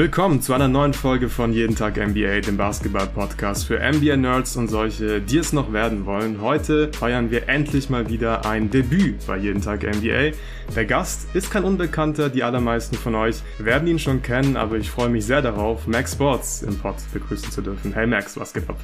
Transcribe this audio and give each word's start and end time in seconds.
Willkommen 0.00 0.40
zu 0.40 0.54
einer 0.54 0.66
neuen 0.66 0.94
Folge 0.94 1.28
von 1.28 1.52
Jeden 1.52 1.76
Tag 1.76 1.98
NBA, 1.98 2.40
dem 2.40 2.56
Basketball-Podcast 2.56 3.66
für 3.66 3.80
NBA-Nerds 3.80 4.56
und 4.56 4.68
solche, 4.68 5.20
die 5.20 5.36
es 5.36 5.52
noch 5.52 5.74
werden 5.74 6.06
wollen. 6.06 6.40
Heute 6.40 6.90
feiern 6.90 7.30
wir 7.30 7.50
endlich 7.50 7.90
mal 7.90 8.08
wieder 8.08 8.46
ein 8.46 8.70
Debüt 8.70 9.26
bei 9.26 9.36
Jeden 9.36 9.60
Tag 9.60 9.82
NBA. 9.82 10.30
Der 10.74 10.86
Gast 10.86 11.28
ist 11.34 11.50
kein 11.50 11.64
Unbekannter, 11.64 12.30
die 12.30 12.42
allermeisten 12.42 12.96
von 12.96 13.14
euch 13.14 13.42
werden 13.58 13.86
ihn 13.88 13.98
schon 13.98 14.22
kennen, 14.22 14.56
aber 14.56 14.78
ich 14.78 14.90
freue 14.90 15.10
mich 15.10 15.26
sehr 15.26 15.42
darauf, 15.42 15.86
Max 15.86 16.12
Sports 16.12 16.62
im 16.62 16.78
Pod 16.78 16.94
begrüßen 17.12 17.50
zu 17.50 17.60
dürfen. 17.60 17.92
Hey 17.92 18.06
Max, 18.06 18.40
was 18.40 18.54
geht 18.54 18.70
ab? 18.70 18.80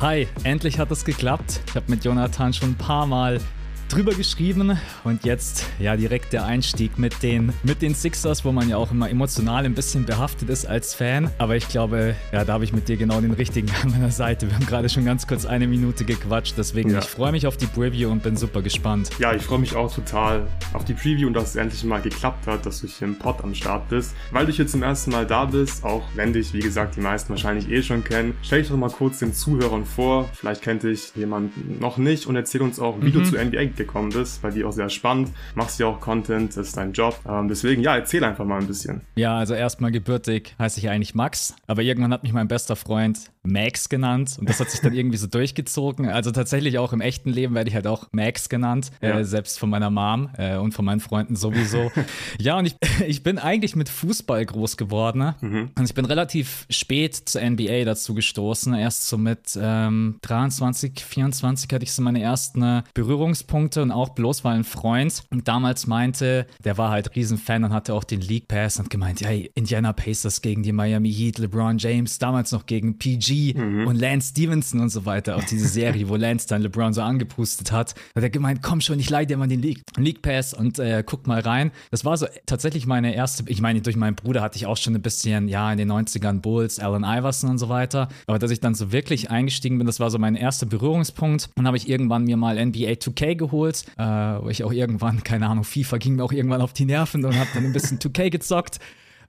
Hi, 0.00 0.28
endlich 0.44 0.78
hat 0.78 0.90
es 0.90 1.02
geklappt. 1.02 1.62
Ich 1.66 1.76
habe 1.76 1.86
mit 1.88 2.04
Jonathan 2.04 2.52
schon 2.52 2.72
ein 2.72 2.74
paar 2.74 3.06
Mal 3.06 3.40
drüber 3.88 4.14
geschrieben 4.14 4.78
und 5.04 5.24
jetzt 5.24 5.66
ja 5.78 5.96
direkt 5.96 6.32
der 6.32 6.44
Einstieg 6.44 6.98
mit 6.98 7.22
den, 7.22 7.52
mit 7.62 7.82
den 7.82 7.94
Sixers, 7.94 8.44
wo 8.44 8.52
man 8.52 8.68
ja 8.68 8.76
auch 8.76 8.92
immer 8.92 9.08
emotional 9.08 9.64
ein 9.64 9.74
bisschen 9.74 10.04
behaftet 10.04 10.50
ist 10.50 10.66
als 10.66 10.94
Fan. 10.94 11.30
Aber 11.38 11.56
ich 11.56 11.68
glaube, 11.68 12.14
ja, 12.32 12.44
da 12.44 12.54
habe 12.54 12.64
ich 12.64 12.72
mit 12.72 12.88
dir 12.88 12.96
genau 12.96 13.20
den 13.20 13.32
richtigen 13.32 13.70
an 13.82 13.90
meiner 13.90 14.10
Seite. 14.10 14.46
Wir 14.46 14.54
haben 14.54 14.66
gerade 14.66 14.88
schon 14.88 15.04
ganz 15.04 15.26
kurz 15.26 15.46
eine 15.46 15.66
Minute 15.66 16.04
gequatscht, 16.04 16.54
deswegen 16.58 16.90
ja. 16.90 16.98
ich 16.98 17.06
freue 17.06 17.32
mich 17.32 17.46
auf 17.46 17.56
die 17.56 17.66
Preview 17.66 18.10
und 18.10 18.22
bin 18.22 18.36
super 18.36 18.62
gespannt. 18.62 19.10
Ja, 19.18 19.32
ich 19.32 19.42
freue 19.42 19.58
mich 19.58 19.74
auch 19.74 19.92
total 19.92 20.46
auf 20.74 20.84
die 20.84 20.94
Preview 20.94 21.26
und 21.26 21.34
dass 21.34 21.50
es 21.50 21.56
endlich 21.56 21.82
mal 21.84 22.00
geklappt 22.00 22.46
hat, 22.46 22.66
dass 22.66 22.80
du 22.80 22.86
hier 22.86 23.08
im 23.08 23.18
Pod 23.18 23.42
am 23.42 23.54
Start 23.54 23.88
bist. 23.88 24.14
Weil 24.30 24.46
du 24.46 24.52
hier 24.52 24.66
zum 24.66 24.82
ersten 24.82 25.12
Mal 25.12 25.26
da 25.26 25.46
bist, 25.46 25.84
auch 25.84 26.02
wenn 26.14 26.32
dich, 26.32 26.52
wie 26.52 26.60
gesagt, 26.60 26.96
die 26.96 27.00
meisten 27.00 27.30
wahrscheinlich 27.30 27.70
eh 27.70 27.82
schon 27.82 28.04
kennen, 28.04 28.34
stell 28.42 28.60
dich 28.60 28.68
doch 28.68 28.76
mal 28.76 28.90
kurz 28.90 29.18
den 29.18 29.32
Zuhörern 29.32 29.86
vor. 29.86 30.28
Vielleicht 30.34 30.62
kennt 30.62 30.82
dich 30.82 31.12
jemand 31.14 31.80
noch 31.80 31.96
nicht 31.96 32.26
und 32.26 32.36
erzähl 32.36 32.60
uns 32.60 32.78
auch, 32.78 33.00
wie 33.00 33.08
mhm. 33.08 33.12
du 33.12 33.22
zu 33.24 33.36
NBA 33.36 33.77
gekommen 33.78 34.10
bist. 34.10 34.42
Bei 34.42 34.50
dir 34.50 34.68
auch 34.68 34.72
sehr 34.72 34.90
spannend. 34.90 35.30
Machst 35.54 35.80
ja 35.80 35.86
auch 35.86 36.00
Content, 36.00 36.50
das 36.50 36.68
ist 36.68 36.76
dein 36.76 36.92
Job. 36.92 37.18
Ähm, 37.26 37.48
deswegen, 37.48 37.82
ja, 37.82 37.96
erzähl 37.96 38.22
einfach 38.24 38.44
mal 38.44 38.60
ein 38.60 38.66
bisschen. 38.66 39.00
Ja, 39.16 39.38
also 39.38 39.54
erstmal 39.54 39.90
gebürtig 39.90 40.54
heiße 40.58 40.78
ich 40.80 40.90
eigentlich 40.90 41.14
Max, 41.14 41.56
aber 41.66 41.82
irgendwann 41.82 42.12
hat 42.12 42.22
mich 42.22 42.32
mein 42.32 42.48
bester 42.48 42.76
Freund 42.76 43.30
Max 43.48 43.88
genannt 43.88 44.36
und 44.38 44.48
das 44.48 44.60
hat 44.60 44.70
sich 44.70 44.80
dann 44.80 44.92
irgendwie 44.94 45.16
so 45.16 45.26
durchgezogen. 45.26 46.08
Also 46.08 46.30
tatsächlich 46.30 46.78
auch 46.78 46.92
im 46.92 47.00
echten 47.00 47.30
Leben 47.30 47.54
werde 47.54 47.68
ich 47.68 47.74
halt 47.74 47.86
auch 47.86 48.06
Max 48.12 48.48
genannt, 48.48 48.90
äh, 49.00 49.08
ja. 49.08 49.18
äh, 49.18 49.24
selbst 49.24 49.58
von 49.58 49.70
meiner 49.70 49.90
Mom 49.90 50.30
äh, 50.36 50.56
und 50.56 50.72
von 50.72 50.84
meinen 50.84 51.00
Freunden 51.00 51.36
sowieso. 51.36 51.90
ja, 52.38 52.58
und 52.58 52.66
ich, 52.66 52.76
ich 53.06 53.22
bin 53.22 53.38
eigentlich 53.38 53.76
mit 53.76 53.88
Fußball 53.88 54.44
groß 54.44 54.76
geworden. 54.76 55.18
Ne? 55.18 55.34
Mhm. 55.40 55.70
Und 55.76 55.84
ich 55.84 55.94
bin 55.94 56.04
relativ 56.04 56.66
spät 56.70 57.14
zur 57.14 57.42
NBA 57.42 57.84
dazu 57.84 58.14
gestoßen. 58.14 58.74
Erst 58.74 59.08
so 59.08 59.18
mit 59.18 59.58
ähm, 59.60 60.18
23, 60.22 61.04
24 61.04 61.72
hatte 61.72 61.84
ich 61.84 61.92
so 61.92 62.02
meine 62.02 62.22
ersten 62.22 62.62
äh, 62.62 62.82
Berührungspunkte 62.94 63.82
und 63.82 63.90
auch 63.90 64.10
bloß 64.10 64.44
weil 64.44 64.56
ein 64.56 64.64
Freund 64.64 65.24
damals 65.44 65.86
meinte, 65.86 66.46
der 66.64 66.78
war 66.78 66.90
halt 66.90 67.14
Riesenfan 67.16 67.64
und 67.64 67.72
hatte 67.72 67.94
auch 67.94 68.04
den 68.04 68.20
League 68.20 68.48
Pass 68.48 68.78
und 68.78 68.90
gemeint, 68.90 69.20
hey, 69.22 69.50
Indiana 69.54 69.92
Pacers 69.92 70.42
gegen 70.42 70.62
die 70.62 70.72
Miami 70.72 71.12
Heat, 71.12 71.38
LeBron 71.38 71.78
James, 71.78 72.18
damals 72.18 72.52
noch 72.52 72.66
gegen 72.66 72.98
PG 72.98 73.37
mhm. 73.56 73.86
und 73.86 73.96
Lance 73.96 74.30
Stevenson 74.30 74.80
und 74.80 74.90
so 74.90 75.04
weiter, 75.04 75.36
auch 75.36 75.44
diese 75.44 75.66
Serie, 75.68 76.08
wo 76.08 76.16
Lance 76.16 76.46
dann 76.48 76.62
LeBron 76.62 76.92
so 76.92 77.02
angepustet 77.02 77.72
hat. 77.72 77.94
Da 78.14 78.18
hat 78.18 78.22
er 78.22 78.30
gemeint, 78.30 78.62
komm 78.62 78.80
schon, 78.80 78.98
ich 78.98 79.10
leih 79.10 79.24
dir 79.24 79.36
mal 79.36 79.48
den 79.48 79.62
League, 79.62 79.82
League 79.96 80.22
Pass 80.22 80.54
und 80.54 80.78
äh, 80.78 81.02
guck 81.04 81.26
mal 81.26 81.40
rein. 81.40 81.70
Das 81.90 82.04
war 82.04 82.16
so 82.16 82.26
tatsächlich 82.46 82.86
meine 82.86 83.14
erste, 83.14 83.44
ich 83.46 83.60
meine, 83.60 83.80
durch 83.80 83.96
meinen 83.96 84.14
Bruder 84.14 84.42
hatte 84.42 84.56
ich 84.56 84.66
auch 84.66 84.76
schon 84.76 84.94
ein 84.94 85.02
bisschen, 85.02 85.48
ja, 85.48 85.70
in 85.72 85.78
den 85.78 85.90
90ern 85.90 86.40
Bulls, 86.40 86.78
Allen 86.78 87.04
Iverson 87.04 87.50
und 87.50 87.58
so 87.58 87.68
weiter. 87.68 88.08
Aber 88.26 88.38
dass 88.38 88.50
ich 88.50 88.60
dann 88.60 88.74
so 88.74 88.92
wirklich 88.92 89.30
eingestiegen 89.30 89.78
bin, 89.78 89.86
das 89.86 90.00
war 90.00 90.10
so 90.10 90.18
mein 90.18 90.34
erster 90.34 90.66
Berührungspunkt. 90.66 91.50
Dann 91.56 91.66
habe 91.66 91.76
ich 91.76 91.88
irgendwann 91.88 92.24
mir 92.24 92.36
mal 92.36 92.54
NBA 92.64 92.92
2K 92.92 93.34
geholt, 93.36 93.84
äh, 93.96 94.02
wo 94.04 94.48
ich 94.48 94.64
auch 94.64 94.72
irgendwann, 94.72 95.22
keine 95.22 95.48
Ahnung, 95.48 95.64
FIFA 95.64 95.98
ging 95.98 96.16
mir 96.16 96.24
auch 96.24 96.32
irgendwann 96.32 96.60
auf 96.60 96.72
die 96.72 96.84
Nerven 96.84 97.24
und 97.24 97.38
habe 97.38 97.48
dann 97.54 97.64
ein 97.64 97.72
bisschen 97.72 97.98
2K 97.98 98.30
gezockt. 98.30 98.78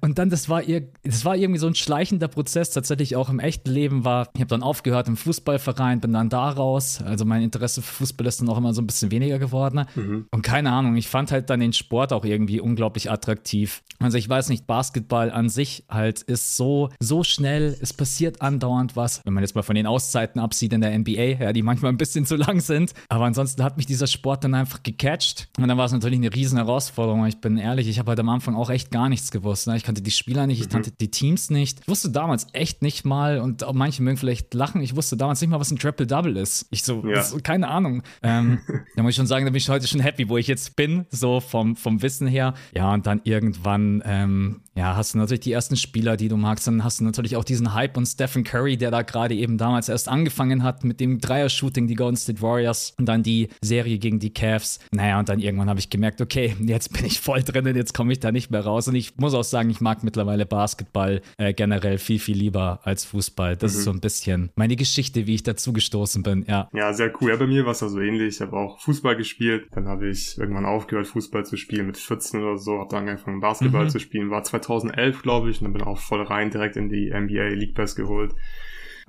Und 0.02 0.18
dann, 0.18 0.30
das 0.30 0.48
war, 0.48 0.64
ihr, 0.64 0.88
das 1.04 1.26
war 1.26 1.36
irgendwie 1.36 1.60
so 1.60 1.68
ein 1.68 1.76
schleichender 1.76 2.28
Prozess, 2.28 2.72
tatsächlich 2.72 3.16
auch 3.16 3.30
im 3.30 3.40
echten 3.40 3.70
Leben 3.70 4.06
war. 4.06 4.30
Ich 4.34 4.42
habe 4.42 4.50
dann 4.50 4.64
aufgehört 4.64 5.08
im 5.08 5.18
Fußballverein, 5.18 6.00
bin 6.00 6.14
dann 6.14 6.30
da 6.30 6.50
raus. 6.50 7.02
Also 7.04 7.26
mein 7.26 7.42
Interesse 7.42 7.82
für 7.82 7.94
Fußball 7.96 8.28
ist 8.28 8.40
dann 8.40 8.50
auch 8.50 8.58
immer 8.58 8.74
so 8.74 8.82
ein 8.82 8.88
bisschen 8.88 9.12
weniger 9.12 9.40
geworden. 9.40 9.86
Mhm. 9.96 10.28
Und 10.32 10.42
keine 10.42 10.72
Ahnung, 10.72 10.96
ich 10.96 11.08
fand 11.08 11.32
halt 11.32 11.50
dann 11.50 11.60
den 11.60 11.74
Sport 11.74 12.14
auch 12.14 12.24
irgendwie 12.24 12.62
unglaublich 12.62 13.12
attraktiv. 13.12 13.82
Also 14.00 14.18
ich 14.18 14.30
weiß 14.30 14.50
nicht, 14.50 14.68
Basketball 14.68 15.32
an 15.32 15.50
sich 15.50 15.84
halt 15.90 16.22
ist 16.22 16.56
so, 16.56 16.90
so 17.00 17.24
schnell, 17.24 17.78
es 17.82 17.92
passiert 17.92 18.42
andauernd 18.42 18.96
was. 18.96 19.22
Wenn 19.26 19.34
man 19.34 19.44
jetzt 19.44 19.56
mal 19.56 19.64
von 19.64 19.76
den 19.76 19.88
Auszeiten 19.88 20.40
absieht 20.40 20.72
in 20.72 20.82
der 20.82 20.98
NBA, 20.98 21.42
ja, 21.42 21.54
die 21.54 21.62
manchmal 21.62 21.92
ein 21.92 21.98
bisschen 21.98 22.26
zu 22.26 22.38
lang 22.38 22.62
sind. 22.62 22.94
Aber 23.10 23.26
ansonsten 23.26 23.64
hat 23.64 23.76
mich 23.76 23.86
dieser 23.86 24.08
Sport 24.08 24.46
dann 24.46 24.54
einfach 24.54 24.82
gecatcht. 24.82 25.50
Und 25.58 25.68
dann 25.68 25.78
war 25.78 25.86
es 25.86 25.92
natürlich 25.92 26.20
eine 26.20 26.34
riesen 26.34 26.58
Herausforderung. 26.58 27.26
Ich 27.26 27.42
bin 27.42 27.58
ehrlich, 27.58 27.90
ich 27.90 28.00
habe 28.00 28.10
halt 28.10 28.20
am 28.20 28.30
Anfang 28.30 28.56
auch 28.56 28.70
echt 28.70 28.92
gar 28.92 29.10
nichts 29.10 29.32
gewusst. 29.32 29.68
Ne? 29.68 29.76
Ich 29.76 29.89
kannte 29.90 30.04
die 30.04 30.12
Spieler 30.12 30.46
nicht, 30.46 30.60
ich 30.60 30.68
mhm. 30.68 30.72
kannte 30.72 30.92
die 30.92 31.10
Teams 31.10 31.50
nicht. 31.50 31.80
Ich 31.82 31.88
wusste 31.88 32.12
damals 32.12 32.46
echt 32.54 32.84
nicht 32.84 33.06
mal, 33.06 33.40
und 33.40 33.66
manche 33.74 34.04
mögen 34.04 34.18
vielleicht 34.18 34.54
lachen, 34.54 34.82
ich 34.84 34.96
wusste 34.96 35.18
damals 35.18 35.42
nicht 35.42 35.50
mal, 35.50 35.60
was 35.60 35.72
ein 35.72 35.80
Triple-Double 35.80 36.38
ist. 36.38 36.68
Ich 36.70 36.84
so, 36.84 37.04
ja. 37.04 37.16
das, 37.16 37.36
keine 37.42 37.70
Ahnung. 37.70 38.04
Ähm, 38.22 38.60
da 38.96 39.02
muss 39.02 39.12
ich 39.12 39.16
schon 39.16 39.26
sagen, 39.26 39.46
da 39.46 39.50
bin 39.50 39.58
ich 39.58 39.68
heute 39.68 39.88
schon 39.88 40.00
happy, 40.00 40.30
wo 40.30 40.38
ich 40.38 40.46
jetzt 40.46 40.76
bin, 40.76 41.08
so 41.10 41.40
vom, 41.40 41.76
vom 41.76 42.04
Wissen 42.04 42.28
her. 42.28 42.54
Ja, 42.76 42.94
und 42.94 43.08
dann 43.08 43.22
irgendwann, 43.24 44.04
ähm, 44.06 44.62
ja, 44.80 44.96
hast 44.96 45.14
du 45.14 45.18
natürlich 45.18 45.42
die 45.42 45.52
ersten 45.52 45.76
Spieler, 45.76 46.16
die 46.16 46.30
du 46.30 46.38
magst. 46.38 46.66
Dann 46.66 46.86
hast 46.86 47.02
du 47.02 47.04
natürlich 47.04 47.36
auch 47.36 47.44
diesen 47.44 47.74
Hype 47.74 47.98
und 47.98 48.06
Stephen 48.06 48.46
Curry, 48.46 48.78
der 48.78 48.92
da 48.92 49.02
gerade 49.02 49.36
eben 49.36 49.58
damals 49.58 49.90
erst 49.90 50.08
angefangen 50.08 50.64
hat 50.64 50.86
mit 50.86 51.02
dem 51.02 51.20
Dreier-Shooting, 51.20 51.86
die 51.88 51.96
Golden 51.96 52.16
State 52.16 52.42
Warriors 52.42 52.94
und 52.98 53.06
dann 53.06 53.22
die 53.22 53.50
Serie 53.60 53.98
gegen 53.98 54.20
die 54.20 54.34
Cavs. 54.34 54.80
Naja, 54.92 55.20
und 55.20 55.28
dann 55.28 55.40
irgendwann 55.40 55.68
habe 55.68 55.80
ich 55.80 55.90
gemerkt, 55.90 56.22
okay, 56.22 56.56
jetzt 56.62 56.94
bin 56.94 57.04
ich 57.04 57.20
voll 57.20 57.44
drin 57.44 57.68
und 57.68 57.76
jetzt 57.76 57.94
komme 57.94 58.14
ich 58.14 58.22
da 58.22 58.32
nicht 58.32 58.52
mehr 58.52 58.64
raus. 58.64 58.88
Und 58.88 58.96
ich 58.96 59.18
muss 59.18 59.34
auch 59.34 59.44
sagen, 59.44 59.70
ich 59.70 59.82
mag 59.82 60.02
mittlerweile 60.02 60.46
Basketball 60.46 61.22
äh, 61.38 61.54
generell 61.54 61.98
viel, 61.98 62.20
viel 62.20 62.38
lieber 62.38 62.80
als 62.84 63.04
Fußball. 63.04 63.58
Das 63.58 63.74
mhm. 63.74 63.78
ist 63.80 63.84
so 63.84 63.92
ein 63.92 64.00
bisschen 64.00 64.50
meine 64.56 64.78
Geschichte, 64.78 65.28
wie 65.28 65.36
ich 65.36 65.44
dazu 65.44 65.74
gestoßen 65.74 66.24
bin, 66.24 66.46
ja. 66.48 66.70
Ja, 66.72 66.94
sehr 66.94 67.12
cool. 67.20 67.32
Ja, 67.32 67.36
bei 67.36 67.48
mir 67.48 67.66
war 67.66 67.74
es 67.74 67.84
also 67.84 68.00
ähnlich. 68.00 68.36
Ich 68.36 68.42
habe 68.42 68.56
auch 68.56 68.80
Fußball 68.80 69.18
gespielt. 69.18 69.68
Dann 69.72 69.90
habe 69.90 70.08
ich 70.08 70.38
irgendwann 70.38 70.66
aufgehört, 70.66 71.08
Fußball 71.08 71.46
zu 71.46 71.58
spielen 71.58 71.88
mit 71.88 71.98
14 71.98 72.42
oder 72.42 72.58
so. 72.58 72.80
Habe 72.80 72.90
dann 72.92 73.10
angefangen, 73.10 73.42
Basketball 73.42 73.84
mhm. 73.84 73.90
zu 73.90 74.00
spielen. 74.00 74.30
War 74.30 74.44
2011, 74.70 75.22
glaube 75.24 75.50
ich. 75.50 75.60
Und 75.60 75.66
dann 75.66 75.74
bin 75.74 75.84
auch 75.84 75.98
voll 75.98 76.22
rein 76.22 76.52
direkt 76.52 76.78
in 76.78 76.90
die 76.90 77.12
NBA 77.12 77.50
League 77.50 77.76
Pass 77.76 77.96
geholt. 77.96 78.34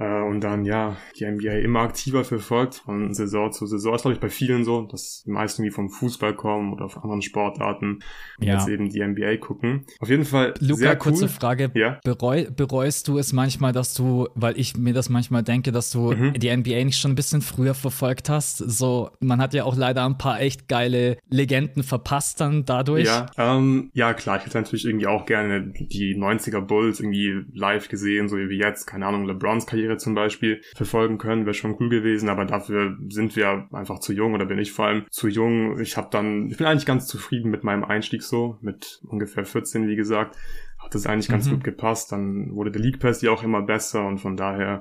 Äh, 0.00 0.22
und 0.22 0.40
dann, 0.40 0.64
ja, 0.64 0.96
die 1.18 1.26
NBA 1.26 1.58
immer 1.58 1.80
aktiver 1.80 2.24
verfolgt, 2.24 2.76
von 2.76 3.12
Saison 3.12 3.52
zu 3.52 3.66
Saison. 3.66 3.92
Das 3.92 4.02
glaube 4.02 4.14
ich 4.14 4.20
bei 4.20 4.30
vielen 4.30 4.64
so, 4.64 4.82
dass 4.82 5.24
die 5.26 5.30
meisten 5.30 5.62
wie 5.62 5.70
vom 5.70 5.90
Fußball 5.90 6.34
kommen 6.34 6.72
oder 6.72 6.88
von 6.88 7.02
anderen 7.02 7.20
Sportarten 7.20 8.00
und 8.38 8.46
ja. 8.46 8.54
jetzt 8.54 8.68
eben 8.68 8.88
die 8.88 9.06
NBA 9.06 9.36
gucken. 9.36 9.84
Auf 9.98 10.08
jeden 10.08 10.24
Fall 10.24 10.54
Luca, 10.60 10.76
sehr 10.76 10.92
cool. 10.92 10.96
kurze 10.96 11.28
Frage. 11.28 11.70
Ja? 11.74 12.00
Bereu, 12.02 12.46
bereust 12.50 13.08
du 13.08 13.18
es 13.18 13.34
manchmal, 13.34 13.72
dass 13.72 13.92
du, 13.92 14.28
weil 14.34 14.58
ich 14.58 14.74
mir 14.74 14.94
das 14.94 15.10
manchmal 15.10 15.42
denke, 15.42 15.70
dass 15.70 15.90
du 15.90 16.12
mhm. 16.12 16.32
die 16.32 16.56
NBA 16.56 16.84
nicht 16.84 16.98
schon 16.98 17.12
ein 17.12 17.16
bisschen 17.16 17.42
früher 17.42 17.74
verfolgt 17.74 18.30
hast? 18.30 18.56
So, 18.56 19.10
man 19.20 19.38
hat 19.42 19.52
ja 19.52 19.64
auch 19.64 19.76
leider 19.76 20.06
ein 20.06 20.16
paar 20.16 20.40
echt 20.40 20.66
geile 20.66 21.18
Legenden 21.28 21.82
verpasst 21.82 22.40
dann 22.40 22.64
dadurch. 22.64 23.04
Ja, 23.04 23.26
ähm, 23.36 23.90
ja 23.92 24.14
klar, 24.14 24.38
ich 24.38 24.46
hätte 24.46 24.56
natürlich 24.56 24.86
irgendwie 24.86 25.08
auch 25.08 25.26
gerne 25.26 25.66
die 25.66 26.16
90er 26.16 26.62
Bulls 26.62 27.00
irgendwie 27.00 27.44
live 27.52 27.88
gesehen, 27.88 28.30
so 28.30 28.38
wie 28.38 28.56
jetzt, 28.56 28.86
keine 28.86 29.04
Ahnung, 29.04 29.26
LeBrons 29.26 29.66
Karriere 29.66 29.89
Karriere 29.90 29.98
zum 29.98 30.14
Beispiel 30.14 30.62
verfolgen 30.74 31.18
können, 31.18 31.46
wäre 31.46 31.54
schon 31.54 31.76
cool 31.80 31.88
gewesen, 31.88 32.28
aber 32.28 32.44
dafür 32.44 32.96
sind 33.08 33.36
wir 33.36 33.68
einfach 33.72 33.98
zu 33.98 34.12
jung 34.12 34.34
oder 34.34 34.46
bin 34.46 34.58
ich 34.58 34.72
vor 34.72 34.86
allem 34.86 35.04
zu 35.10 35.28
jung. 35.28 35.80
Ich 35.80 35.96
habe 35.96 36.08
dann, 36.10 36.48
ich 36.50 36.56
bin 36.56 36.66
eigentlich 36.66 36.86
ganz 36.86 37.06
zufrieden 37.06 37.50
mit 37.50 37.64
meinem 37.64 37.84
Einstieg 37.84 38.22
so, 38.22 38.58
mit 38.60 39.00
ungefähr 39.06 39.44
14, 39.44 39.88
wie 39.88 39.96
gesagt, 39.96 40.36
hat 40.78 40.94
es 40.94 41.06
eigentlich 41.06 41.28
ganz 41.28 41.46
mhm. 41.46 41.52
gut 41.52 41.64
gepasst. 41.64 42.12
Dann 42.12 42.54
wurde 42.54 42.70
der 42.70 42.80
League 42.80 43.00
Pass 43.00 43.22
ja 43.22 43.30
auch 43.30 43.42
immer 43.42 43.62
besser 43.62 44.06
und 44.06 44.18
von 44.18 44.36
daher 44.36 44.80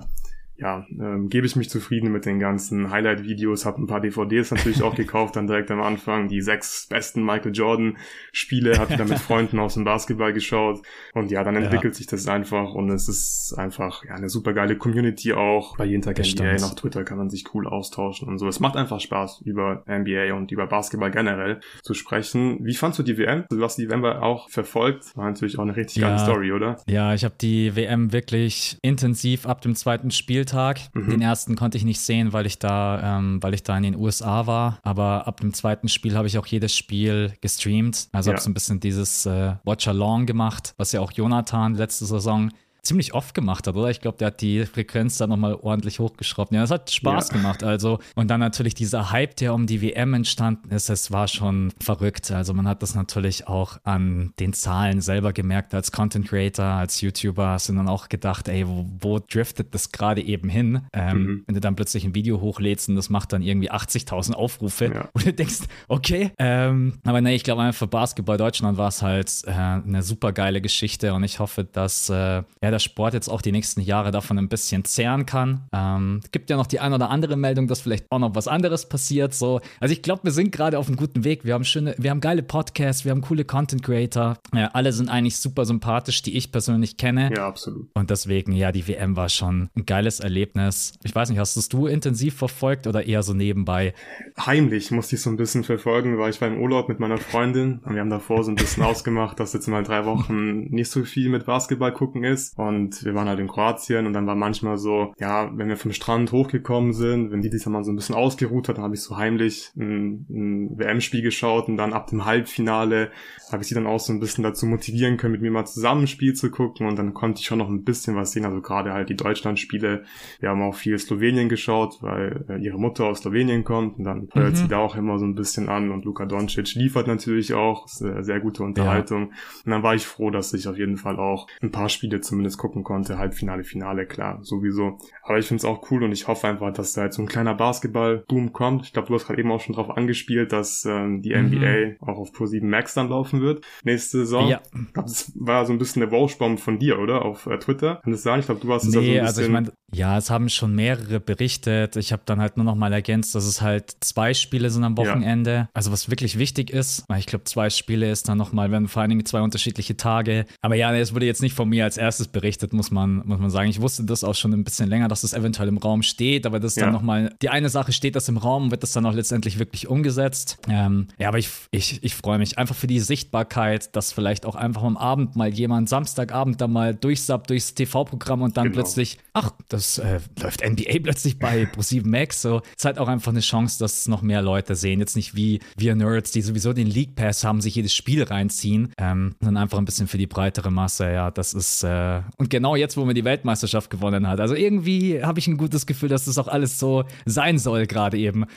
ja, 0.59 0.85
ähm, 0.91 1.29
gebe 1.29 1.47
ich 1.47 1.56
mich 1.56 1.69
zufrieden 1.69 2.11
mit 2.11 2.25
den 2.25 2.39
ganzen 2.39 2.91
Highlight-Videos, 2.91 3.65
habe 3.65 3.81
ein 3.81 3.88
paar 3.88 4.01
DVDs 4.01 4.51
natürlich 4.51 4.83
auch 4.83 4.95
gekauft, 4.95 5.38
dann 5.38 5.47
direkt 5.47 5.71
am 5.71 5.81
Anfang 5.81 6.27
die 6.27 6.41
sechs 6.41 6.88
besten 6.88 7.23
Michael 7.23 7.53
Jordan-Spiele, 7.53 8.77
habe 8.77 8.97
dann 8.97 9.07
mit 9.07 9.19
Freunden 9.19 9.59
aus 9.59 9.75
dem 9.75 9.85
Basketball 9.85 10.33
geschaut 10.33 10.81
und 11.13 11.31
ja, 11.31 11.44
dann 11.44 11.56
entwickelt 11.56 11.94
ja. 11.94 11.97
sich 11.97 12.07
das 12.07 12.27
einfach 12.27 12.73
und 12.73 12.89
es 12.89 13.07
ist 13.07 13.53
einfach 13.57 14.03
ja, 14.03 14.15
eine 14.15 14.29
super 14.29 14.53
geile 14.53 14.75
Community 14.75 15.33
auch. 15.33 15.77
Bei 15.77 15.85
jeden 15.85 16.01
Tag 16.01 16.17
das 16.17 16.27
NBA, 16.27 16.57
stimmt. 16.57 16.63
auf 16.63 16.75
Twitter 16.75 17.03
kann 17.05 17.17
man 17.17 17.29
sich 17.29 17.45
cool 17.53 17.65
austauschen 17.65 18.27
und 18.27 18.38
so. 18.38 18.47
Es 18.47 18.59
macht 18.59 18.75
einfach 18.75 19.00
Spaß, 19.00 19.41
über 19.45 19.83
NBA 19.88 20.33
und 20.33 20.51
über 20.51 20.67
Basketball 20.67 21.12
generell 21.12 21.62
zu 21.83 21.94
sprechen. 21.94 22.65
Wie 22.65 22.73
fandst 22.73 23.00
du 23.00 23.03
die 23.03 23.17
WM? 23.17 23.45
Du 23.50 23.63
hast 23.63 23.77
die 23.77 23.89
WM 23.89 24.03
auch 24.03 24.50
verfolgt, 24.50 25.15
war 25.15 25.25
natürlich 25.25 25.57
auch 25.57 25.63
eine 25.63 25.75
richtig 25.75 26.01
ja. 26.01 26.09
geile 26.09 26.19
Story, 26.19 26.51
oder? 26.51 26.77
Ja, 26.88 27.13
ich 27.13 27.23
habe 27.23 27.35
die 27.39 27.75
WM 27.77 28.12
wirklich 28.12 28.77
intensiv 28.81 29.45
ab 29.45 29.62
dem 29.62 29.75
zweiten 29.75 30.12
Spiel 30.12 30.45
Spieltag. 30.50 30.81
Mhm. 30.94 31.10
Den 31.10 31.22
ersten 31.22 31.56
konnte 31.56 31.78
ich 31.78 31.84
nicht 31.84 32.01
sehen, 32.01 32.34
weil 32.34 32.46
ich 32.46 32.60
da, 32.60 33.18
ähm, 33.18 33.42
weil 33.42 33.54
ich 33.54 33.63
da 33.63 33.78
in 33.78 33.84
den 33.84 33.96
USA 33.96 34.48
war. 34.48 34.80
Aber 34.84 35.28
ab 35.28 35.40
dem 35.42 35.54
zweiten 35.54 35.88
Spiel 35.88 36.16
habe 36.16 36.28
ich 36.28 36.38
auch 36.38 36.46
jedes 36.46 36.75
Spiel 36.75 37.34
gestreamt. 37.42 38.10
Also 38.12 38.30
ja. 38.30 38.36
habe 38.36 38.44
so 38.44 38.50
ein 38.50 38.54
bisschen 38.54 38.80
dieses 38.80 39.25
äh, 39.25 39.56
Watch 39.63 39.88
Along 39.88 40.25
gemacht, 40.25 40.74
was 40.78 40.92
ja 40.92 41.01
auch 41.01 41.12
Jonathan 41.12 41.75
letzte 41.75 42.06
Saison 42.06 42.51
ziemlich 42.81 43.13
oft 43.13 43.33
gemacht 43.33 43.67
hat, 43.67 43.75
oder? 43.75 43.89
Ich 43.89 44.01
glaube, 44.01 44.17
der 44.17 44.27
hat 44.27 44.41
die 44.41 44.65
Frequenz 44.65 45.17
da 45.17 45.27
nochmal 45.27 45.55
ordentlich 45.55 45.99
hochgeschraubt. 45.99 46.51
Ja, 46.53 46.61
das 46.61 46.71
hat 46.71 46.91
Spaß 46.91 47.29
ja. 47.29 47.37
gemacht. 47.37 47.63
Also, 47.63 47.99
und 48.15 48.29
dann 48.29 48.39
natürlich 48.39 48.73
dieser 48.73 49.11
Hype, 49.11 49.35
der 49.37 49.53
um 49.53 49.67
die 49.67 49.81
WM 49.81 50.13
entstanden 50.13 50.71
ist, 50.71 50.89
es 50.89 51.11
war 51.11 51.27
schon 51.27 51.71
verrückt. 51.81 52.31
Also 52.31 52.53
man 52.53 52.67
hat 52.67 52.81
das 52.83 52.95
natürlich 52.95 53.47
auch 53.47 53.77
an 53.83 54.33
den 54.39 54.53
Zahlen 54.53 55.01
selber 55.01 55.33
gemerkt 55.33 55.73
als 55.73 55.91
Content 55.91 56.27
Creator, 56.27 56.65
als 56.65 57.01
YouTuber, 57.01 57.47
hast 57.49 57.69
du 57.69 57.73
dann 57.73 57.87
auch 57.87 58.09
gedacht, 58.09 58.47
ey, 58.47 58.67
wo, 58.67 58.85
wo 58.99 59.19
driftet 59.19 59.73
das 59.73 59.91
gerade 59.91 60.21
eben 60.21 60.49
hin? 60.49 60.81
Ähm, 60.93 61.17
mhm. 61.17 61.43
Wenn 61.47 61.55
du 61.55 61.61
dann 61.61 61.75
plötzlich 61.75 62.03
ein 62.05 62.15
Video 62.15 62.41
hochlädst 62.41 62.89
und 62.89 62.95
das 62.95 63.09
macht 63.09 63.33
dann 63.33 63.41
irgendwie 63.41 63.71
80.000 63.71 64.33
Aufrufe 64.33 64.85
ja. 64.85 65.09
und 65.13 65.25
du 65.25 65.33
denkst, 65.33 65.61
okay, 65.87 66.31
ähm, 66.37 66.99
aber 67.03 67.21
nee, 67.21 67.35
ich 67.35 67.43
glaube 67.43 67.61
einfach 67.61 67.79
für 67.79 67.87
Basketball 67.87 68.37
Deutschland 68.37 68.77
war 68.77 68.89
es 68.89 69.01
halt 69.01 69.43
äh, 69.45 69.51
eine 69.51 70.03
super 70.03 70.31
geile 70.31 70.61
Geschichte 70.61 71.13
und 71.13 71.23
ich 71.23 71.39
hoffe, 71.39 71.63
dass 71.63 72.09
äh, 72.09 72.43
ja, 72.61 72.69
der 72.71 72.80
Sport 72.80 73.13
jetzt 73.13 73.30
auch 73.30 73.42
die 73.42 73.51
nächsten 73.51 73.81
Jahre 73.81 74.12
davon 74.12 74.38
ein 74.38 74.50
bisschen 74.50 74.86
zehren 74.86 75.25
kann. 75.25 75.68
Ähm, 75.74 76.21
gibt 76.31 76.50
ja 76.50 76.57
noch 76.57 76.68
die 76.68 76.80
ein 76.80 76.94
oder 76.94 77.10
andere 77.10 77.36
Meldung, 77.36 77.68
dass 77.68 77.81
vielleicht 77.81 78.06
auch 78.10 78.19
noch 78.19 78.36
was 78.36 78.48
anderes 78.48 78.88
passiert. 78.88 79.33
So, 79.33 79.62
also 79.80 79.92
ich 79.92 80.01
glaube, 80.01 80.24
wir 80.24 80.31
sind 80.31 80.51
gerade 80.51 80.77
auf 80.77 80.88
einem 80.88 80.98
guten 80.98 81.24
Weg. 81.24 81.45
Wir 81.45 81.54
haben 81.54 81.63
schöne, 81.63 81.95
wir 81.98 82.12
haben 82.12 82.21
geile 82.21 82.44
Podcasts, 82.44 83.06
wir 83.06 83.12
haben 83.12 83.21
coole 83.21 83.45
Content 83.45 83.83
Creator. 83.83 84.38
Ja, 84.54 84.68
alle 84.74 84.94
sind 84.94 85.10
eigentlich 85.10 85.38
super 85.38 85.66
sympathisch, 85.66 86.21
die 86.21 86.38
ich 86.38 86.51
persönlich 86.51 86.98
kenne. 86.98 87.31
Ja, 87.36 87.48
absolut. 87.48 87.89
Und 87.94 88.10
deswegen, 88.10 88.54
ja, 88.54 88.72
die 88.72 88.88
WM 88.88 89.15
war 89.15 89.30
schon 89.30 89.69
ein 89.75 89.86
geiles 89.86 90.19
Erlebnis. 90.19 90.94
Ich 91.04 91.15
weiß 91.15 91.30
nicht, 91.30 91.39
hast 91.39 91.56
du 91.56 91.60
es 91.60 91.69
du 91.69 91.88
intensiv 91.88 92.36
verfolgt 92.36 92.88
oder 92.88 93.06
eher 93.06 93.24
so 93.24 93.33
nebenbei? 93.33 93.94
Heimlich 94.39 94.92
musste 94.92 95.15
ich 95.15 95.22
so 95.22 95.30
ein 95.30 95.38
bisschen 95.38 95.63
verfolgen, 95.63 96.18
weil 96.18 96.30
ich 96.30 96.42
war 96.42 96.48
im 96.48 96.60
Urlaub 96.60 96.89
mit 96.89 97.00
meiner 97.00 97.18
Freundin 97.18 97.80
und 97.86 97.94
wir 97.94 98.01
haben 98.01 98.10
davor 98.10 98.44
so 98.44 98.51
ein 98.51 98.56
bisschen 98.56 98.83
ausgemacht, 98.89 99.39
dass 99.39 99.54
jetzt 99.54 99.68
mal 99.68 99.83
drei 99.83 100.06
Wochen 100.06 100.65
nicht 100.69 100.89
so 100.89 101.04
viel 101.04 101.30
mit 101.30 101.45
Basketball 101.45 101.94
gucken 101.94 102.24
ist. 102.24 102.57
Und 102.59 103.06
wir 103.06 103.15
waren 103.15 103.29
halt 103.29 103.39
in 103.39 103.47
Kroatien 103.47 104.06
und 104.06 104.11
dann 104.11 104.27
war 104.27 104.35
manchmal 104.35 104.77
so, 104.77 105.13
ja, 105.17 105.50
wenn 105.56 105.69
wir 105.69 105.77
vom 105.77 105.94
Strand 105.94 106.33
hochgekommen 106.33 106.91
sind, 106.91 107.31
wenn 107.31 107.41
die 107.41 107.47
sich 107.47 107.65
mal 107.67 107.85
so 107.85 107.91
ein 107.94 107.95
bisschen 107.95 108.15
ausgeruht 108.15 108.67
hat, 108.67 108.75
dann 108.75 108.83
habe 108.83 108.95
ich 108.95 109.01
so 109.01 109.15
heimlich 109.15 109.71
ein, 109.77 110.25
ein 110.29 110.77
WM-Spiel 110.77 111.21
geschaut 111.21 111.69
und 111.69 111.77
dann 111.77 111.94
ab 111.94 112.07
dem 112.07 112.25
Halbfinale 112.25 113.11
habe 113.50 113.61
ich 113.61 113.69
sie 113.69 113.75
dann 113.75 113.88
auch 113.88 114.01
so 114.01 114.11
ein 114.11 114.19
bisschen 114.19 114.44
dazu 114.44 114.65
motivieren 114.65 115.15
können, 115.15 115.31
mit 115.31 115.41
mir 115.41 115.51
mal 115.51 115.63
zusammen 115.63 116.01
ein 116.01 116.07
Spiel 116.07 116.33
zu 116.33 116.51
gucken 116.51 116.85
und 116.85 117.00
dann 117.00 117.13
konnte 117.13 117.39
ich 117.39 117.45
schon 117.45 117.59
noch 117.59 117.69
ein 117.69 117.85
bisschen 117.85 118.17
was 118.17 118.33
sehen, 118.33 118.44
also 118.44 118.59
gerade 118.59 118.91
halt 118.91 119.07
die 119.07 119.15
Deutschland-Spiele. 119.15 120.03
Wir 120.41 120.50
haben 120.50 120.62
auch 120.62 120.75
viel 120.75 121.00
Slowenien 121.00 121.47
geschaut, 121.47 122.00
weil 122.01 122.44
äh, 122.50 122.57
ihre 122.57 122.77
Mutter 122.77 123.05
aus 123.05 123.19
Slowenien 123.19 123.63
kommt 123.63 124.00
und 124.00 124.03
dann 124.03 124.27
feuert 124.27 124.51
mhm. 124.51 124.55
sie 124.55 124.67
da 124.67 124.79
auch 124.79 124.97
immer 124.97 125.17
so 125.17 125.23
ein 125.23 125.35
bisschen 125.35 125.69
an 125.69 125.91
und 125.91 126.03
Luka 126.03 126.25
Doncic 126.25 126.75
liefert 126.75 127.07
natürlich 127.07 127.53
auch, 127.53 127.85
ist 127.85 128.03
eine 128.03 128.21
sehr 128.21 128.41
gute 128.41 128.63
Unterhaltung. 128.63 129.21
Ja. 129.21 129.35
Und 129.63 129.71
dann 129.71 129.83
war 129.83 129.95
ich 129.95 130.05
froh, 130.05 130.29
dass 130.29 130.53
ich 130.53 130.67
auf 130.67 130.77
jeden 130.77 130.97
Fall 130.97 131.17
auch 131.17 131.47
ein 131.62 131.71
paar 131.71 131.88
Spiele 131.88 132.19
zumindest 132.19 132.49
gucken 132.57 132.84
konnte, 132.84 133.18
Halbfinale, 133.18 133.63
Finale, 133.63 134.06
klar, 134.06 134.40
sowieso. 134.42 134.98
Aber 135.24 135.38
ich 135.38 135.46
finde 135.46 135.60
es 135.60 135.66
auch 135.66 135.90
cool 135.92 136.04
und 136.04 136.12
ich 136.12 136.28
hoffe 136.28 136.48
einfach, 136.48 136.74
dass 136.74 136.94
da 136.94 137.06
jetzt 137.06 137.16
so 137.16 137.22
ein 137.22 137.28
kleiner 137.28 137.54
Basketball-Boom 137.54 138.54
kommt. 138.54 138.86
Ich 138.86 138.94
glaube, 138.94 139.07
du 139.07 139.16
hast 139.16 139.28
gerade 139.28 139.40
eben 139.40 139.51
auch 139.51 139.62
schon 139.62 139.75
drauf 139.75 139.90
angespielt, 139.90 140.51
dass 140.51 140.86
ähm, 140.86 141.22
die 141.22 141.36
mhm. 141.36 141.48
NBA 141.48 142.06
auch 142.06 142.18
auf 142.18 142.31
Pro 142.31 142.46
7 142.46 142.69
Max 142.69 142.94
dann 142.94 143.10
laufen 143.10 143.42
wird 143.42 143.66
nächste 143.84 144.19
Saison. 144.19 144.48
Ja. 144.48 144.62
Ich 144.74 144.94
glaube, 144.94 145.10
das 145.10 145.31
war 145.36 145.66
so 145.66 145.74
ein 145.74 145.80
bisschen 145.80 146.01
der 146.01 146.12
Wauschbaum 146.12 146.57
von 146.57 146.80
dir, 146.80 147.00
oder? 147.00 147.24
Auf 147.24 147.46
äh, 147.46 147.57
Twitter. 147.60 148.00
Kann 148.04 148.12
das 148.12 148.24
sein? 148.24 148.40
Ich 148.40 148.46
glaube, 148.46 148.62
du 148.62 148.68
warst 148.68 148.86
nee, 148.86 148.92
da 148.92 149.00
so 149.00 149.00
ein 149.00 149.06
bisschen... 149.06 149.25
Also 149.25 149.42
ich 149.42 149.50
mein, 149.50 149.69
ja, 149.94 150.18
es 150.18 150.30
haben 150.30 150.50
schon 150.50 150.75
mehrere 150.75 151.19
berichtet. 151.19 151.95
Ich 151.95 152.12
habe 152.12 152.21
dann 152.25 152.39
halt 152.39 152.57
nur 152.57 152.65
noch 152.65 152.75
mal 152.75 152.91
ergänzt, 152.94 153.36
dass 153.36 153.45
es 153.45 153.62
halt 153.62 153.95
zwei 154.01 154.33
Spiele 154.33 154.69
sind 154.69 154.83
am 154.83 154.97
Wochenende. 154.97 155.51
Ja. 155.51 155.69
Also 155.74 155.91
was 155.91 156.09
wirklich 156.09 156.38
wichtig 156.38 156.69
ist, 156.69 157.06
ich 157.18 157.25
glaube, 157.25 157.45
zwei 157.45 157.69
Spiele 157.69 158.09
ist 158.09 158.27
dann 158.30 158.38
noch 158.38 158.51
mal, 158.51 158.71
werden 158.71 158.88
vor 158.88 159.01
allen 159.01 159.09
Dingen 159.09 159.25
zwei 159.25 159.41
unterschiedliche 159.41 159.97
Tage. 159.97 160.45
Aber 160.62 160.75
ja, 160.75 160.94
es 160.95 161.13
wurde 161.13 161.25
jetzt 161.25 161.41
nicht 161.41 161.53
von 161.53 161.69
mir 161.69 161.83
als 161.83 161.97
erstes 161.97 162.27
berichtet, 162.27 162.74
muss 162.74 162.91
man, 162.91 163.24
muss 163.25 163.39
man 163.39 163.50
sagen. 163.50 163.69
Ich 163.69 163.81
wusste 163.81 164.03
das 164.03 164.24
auch 164.24 164.36
schon 164.36 164.53
ein 164.53 164.63
bisschen 164.63 164.89
länger, 164.89 165.07
dass 165.07 165.24
es 165.24 165.33
eventuell 165.33 165.68
im 165.68 165.77
Raum 165.77 166.03
steht, 166.03 166.45
aber 166.45 166.59
das 166.59 166.74
ist 166.74 166.77
ja. 166.77 166.86
dann 166.86 166.94
noch 166.94 167.01
mal, 167.01 167.33
die 167.41 167.50
eine 167.50 167.69
Sache 167.69 167.91
steht 167.91 168.15
das 168.15 168.30
im 168.30 168.38
Raum, 168.38 168.71
wird 168.71 168.83
das 168.83 168.91
dann 168.91 169.06
auch 169.06 169.13
letztendlich 169.13 169.59
wirklich 169.59 169.88
umgesetzt. 169.88 170.57
Ähm, 170.68 171.07
ja, 171.18 171.27
aber 171.30 171.38
ich, 171.38 171.50
ich, 171.71 172.03
ich 172.03 172.15
freue 172.15 172.38
mich 172.38 172.57
einfach 172.57 172.75
für 172.75 172.88
die 172.88 173.00
Sichtbarkeit, 173.00 173.95
dass 173.95 174.12
vielleicht 174.12 174.45
auch 174.45 174.56
einfach 174.56 174.83
am 174.83 174.97
Abend 174.97 175.36
mal 175.36 175.53
jemand 175.53 175.89
Samstagabend 175.89 176.62
da 176.62 176.68
mal 176.68 176.94
durchsappt 176.94 177.50
durchs 177.50 177.74
TV-Programm 177.74 178.41
und 178.41 178.57
dann 178.57 178.65
genau. 178.65 178.75
plötzlich, 178.75 179.18
ach, 179.39 179.51
das 179.69 179.97
äh, 180.00 180.19
läuft 180.41 180.68
NBA 180.68 181.00
plötzlich 181.03 181.39
bei 181.39 181.63
Pro7 181.75 182.07
Max. 182.07 182.41
So, 182.41 182.57
es 182.57 182.80
ist 182.80 182.86
halt 182.86 183.00
auch 183.00 183.07
einfach 183.07 183.31
eine 183.31 183.39
Chance, 183.39 183.80
dass 183.80 184.07
noch 184.07 184.21
mehr 184.21 184.41
Leute 184.41 184.75
sehen. 184.75 185.00
Jetzt 185.00 185.15
nicht 185.15 185.36
wie 185.36 185.59
wir 185.77 185.95
Nerds, 185.95 186.31
die 186.31 186.41
sowieso 186.41 186.74
den 186.74 186.88
League 186.88 187.15
Pass 187.15 187.44
haben, 187.44 187.62
sich 187.62 187.75
jedes 187.75 187.94
Spiel 187.94 188.24
reinziehen, 188.24 188.94
ähm, 188.97 189.36
sondern 189.39 189.63
einfach 189.63 189.77
ein 189.77 189.86
bisschen 189.86 190.07
für 190.07 190.18
die 190.18 190.27
breitere 190.27 190.71
Masse. 190.71 191.12
Ja, 191.12 191.31
das 191.31 191.53
ist, 191.53 191.83
äh, 191.83 192.21
und 192.38 192.50
genau 192.50 192.75
jetzt, 192.75 192.97
wo 192.97 193.06
man 193.06 193.15
die 193.15 193.24
Weltmeisterschaft 193.24 193.89
gewonnen 193.89 194.27
hat. 194.27 194.39
Also 194.39 194.56
irgendwie 194.56 195.24
habe 195.24 195.39
ich 195.39 195.47
ein 195.47 195.57
gutes 195.57 195.86
Gefühl, 195.86 196.09
dass 196.09 196.25
das 196.25 196.38
auch 196.38 196.47
alles 196.47 196.80
so 196.80 197.06
sein 197.25 197.57
soll, 197.57 197.88
gerade 197.88 198.18
eben. 198.18 198.45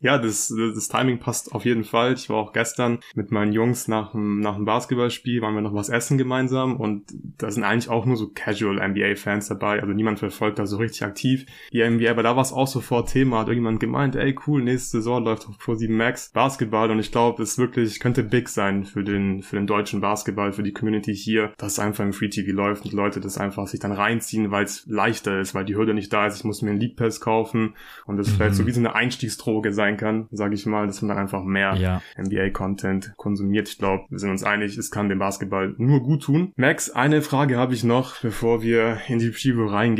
Ja, 0.00 0.16
das, 0.16 0.54
das 0.74 0.86
Timing 0.86 1.18
passt 1.18 1.50
auf 1.50 1.64
jeden 1.64 1.82
Fall. 1.82 2.12
Ich 2.12 2.30
war 2.30 2.36
auch 2.36 2.52
gestern 2.52 3.00
mit 3.16 3.32
meinen 3.32 3.52
Jungs 3.52 3.88
nach 3.88 4.12
dem, 4.12 4.38
nach 4.38 4.54
dem 4.54 4.64
Basketballspiel, 4.64 5.42
waren 5.42 5.54
wir 5.54 5.60
noch 5.60 5.74
was 5.74 5.88
essen 5.88 6.18
gemeinsam 6.18 6.76
und 6.76 7.02
da 7.36 7.50
sind 7.50 7.64
eigentlich 7.64 7.88
auch 7.88 8.06
nur 8.06 8.16
so 8.16 8.28
Casual 8.28 8.76
NBA-Fans 8.88 9.48
dabei. 9.48 9.80
Also 9.80 9.92
niemand 9.92 10.17
verfolgt 10.18 10.58
da 10.58 10.66
so 10.66 10.76
richtig 10.76 11.02
aktiv, 11.02 11.46
die 11.72 11.88
NBA, 11.88 12.10
aber 12.10 12.22
da 12.22 12.36
war 12.36 12.42
es 12.42 12.52
auch 12.52 12.66
sofort 12.66 13.10
Thema, 13.10 13.40
hat 13.40 13.48
irgendjemand 13.48 13.80
gemeint, 13.80 14.16
ey 14.16 14.36
cool, 14.46 14.62
nächste 14.62 14.98
Saison 14.98 15.24
läuft 15.24 15.48
auf 15.48 15.58
Pro 15.58 15.74
7 15.74 15.96
Max 15.96 16.30
Basketball 16.32 16.90
und 16.90 16.98
ich 16.98 17.12
glaube, 17.12 17.42
es 17.42 17.58
wirklich 17.58 18.00
könnte 18.00 18.22
big 18.22 18.48
sein 18.48 18.84
für 18.84 19.04
den, 19.04 19.42
für 19.42 19.56
den 19.56 19.66
deutschen 19.66 20.00
Basketball, 20.00 20.52
für 20.52 20.62
die 20.62 20.72
Community 20.72 21.14
hier, 21.14 21.52
dass 21.58 21.72
es 21.72 21.78
einfach 21.78 22.04
im 22.04 22.12
Free 22.12 22.28
TV 22.28 22.52
läuft 22.52 22.84
und 22.84 22.92
Leute 22.92 23.20
das 23.20 23.38
einfach 23.38 23.66
sich 23.66 23.80
dann 23.80 23.92
reinziehen, 23.92 24.50
weil 24.50 24.64
es 24.64 24.86
leichter 24.86 25.40
ist, 25.40 25.54
weil 25.54 25.64
die 25.64 25.76
Hürde 25.76 25.94
nicht 25.94 26.12
da 26.12 26.26
ist, 26.26 26.36
ich 26.36 26.44
muss 26.44 26.62
mir 26.62 26.70
einen 26.70 26.80
League 26.80 26.96
Pass 26.96 27.20
kaufen 27.20 27.74
und 28.06 28.16
das 28.16 28.28
mhm. 28.28 28.32
vielleicht 28.32 28.54
so 28.54 28.66
wie 28.66 28.72
so 28.72 28.80
eine 28.80 28.94
Einstiegsdroge 28.94 29.72
sein 29.72 29.96
kann, 29.96 30.28
sage 30.30 30.54
ich 30.54 30.66
mal, 30.66 30.86
dass 30.86 31.02
man 31.02 31.10
dann 31.10 31.18
einfach 31.18 31.44
mehr 31.44 31.74
ja. 31.74 32.02
NBA-Content 32.16 33.14
konsumiert. 33.16 33.68
Ich 33.68 33.78
glaube, 33.78 34.04
wir 34.10 34.18
sind 34.18 34.30
uns 34.30 34.42
einig, 34.42 34.76
es 34.76 34.90
kann 34.90 35.08
dem 35.08 35.18
Basketball 35.18 35.74
nur 35.78 36.02
gut 36.02 36.22
tun. 36.22 36.52
Max, 36.56 36.90
eine 36.90 37.22
Frage 37.22 37.56
habe 37.56 37.74
ich 37.74 37.84
noch, 37.84 38.20
bevor 38.20 38.62
wir 38.62 38.98
in 39.08 39.18
die 39.18 39.30
Preview 39.30 39.66
reingehen. 39.66 39.97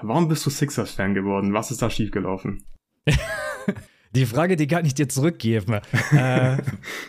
Warum 0.00 0.28
bist 0.28 0.44
du 0.46 0.50
Sixers-Fan 0.50 1.14
geworden? 1.14 1.54
Was 1.54 1.70
ist 1.70 1.82
da 1.82 1.90
schiefgelaufen? 1.90 2.64
Die 4.14 4.26
Frage, 4.26 4.56
die 4.56 4.66
kann 4.66 4.84
ich 4.84 4.94
dir 4.94 5.08
zurückgeben. 5.08 5.80
äh, 6.12 6.58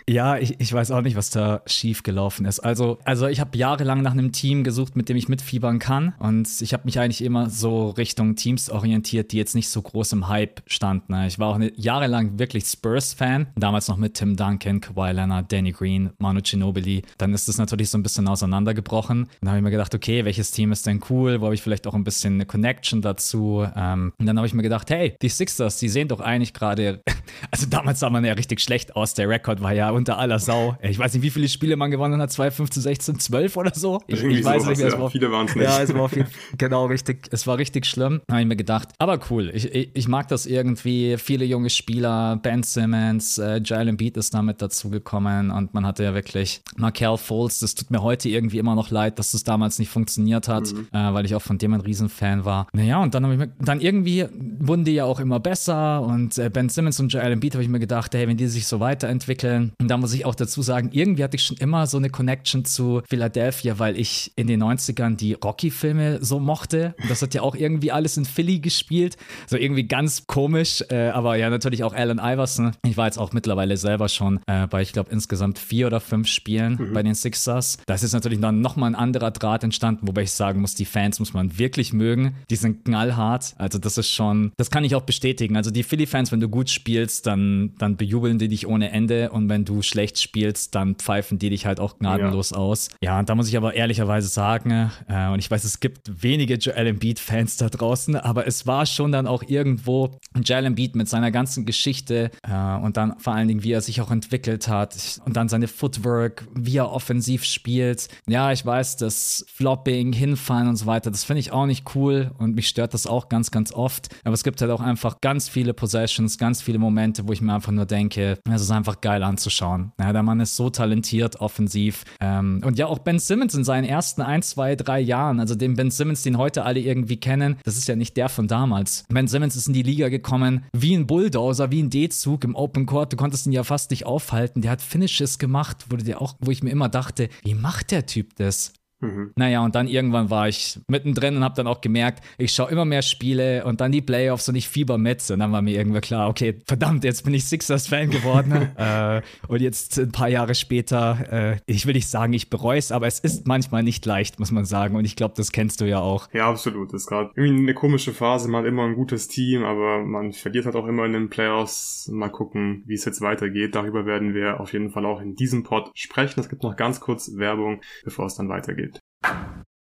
ja, 0.09 0.37
ich, 0.37 0.59
ich 0.61 0.71
weiß 0.71 0.91
auch 0.91 1.01
nicht, 1.01 1.17
was 1.17 1.29
da 1.31 1.61
schief 1.65 2.03
gelaufen 2.03 2.45
ist. 2.45 2.61
Also, 2.61 2.97
also 3.03 3.27
ich 3.27 3.41
habe 3.41 3.57
jahrelang 3.57 4.01
nach 4.01 4.13
einem 4.13 4.31
Team 4.31 4.63
gesucht, 4.63 4.95
mit 4.95 5.09
dem 5.09 5.17
ich 5.17 5.27
mitfiebern 5.27 5.79
kann. 5.79 6.13
Und 6.19 6.47
ich 6.61 6.73
habe 6.73 6.85
mich 6.85 6.99
eigentlich 6.99 7.21
immer 7.21 7.49
so 7.49 7.89
Richtung 7.89 8.35
Teams 8.35 8.69
orientiert, 8.69 9.33
die 9.33 9.37
jetzt 9.37 9.53
nicht 9.53 9.67
so 9.67 9.81
groß 9.81 10.13
im 10.13 10.29
Hype 10.29 10.61
standen. 10.65 11.13
Ich 11.25 11.39
war 11.39 11.49
auch 11.49 11.55
eine, 11.55 11.73
jahrelang 11.77 12.39
wirklich 12.39 12.63
Spurs-Fan. 12.65 13.47
Damals 13.57 13.89
noch 13.89 13.97
mit 13.97 14.13
Tim 14.13 14.37
Duncan, 14.37 14.79
Kawhi 14.79 15.11
Leonard, 15.11 15.51
Danny 15.51 15.73
Green, 15.73 16.11
Manu 16.19 16.39
Ginobili. 16.41 17.01
Dann 17.17 17.33
ist 17.33 17.49
das 17.49 17.57
natürlich 17.57 17.89
so 17.89 17.97
ein 17.97 18.03
bisschen 18.03 18.29
auseinandergebrochen. 18.29 19.27
Dann 19.41 19.49
habe 19.49 19.57
ich 19.57 19.63
mir 19.63 19.71
gedacht, 19.71 19.93
okay, 19.93 20.23
welches 20.23 20.51
Team 20.51 20.71
ist 20.71 20.87
denn 20.87 21.01
cool? 21.09 21.41
Wo 21.41 21.45
habe 21.45 21.55
ich 21.55 21.61
vielleicht 21.61 21.85
auch 21.85 21.95
ein 21.95 22.05
bisschen 22.05 22.35
eine 22.35 22.45
Connection 22.45 23.01
dazu? 23.01 23.67
Ähm, 23.75 24.13
und 24.17 24.25
dann 24.25 24.37
habe 24.37 24.47
ich 24.47 24.53
mir 24.53 24.63
gedacht, 24.63 24.89
hey, 24.89 25.17
die 25.21 25.29
Sixers, 25.29 25.79
die 25.79 25.89
sehen 25.89 26.07
doch 26.07 26.21
eigentlich 26.21 26.53
gerade 26.53 26.92
also 27.51 27.67
damals 27.67 27.99
sah 27.99 28.09
man 28.09 28.23
ja 28.25 28.33
richtig 28.33 28.59
schlecht 28.59 28.95
aus. 28.95 29.13
Der 29.13 29.29
Rekord 29.29 29.61
war 29.61 29.73
ja 29.73 29.89
unter 29.91 30.17
aller 30.17 30.39
Sau. 30.39 30.77
Ich 30.81 30.97
weiß 30.97 31.13
nicht, 31.13 31.23
wie 31.23 31.29
viele 31.29 31.47
Spiele 31.47 31.75
man 31.75 31.91
gewonnen 31.91 32.21
hat. 32.21 32.31
2, 32.31 32.51
15, 32.51 32.83
16, 32.83 33.19
12 33.19 33.57
oder 33.57 33.71
so. 33.73 34.01
Ich, 34.07 34.23
ich 34.23 34.43
weiß 34.43 34.63
sowas, 34.63 34.77
nicht. 34.79 34.91
Ja. 34.91 34.99
War, 34.99 35.09
viele 35.09 35.31
waren 35.31 35.47
es 35.47 35.55
nicht. 35.55 35.63
Ja, 35.65 35.81
es 35.81 35.93
war 35.93 36.09
viel, 36.09 36.25
genau 36.57 36.85
richtig. 36.85 37.27
Es 37.31 37.47
war 37.47 37.57
richtig 37.57 37.85
schlimm. 37.85 38.21
Habe 38.29 38.41
ich 38.41 38.47
mir 38.47 38.55
gedacht. 38.55 38.89
Aber 38.99 39.19
cool. 39.29 39.51
Ich, 39.53 39.73
ich, 39.73 39.89
ich, 39.93 40.07
mag 40.07 40.27
das 40.27 40.45
irgendwie. 40.45 41.17
Viele 41.17 41.45
junge 41.45 41.69
Spieler. 41.69 42.37
Ben 42.37 42.63
Simmons, 42.63 43.37
äh, 43.37 43.61
Jalen 43.63 43.97
Beat 43.97 44.17
ist 44.17 44.33
damit 44.33 44.61
dazugekommen 44.61 45.51
und 45.51 45.73
man 45.73 45.85
hatte 45.85 46.03
ja 46.03 46.13
wirklich 46.13 46.61
Markel 46.77 47.17
Foles. 47.17 47.59
Das 47.59 47.75
tut 47.75 47.91
mir 47.91 48.01
heute 48.01 48.29
irgendwie 48.29 48.57
immer 48.57 48.75
noch 48.75 48.89
leid, 48.89 49.19
dass 49.19 49.31
das 49.31 49.43
damals 49.43 49.79
nicht 49.79 49.89
funktioniert 49.89 50.47
hat, 50.47 50.71
mhm. 50.71 50.87
äh, 50.91 51.13
weil 51.13 51.25
ich 51.25 51.35
auch 51.35 51.41
von 51.41 51.57
dem 51.57 51.73
ein 51.73 51.81
Riesenfan 51.81 52.45
war. 52.45 52.67
Naja, 52.73 53.01
und 53.01 53.13
dann, 53.13 53.31
ich 53.31 53.37
mir, 53.37 53.51
dann 53.59 53.81
irgendwie 53.81 54.25
wurden 54.59 54.83
die 54.83 54.93
ja 54.93 55.05
auch 55.05 55.19
immer 55.19 55.39
besser 55.39 56.01
und 56.01 56.37
äh, 56.37 56.49
Ben 56.49 56.69
Simmons 56.69 56.82
und 56.87 57.13
Joel 57.13 57.31
Embiid 57.31 57.53
habe 57.53 57.63
ich 57.63 57.69
mir 57.69 57.79
gedacht, 57.79 58.13
hey, 58.13 58.27
wenn 58.27 58.37
die 58.37 58.47
sich 58.47 58.67
so 58.67 58.79
weiterentwickeln, 58.79 59.73
und 59.79 59.87
da 59.87 59.97
muss 59.97 60.13
ich 60.13 60.25
auch 60.25 60.35
dazu 60.35 60.61
sagen, 60.61 60.89
irgendwie 60.91 61.23
hatte 61.23 61.37
ich 61.37 61.43
schon 61.43 61.57
immer 61.57 61.87
so 61.87 61.97
eine 61.97 62.09
Connection 62.09 62.65
zu 62.65 63.01
Philadelphia, 63.07 63.79
weil 63.79 63.97
ich 63.97 64.31
in 64.35 64.47
den 64.47 64.63
90ern 64.63 65.15
die 65.15 65.33
Rocky-Filme 65.33 66.23
so 66.23 66.39
mochte. 66.39 66.95
Und 67.01 67.09
das 67.09 67.21
hat 67.21 67.33
ja 67.33 67.41
auch 67.41 67.55
irgendwie 67.55 67.91
alles 67.91 68.17
in 68.17 68.25
Philly 68.25 68.59
gespielt. 68.59 69.17
So 69.47 69.57
irgendwie 69.57 69.87
ganz 69.87 70.27
komisch, 70.27 70.83
äh, 70.89 71.09
aber 71.09 71.35
ja, 71.35 71.49
natürlich 71.49 71.83
auch 71.83 71.93
Allen 71.93 72.19
Iverson. 72.19 72.71
Ich 72.85 72.97
war 72.97 73.05
jetzt 73.05 73.17
auch 73.17 73.33
mittlerweile 73.33 73.77
selber 73.77 74.09
schon 74.09 74.39
äh, 74.47 74.67
bei, 74.67 74.81
ich 74.81 74.93
glaube, 74.93 75.11
insgesamt 75.11 75.59
vier 75.59 75.87
oder 75.87 75.99
fünf 75.99 76.27
Spielen 76.27 76.77
mhm. 76.79 76.93
bei 76.93 77.03
den 77.03 77.15
Sixers. 77.15 77.77
Da 77.85 77.93
ist 77.93 78.01
jetzt 78.01 78.13
natürlich 78.13 78.39
dann 78.39 78.61
nochmal 78.61 78.91
ein 78.91 78.95
anderer 78.95 79.31
Draht 79.31 79.63
entstanden, 79.63 80.07
wobei 80.07 80.23
ich 80.23 80.31
sagen 80.31 80.61
muss, 80.61 80.75
die 80.75 80.85
Fans 80.85 81.19
muss 81.19 81.33
man 81.33 81.57
wirklich 81.57 81.93
mögen. 81.93 82.35
Die 82.49 82.55
sind 82.55 82.85
knallhart. 82.85 83.53
Also 83.57 83.79
das 83.79 83.97
ist 83.97 84.09
schon, 84.09 84.51
das 84.57 84.71
kann 84.71 84.83
ich 84.83 84.95
auch 84.95 85.03
bestätigen. 85.03 85.57
Also 85.57 85.71
die 85.71 85.83
Philly-Fans, 85.83 86.31
wenn 86.31 86.39
du 86.39 86.49
gut 86.49 86.69
spielst, 86.73 87.27
dann, 87.27 87.73
dann 87.77 87.97
bejubeln 87.97 88.39
die 88.39 88.47
dich 88.47 88.67
ohne 88.67 88.91
Ende 88.91 89.31
und 89.31 89.49
wenn 89.49 89.65
du 89.65 89.81
schlecht 89.81 90.19
spielst, 90.19 90.75
dann 90.75 90.95
pfeifen 90.95 91.39
die 91.39 91.49
dich 91.49 91.65
halt 91.65 91.79
auch 91.79 91.97
gnadenlos 91.97 92.51
ja. 92.51 92.57
aus. 92.57 92.89
Ja, 93.01 93.19
und 93.19 93.29
da 93.29 93.35
muss 93.35 93.47
ich 93.47 93.57
aber 93.57 93.73
ehrlicherweise 93.73 94.27
sagen, 94.27 94.91
äh, 95.07 95.29
und 95.29 95.39
ich 95.39 95.49
weiß, 95.49 95.63
es 95.63 95.79
gibt 95.79 96.23
wenige 96.23 96.55
Joel 96.55 96.87
Embiid-Fans 96.87 97.57
da 97.57 97.69
draußen, 97.69 98.15
aber 98.15 98.47
es 98.47 98.67
war 98.67 98.85
schon 98.85 99.11
dann 99.11 99.27
auch 99.27 99.43
irgendwo 99.43 100.19
Joel 100.43 100.65
Embiid 100.65 100.95
mit 100.95 101.07
seiner 101.07 101.31
ganzen 101.31 101.65
Geschichte 101.65 102.31
äh, 102.47 102.75
und 102.77 102.97
dann 102.97 103.19
vor 103.19 103.33
allen 103.33 103.47
Dingen, 103.47 103.63
wie 103.63 103.71
er 103.71 103.81
sich 103.81 104.01
auch 104.01 104.11
entwickelt 104.11 104.67
hat 104.67 105.21
und 105.25 105.37
dann 105.37 105.49
seine 105.49 105.67
Footwork, 105.67 106.47
wie 106.55 106.77
er 106.77 106.91
offensiv 106.91 107.43
spielt. 107.43 108.07
Ja, 108.27 108.51
ich 108.51 108.65
weiß, 108.65 108.97
das 108.97 109.45
Flopping, 109.53 110.13
Hinfallen 110.13 110.67
und 110.67 110.75
so 110.75 110.85
weiter, 110.85 111.11
das 111.11 111.23
finde 111.23 111.39
ich 111.41 111.51
auch 111.51 111.65
nicht 111.65 111.95
cool 111.95 112.31
und 112.37 112.55
mich 112.55 112.67
stört 112.67 112.93
das 112.93 113.07
auch 113.07 113.29
ganz, 113.29 113.51
ganz 113.51 113.71
oft. 113.71 114.09
Aber 114.23 114.33
es 114.33 114.43
gibt 114.43 114.61
halt 114.61 114.71
auch 114.71 114.81
einfach 114.81 115.21
ganz 115.21 115.49
viele 115.49 115.73
Possessions, 115.73 116.37
ganz 116.37 116.61
viele 116.63 116.79
Momente, 116.79 117.27
wo 117.27 117.33
ich 117.33 117.41
mir 117.41 117.53
einfach 117.53 117.71
nur 117.71 117.85
denke, 117.85 118.39
es 118.49 118.61
ist 118.61 118.71
einfach 118.71 119.01
geil 119.01 119.23
anzuschauen. 119.23 119.91
Ja, 119.99 120.13
der 120.13 120.23
Mann 120.23 120.39
ist 120.39 120.55
so 120.55 120.69
talentiert 120.69 121.41
offensiv. 121.41 122.03
Ähm, 122.19 122.61
und 122.65 122.77
ja, 122.77 122.87
auch 122.87 122.99
Ben 122.99 123.19
Simmons 123.19 123.53
in 123.53 123.63
seinen 123.63 123.83
ersten 123.83 124.21
ein, 124.21 124.41
zwei, 124.41 124.75
drei 124.75 124.99
Jahren, 124.99 125.39
also 125.39 125.55
den 125.55 125.75
Ben 125.75 125.91
Simmons, 125.91 126.23
den 126.23 126.37
heute 126.37 126.63
alle 126.63 126.79
irgendwie 126.79 127.17
kennen, 127.17 127.57
das 127.63 127.77
ist 127.77 127.87
ja 127.87 127.95
nicht 127.95 128.17
der 128.17 128.29
von 128.29 128.47
damals. 128.47 129.05
Ben 129.09 129.27
Simmons 129.27 129.55
ist 129.55 129.67
in 129.67 129.73
die 129.73 129.83
Liga 129.83 130.09
gekommen 130.09 130.65
wie 130.73 130.95
ein 130.95 131.07
Bulldozer, 131.07 131.71
wie 131.71 131.83
ein 131.83 131.89
D-Zug 131.89 132.43
im 132.43 132.55
Open 132.55 132.85
Court. 132.85 133.13
Du 133.13 133.17
konntest 133.17 133.45
ihn 133.45 133.51
ja 133.51 133.63
fast 133.63 133.91
nicht 133.91 134.05
aufhalten. 134.05 134.61
Der 134.61 134.71
hat 134.71 134.81
Finishes 134.81 135.39
gemacht, 135.39 135.85
wo, 135.89 135.95
dir 135.97 136.21
auch, 136.21 136.35
wo 136.39 136.51
ich 136.51 136.63
mir 136.63 136.69
immer 136.71 136.89
dachte, 136.89 137.29
wie 137.43 137.55
macht 137.55 137.91
der 137.91 138.05
Typ 138.05 138.35
das? 138.35 138.73
Mhm. 139.03 139.31
Naja, 139.35 139.63
und 139.63 139.75
dann 139.75 139.87
irgendwann 139.87 140.29
war 140.29 140.47
ich 140.47 140.79
mittendrin 140.87 141.35
und 141.37 141.43
habe 141.43 141.55
dann 141.55 141.67
auch 141.67 141.81
gemerkt, 141.81 142.23
ich 142.37 142.53
schaue 142.53 142.71
immer 142.71 142.85
mehr 142.85 143.01
Spiele 143.01 143.65
und 143.65 143.81
dann 143.81 143.91
die 143.91 144.01
Playoffs 144.01 144.47
und 144.49 144.55
ich 144.55 144.69
fieber 144.69 144.97
mit. 144.97 145.29
Und 145.29 145.39
dann 145.39 145.51
war 145.51 145.61
mir 145.61 145.75
irgendwann 145.75 146.01
klar, 146.01 146.29
okay, 146.29 146.55
verdammt, 146.65 147.03
jetzt 147.03 147.23
bin 147.23 147.33
ich 147.33 147.45
Sixers-Fan 147.45 148.09
geworden. 148.09 148.69
äh, 148.77 149.21
und 149.47 149.61
jetzt 149.61 149.99
ein 149.99 150.11
paar 150.11 150.29
Jahre 150.29 150.55
später, 150.55 151.53
äh, 151.53 151.57
ich 151.65 151.85
will 151.85 151.93
nicht 151.93 152.07
sagen, 152.07 152.33
ich 152.33 152.49
bereue 152.49 152.79
es, 152.79 152.91
aber 152.91 153.07
es 153.07 153.19
ist 153.19 153.47
manchmal 153.47 153.83
nicht 153.83 154.05
leicht, 154.05 154.39
muss 154.39 154.51
man 154.51 154.65
sagen. 154.65 154.95
Und 154.95 155.05
ich 155.05 155.15
glaube, 155.15 155.33
das 155.35 155.51
kennst 155.51 155.81
du 155.81 155.85
ja 155.85 155.99
auch. 155.99 156.29
Ja, 156.33 156.49
absolut. 156.49 156.93
Das 156.93 157.01
ist 157.01 157.07
gerade 157.07 157.31
irgendwie 157.35 157.63
eine 157.63 157.73
komische 157.73 158.13
Phase. 158.13 158.49
Man 158.49 158.63
hat 158.63 158.69
immer 158.69 158.85
ein 158.85 158.95
gutes 158.95 159.27
Team, 159.27 159.63
aber 159.63 160.03
man 160.03 160.31
verliert 160.33 160.65
halt 160.65 160.75
auch 160.75 160.87
immer 160.87 161.05
in 161.05 161.13
den 161.13 161.29
Playoffs. 161.29 162.09
Mal 162.11 162.29
gucken, 162.29 162.83
wie 162.85 162.93
es 162.93 163.05
jetzt 163.05 163.21
weitergeht. 163.21 163.75
Darüber 163.75 164.05
werden 164.05 164.33
wir 164.33 164.59
auf 164.59 164.73
jeden 164.73 164.91
Fall 164.91 165.05
auch 165.05 165.21
in 165.21 165.35
diesem 165.35 165.63
Pod 165.63 165.91
sprechen. 165.93 166.39
Es 166.39 166.49
gibt 166.49 166.63
noch 166.63 166.75
ganz 166.75 166.99
kurz 166.99 167.35
Werbung, 167.35 167.81
bevor 168.03 168.25
es 168.25 168.35
dann 168.35 168.49
weitergeht. 168.49 168.92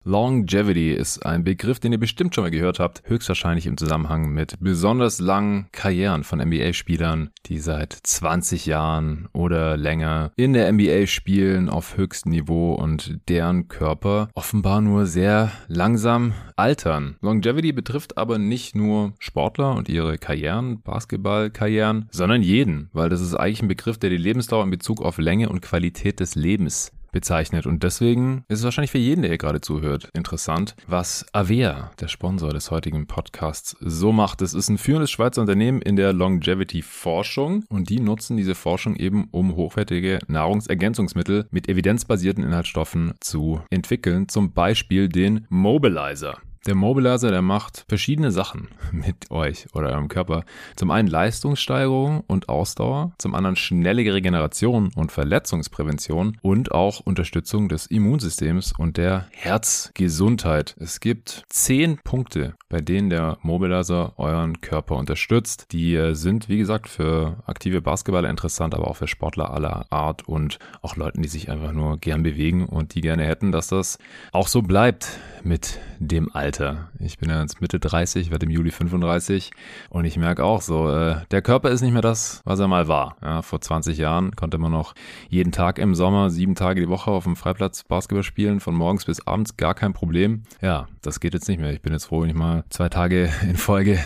Longevity 0.06 0.92
ist 0.92 1.24
ein 1.24 1.44
Begriff, 1.44 1.80
den 1.80 1.92
ihr 1.92 1.98
bestimmt 1.98 2.34
schon 2.34 2.44
mal 2.44 2.50
gehört 2.50 2.78
habt, 2.78 3.02
höchstwahrscheinlich 3.06 3.66
im 3.66 3.78
Zusammenhang 3.78 4.34
mit 4.34 4.56
besonders 4.60 5.18
langen 5.18 5.68
Karrieren 5.72 6.24
von 6.24 6.40
NBA-Spielern, 6.40 7.30
die 7.46 7.58
seit 7.58 7.94
20 8.02 8.66
Jahren 8.66 9.28
oder 9.32 9.78
länger 9.78 10.30
in 10.36 10.52
der 10.52 10.70
NBA 10.70 11.06
spielen 11.06 11.70
auf 11.70 11.96
höchstem 11.96 12.32
Niveau 12.32 12.74
und 12.74 13.18
deren 13.30 13.68
Körper 13.68 14.28
offenbar 14.34 14.82
nur 14.82 15.06
sehr 15.06 15.50
langsam 15.68 16.34
altern. 16.54 17.16
Longevity 17.22 17.72
betrifft 17.72 18.18
aber 18.18 18.38
nicht 18.38 18.76
nur 18.76 19.14
Sportler 19.18 19.74
und 19.74 19.88
ihre 19.88 20.18
Karrieren, 20.18 20.82
Basketballkarrieren, 20.82 22.08
sondern 22.10 22.42
jeden, 22.42 22.90
weil 22.92 23.08
das 23.08 23.22
ist 23.22 23.34
eigentlich 23.34 23.62
ein 23.62 23.68
Begriff, 23.68 23.96
der 23.96 24.10
die 24.10 24.18
Lebensdauer 24.18 24.64
in 24.64 24.70
Bezug 24.70 25.00
auf 25.00 25.16
Länge 25.16 25.48
und 25.48 25.62
Qualität 25.62 26.20
des 26.20 26.34
Lebens 26.34 26.92
bezeichnet. 27.14 27.64
Und 27.64 27.82
deswegen 27.82 28.44
ist 28.48 28.58
es 28.58 28.64
wahrscheinlich 28.64 28.90
für 28.90 28.98
jeden, 28.98 29.22
der 29.22 29.30
hier 29.30 29.38
gerade 29.38 29.62
zuhört, 29.62 30.10
interessant, 30.12 30.76
was 30.86 31.24
Avea, 31.32 31.92
der 32.00 32.08
Sponsor 32.08 32.50
des 32.50 32.70
heutigen 32.70 33.06
Podcasts, 33.06 33.76
so 33.80 34.12
macht. 34.12 34.42
Es 34.42 34.52
ist 34.52 34.68
ein 34.68 34.76
führendes 34.76 35.10
Schweizer 35.10 35.40
Unternehmen 35.40 35.80
in 35.80 35.96
der 35.96 36.12
Longevity-Forschung 36.12 37.64
und 37.70 37.88
die 37.88 38.00
nutzen 38.00 38.36
diese 38.36 38.54
Forschung 38.54 38.96
eben, 38.96 39.28
um 39.30 39.56
hochwertige 39.56 40.18
Nahrungsergänzungsmittel 40.26 41.46
mit 41.50 41.68
evidenzbasierten 41.68 42.44
Inhaltsstoffen 42.44 43.14
zu 43.20 43.62
entwickeln. 43.70 44.28
Zum 44.28 44.52
Beispiel 44.52 45.08
den 45.08 45.46
Mobilizer. 45.48 46.38
Der 46.66 46.74
Mobilizer, 46.74 47.30
der 47.30 47.42
macht 47.42 47.84
verschiedene 47.88 48.30
Sachen 48.30 48.68
mit 48.92 49.30
euch 49.30 49.66
oder 49.74 49.90
eurem 49.90 50.08
Körper. 50.08 50.44
Zum 50.76 50.90
einen 50.90 51.08
Leistungssteigerung 51.08 52.24
und 52.26 52.48
Ausdauer, 52.48 53.12
zum 53.18 53.34
anderen 53.34 53.56
schnelle 53.56 54.02
Regeneration 54.14 54.90
und 54.94 55.12
Verletzungsprävention 55.12 56.38
und 56.40 56.72
auch 56.72 57.00
Unterstützung 57.00 57.68
des 57.68 57.86
Immunsystems 57.86 58.72
und 58.78 58.96
der 58.96 59.26
Herzgesundheit. 59.32 60.74
Es 60.78 61.00
gibt 61.00 61.44
zehn 61.50 61.98
Punkte, 61.98 62.54
bei 62.70 62.80
denen 62.80 63.10
der 63.10 63.36
Mobilizer 63.42 64.14
euren 64.16 64.62
Körper 64.62 64.96
unterstützt. 64.96 65.66
Die 65.72 65.94
äh, 65.94 66.14
sind, 66.14 66.48
wie 66.48 66.56
gesagt, 66.56 66.88
für 66.88 67.42
aktive 67.44 67.82
Basketballer 67.82 68.30
interessant, 68.30 68.74
aber 68.74 68.88
auch 68.88 68.96
für 68.96 69.06
Sportler 69.06 69.50
aller 69.50 69.84
Art 69.90 70.26
und 70.26 70.58
auch 70.80 70.96
Leuten, 70.96 71.20
die 71.20 71.28
sich 71.28 71.50
einfach 71.50 71.72
nur 71.72 71.98
gern 71.98 72.22
bewegen 72.22 72.64
und 72.64 72.94
die 72.94 73.02
gerne 73.02 73.24
hätten, 73.26 73.52
dass 73.52 73.68
das 73.68 73.98
auch 74.32 74.48
so 74.48 74.62
bleibt 74.62 75.18
mit 75.42 75.78
dem 75.98 76.34
Alter. 76.34 76.53
Ich 76.98 77.18
bin 77.18 77.30
ja 77.30 77.40
jetzt 77.40 77.60
Mitte 77.60 77.80
30, 77.80 78.30
werde 78.30 78.46
im 78.46 78.50
Juli 78.50 78.70
35 78.70 79.50
und 79.90 80.04
ich 80.04 80.16
merke 80.16 80.44
auch 80.44 80.60
so, 80.60 80.90
äh, 80.90 81.16
der 81.30 81.42
Körper 81.42 81.70
ist 81.70 81.80
nicht 81.80 81.92
mehr 81.92 82.02
das, 82.02 82.42
was 82.44 82.60
er 82.60 82.68
mal 82.68 82.88
war. 82.88 83.16
Ja, 83.22 83.42
vor 83.42 83.60
20 83.60 83.98
Jahren 83.98 84.36
konnte 84.36 84.58
man 84.58 84.72
noch 84.72 84.94
jeden 85.28 85.52
Tag 85.52 85.78
im 85.78 85.94
Sommer, 85.94 86.30
sieben 86.30 86.54
Tage 86.54 86.80
die 86.80 86.88
Woche 86.88 87.10
auf 87.10 87.24
dem 87.24 87.36
Freiplatz 87.36 87.84
Basketball 87.84 88.22
spielen, 88.22 88.60
von 88.60 88.74
morgens 88.74 89.04
bis 89.04 89.26
abends, 89.26 89.56
gar 89.56 89.74
kein 89.74 89.92
Problem. 89.92 90.44
Ja, 90.60 90.86
das 91.02 91.20
geht 91.20 91.34
jetzt 91.34 91.48
nicht 91.48 91.60
mehr. 91.60 91.72
Ich 91.72 91.82
bin 91.82 91.92
jetzt 91.92 92.06
froh, 92.06 92.22
wenn 92.22 92.30
ich 92.30 92.36
mal 92.36 92.64
zwei 92.70 92.88
Tage 92.88 93.30
in 93.42 93.56
Folge 93.56 93.98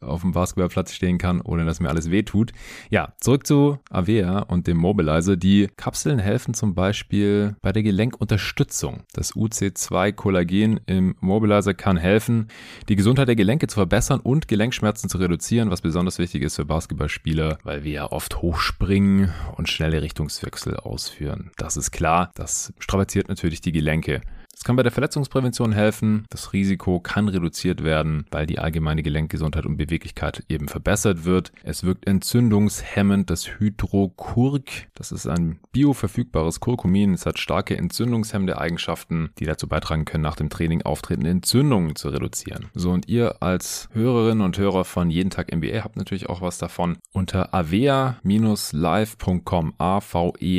auf 0.00 0.22
dem 0.22 0.32
Basketballplatz 0.32 0.92
stehen 0.92 1.18
kann, 1.18 1.40
ohne 1.40 1.64
dass 1.64 1.80
mir 1.80 1.88
alles 1.88 2.10
weh 2.10 2.22
tut. 2.22 2.52
Ja, 2.90 3.12
zurück 3.20 3.46
zu 3.46 3.78
Avea 3.90 4.40
und 4.40 4.66
dem 4.66 4.76
Mobilizer. 4.76 5.36
Die 5.36 5.68
Kapseln 5.76 6.18
helfen 6.18 6.54
zum 6.54 6.74
Beispiel 6.74 7.56
bei 7.62 7.72
der 7.72 7.82
Gelenkunterstützung. 7.82 9.02
Das 9.12 9.34
UC2-Kollagen 9.34 10.80
im 10.86 11.14
Mobilizer 11.20 11.74
kann 11.74 11.89
helfen, 11.96 12.48
die 12.88 12.96
Gesundheit 12.96 13.28
der 13.28 13.36
Gelenke 13.36 13.66
zu 13.66 13.74
verbessern 13.74 14.20
und 14.20 14.48
Gelenkschmerzen 14.48 15.08
zu 15.08 15.18
reduzieren, 15.18 15.70
was 15.70 15.80
besonders 15.80 16.18
wichtig 16.18 16.42
ist 16.42 16.56
für 16.56 16.64
Basketballspieler, 16.64 17.58
weil 17.62 17.84
wir 17.84 17.92
ja 17.92 18.12
oft 18.12 18.42
hochspringen 18.42 19.32
und 19.56 19.68
schnelle 19.68 20.02
Richtungswechsel 20.02 20.76
ausführen. 20.76 21.50
Das 21.56 21.76
ist 21.76 21.90
klar, 21.90 22.30
das 22.34 22.72
strapaziert 22.78 23.28
natürlich 23.28 23.60
die 23.60 23.72
Gelenke. 23.72 24.20
Es 24.60 24.64
kann 24.64 24.76
bei 24.76 24.82
der 24.82 24.92
Verletzungsprävention 24.92 25.72
helfen. 25.72 26.26
Das 26.28 26.52
Risiko 26.52 27.00
kann 27.00 27.28
reduziert 27.28 27.82
werden, 27.82 28.26
weil 28.30 28.44
die 28.44 28.58
allgemeine 28.58 29.02
Gelenkgesundheit 29.02 29.64
und 29.64 29.78
Beweglichkeit 29.78 30.44
eben 30.50 30.68
verbessert 30.68 31.24
wird. 31.24 31.50
Es 31.62 31.82
wirkt 31.82 32.06
entzündungshemmend. 32.06 33.30
Das 33.30 33.58
Hydrokurk, 33.58 34.64
das 34.94 35.12
ist 35.12 35.26
ein 35.26 35.60
bioverfügbares 35.72 36.60
Kurkumin. 36.60 37.14
Es 37.14 37.24
hat 37.24 37.38
starke 37.38 37.78
entzündungshemmende 37.78 38.58
Eigenschaften, 38.58 39.30
die 39.38 39.46
dazu 39.46 39.66
beitragen 39.66 40.04
können, 40.04 40.24
nach 40.24 40.36
dem 40.36 40.50
Training 40.50 40.82
auftretende 40.82 41.30
Entzündungen 41.30 41.96
zu 41.96 42.10
reduzieren. 42.10 42.66
So, 42.74 42.90
und 42.90 43.08
ihr 43.08 43.42
als 43.42 43.88
Hörerinnen 43.94 44.44
und 44.44 44.58
Hörer 44.58 44.84
von 44.84 45.08
Jeden 45.08 45.30
Tag 45.30 45.56
NBA 45.56 45.84
habt 45.84 45.96
natürlich 45.96 46.28
auch 46.28 46.42
was 46.42 46.58
davon. 46.58 46.98
Unter 47.14 47.54
avea-live.com, 47.54 49.72
A-V-E-A-live, 49.78 50.56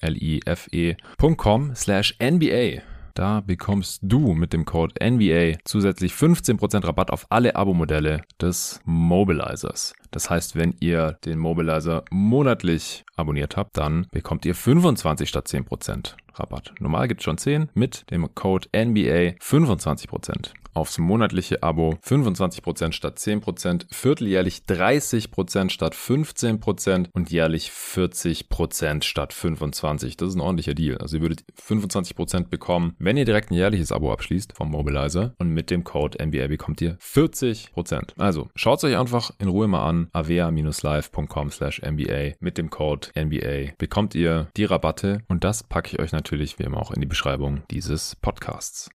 L-I-F-E.com 0.00 1.74
slash 1.76 1.91
NBA. 2.00 2.82
Da 3.14 3.42
bekommst 3.42 4.00
du 4.02 4.32
mit 4.32 4.54
dem 4.54 4.64
Code 4.64 4.94
NBA 5.04 5.58
zusätzlich 5.64 6.12
15% 6.14 6.86
Rabatt 6.86 7.10
auf 7.10 7.26
alle 7.28 7.54
Abo-Modelle 7.54 8.22
des 8.40 8.80
Mobilizers. 8.84 9.92
Das 10.12 10.30
heißt, 10.30 10.54
wenn 10.56 10.76
ihr 10.78 11.18
den 11.24 11.38
Mobilizer 11.38 12.04
monatlich 12.10 13.04
abonniert 13.16 13.56
habt, 13.56 13.76
dann 13.76 14.06
bekommt 14.12 14.44
ihr 14.44 14.54
25 14.54 15.28
statt 15.28 15.48
10% 15.48 16.14
Rabatt. 16.34 16.72
Normal 16.78 17.08
gibt 17.08 17.20
es 17.20 17.24
schon 17.24 17.38
10, 17.38 17.70
mit 17.74 18.10
dem 18.10 18.32
Code 18.34 18.68
NBA 18.74 19.36
25% 19.42 20.52
aufs 20.74 20.98
monatliche 20.98 21.62
Abo 21.62 21.98
25% 22.04 22.92
statt 22.92 23.18
10%, 23.18 23.86
vierteljährlich 23.90 24.62
30% 24.68 25.70
statt 25.70 25.94
15% 25.94 27.08
und 27.12 27.30
jährlich 27.30 27.70
40% 27.70 29.02
statt 29.02 29.32
25%. 29.32 30.16
Das 30.16 30.28
ist 30.28 30.34
ein 30.34 30.40
ordentlicher 30.40 30.74
Deal. 30.74 30.98
Also 30.98 31.16
ihr 31.16 31.22
würdet 31.22 31.44
25% 31.60 32.48
bekommen, 32.48 32.94
wenn 32.98 33.16
ihr 33.16 33.24
direkt 33.24 33.50
ein 33.50 33.54
jährliches 33.54 33.92
Abo 33.92 34.12
abschließt 34.12 34.54
vom 34.56 34.70
Mobilizer 34.70 35.34
und 35.38 35.50
mit 35.50 35.70
dem 35.70 35.84
Code 35.84 36.24
NBA 36.24 36.46
bekommt 36.48 36.80
ihr 36.80 36.96
40%. 36.98 38.18
Also 38.18 38.48
schaut 38.54 38.78
es 38.78 38.84
euch 38.84 38.96
einfach 38.96 39.32
in 39.38 39.48
Ruhe 39.48 39.68
mal 39.68 39.86
an, 39.86 40.01
avea-live.com 40.12 41.50
slash 41.50 41.80
NBA 41.82 42.34
mit 42.40 42.58
dem 42.58 42.70
Code 42.70 43.08
NBA 43.16 43.74
bekommt 43.78 44.14
ihr 44.14 44.48
die 44.56 44.64
Rabatte 44.64 45.22
und 45.28 45.44
das 45.44 45.62
packe 45.62 45.88
ich 45.92 45.98
euch 46.00 46.12
natürlich 46.12 46.58
wie 46.58 46.64
immer 46.64 46.78
auch 46.78 46.90
in 46.90 47.00
die 47.00 47.06
Beschreibung 47.06 47.62
dieses 47.70 48.16
Podcasts. 48.16 48.90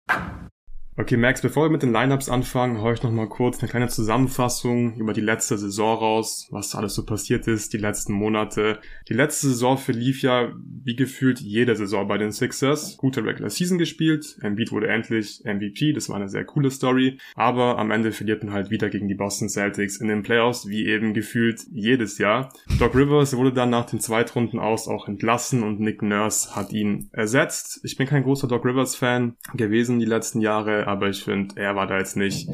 Okay, 0.98 1.18
Max, 1.18 1.42
bevor 1.42 1.66
wir 1.66 1.72
mit 1.72 1.84
den 1.84 1.92
Lineups 1.92 2.30
anfangen, 2.30 2.80
hau 2.80 2.90
ich 2.90 3.04
noch 3.04 3.12
mal 3.12 3.28
kurz 3.28 3.60
eine 3.60 3.68
kleine 3.68 3.90
Zusammenfassung 3.90 4.96
über 4.96 5.12
die 5.12 5.20
letzte 5.20 5.58
Saison 5.58 5.98
raus, 5.98 6.48
was 6.52 6.74
alles 6.74 6.96
so 6.96 7.06
passiert 7.06 7.50
ist, 7.50 7.74
die 7.74 7.78
letzten 7.78 8.14
Monate. 8.14 8.80
Die 9.10 9.14
letzte 9.14 9.48
Saison 9.48 9.78
verlief 9.78 10.22
ja 10.22 10.54
wie 10.86 10.96
gefühlt 10.96 11.42
jede 11.42 11.76
Saison 11.76 12.08
bei 12.08 12.18
den 12.18 12.32
Sixers. 12.32 12.96
Gute 12.96 13.26
Regular 13.26 13.50
Season 13.50 13.78
gespielt, 13.78 14.38
Embiid 14.42 14.72
wurde 14.72 14.88
endlich 14.88 15.42
MVP, 15.44 15.92
das 15.92 16.08
war 16.08 16.16
eine 16.16 16.30
sehr 16.30 16.46
coole 16.46 16.72
Story, 16.72 17.18
aber 17.36 17.78
am 17.78 17.92
Ende 17.92 18.14
verlierten 18.14 18.54
halt 18.54 18.70
wieder 18.70 18.90
gegen 18.90 19.10
die 19.10 19.16
Boston 19.16 19.50
Celtics 19.50 19.98
in 19.98 20.08
den 20.08 20.24
Playoffs, 20.24 20.70
wie 20.70 20.86
eben 20.86 21.14
gefühlt 21.14 21.60
jedes 21.74 22.20
Jahr. 22.20 22.54
Doc 22.80 22.96
Rivers 22.96 23.36
wurde 23.36 23.52
dann 23.52 23.70
nach 23.70 23.86
den 23.86 24.00
Zweitrunden 24.00 24.60
aus 24.60 24.88
auch 24.88 25.10
entlassen 25.10 25.62
und 25.62 25.82
Nick 25.82 26.02
Nurse 26.02 26.56
hat 26.56 26.72
ihn 26.72 27.10
ersetzt. 27.12 27.82
Ich 27.84 27.98
bin 27.98 28.08
kein 28.08 28.24
großer 28.24 28.48
Doc 28.48 28.64
Rivers 28.64 28.96
Fan 28.96 29.36
gewesen 29.56 30.00
die 30.00 30.06
letzten 30.06 30.40
Jahre, 30.40 30.85
aber 30.86 31.10
ich 31.10 31.24
finde, 31.24 31.60
er 31.60 31.76
war 31.76 31.88
da 31.88 31.98
jetzt 31.98 32.18
nicht 32.18 32.48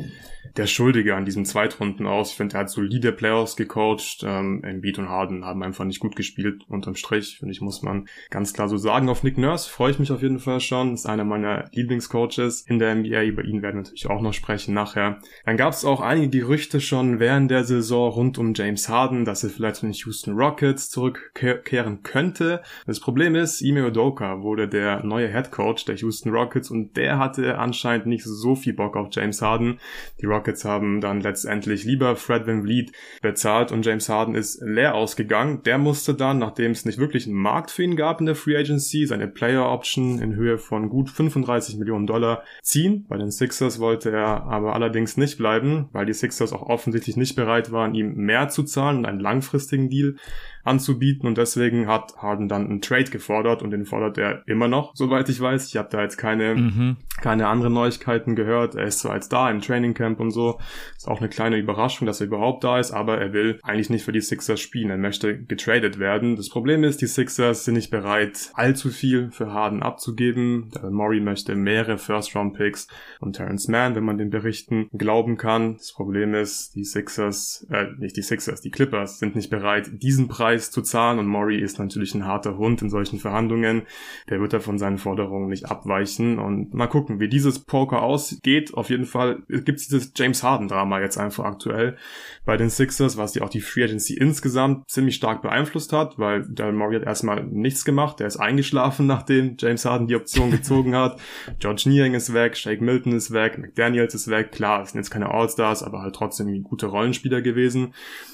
der 0.58 0.68
Schuldige 0.68 1.16
an 1.16 1.26
diesem 1.26 1.46
Zweitrunden 1.46 2.06
aus. 2.08 2.32
Ich 2.32 2.38
finde, 2.38 2.56
er 2.56 2.62
hat 2.62 2.70
solide 2.70 3.12
Playoffs 3.12 3.56
gecoacht. 3.56 4.24
Ähm, 4.24 4.64
Embiid 4.64 5.00
und 5.00 5.10
Harden 5.10 5.46
haben 5.46 5.64
einfach 5.64 5.86
nicht 5.86 6.00
gut 6.00 6.16
gespielt 6.16 6.64
unterm 6.68 6.96
Strich. 6.96 7.38
Finde 7.40 7.54
ich, 7.54 7.62
muss 7.62 7.82
man 7.82 8.08
ganz 8.30 8.54
klar 8.54 8.68
so 8.68 8.78
sagen. 8.78 9.10
Auf 9.10 9.24
Nick 9.24 9.38
Nurse 9.38 9.70
freue 9.70 9.92
ich 9.92 10.00
mich 10.00 10.12
auf 10.12 10.22
jeden 10.22 10.40
Fall 10.40 10.60
schon. 10.60 10.94
Ist 10.94 11.06
einer 11.06 11.24
meiner 11.24 11.70
Lieblingscoaches 11.72 12.62
in 12.62 12.80
der 12.80 12.96
NBA. 12.96 13.24
Über 13.24 13.44
ihn 13.44 13.62
werden 13.62 13.76
wir 13.76 13.84
natürlich 13.84 14.10
auch 14.10 14.22
noch 14.22 14.34
sprechen 14.34 14.74
nachher. 14.74 15.20
Dann 15.46 15.58
gab 15.58 15.74
es 15.74 15.86
auch 15.86 16.02
einige 16.02 16.40
Gerüchte 16.40 16.82
schon 16.82 17.20
während 17.20 17.52
der 17.52 17.64
Saison 17.64 18.12
rund 18.12 18.38
um 18.38 18.54
James 18.54 18.90
Harden, 18.90 19.26
dass 19.26 19.44
er 19.44 19.50
vielleicht 19.50 19.78
zu 19.78 19.86
den 19.86 19.94
Houston 19.94 20.34
Rockets 20.34 20.90
zurückkehren 20.90 22.04
könnte. 22.04 22.62
Das 22.86 23.00
Problem 23.00 23.36
ist, 23.36 23.62
Ime 23.62 23.88
Udoka 23.88 24.42
wurde 24.42 24.68
der 24.68 25.04
neue 25.04 25.32
Head 25.32 25.52
Coach 25.52 25.86
der 25.86 25.96
Houston 25.96 26.32
Rockets 26.32 26.72
und 26.72 26.98
der 26.98 27.20
hatte 27.20 27.58
anscheinend 27.58 28.08
nicht 28.08 28.24
so 28.24 28.56
viel 28.56 28.74
Bock 28.74 28.96
auf 28.96 29.10
James 29.12 29.42
Harden. 29.42 29.80
Die 30.20 30.26
Rockets 30.32 30.66
haben 30.66 31.02
dann 31.02 31.22
letztendlich 31.22 31.84
lieber 31.84 32.16
Fred 32.16 32.48
Van 32.48 32.64
Vliet 32.64 32.92
bezahlt 33.22 33.72
und 33.72 33.86
James 33.86 34.10
Harden 34.10 34.36
ist 34.36 34.62
leer 34.62 34.96
ausgegangen. 34.96 35.62
Der 35.64 35.78
musste 35.78 36.14
dann, 36.14 36.40
nachdem 36.40 36.72
es 36.72 36.86
nicht 36.86 36.98
wirklich 36.98 37.28
einen 37.28 37.36
Markt 37.36 37.72
für 37.72 37.84
ihn 37.84 37.96
gab 37.96 38.20
in 38.20 38.26
der 38.26 38.36
Free 38.36 38.58
Agency, 38.58 39.06
seine 39.06 39.28
Player 39.28 39.70
Option 39.70 40.20
in 40.20 40.36
Höhe 40.36 40.58
von 40.58 40.90
gut 40.90 41.10
35 41.10 41.78
Millionen 41.78 42.08
Dollar 42.08 42.44
ziehen. 42.62 43.06
Bei 43.08 43.18
den 43.18 43.32
Sixers 43.32 43.80
wollte 43.80 44.12
er 44.12 44.44
aber 44.44 44.74
allerdings 44.74 45.18
nicht 45.18 45.38
bleiben, 45.38 45.90
weil 45.92 46.06
die 46.06 46.14
Sixers 46.14 46.54
auch 46.54 46.64
offensichtlich 46.64 47.18
nicht 47.18 47.36
bereit 47.36 47.72
waren, 47.72 47.94
ihm 47.94 48.16
mehr 48.16 48.50
zu 48.50 48.64
zahlen 48.64 49.00
und 49.00 49.06
einen 49.06 49.20
langfristigen 49.20 49.90
Deal 49.90 50.16
anzubieten 50.64 51.28
und 51.28 51.38
deswegen 51.38 51.88
hat 51.88 52.16
Harden 52.18 52.48
dann 52.50 52.66
einen 52.66 52.82
Trade 52.82 53.12
gefordert 53.12 53.62
und 53.62 53.72
den 53.72 53.86
fordert 53.86 54.18
er 54.18 54.48
immer 54.48 54.68
noch, 54.68 54.96
soweit 54.96 55.30
ich 55.30 55.40
weiß. 55.40 55.68
Ich 55.68 55.78
habe 55.78 55.90
da 55.92 56.02
jetzt 56.02 56.18
keine, 56.18 56.56
mhm. 56.56 56.98
keine 57.22 57.48
anderen 57.48 57.74
Neuigkeiten 57.74 58.36
gehört. 58.36 58.76
Er 58.76 58.86
ist 58.86 59.00
zwar 59.00 59.16
jetzt 59.16 59.34
da 59.34 59.50
im 59.50 59.62
Training 59.62 59.94
Camp 59.94 60.20
und 60.20 60.32
so. 60.32 60.60
Ist 60.96 61.08
auch 61.08 61.20
eine 61.20 61.30
kleine 61.30 61.58
Überraschung, 61.58 62.06
dass 62.06 62.22
er 62.22 62.28
überhaupt 62.28 62.64
da 62.64 62.80
ist, 62.80 62.92
aber 62.92 63.20
er 63.20 63.34
will 63.34 63.60
eigentlich 63.64 63.90
nicht 63.90 64.06
für 64.06 64.12
die 64.12 64.22
Sixers 64.22 64.60
spielen. 64.60 64.90
Er 64.90 64.98
möchte 64.98 65.42
getradet 65.44 66.00
werden. 66.00 66.36
Das 66.36 66.50
Problem 66.50 66.84
ist, 66.84 67.02
die 67.02 67.08
Sixers 67.08 67.66
sind 67.66 67.76
nicht 67.76 67.92
bereit, 67.92 68.52
allzu 68.54 68.90
viel 68.90 69.32
für 69.32 69.52
Harden 69.52 69.84
abzugeben. 69.84 70.72
Der 70.76 70.90
Murray 70.90 71.20
möchte 71.20 71.56
mehrere 71.56 71.98
First-Round-Picks 71.98 72.88
und 73.20 73.34
Terrence 73.34 73.68
Mann, 73.68 73.96
wenn 73.96 74.04
man 74.04 74.18
den 74.18 74.30
Berichten 74.30 74.90
glauben 74.94 75.38
kann. 75.38 75.78
Das 75.78 75.94
Problem 75.94 76.34
ist, 76.34 76.76
die 76.76 76.84
Sixers, 76.84 77.66
äh, 77.72 77.88
nicht 77.98 78.18
die 78.18 78.22
Sixers, 78.22 78.62
die 78.62 78.72
Clippers 78.72 79.20
sind 79.20 79.36
nicht 79.36 79.50
bereit, 79.50 79.90
diesen 80.02 80.28
Preis 80.28 80.51
Preis 80.52 80.70
zu 80.70 80.82
zahlen 80.82 81.18
und 81.18 81.28
Maury 81.28 81.60
ist 81.60 81.80
natürlich 81.80 82.14
ein 82.14 82.26
harter 82.26 82.58
Hund 82.58 82.82
in 82.82 82.90
solchen 82.90 83.20
Verhandlungen. 83.20 83.84
Der 84.30 84.42
wird 84.42 84.52
da 84.52 84.60
von 84.60 84.78
seinen 84.78 84.98
Forderungen 84.98 85.48
nicht 85.48 85.72
abweichen 85.72 86.40
und 86.40 86.74
mal 86.74 86.88
gucken, 86.88 87.22
wie 87.22 87.30
dieses 87.30 87.60
Poker 87.60 88.02
ausgeht. 88.02 88.74
Auf 88.74 88.90
jeden 88.90 89.06
Fall 89.06 89.44
gibt 89.48 89.80
es 89.80 89.88
dieses 89.88 90.12
James 90.14 90.44
Harden 90.44 90.68
Drama 90.68 91.00
jetzt 91.00 91.18
einfach 91.18 91.46
aktuell 91.46 91.96
bei 92.44 92.58
den 92.58 92.70
Sixers, 92.70 93.16
was 93.16 93.32
die 93.32 93.42
auch 93.42 93.48
die 93.48 93.62
Free 93.62 93.86
Agency 93.86 94.14
insgesamt 94.16 94.90
ziemlich 94.90 95.16
stark 95.16 95.42
beeinflusst 95.42 95.94
hat, 95.94 96.20
weil 96.20 96.46
Daryl 96.50 96.74
Murray 96.74 96.96
hat 96.96 97.04
erstmal 97.04 97.46
nichts 97.46 97.86
gemacht. 97.86 98.20
Der 98.20 98.28
ist 98.28 98.38
eingeschlafen, 98.38 99.08
nachdem 99.08 99.56
James 99.58 99.86
Harden 99.86 100.08
die 100.08 100.18
Option 100.18 100.52
gezogen 100.52 100.98
hat. 100.98 101.18
George 101.60 101.84
Niang 101.86 102.14
ist 102.14 102.34
weg, 102.34 102.58
Shake 102.58 102.82
Milton 102.82 103.14
ist 103.14 103.32
weg, 103.32 103.58
McDaniels 103.58 104.16
ist 104.16 104.28
weg. 104.28 104.52
Klar, 104.52 104.82
es 104.82 104.92
sind 104.92 105.00
jetzt 105.00 105.12
keine 105.12 105.32
All-Stars, 105.32 105.82
aber 105.82 106.02
halt 106.02 106.16
trotzdem 106.16 106.62
gute 106.64 106.88
Rollenspieler 106.88 107.42
gewesen. 107.42 107.94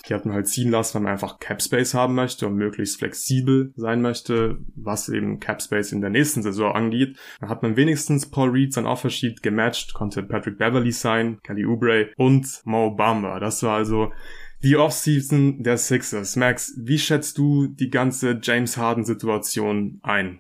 Die 0.09 0.15
hatten 0.15 0.33
halt 0.33 0.47
ziehen 0.47 0.71
lassen, 0.71 0.95
weil 0.95 1.01
man 1.03 1.12
einfach 1.12 1.38
Cap 1.39 1.62
Space 1.62 1.93
haben 1.93 2.06
möchte 2.15 2.47
und 2.47 2.55
möglichst 2.55 2.99
flexibel 2.99 3.73
sein 3.75 4.01
möchte, 4.01 4.59
was 4.75 5.09
eben 5.09 5.39
Cap 5.39 5.61
Space 5.61 5.91
in 5.91 6.01
der 6.01 6.09
nächsten 6.09 6.43
Saison 6.43 6.73
angeht. 6.73 7.17
Dann 7.39 7.49
hat 7.49 7.63
man 7.63 7.75
wenigstens 7.75 8.29
Paul 8.29 8.49
Reed 8.49 8.73
sein 8.73 8.85
Offersheet 8.85 9.43
gematcht, 9.43 9.93
konnte 9.93 10.23
Patrick 10.23 10.57
Beverly 10.57 10.91
sein, 10.91 11.39
Kelly 11.43 11.65
Oubre 11.65 12.09
und 12.17 12.61
Mo 12.65 12.91
Bamba. 12.91 13.39
Das 13.39 13.63
war 13.63 13.77
also 13.77 14.11
die 14.63 14.75
Offseason 14.75 15.62
der 15.63 15.77
Sixers. 15.77 16.36
Max, 16.36 16.73
wie 16.77 16.97
schätzt 16.97 17.38
du 17.38 17.67
die 17.67 17.89
ganze 17.89 18.39
James 18.41 18.77
Harden 18.77 19.05
Situation 19.05 19.99
ein? 20.01 20.39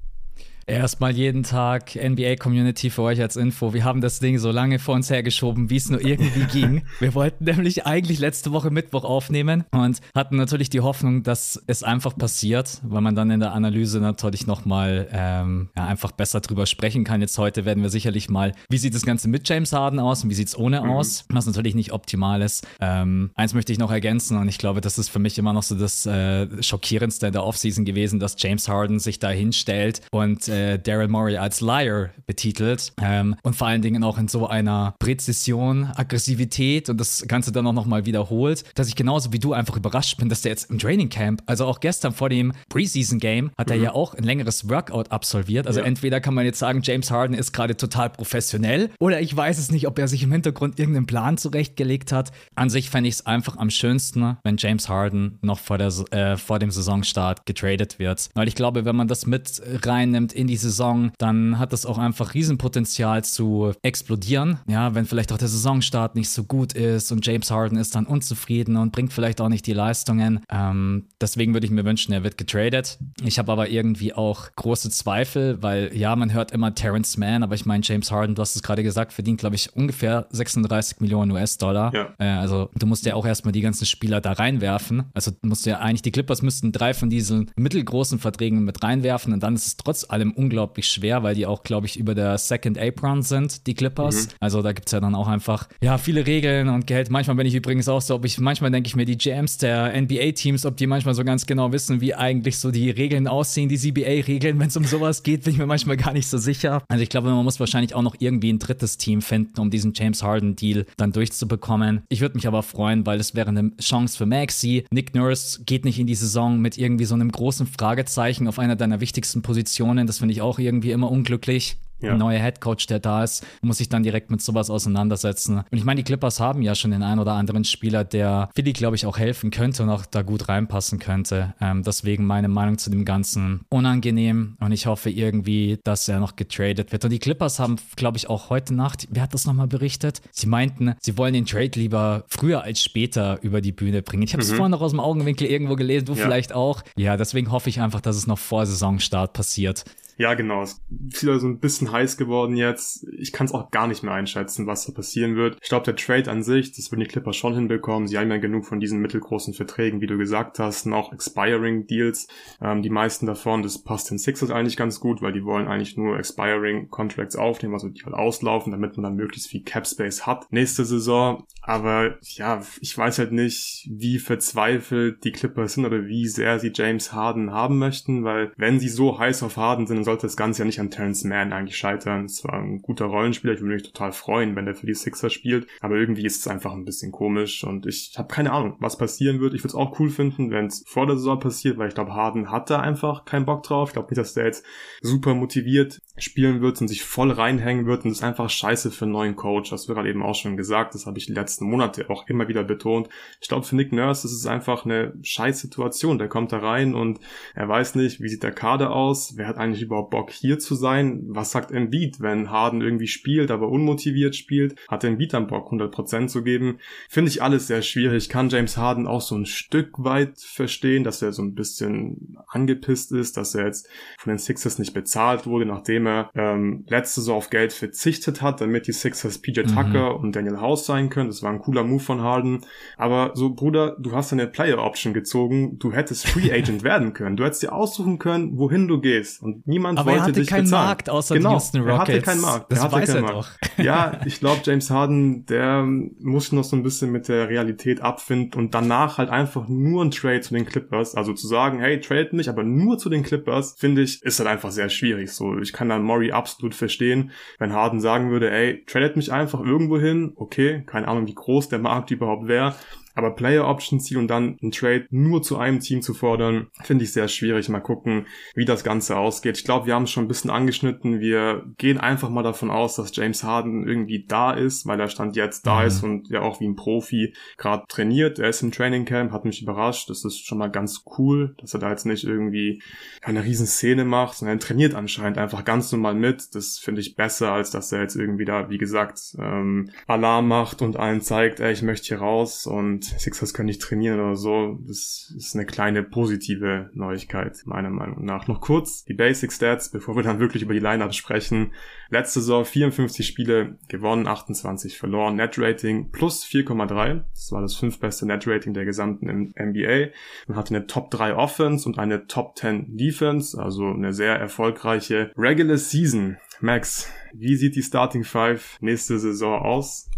Erstmal 0.69 1.15
jeden 1.15 1.43
Tag 1.43 1.95
NBA-Community 1.95 2.89
für 2.89 3.03
euch 3.03 3.21
als 3.21 3.37
Info. 3.37 3.73
Wir 3.73 3.85
haben 3.85 4.01
das 4.01 4.19
Ding 4.19 4.37
so 4.37 4.51
lange 4.51 4.79
vor 4.79 4.95
uns 4.95 5.09
hergeschoben, 5.09 5.69
wie 5.69 5.77
es 5.77 5.89
nur 5.89 6.03
irgendwie 6.03 6.43
ging. 6.51 6.83
Wir 6.99 7.15
wollten 7.15 7.45
nämlich 7.45 7.85
eigentlich 7.85 8.19
letzte 8.19 8.51
Woche 8.51 8.69
Mittwoch 8.69 9.05
aufnehmen 9.05 9.63
und 9.71 10.01
hatten 10.13 10.35
natürlich 10.35 10.69
die 10.69 10.81
Hoffnung, 10.81 11.23
dass 11.23 11.63
es 11.67 11.83
einfach 11.83 12.17
passiert, 12.17 12.81
weil 12.83 12.99
man 12.99 13.15
dann 13.15 13.31
in 13.31 13.39
der 13.39 13.53
Analyse 13.53 14.01
natürlich 14.01 14.45
nochmal 14.45 15.07
ähm, 15.13 15.69
ja, 15.77 15.85
einfach 15.85 16.11
besser 16.11 16.41
drüber 16.41 16.65
sprechen 16.65 17.05
kann. 17.05 17.21
Jetzt 17.21 17.37
heute 17.37 17.63
werden 17.63 17.81
wir 17.81 17.89
sicherlich 17.89 18.29
mal, 18.29 18.51
wie 18.69 18.77
sieht 18.77 18.93
das 18.93 19.05
Ganze 19.05 19.29
mit 19.29 19.47
James 19.47 19.71
Harden 19.71 20.01
aus 20.01 20.25
und 20.25 20.29
wie 20.29 20.35
sieht 20.35 20.49
es 20.49 20.57
ohne 20.57 20.81
mhm. 20.81 20.89
aus, 20.89 21.23
was 21.29 21.45
natürlich 21.45 21.75
nicht 21.75 21.93
optimal 21.93 22.41
ist. 22.41 22.67
Ähm, 22.81 23.31
eins 23.35 23.53
möchte 23.53 23.71
ich 23.71 23.79
noch 23.79 23.91
ergänzen 23.91 24.37
und 24.37 24.49
ich 24.49 24.57
glaube, 24.57 24.81
das 24.81 24.97
ist 24.97 25.07
für 25.07 25.19
mich 25.19 25.37
immer 25.37 25.53
noch 25.53 25.63
so 25.63 25.75
das 25.75 26.05
äh, 26.05 26.61
Schockierendste 26.61 27.27
in 27.27 27.31
der 27.31 27.45
Offseason 27.45 27.85
gewesen, 27.85 28.19
dass 28.19 28.35
James 28.37 28.67
Harden 28.67 28.99
sich 28.99 29.19
da 29.19 29.29
hinstellt 29.29 30.01
und 30.11 30.49
äh, 30.49 30.56
äh, 30.57 30.79
Daryl 30.79 31.07
Morey 31.07 31.37
als 31.37 31.61
Liar 31.61 32.09
betitelt 32.25 32.93
ähm, 33.01 33.35
und 33.43 33.55
vor 33.55 33.67
allen 33.67 33.81
Dingen 33.81 34.03
auch 34.03 34.17
in 34.17 34.27
so 34.27 34.47
einer 34.47 34.95
Präzision, 34.99 35.89
Aggressivität 35.95 36.89
und 36.89 36.99
das 36.99 37.25
Ganze 37.27 37.51
dann 37.51 37.67
auch 37.67 37.73
nochmal 37.73 38.05
wiederholt, 38.05 38.63
dass 38.75 38.87
ich 38.87 38.95
genauso 38.95 39.31
wie 39.33 39.39
du 39.39 39.53
einfach 39.53 39.77
überrascht 39.77 40.17
bin, 40.17 40.29
dass 40.29 40.41
der 40.41 40.51
jetzt 40.51 40.69
im 40.69 40.79
Training 40.79 41.09
Camp, 41.09 41.41
also 41.45 41.65
auch 41.65 41.79
gestern 41.79 42.13
vor 42.13 42.29
dem 42.29 42.53
Preseason 42.69 43.19
Game, 43.19 43.51
hat 43.57 43.67
mhm. 43.67 43.73
er 43.73 43.79
ja 43.79 43.93
auch 43.93 44.13
ein 44.13 44.23
längeres 44.23 44.69
Workout 44.69 45.11
absolviert. 45.11 45.67
Also 45.67 45.79
ja. 45.79 45.85
entweder 45.85 46.19
kann 46.19 46.33
man 46.33 46.45
jetzt 46.45 46.59
sagen, 46.59 46.81
James 46.83 47.11
Harden 47.11 47.35
ist 47.35 47.53
gerade 47.53 47.77
total 47.77 48.09
professionell 48.09 48.89
oder 48.99 49.21
ich 49.21 49.35
weiß 49.35 49.57
es 49.59 49.71
nicht, 49.71 49.87
ob 49.87 49.99
er 49.99 50.07
sich 50.07 50.23
im 50.23 50.31
Hintergrund 50.31 50.79
irgendeinen 50.79 51.05
Plan 51.05 51.37
zurechtgelegt 51.37 52.11
hat. 52.11 52.31
An 52.55 52.69
sich 52.69 52.89
fände 52.89 53.09
ich 53.09 53.15
es 53.15 53.25
einfach 53.25 53.57
am 53.57 53.69
schönsten, 53.69 54.37
wenn 54.43 54.57
James 54.57 54.89
Harden 54.89 55.39
noch 55.41 55.59
vor, 55.59 55.77
der, 55.77 55.93
äh, 56.11 56.37
vor 56.37 56.59
dem 56.59 56.71
Saisonstart 56.71 57.45
getradet 57.45 57.99
wird. 57.99 58.29
Weil 58.33 58.47
ich 58.47 58.55
glaube, 58.55 58.85
wenn 58.85 58.95
man 58.95 59.07
das 59.07 59.25
mit 59.25 59.61
reinnimmt 59.83 60.33
in 60.33 60.46
in 60.47 60.51
die 60.51 60.57
Saison, 60.57 61.11
dann 61.17 61.59
hat 61.59 61.73
das 61.73 61.85
auch 61.85 61.97
einfach 61.97 62.33
Riesenpotenzial 62.33 63.23
zu 63.25 63.73
explodieren. 63.81 64.59
Ja, 64.67 64.95
wenn 64.95 65.05
vielleicht 65.05 65.33
auch 65.33 65.37
der 65.37 65.49
Saisonstart 65.49 66.15
nicht 66.15 66.29
so 66.29 66.45
gut 66.45 66.71
ist 66.71 67.11
und 67.11 67.25
James 67.25 67.51
Harden 67.51 67.77
ist 67.77 67.95
dann 67.95 68.05
unzufrieden 68.05 68.77
und 68.77 68.93
bringt 68.93 69.11
vielleicht 69.11 69.41
auch 69.41 69.49
nicht 69.49 69.67
die 69.67 69.73
Leistungen. 69.73 70.39
Ähm, 70.49 71.07
deswegen 71.19 71.53
würde 71.53 71.65
ich 71.65 71.71
mir 71.71 71.83
wünschen, 71.83 72.13
er 72.13 72.23
wird 72.23 72.37
getradet. 72.37 72.97
Ich 73.23 73.39
habe 73.39 73.51
aber 73.51 73.69
irgendwie 73.69 74.13
auch 74.13 74.49
große 74.55 74.89
Zweifel, 74.89 75.61
weil 75.61 75.91
ja, 75.93 76.15
man 76.15 76.31
hört 76.33 76.51
immer 76.51 76.73
Terrence 76.73 77.17
Mann, 77.17 77.43
aber 77.43 77.55
ich 77.55 77.65
meine, 77.65 77.83
James 77.83 78.09
Harden, 78.09 78.35
du 78.35 78.41
hast 78.41 78.55
es 78.55 78.63
gerade 78.63 78.83
gesagt, 78.83 79.11
verdient, 79.11 79.41
glaube 79.41 79.55
ich, 79.55 79.75
ungefähr 79.75 80.27
36 80.29 81.01
Millionen 81.01 81.31
US-Dollar. 81.31 81.93
Ja. 81.93 82.13
Äh, 82.19 82.39
also 82.39 82.69
du 82.75 82.87
musst 82.87 83.05
ja 83.05 83.15
auch 83.15 83.25
erstmal 83.25 83.51
die 83.51 83.61
ganzen 83.61 83.85
Spieler 83.85 84.21
da 84.21 84.31
reinwerfen. 84.31 85.03
Also 85.13 85.31
du 85.31 85.47
musst 85.49 85.65
ja 85.65 85.79
eigentlich, 85.79 86.03
die 86.03 86.11
Clippers 86.11 86.41
müssten 86.41 86.71
drei 86.71 86.93
von 86.93 87.09
diesen 87.09 87.51
mittelgroßen 87.57 88.19
Verträgen 88.19 88.63
mit 88.63 88.81
reinwerfen 88.81 89.33
und 89.33 89.43
dann 89.43 89.55
ist 89.55 89.67
es 89.67 89.77
trotz 89.77 90.09
allem 90.09 90.31
unglaublich 90.37 90.87
schwer, 90.87 91.23
weil 91.23 91.35
die 91.35 91.45
auch, 91.45 91.63
glaube 91.63 91.87
ich, 91.87 91.97
über 91.97 92.15
der 92.15 92.37
Second 92.37 92.77
Apron 92.77 93.21
sind, 93.21 93.67
die 93.67 93.73
Clippers. 93.73 94.27
Mhm. 94.27 94.31
Also 94.39 94.61
da 94.61 94.71
gibt 94.71 94.87
es 94.87 94.91
ja 94.91 94.99
dann 94.99 95.15
auch 95.15 95.27
einfach, 95.27 95.67
ja, 95.81 95.97
viele 95.97 96.25
Regeln 96.25 96.69
und 96.69 96.87
Geld. 96.87 97.09
Manchmal 97.09 97.35
bin 97.35 97.47
ich 97.47 97.55
übrigens 97.55 97.87
auch 97.89 98.01
so, 98.01 98.15
ob 98.15 98.25
ich, 98.25 98.39
manchmal 98.39 98.71
denke 98.71 98.87
ich 98.87 98.95
mir, 98.95 99.05
die 99.05 99.17
GMs 99.17 99.57
der 99.57 99.99
NBA-Teams, 99.99 100.65
ob 100.65 100.77
die 100.77 100.87
manchmal 100.87 101.13
so 101.13 101.23
ganz 101.23 101.45
genau 101.45 101.71
wissen, 101.71 102.01
wie 102.01 102.13
eigentlich 102.13 102.57
so 102.59 102.71
die 102.71 102.89
Regeln 102.89 103.27
aussehen, 103.27 103.69
die 103.69 103.77
CBA-Regeln, 103.77 104.59
wenn 104.59 104.67
es 104.67 104.77
um 104.77 104.85
sowas 104.85 105.23
geht, 105.23 105.43
bin 105.43 105.53
ich 105.53 105.59
mir 105.59 105.65
manchmal 105.65 105.97
gar 105.97 106.13
nicht 106.13 106.27
so 106.27 106.37
sicher. 106.37 106.83
Also 106.87 107.03
ich 107.03 107.09
glaube, 107.09 107.29
man 107.29 107.43
muss 107.43 107.59
wahrscheinlich 107.59 107.95
auch 107.95 108.01
noch 108.01 108.15
irgendwie 108.19 108.51
ein 108.51 108.59
drittes 108.59 108.97
Team 108.97 109.21
finden, 109.21 109.59
um 109.59 109.69
diesen 109.69 109.93
James 109.93 110.23
Harden-Deal 110.23 110.85
dann 110.97 111.11
durchzubekommen. 111.11 112.01
Ich 112.09 112.21
würde 112.21 112.35
mich 112.35 112.47
aber 112.47 112.63
freuen, 112.63 113.05
weil 113.05 113.19
es 113.19 113.35
wäre 113.35 113.49
eine 113.49 113.71
Chance 113.79 114.17
für 114.17 114.25
Maxi. 114.25 114.85
Nick 114.91 115.15
Nurse 115.15 115.63
geht 115.65 115.85
nicht 115.85 115.99
in 115.99 116.07
die 116.07 116.15
Saison 116.15 116.59
mit 116.59 116.77
irgendwie 116.77 117.05
so 117.05 117.15
einem 117.15 117.31
großen 117.31 117.67
Fragezeichen 117.67 118.47
auf 118.47 118.59
einer 118.59 118.75
deiner 118.75 118.99
wichtigsten 118.99 119.41
Positionen. 119.41 120.07
Das 120.07 120.16
finde 120.19 120.33
ich 120.33 120.41
auch 120.41 120.59
irgendwie 120.59 120.91
immer 120.91 121.11
unglücklich. 121.11 121.77
Ja. 122.01 122.11
ein 122.11 122.17
neuer 122.17 122.39
Headcoach, 122.39 122.87
der 122.87 122.99
da 122.99 123.23
ist, 123.23 123.45
muss 123.61 123.77
sich 123.77 123.89
dann 123.89 124.03
direkt 124.03 124.31
mit 124.31 124.41
sowas 124.41 124.69
auseinandersetzen. 124.69 125.57
Und 125.69 125.77
ich 125.77 125.83
meine, 125.83 125.99
die 125.99 126.03
Clippers 126.03 126.39
haben 126.39 126.61
ja 126.61 126.75
schon 126.75 126.91
den 126.91 127.03
einen 127.03 127.19
oder 127.19 127.33
anderen 127.33 127.63
Spieler, 127.63 128.03
der 128.03 128.49
Philly, 128.55 128.73
glaube 128.73 128.95
ich, 128.95 129.05
auch 129.05 129.17
helfen 129.17 129.51
könnte 129.51 129.83
und 129.83 129.89
auch 129.89 130.05
da 130.05 130.21
gut 130.21 130.49
reinpassen 130.49 130.99
könnte. 130.99 131.53
Ähm, 131.61 131.83
deswegen 131.83 132.25
meine 132.25 132.47
Meinung 132.47 132.77
zu 132.77 132.89
dem 132.89 133.05
Ganzen 133.05 133.61
unangenehm 133.69 134.57
und 134.59 134.71
ich 134.71 134.85
hoffe 134.85 135.09
irgendwie, 135.09 135.79
dass 135.83 136.07
er 136.07 136.19
noch 136.19 136.35
getradet 136.35 136.91
wird. 136.91 137.03
Und 137.03 137.11
die 137.11 137.19
Clippers 137.19 137.59
haben, 137.59 137.77
glaube 137.95 138.17
ich, 138.17 138.29
auch 138.29 138.49
heute 138.49 138.73
Nacht, 138.73 139.07
wer 139.11 139.23
hat 139.23 139.33
das 139.33 139.45
nochmal 139.45 139.67
berichtet? 139.67 140.21
Sie 140.31 140.47
meinten, 140.47 140.95
sie 140.99 141.17
wollen 141.17 141.33
den 141.33 141.45
Trade 141.45 141.71
lieber 141.75 142.25
früher 142.27 142.63
als 142.63 142.83
später 142.83 143.39
über 143.41 143.61
die 143.61 143.71
Bühne 143.71 144.01
bringen. 144.01 144.23
Ich 144.23 144.33
habe 144.33 144.43
es 144.43 144.51
mhm. 144.51 144.55
vorhin 144.55 144.71
noch 144.71 144.81
aus 144.81 144.91
dem 144.91 144.99
Augenwinkel 144.99 145.47
irgendwo 145.47 145.75
gelesen, 145.75 146.05
du 146.05 146.13
ja. 146.13 146.23
vielleicht 146.23 146.53
auch. 146.53 146.83
Ja, 146.95 147.17
deswegen 147.17 147.51
hoffe 147.51 147.69
ich 147.69 147.81
einfach, 147.81 148.01
dass 148.01 148.15
es 148.15 148.27
noch 148.27 148.39
vor 148.39 148.65
Saisonstart 148.65 149.33
passiert. 149.33 149.85
Ja, 150.17 150.33
genau. 150.33 150.63
Es 150.63 150.81
ist 151.13 151.21
wieder 151.21 151.39
so 151.39 151.47
ein 151.47 151.59
bisschen 151.59 151.86
heiß 151.91 152.17
geworden 152.17 152.55
jetzt. 152.57 153.07
Ich 153.17 153.31
kann 153.31 153.45
es 153.45 153.53
auch 153.53 153.71
gar 153.71 153.87
nicht 153.87 154.03
mehr 154.03 154.13
einschätzen, 154.13 154.67
was 154.67 154.85
da 154.85 154.91
passieren 154.91 155.35
wird. 155.35 155.57
Ich 155.61 155.69
glaube, 155.69 155.85
der 155.85 155.95
Trade 155.95 156.29
an 156.29 156.43
sich, 156.43 156.71
das 156.73 156.91
würden 156.91 157.01
die 157.01 157.07
Clippers 157.07 157.35
schon 157.35 157.53
hinbekommen. 157.55 158.07
Sie 158.07 158.17
haben 158.17 158.31
ja 158.31 158.37
genug 158.37 158.65
von 158.65 158.79
diesen 158.79 158.99
mittelgroßen 158.99 159.53
Verträgen, 159.53 160.01
wie 160.01 160.07
du 160.07 160.17
gesagt 160.17 160.59
hast, 160.59 160.85
und 160.85 160.93
auch 160.93 161.13
Expiring 161.13 161.87
Deals. 161.87 162.27
Ähm, 162.61 162.81
die 162.81 162.89
meisten 162.89 163.25
davon, 163.25 163.63
das 163.63 163.83
passt 163.83 164.11
den 164.11 164.17
Sixers 164.17 164.51
eigentlich 164.51 164.77
ganz 164.77 164.99
gut, 164.99 165.21
weil 165.21 165.33
die 165.33 165.45
wollen 165.45 165.67
eigentlich 165.67 165.97
nur 165.97 166.17
Expiring 166.17 166.89
Contracts 166.89 167.35
aufnehmen, 167.35 167.73
also 167.73 167.89
die 167.89 168.03
halt 168.03 168.15
auslaufen, 168.15 168.71
damit 168.71 168.97
man 168.97 169.03
dann 169.03 169.15
möglichst 169.15 169.49
viel 169.49 169.63
Cap 169.63 169.87
Space 169.87 170.25
hat 170.25 170.47
nächste 170.51 170.85
Saison. 170.85 171.45
Aber 171.61 172.17
ja, 172.21 172.61
ich 172.81 172.97
weiß 172.97 173.19
halt 173.19 173.31
nicht, 173.31 173.87
wie 173.91 174.19
verzweifelt 174.19 175.23
die 175.23 175.31
Clippers 175.31 175.73
sind 175.73 175.85
oder 175.85 176.05
wie 176.05 176.27
sehr 176.27 176.59
sie 176.59 176.71
James 176.73 177.13
Harden 177.13 177.51
haben 177.51 177.77
möchten, 177.77 178.23
weil 178.23 178.51
wenn 178.57 178.79
sie 178.79 178.89
so 178.89 179.19
heiß 179.19 179.43
auf 179.43 179.57
Harden 179.57 179.87
sind, 179.87 180.03
sollte 180.03 180.27
das 180.27 180.37
Ganze 180.37 180.61
ja 180.61 180.65
nicht 180.65 180.79
an 180.79 180.89
Terrence 180.89 181.23
Mann 181.23 181.53
eigentlich 181.53 181.76
scheitern. 181.77 182.25
Es 182.25 182.43
war 182.43 182.53
ein 182.53 182.81
guter 182.81 183.05
Rollenspieler, 183.05 183.53
ich 183.53 183.61
würde 183.61 183.75
mich 183.75 183.83
total 183.83 184.11
freuen, 184.11 184.55
wenn 184.55 184.65
der 184.65 184.75
für 184.75 184.87
die 184.87 184.93
Sixers 184.93 185.33
spielt, 185.33 185.67
aber 185.81 185.95
irgendwie 185.95 186.25
ist 186.25 186.39
es 186.39 186.47
einfach 186.47 186.73
ein 186.73 186.85
bisschen 186.85 187.11
komisch 187.11 187.63
und 187.63 187.85
ich 187.85 188.13
habe 188.17 188.27
keine 188.27 188.51
Ahnung, 188.51 188.75
was 188.79 188.97
passieren 188.97 189.39
wird. 189.39 189.53
Ich 189.53 189.61
würde 189.61 189.69
es 189.69 189.75
auch 189.75 189.99
cool 189.99 190.09
finden, 190.09 190.51
wenn 190.51 190.67
es 190.67 190.83
vor 190.87 191.05
der 191.05 191.17
Saison 191.17 191.39
passiert, 191.39 191.77
weil 191.77 191.89
ich 191.89 191.95
glaube, 191.95 192.13
Harden 192.13 192.51
hat 192.51 192.69
da 192.69 192.79
einfach 192.79 193.25
keinen 193.25 193.45
Bock 193.45 193.63
drauf. 193.63 193.89
Ich 193.89 193.93
glaube 193.93 194.09
nicht, 194.09 194.19
dass 194.19 194.33
der 194.33 194.45
jetzt 194.45 194.65
super 195.01 195.33
motiviert 195.33 195.99
spielen 196.17 196.61
wird 196.61 196.81
und 196.81 196.87
sich 196.87 197.03
voll 197.03 197.31
reinhängen 197.31 197.85
wird 197.85 198.03
und 198.03 198.11
das 198.11 198.19
ist 198.19 198.23
einfach 198.23 198.49
scheiße 198.49 198.91
für 198.91 199.05
einen 199.05 199.11
neuen 199.11 199.35
Coach. 199.35 199.69
Das 199.69 199.87
wird 199.87 199.97
gerade 199.97 200.09
eben 200.09 200.23
auch 200.23 200.35
schon 200.35 200.57
gesagt, 200.57 200.95
das 200.95 201.05
habe 201.05 201.17
ich 201.17 201.25
die 201.25 201.33
letzten 201.33 201.65
Monate 201.65 202.09
auch 202.09 202.27
immer 202.27 202.47
wieder 202.47 202.63
betont. 202.63 203.09
Ich 203.41 203.47
glaube, 203.47 203.65
für 203.65 203.75
Nick 203.75 203.91
Nurse 203.91 204.27
ist 204.27 204.33
es 204.33 204.45
einfach 204.45 204.85
eine 204.85 205.13
scheiß 205.21 205.59
Situation. 205.59 206.17
Der 206.17 206.27
kommt 206.27 206.51
da 206.51 206.59
rein 206.59 206.95
und 206.95 207.19
er 207.55 207.67
weiß 207.67 207.95
nicht, 207.95 208.21
wie 208.21 208.29
sieht 208.29 208.43
der 208.43 208.51
Kader 208.51 208.91
aus, 208.91 209.33
wer 209.37 209.47
hat 209.47 209.57
eigentlich 209.57 209.81
überhaupt 209.81 210.11
Bock 210.11 210.31
hier 210.31 210.59
zu 210.59 210.75
sein. 210.75 211.23
Was 211.27 211.51
sagt 211.51 211.66
Embiid, 211.71 212.19
wenn 212.19 212.49
Harden 212.49 212.81
irgendwie 212.81 213.07
spielt, 213.07 213.51
aber 213.51 213.69
unmotiviert 213.69 214.35
spielt? 214.35 214.75
Hat 214.87 215.03
Embiid 215.03 215.33
dann 215.33 215.47
Bock, 215.47 215.71
100% 215.71 216.27
zu 216.27 216.43
geben? 216.43 216.79
Finde 217.09 217.29
ich 217.29 217.41
alles 217.41 217.67
sehr 217.67 217.81
schwierig. 217.81 218.29
Kann 218.29 218.49
James 218.49 218.77
Harden 218.77 219.07
auch 219.07 219.21
so 219.21 219.35
ein 219.35 219.45
Stück 219.45 220.03
weit 220.03 220.39
verstehen, 220.39 221.03
dass 221.03 221.21
er 221.21 221.33
so 221.33 221.41
ein 221.41 221.55
bisschen 221.55 222.37
angepisst 222.47 223.11
ist, 223.11 223.37
dass 223.37 223.55
er 223.55 223.65
jetzt 223.65 223.89
von 224.17 224.31
den 224.31 224.39
Sixers 224.39 224.79
nicht 224.79 224.93
bezahlt 224.93 225.45
wurde, 225.45 225.65
nachdem 225.65 226.07
er 226.07 226.29
ähm, 226.35 226.85
letzte 226.87 227.21
Saison 227.21 227.37
auf 227.37 227.49
Geld 227.49 227.73
verzichtet 227.73 228.41
hat, 228.41 228.61
damit 228.61 228.87
die 228.87 228.93
Sixers 228.93 229.39
PJ 229.39 229.61
mhm. 229.61 229.67
Tucker 229.67 230.19
und 230.19 230.35
Daniel 230.35 230.59
House 230.59 230.85
sein 230.85 231.09
können. 231.09 231.27
Das 231.27 231.43
war 231.43 231.51
ein 231.51 231.59
cooler 231.59 231.83
Move 231.83 232.03
von 232.03 232.21
Harden. 232.21 232.61
Aber 232.97 233.31
so, 233.35 233.53
Bruder, 233.53 233.95
du 233.99 234.13
hast 234.13 234.33
eine 234.33 234.47
Player 234.47 234.77
Option 234.79 235.13
gezogen. 235.13 235.77
Du 235.79 235.91
hättest 235.91 236.27
Free 236.27 236.51
Agent 236.51 236.83
werden 236.83 237.13
können. 237.13 237.37
Du 237.37 237.43
hättest 237.43 237.63
dir 237.63 237.73
aussuchen 237.73 238.19
können, 238.19 238.57
wohin 238.57 238.87
du 238.87 238.99
gehst. 238.99 239.41
Und 239.41 239.67
niemand 239.67 239.99
Aber 239.99 240.11
wollte 240.11 240.23
hatte 240.23 240.31
dich 240.33 240.47
keinen 240.47 240.63
bezahlen. 240.63 240.87
Markt 240.87 241.09
außer 241.09 241.35
genau, 241.35 241.56
Houston 241.57 241.81
Rockets. 241.81 242.09
Er 242.09 242.15
hatte 242.15 242.21
keinen 242.21 242.41
Markt. 242.41 242.71
Das 242.71 242.83
er 242.83 242.91
weiß 242.91 243.09
er 243.09 243.21
doch. 243.21 243.49
Ja, 243.77 244.21
ich 244.25 244.39
glaube, 244.39 244.61
James 244.63 244.89
Harden, 244.89 245.45
der 245.45 245.83
muss 245.83 246.51
noch 246.51 246.63
so 246.63 246.75
ein 246.75 246.83
bisschen 246.83 247.11
mit 247.11 247.27
der 247.27 247.49
Realität 247.49 248.01
abfinden 248.01 248.59
und 248.59 248.73
danach 248.73 249.17
halt 249.17 249.29
einfach 249.29 249.67
nur 249.67 250.03
ein 250.03 250.11
Trade 250.11 250.41
zu 250.41 250.53
den 250.53 250.65
Clippers. 250.65 251.15
Also 251.15 251.33
zu 251.33 251.47
sagen, 251.47 251.79
hey, 251.79 251.99
trade 251.99 252.29
mich, 252.31 252.49
aber 252.49 252.63
nur 252.63 252.97
zu 252.97 253.09
den 253.09 253.23
Clippers, 253.23 253.75
finde 253.77 254.01
ich, 254.01 254.21
ist 254.23 254.39
halt 254.39 254.49
einfach 254.49 254.71
sehr 254.71 254.89
schwierig. 254.89 255.31
So, 255.31 255.57
ich 255.57 255.73
kann 255.73 255.89
dann 255.89 256.03
Murray 256.03 256.31
absolut 256.31 256.75
verstehen, 256.75 257.31
wenn 257.59 257.73
Harden 257.73 257.99
sagen 257.99 258.31
würde, 258.31 258.51
ey, 258.51 258.83
tradet 258.85 259.15
mich 259.15 259.31
einfach 259.31 259.59
irgendwo 259.59 259.97
hin. 259.97 260.33
Okay, 260.35 260.83
keine 260.85 261.07
Ahnung, 261.07 261.27
wie 261.27 261.35
groß 261.35 261.69
der 261.69 261.79
Markt 261.79 262.11
überhaupt 262.11 262.47
wäre. 262.47 262.75
Aber 263.17 263.31
Player 263.31 263.67
Option 263.67 263.99
ziehen 263.99 264.17
und 264.17 264.27
dann 264.27 264.59
einen 264.61 264.71
Trade 264.71 265.07
nur 265.09 265.41
zu 265.41 265.57
einem 265.57 265.79
Team 265.79 266.03
zu 266.03 266.13
fordern, 266.13 266.67
finde 266.83 267.03
ich 267.03 267.13
sehr 267.13 267.27
schwierig. 267.27 267.67
Mal 267.67 267.79
gucken, 267.79 268.27
wie 268.53 268.63
das 268.63 268.83
Ganze 268.83 269.17
ausgeht. 269.17 269.57
Ich 269.57 269.63
glaube, 269.63 269.87
wir 269.87 269.95
haben 269.95 270.03
es 270.03 270.11
schon 270.11 270.25
ein 270.25 270.27
bisschen 270.27 270.51
angeschnitten. 270.51 271.19
Wir 271.19 271.65
gehen 271.79 271.97
einfach 271.97 272.29
mal 272.29 272.43
davon 272.43 272.69
aus, 272.69 272.95
dass 272.95 273.15
James 273.15 273.43
Harden 273.43 273.87
irgendwie 273.87 274.25
da 274.27 274.51
ist, 274.51 274.85
weil 274.85 274.99
er 274.99 275.09
Stand 275.09 275.35
jetzt 275.35 275.65
da 275.65 275.79
mhm. 275.79 275.87
ist 275.87 276.03
und 276.03 276.29
ja 276.29 276.43
auch 276.43 276.59
wie 276.59 276.67
ein 276.67 276.75
Profi 276.75 277.33
gerade 277.57 277.85
trainiert. 277.87 278.37
Er 278.37 278.49
ist 278.49 278.61
im 278.61 278.71
Training 278.71 279.05
Camp, 279.05 279.31
hat 279.31 279.45
mich 279.45 279.63
überrascht. 279.63 280.11
Das 280.11 280.23
ist 280.23 280.45
schon 280.45 280.59
mal 280.59 280.69
ganz 280.69 281.03
cool, 281.17 281.55
dass 281.59 281.73
er 281.73 281.79
da 281.79 281.89
jetzt 281.89 282.05
nicht 282.05 282.23
irgendwie 282.23 282.83
eine 283.23 283.43
riesen 283.43 283.65
Szene 283.65 284.05
macht, 284.05 284.37
sondern 284.37 284.57
er 284.57 284.61
trainiert 284.61 284.93
anscheinend 284.93 285.39
einfach 285.39 285.65
ganz 285.65 285.91
normal 285.91 286.13
mit. 286.13 286.53
Das 286.53 286.77
finde 286.77 287.01
ich 287.01 287.15
besser, 287.15 287.51
als 287.51 287.71
dass 287.71 287.91
er 287.91 288.01
jetzt 288.01 288.15
irgendwie 288.15 288.45
da, 288.45 288.69
wie 288.69 288.77
gesagt, 288.77 289.35
ähm, 289.39 289.89
Alarm 290.05 290.47
macht 290.47 290.83
und 290.83 290.97
allen 290.97 291.21
zeigt, 291.21 291.59
ey, 291.59 291.73
ich 291.73 291.81
möchte 291.81 292.09
hier 292.09 292.19
raus 292.19 292.67
und 292.67 293.06
Sixers 293.17 293.53
können 293.53 293.67
nicht 293.67 293.81
trainieren 293.81 294.19
oder 294.19 294.35
so. 294.35 294.79
Das 294.87 295.33
ist 295.35 295.55
eine 295.55 295.65
kleine 295.65 296.03
positive 296.03 296.89
Neuigkeit, 296.93 297.61
meiner 297.65 297.89
Meinung 297.89 298.25
nach. 298.25 298.47
Noch 298.47 298.61
kurz 298.61 299.03
die 299.05 299.13
Basic 299.13 299.51
Stats, 299.51 299.89
bevor 299.89 300.15
wir 300.15 300.23
dann 300.23 300.39
wirklich 300.39 300.63
über 300.63 300.73
die 300.73 300.79
Lineup 300.79 301.13
sprechen. 301.13 301.73
Letzte 302.09 302.39
Saison 302.39 302.65
54 302.65 303.25
Spiele 303.25 303.77
gewonnen, 303.87 304.27
28 304.27 304.97
verloren. 304.97 305.35
Net 305.35 305.57
Rating 305.57 306.11
plus 306.11 306.45
4,3. 306.45 307.23
Das 307.33 307.51
war 307.51 307.61
das 307.61 307.75
fünftbeste 307.75 308.25
Net 308.25 308.47
Rating 308.47 308.73
der 308.73 308.85
gesamten 308.85 309.53
NBA. 309.57 310.11
Man 310.47 310.57
hatte 310.57 310.75
eine 310.75 310.87
Top 310.87 311.11
3 311.11 311.35
Offense 311.35 311.87
und 311.87 311.99
eine 311.99 312.27
Top 312.27 312.57
10 312.57 312.97
Defense, 312.97 313.61
also 313.61 313.87
eine 313.87 314.13
sehr 314.13 314.35
erfolgreiche 314.35 315.31
Regular 315.37 315.77
Season. 315.77 316.37
Max, 316.59 317.11
wie 317.33 317.55
sieht 317.55 317.75
die 317.75 317.83
Starting 317.83 318.23
Five 318.23 318.77
nächste 318.81 319.19
Saison 319.19 319.59
aus? 319.61 320.09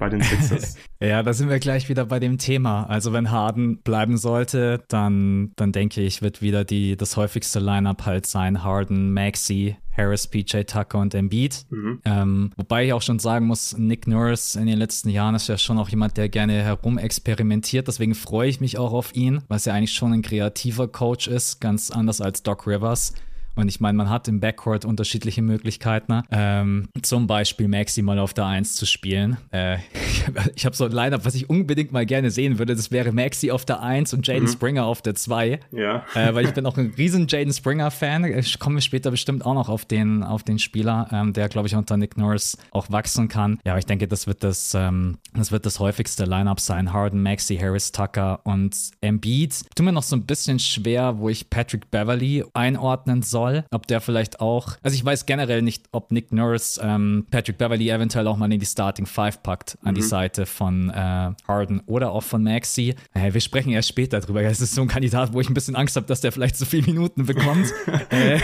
Bei 0.00 0.08
den 0.08 0.22
Sixers. 0.22 0.76
ja, 1.00 1.22
da 1.22 1.32
sind 1.32 1.48
wir 1.48 1.60
gleich 1.60 1.88
wieder 1.88 2.06
bei 2.06 2.18
dem 2.18 2.38
Thema. 2.38 2.84
Also 2.84 3.12
wenn 3.12 3.30
Harden 3.30 3.82
bleiben 3.82 4.16
sollte, 4.16 4.82
dann, 4.88 5.52
dann 5.54 5.70
denke 5.70 6.00
ich, 6.00 6.22
wird 6.22 6.42
wieder 6.42 6.64
die, 6.64 6.96
das 6.96 7.16
häufigste 7.16 7.60
Lineup 7.60 8.06
halt 8.06 8.26
sein. 8.26 8.64
Harden, 8.64 9.12
Maxi, 9.12 9.76
Harris, 9.96 10.26
PJ 10.26 10.62
Tucker 10.62 10.98
und 10.98 11.14
Embiid. 11.14 11.66
Mhm. 11.70 12.00
Ähm, 12.04 12.50
wobei 12.56 12.86
ich 12.86 12.92
auch 12.92 13.02
schon 13.02 13.18
sagen 13.18 13.46
muss, 13.46 13.76
Nick 13.76 14.06
Nurse 14.08 14.58
in 14.58 14.66
den 14.66 14.78
letzten 14.78 15.10
Jahren 15.10 15.34
ist 15.34 15.48
ja 15.48 15.58
schon 15.58 15.78
auch 15.78 15.90
jemand, 15.90 16.16
der 16.16 16.28
gerne 16.28 16.54
herumexperimentiert. 16.54 17.86
Deswegen 17.86 18.14
freue 18.14 18.48
ich 18.48 18.60
mich 18.60 18.78
auch 18.78 18.92
auf 18.92 19.14
ihn, 19.14 19.42
weil 19.48 19.60
er 19.64 19.74
eigentlich 19.74 19.92
schon 19.92 20.12
ein 20.14 20.22
kreativer 20.22 20.88
Coach 20.88 21.28
ist, 21.28 21.60
ganz 21.60 21.90
anders 21.90 22.20
als 22.20 22.42
Doc 22.42 22.66
Rivers. 22.66 23.12
Und 23.56 23.68
ich 23.68 23.80
meine, 23.80 23.96
man 23.96 24.08
hat 24.08 24.28
im 24.28 24.40
Backcourt 24.40 24.84
unterschiedliche 24.84 25.42
Möglichkeiten. 25.42 26.12
Ne? 26.12 26.22
Ähm, 26.30 26.88
zum 27.02 27.26
Beispiel 27.26 27.68
Maxi 27.68 28.02
mal 28.02 28.18
auf 28.18 28.32
der 28.32 28.46
1 28.46 28.76
zu 28.76 28.86
spielen. 28.86 29.36
Äh, 29.50 29.78
ich 30.54 30.64
habe 30.64 30.76
so 30.76 30.84
ein 30.84 30.92
Line-Up, 30.92 31.24
was 31.24 31.34
ich 31.34 31.50
unbedingt 31.50 31.92
mal 31.92 32.06
gerne 32.06 32.30
sehen 32.30 32.58
würde. 32.58 32.74
Das 32.74 32.90
wäre 32.90 33.12
Maxi 33.12 33.50
auf 33.50 33.64
der 33.64 33.82
1 33.82 34.14
und 34.14 34.26
Jaden 34.26 34.44
mhm. 34.44 34.52
Springer 34.52 34.84
auf 34.84 35.02
der 35.02 35.14
2. 35.14 35.60
Ja. 35.72 36.04
Äh, 36.14 36.34
weil 36.34 36.46
ich 36.46 36.54
bin 36.54 36.64
auch 36.66 36.76
ein 36.78 36.94
riesen 36.96 37.26
Jaden 37.28 37.52
Springer-Fan. 37.52 38.24
Ich 38.38 38.58
komme 38.58 38.80
später 38.80 39.10
bestimmt 39.10 39.44
auch 39.44 39.54
noch 39.54 39.68
auf 39.68 39.84
den, 39.84 40.22
auf 40.22 40.42
den 40.42 40.58
Spieler, 40.58 41.08
ähm, 41.12 41.32
der, 41.32 41.48
glaube 41.48 41.68
ich, 41.68 41.74
unter 41.74 41.96
Nick 41.96 42.16
Norris 42.16 42.56
auch 42.70 42.90
wachsen 42.90 43.28
kann. 43.28 43.58
Ja, 43.64 43.72
aber 43.72 43.78
ich 43.78 43.86
denke, 43.86 44.08
das 44.08 44.26
wird 44.26 44.44
das, 44.44 44.74
ähm, 44.74 45.18
das 45.34 45.52
wird 45.52 45.66
das 45.66 45.80
häufigste 45.80 46.24
Line-Up 46.24 46.60
sein. 46.60 46.92
Harden, 46.92 47.22
Maxi, 47.22 47.56
Harris, 47.56 47.92
Tucker 47.92 48.40
und 48.44 48.76
Embiid. 49.00 49.64
Tut 49.74 49.84
mir 49.84 49.92
noch 49.92 50.02
so 50.02 50.16
ein 50.16 50.24
bisschen 50.24 50.58
schwer, 50.58 51.18
wo 51.18 51.28
ich 51.28 51.50
Patrick 51.50 51.90
Beverly 51.90 52.44
einordnen 52.54 53.22
soll 53.22 53.39
soll. 53.40 53.64
Ob 53.70 53.86
der 53.86 54.00
vielleicht 54.00 54.40
auch, 54.40 54.76
also 54.82 54.94
ich 54.94 55.04
weiß 55.04 55.26
generell 55.26 55.62
nicht, 55.62 55.84
ob 55.92 56.12
Nick 56.12 56.32
Nurse 56.32 56.80
ähm, 56.82 57.26
Patrick 57.30 57.58
Beverly 57.58 57.88
eventuell 57.88 58.26
auch 58.26 58.36
mal 58.36 58.50
in 58.52 58.60
die 58.60 58.66
Starting 58.66 59.06
Five 59.06 59.42
packt, 59.42 59.78
an 59.82 59.92
mhm. 59.92 59.94
die 59.96 60.02
Seite 60.02 60.46
von 60.46 60.90
äh, 60.90 61.32
Harden 61.48 61.80
oder 61.86 62.12
auch 62.12 62.22
von 62.22 62.42
Maxi. 62.42 62.94
Äh, 63.14 63.32
wir 63.32 63.40
sprechen 63.40 63.70
erst 63.70 63.88
später 63.88 64.20
drüber. 64.20 64.42
Das 64.42 64.60
ist 64.60 64.74
so 64.74 64.82
ein 64.82 64.88
Kandidat, 64.88 65.32
wo 65.32 65.40
ich 65.40 65.48
ein 65.48 65.54
bisschen 65.54 65.76
Angst 65.76 65.96
habe, 65.96 66.06
dass 66.06 66.20
der 66.20 66.32
vielleicht 66.32 66.56
zu 66.56 66.66
viele 66.66 66.86
Minuten 66.86 67.26
bekommt. 67.26 67.72
äh, 68.10 68.36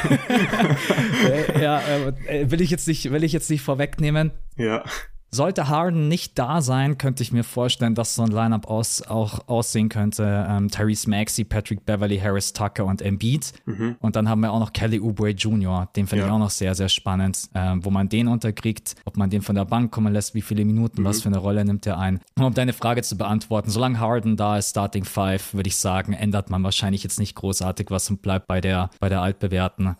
äh 1.28 1.62
ja, 1.62 1.80
äh, 2.28 2.50
will 2.50 2.60
ich 2.60 2.70
jetzt 2.70 2.88
nicht, 2.88 3.10
will 3.10 3.24
ich 3.24 3.32
jetzt 3.32 3.50
nicht 3.50 3.62
vorwegnehmen. 3.62 4.32
Ja. 4.56 4.84
Sollte 5.30 5.68
Harden 5.68 6.08
nicht 6.08 6.38
da 6.38 6.62
sein, 6.62 6.98
könnte 6.98 7.22
ich 7.22 7.32
mir 7.32 7.44
vorstellen, 7.44 7.94
dass 7.94 8.14
so 8.14 8.22
ein 8.22 8.30
Lineup 8.30 8.68
aus, 8.68 9.02
auch 9.02 9.48
aussehen 9.48 9.88
könnte. 9.88 10.46
Ähm, 10.48 10.70
Tyrese 10.70 11.10
Maxey, 11.10 11.44
Patrick 11.44 11.84
Beverly, 11.84 12.18
Harris 12.18 12.52
Tucker 12.52 12.84
und 12.84 13.02
Embiid. 13.02 13.52
Mhm. 13.66 13.96
Und 14.00 14.16
dann 14.16 14.28
haben 14.28 14.40
wir 14.40 14.52
auch 14.52 14.60
noch 14.60 14.72
Kelly 14.72 15.00
Oubre 15.00 15.30
Jr., 15.30 15.88
den 15.96 16.06
finde 16.06 16.22
ja. 16.22 16.28
ich 16.28 16.32
auch 16.32 16.38
noch 16.38 16.50
sehr, 16.50 16.74
sehr 16.74 16.88
spannend, 16.88 17.50
ähm, 17.54 17.84
wo 17.84 17.90
man 17.90 18.08
den 18.08 18.28
unterkriegt, 18.28 18.94
ob 19.04 19.16
man 19.16 19.28
den 19.28 19.42
von 19.42 19.56
der 19.56 19.64
Bank 19.64 19.90
kommen 19.90 20.12
lässt, 20.12 20.34
wie 20.34 20.42
viele 20.42 20.64
Minuten, 20.64 21.02
mhm. 21.02 21.06
was 21.06 21.22
für 21.22 21.28
eine 21.28 21.38
Rolle 21.38 21.64
nimmt 21.64 21.86
er 21.86 21.98
ein. 21.98 22.20
Um 22.38 22.54
deine 22.54 22.72
Frage 22.72 23.02
zu 23.02 23.18
beantworten, 23.18 23.70
solange 23.70 23.98
Harden 23.98 24.36
da 24.36 24.56
ist, 24.56 24.70
Starting 24.70 25.04
Five, 25.04 25.54
würde 25.54 25.68
ich 25.68 25.76
sagen, 25.76 26.12
ändert 26.12 26.50
man 26.50 26.62
wahrscheinlich 26.62 27.02
jetzt 27.02 27.18
nicht 27.18 27.34
großartig 27.34 27.90
was 27.90 28.08
und 28.10 28.22
bleibt 28.22 28.46
bei 28.46 28.60
der, 28.60 28.90
bei 29.00 29.08
der 29.08 29.22
altbewährten 29.22 29.96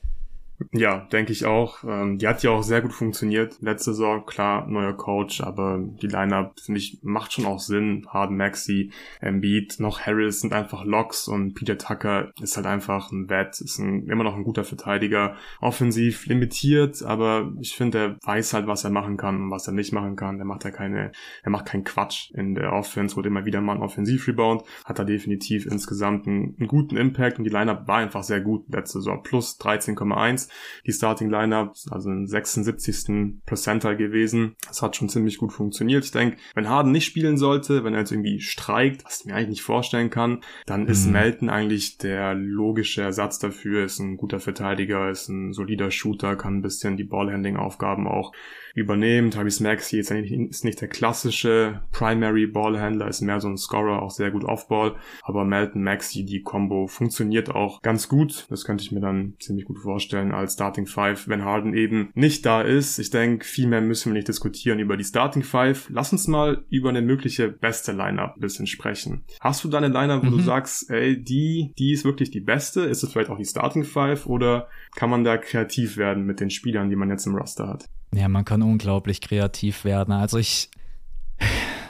Ja, 0.72 1.06
denke 1.12 1.32
ich 1.32 1.44
auch. 1.44 1.84
Ähm, 1.84 2.18
die 2.18 2.26
hat 2.26 2.42
ja 2.42 2.50
auch 2.50 2.62
sehr 2.62 2.80
gut 2.80 2.92
funktioniert. 2.92 3.60
Letzte 3.60 3.92
Saison, 3.92 4.24
klar, 4.24 4.66
neuer 4.66 4.94
Coach, 4.94 5.42
aber 5.42 5.78
die 5.78 6.06
Lineup, 6.06 6.58
finde 6.60 6.78
ich, 6.78 6.98
macht 7.02 7.32
schon 7.32 7.44
auch 7.44 7.58
Sinn. 7.58 8.06
Harden, 8.08 8.36
Maxi, 8.36 8.90
Embiid, 9.20 9.76
noch 9.80 10.00
Harris 10.00 10.40
sind 10.40 10.54
einfach 10.54 10.84
Locks 10.84 11.28
und 11.28 11.54
Peter 11.54 11.76
Tucker 11.76 12.32
ist 12.40 12.56
halt 12.56 12.66
einfach 12.66 13.12
ein 13.12 13.28
Wett, 13.28 13.60
ist 13.60 13.78
ein, 13.78 14.06
immer 14.08 14.24
noch 14.24 14.34
ein 14.34 14.44
guter 14.44 14.64
Verteidiger. 14.64 15.36
Offensiv 15.60 16.26
limitiert, 16.26 17.02
aber 17.02 17.52
ich 17.60 17.74
finde, 17.76 17.98
er 17.98 18.16
weiß 18.22 18.54
halt, 18.54 18.66
was 18.66 18.84
er 18.84 18.90
machen 18.90 19.18
kann 19.18 19.42
und 19.42 19.50
was 19.50 19.66
er 19.66 19.74
nicht 19.74 19.92
machen 19.92 20.16
kann. 20.16 20.38
Der 20.38 20.46
macht 20.46 20.64
ja 20.64 20.70
keine, 20.70 21.12
er 21.42 21.50
macht 21.50 21.66
keinen 21.66 21.84
Quatsch 21.84 22.30
in 22.32 22.54
der 22.54 22.72
Offense, 22.72 23.16
holt 23.16 23.26
immer 23.26 23.44
wieder 23.44 23.60
mal 23.60 23.72
einen 23.74 23.82
Offensiv-Rebound, 23.82 24.62
hat 24.86 24.98
da 24.98 25.04
definitiv 25.04 25.66
insgesamt 25.66 26.26
einen, 26.26 26.56
einen 26.58 26.68
guten 26.68 26.96
Impact 26.96 27.38
und 27.38 27.44
die 27.44 27.50
Lineup 27.50 27.86
war 27.86 27.98
einfach 27.98 28.22
sehr 28.22 28.40
gut 28.40 28.64
letzte 28.72 29.00
Saison. 29.00 29.22
Plus 29.22 29.58
13,1 29.60 30.45
die 30.86 30.92
Starting 30.92 31.30
Lineup, 31.30 31.74
also 31.90 32.10
im 32.10 32.26
76. 32.26 33.42
Percentile 33.44 33.96
gewesen. 33.96 34.56
Das 34.66 34.82
hat 34.82 34.96
schon 34.96 35.08
ziemlich 35.08 35.38
gut 35.38 35.52
funktioniert. 35.52 36.04
Ich 36.04 36.10
denke, 36.10 36.36
wenn 36.54 36.68
Harden 36.68 36.92
nicht 36.92 37.04
spielen 37.04 37.38
sollte, 37.38 37.84
wenn 37.84 37.94
er 37.94 38.00
jetzt 38.00 38.12
irgendwie 38.12 38.40
streikt, 38.40 39.04
was 39.04 39.20
ich 39.20 39.26
mir 39.26 39.34
eigentlich 39.34 39.48
nicht 39.48 39.62
vorstellen 39.62 40.10
kann, 40.10 40.42
dann 40.66 40.84
mhm. 40.84 40.88
ist 40.88 41.06
Melton 41.06 41.48
eigentlich 41.48 41.98
der 41.98 42.34
logische 42.34 43.02
Ersatz 43.02 43.38
dafür, 43.38 43.84
ist 43.84 43.98
ein 43.98 44.16
guter 44.16 44.40
Verteidiger, 44.40 45.10
ist 45.10 45.28
ein 45.28 45.52
solider 45.52 45.90
Shooter, 45.90 46.36
kann 46.36 46.58
ein 46.58 46.62
bisschen 46.62 46.96
die 46.96 47.04
Ballhandling-Aufgaben 47.04 48.06
auch 48.06 48.32
übernehmen. 48.76 49.30
Travis 49.30 49.60
Maxey 49.60 49.98
ist, 49.98 50.10
ist 50.10 50.64
nicht 50.64 50.80
der 50.80 50.88
klassische 50.88 51.80
Primary 51.92 52.46
Ballhändler, 52.46 53.08
ist 53.08 53.22
mehr 53.22 53.40
so 53.40 53.48
ein 53.48 53.56
Scorer, 53.56 54.02
auch 54.02 54.10
sehr 54.10 54.30
gut 54.30 54.44
Off-Ball. 54.44 54.96
Aber 55.22 55.44
Melton 55.44 55.82
Maxey, 55.82 56.24
die 56.24 56.42
Combo 56.42 56.86
funktioniert 56.86 57.50
auch 57.50 57.80
ganz 57.80 58.08
gut. 58.08 58.46
Das 58.50 58.64
könnte 58.64 58.84
ich 58.84 58.92
mir 58.92 59.00
dann 59.00 59.34
ziemlich 59.40 59.64
gut 59.64 59.78
vorstellen 59.78 60.32
als 60.36 60.54
Starting 60.54 60.86
Five, 60.86 61.28
wenn 61.28 61.44
Harden 61.44 61.74
eben 61.74 62.10
nicht 62.14 62.46
da 62.46 62.62
ist. 62.62 62.98
Ich 62.98 63.10
denke, 63.10 63.44
viel 63.44 63.66
mehr 63.66 63.80
müssen 63.80 64.10
wir 64.10 64.14
nicht 64.14 64.28
diskutieren 64.28 64.78
über 64.78 64.96
die 64.96 65.04
Starting 65.04 65.42
Five. 65.42 65.88
Lass 65.90 66.12
uns 66.12 66.28
mal 66.28 66.64
über 66.68 66.88
eine 66.88 67.02
mögliche 67.02 67.48
beste 67.48 67.92
Lineup 67.92 68.36
ein 68.36 68.40
bisschen 68.40 68.66
sprechen. 68.66 69.24
Hast 69.40 69.64
du 69.64 69.68
da 69.68 69.78
eine 69.78 69.88
Lineup, 69.88 70.24
wo 70.24 70.30
mhm. 70.30 70.38
du 70.38 70.42
sagst, 70.42 70.90
ey, 70.90 71.22
die, 71.22 71.72
die 71.78 71.92
ist 71.92 72.04
wirklich 72.04 72.30
die 72.30 72.40
beste? 72.40 72.82
Ist 72.82 73.02
es 73.02 73.12
vielleicht 73.12 73.30
auch 73.30 73.38
die 73.38 73.44
Starting 73.44 73.84
Five 73.84 74.26
oder 74.26 74.68
kann 74.94 75.10
man 75.10 75.24
da 75.24 75.36
kreativ 75.36 75.96
werden 75.96 76.24
mit 76.24 76.40
den 76.40 76.50
Spielern, 76.50 76.90
die 76.90 76.96
man 76.96 77.10
jetzt 77.10 77.26
im 77.26 77.34
Roster 77.34 77.68
hat? 77.68 77.86
Ja, 78.14 78.28
man 78.28 78.44
kann 78.44 78.62
unglaublich 78.62 79.20
kreativ 79.20 79.84
werden. 79.84 80.12
Also 80.12 80.38
ich, 80.38 80.70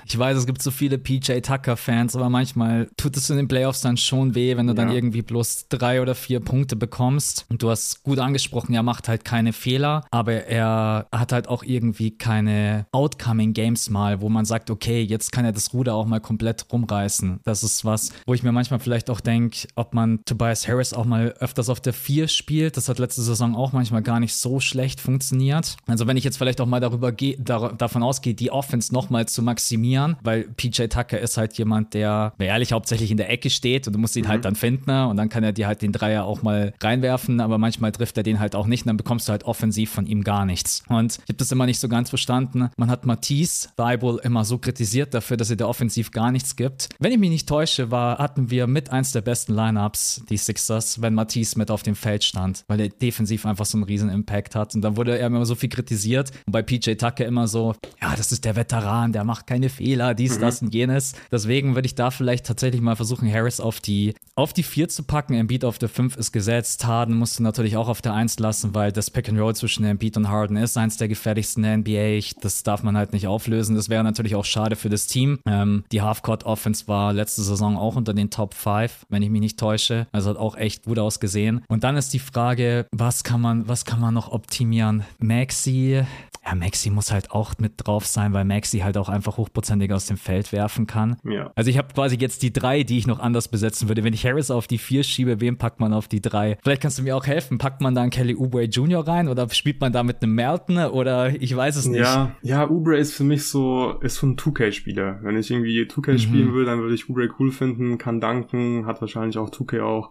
ich 0.09 0.17
weiß, 0.17 0.39
es 0.39 0.47
gibt 0.47 0.63
so 0.63 0.71
viele 0.71 0.99
PJ 0.99 1.41
Tucker-Fans, 1.41 2.15
aber 2.15 2.31
manchmal 2.31 2.89
tut 2.97 3.17
es 3.17 3.29
in 3.29 3.37
den 3.37 3.49
Playoffs 3.49 3.81
dann 3.81 3.97
schon 3.97 4.37
weh, 4.37 4.57
wenn 4.57 4.69
du 4.69 4.73
ja. 4.73 4.77
dann 4.77 4.93
irgendwie 4.93 5.23
bloß 5.23 5.67
drei 5.69 6.01
oder 6.01 6.15
vier 6.15 6.39
Punkte 6.41 6.77
bekommst. 6.77 7.45
Und 7.49 7.63
du 7.63 7.71
hast 7.71 8.05
gut 8.05 8.21
angesprochen, 8.21 8.73
er 8.75 8.85
macht 8.85 9.09
halt 9.09 9.25
keine 9.25 9.53
Fehler, 9.53 10.05
aber 10.11 10.45
er 10.47 11.09
hat 11.11 11.33
halt 11.33 11.49
auch 11.49 11.65
irgendwie 11.65 12.13
keine 12.13 12.87
Outcoming 12.93 13.53
Games 13.53 13.91
mal, 13.91 14.21
wo 14.21 14.29
man 14.29 14.45
sagt, 14.45 14.71
okay, 14.71 15.03
jetzt 15.03 15.33
kann 15.33 15.45
er 15.45 15.53
das 15.53 15.75
Ruder 15.75 15.95
auch 15.95 16.07
mal 16.07 16.21
komplett 16.21 16.67
rumreißen. 16.73 17.41
Das 17.45 17.65
ist 17.65 17.85
was, 17.85 18.13
wo 18.27 18.35
ich 18.35 18.45
mir 18.45 18.53
manchmal 18.53 18.79
vielleicht 18.79 19.11
auch 19.11 19.21
denke, 19.21 19.67
ob 19.75 19.93
man 19.93 20.21
Tobias 20.25 20.69
Harris 20.69 20.93
auch 20.93 21.05
mal 21.05 21.35
öfters 21.41 21.69
auf 21.69 21.81
der 21.81 21.93
vier 21.93 22.29
spielt. 22.29 22.77
Das 22.77 22.89
hat 22.89 23.01
letzte 23.01 23.23
Saison 23.23 23.57
auch 23.57 23.73
manchmal 23.73 24.03
gar 24.03 24.21
nicht 24.21 24.37
so 24.37 24.61
schlecht 24.61 25.01
funktioniert. 25.01 25.77
Also 25.87 26.07
wenn 26.07 26.17
ich 26.17 26.25
jetzt 26.25 26.39
vielleicht 26.39 26.61
auch 26.61 26.67
mal 26.67 26.81
darüber 26.81 27.11
gehe, 27.11 27.37
da, 27.39 27.71
davon 27.71 28.05
ausgehe, 28.05 28.35
die 28.35 28.53
Offense 28.53 28.95
nochmal 28.95 29.27
zu 29.27 29.43
maximieren, 29.43 29.96
trainieren, 29.97 30.17
weil 30.23 30.45
PJ 30.57 30.85
Tucker 30.87 31.19
ist 31.19 31.37
halt 31.37 31.55
jemand, 31.55 31.95
der 31.95 32.33
ehrlich 32.39 32.73
hauptsächlich 32.73 33.11
in 33.11 33.17
der 33.17 33.31
Ecke 33.31 33.51
steht 33.51 33.87
und 33.87 33.93
du 33.95 33.99
musst 33.99 34.17
ihn 34.17 34.29
halt 34.29 34.29
mhm. 34.29 34.33
halt 34.33 34.45
dann 34.45 34.55
finden 34.55 34.91
ne? 34.91 35.09
und 35.09 35.17
dann 35.17 35.29
kann 35.29 35.43
er 35.43 35.53
dir 35.53 35.67
halt 35.67 35.83
den 35.83 35.93
Dreier 35.93 36.25
auch 36.25 36.43
mal 36.43 36.73
reinwerfen, 36.81 37.41
aber 37.41 37.59
manchmal 37.59 37.93
trifft 37.93 38.17
er 38.17 38.23
den 38.23 38.41
halt 38.41 38.55
auch 38.55 38.67
nicht 38.67 38.83
und 38.83 38.89
dann 38.89 38.97
bekommst 38.97 39.29
du 39.29 39.33
halt 39.33 39.45
offensiv 39.45 39.91
von 39.91 40.07
ihm 40.07 40.23
gar 40.25 40.45
nichts. 40.45 40.83
Und 40.89 41.15
ich 41.15 41.29
habe 41.29 41.35
das 41.35 41.53
immer 41.53 41.67
nicht 41.67 41.81
so 41.81 41.89
ganz 41.89 42.09
verstanden. 42.09 42.71
Man 42.77 42.91
hat 42.91 43.07
Matisse 43.07 43.69
Weibel 43.77 44.19
immer 44.23 44.45
so 44.45 44.59
kritisiert 44.59 45.15
dafür, 45.15 45.37
dass 45.37 45.51
er 45.51 45.57
der 45.57 45.69
offensiv 45.69 46.11
gar 46.11 46.31
nichts 46.31 46.57
gibt. 46.57 46.89
Wenn 46.99 47.13
ich 47.13 47.19
mich 47.19 47.31
nicht 47.31 47.49
täusche, 47.49 47.91
war, 47.91 48.19
hatten 48.19 48.51
wir 48.51 48.67
mit 48.67 48.91
eins 48.91 49.13
der 49.13 49.21
besten 49.21 49.55
Lineups, 49.55 50.23
die 50.29 50.37
Sixers, 50.37 51.01
wenn 51.03 51.15
Matisse 51.15 51.59
mit 51.59 51.71
auf 51.71 51.83
dem 51.83 51.95
Feld 51.95 52.25
stand, 52.25 52.65
weil 52.69 52.81
er 52.81 52.89
defensiv 52.89 53.47
einfach 53.47 53.67
so 53.67 53.79
einen 53.79 53.85
riesen 53.85 54.11
Impact 54.11 54.55
hat. 54.55 54.75
Und 54.75 54.83
dann 54.83 54.97
wurde 54.97 55.19
er 55.19 55.27
immer 55.27 55.45
so 55.47 55.55
viel 55.55 55.69
kritisiert 55.69 56.31
und 56.47 56.53
bei 56.53 56.63
PJ 56.63 56.95
Tucker 56.95 57.25
immer 57.25 57.49
so, 57.49 57.75
ja, 58.01 58.15
das 58.17 58.33
ist 58.33 58.45
der 58.45 58.57
Veteran, 58.57 59.13
der 59.13 59.25
macht 59.25 59.47
keine 59.47 59.69
Fehler 59.69 59.86
Fehler, 59.87 60.15
dies, 60.15 60.39
mhm. 60.39 60.41
das 60.41 60.63
und 60.63 60.75
jenes. 60.75 61.13
Deswegen 61.31 61.77
würde 61.77 61.87
ich 61.87 61.95
da 61.95 62.11
vielleicht 62.11 62.45
tatsächlich 62.45 62.81
mal 62.81 62.97
versuchen, 62.97 63.33
Harris 63.33 63.61
auf 63.61 63.79
die, 63.79 64.15
auf 64.35 64.53
die 64.53 64.65
4 64.65 64.89
zu 64.89 65.05
packen. 65.05 65.35
Embiid 65.35 65.65
auf 65.65 65.79
der 65.79 65.89
5 65.89 66.17
ist 66.17 66.33
gesetzt. 66.33 66.85
Harden 66.85 67.15
musst 67.15 67.39
du 67.39 67.45
natürlich 67.45 67.77
auch 67.77 67.89
auf 67.89 68.03
der 68.03 68.13
1 68.13 68.41
lassen, 68.41 68.75
weil 68.75 68.91
das 68.91 69.13
Pick 69.13 69.29
and 69.29 69.39
Roll 69.39 69.55
zwischen 69.55 69.85
Embiid 69.85 70.17
und 70.17 70.29
Harden 70.29 70.57
ist 70.57 70.77
eins 70.77 70.97
der 70.97 71.07
gefährlichsten 71.07 71.63
der 71.63 71.77
NBA. 71.77 72.19
Das 72.41 72.65
darf 72.65 72.83
man 72.83 72.97
halt 72.97 73.13
nicht 73.13 73.29
auflösen. 73.29 73.77
Das 73.77 73.89
wäre 73.89 74.03
natürlich 74.03 74.35
auch 74.35 74.45
schade 74.45 74.75
für 74.75 74.89
das 74.89 75.07
Team. 75.07 75.39
Ähm, 75.47 75.85
die 75.93 76.03
Halfcourt 76.03 76.43
Offense 76.43 76.89
war 76.89 77.13
letzte 77.13 77.43
Saison 77.43 77.77
auch 77.77 77.95
unter 77.95 78.13
den 78.13 78.31
Top 78.31 78.55
5, 78.55 79.07
wenn 79.09 79.23
ich 79.23 79.31
mich 79.31 79.41
nicht 79.41 79.57
täusche. 79.57 80.09
Also 80.11 80.31
hat 80.31 80.37
auch 80.37 80.57
echt 80.57 80.87
gut 80.87 80.99
ausgesehen. 80.99 81.63
Und 81.69 81.85
dann 81.85 81.97
ist 81.97 82.13
die 82.13 82.19
Frage, 82.19 82.87
was 82.91 83.23
kann 83.23 83.41
man, 83.41 83.69
was 83.69 83.85
kann 83.85 84.01
man 84.01 84.15
noch 84.15 84.33
optimieren? 84.33 85.05
Maxi, 85.21 86.03
ja, 86.47 86.55
Maxi 86.55 86.91
muss 86.91 87.11
halt 87.11 87.33
auch 87.33 87.55
mit 87.59 87.75
drauf 87.77 88.07
sein, 88.07 88.33
weil 88.33 88.45
Maxi 88.45 88.79
halt 88.79 88.97
auch 88.97 89.09
einfach 89.09 89.37
hochprozentig 89.37 89.76
aus 89.93 90.07
dem 90.07 90.17
Feld 90.17 90.53
werfen 90.53 90.87
kann. 90.87 91.17
Ja. 91.25 91.53
Also 91.55 91.71
ich 91.71 91.79
habe 91.79 91.93
quasi 91.95 92.17
jetzt 92.17 92.43
die 92.43 92.53
drei, 92.53 92.83
die 92.83 92.99
ich 92.99 93.07
noch 93.07 93.21
anders 93.21 93.49
besetzen 93.49 93.89
würde. 93.89 94.05
Wenn 94.05 94.13
ich 94.13 94.25
Harris 94.27 94.51
auf 94.51 94.67
die 94.67 94.79
vier 94.79 95.03
schiebe, 95.03 95.41
wen 95.41 95.59
packt 95.59 95.81
man 95.81 95.93
auf 95.93 96.09
die 96.09 96.21
drei? 96.21 96.59
Vielleicht 96.63 96.83
kannst 96.83 96.99
du 96.99 97.03
mir 97.03 97.17
auch 97.17 97.27
helfen. 97.27 97.59
Packt 97.59 97.81
man 97.81 97.95
da 97.95 98.03
einen 98.03 98.11
Kelly 98.11 98.37
Oubre 98.37 98.65
Jr. 98.65 99.07
rein 99.07 99.29
oder 99.29 99.49
spielt 99.51 99.81
man 99.81 99.93
da 99.93 100.03
mit 100.03 100.23
einem 100.23 100.35
Melton 100.35 100.79
oder 100.79 101.35
ich 101.41 101.55
weiß 101.55 101.77
es 101.77 101.87
nicht. 101.87 102.01
Ja, 102.01 102.35
ja, 102.43 102.69
Oubre 102.69 102.97
ist 102.97 103.15
für 103.15 103.25
mich 103.25 103.45
so, 103.45 103.99
ist 104.01 104.17
so 104.17 104.27
ein 104.27 104.37
2K-Spieler. 104.37 105.21
Wenn 105.23 105.37
ich 105.37 105.51
irgendwie 105.51 105.83
2K 105.83 106.13
mhm. 106.13 106.19
spielen 106.19 106.55
will, 106.55 106.65
dann 106.65 106.81
würde 106.81 106.95
ich 106.95 107.09
Oubre 107.09 107.29
cool 107.39 107.53
finden, 107.53 107.99
kann 107.99 108.21
danken, 108.21 108.87
hat 108.87 109.01
wahrscheinlich 109.01 109.39
auch 109.39 109.51
2K 109.51 109.83
auch 109.83 110.11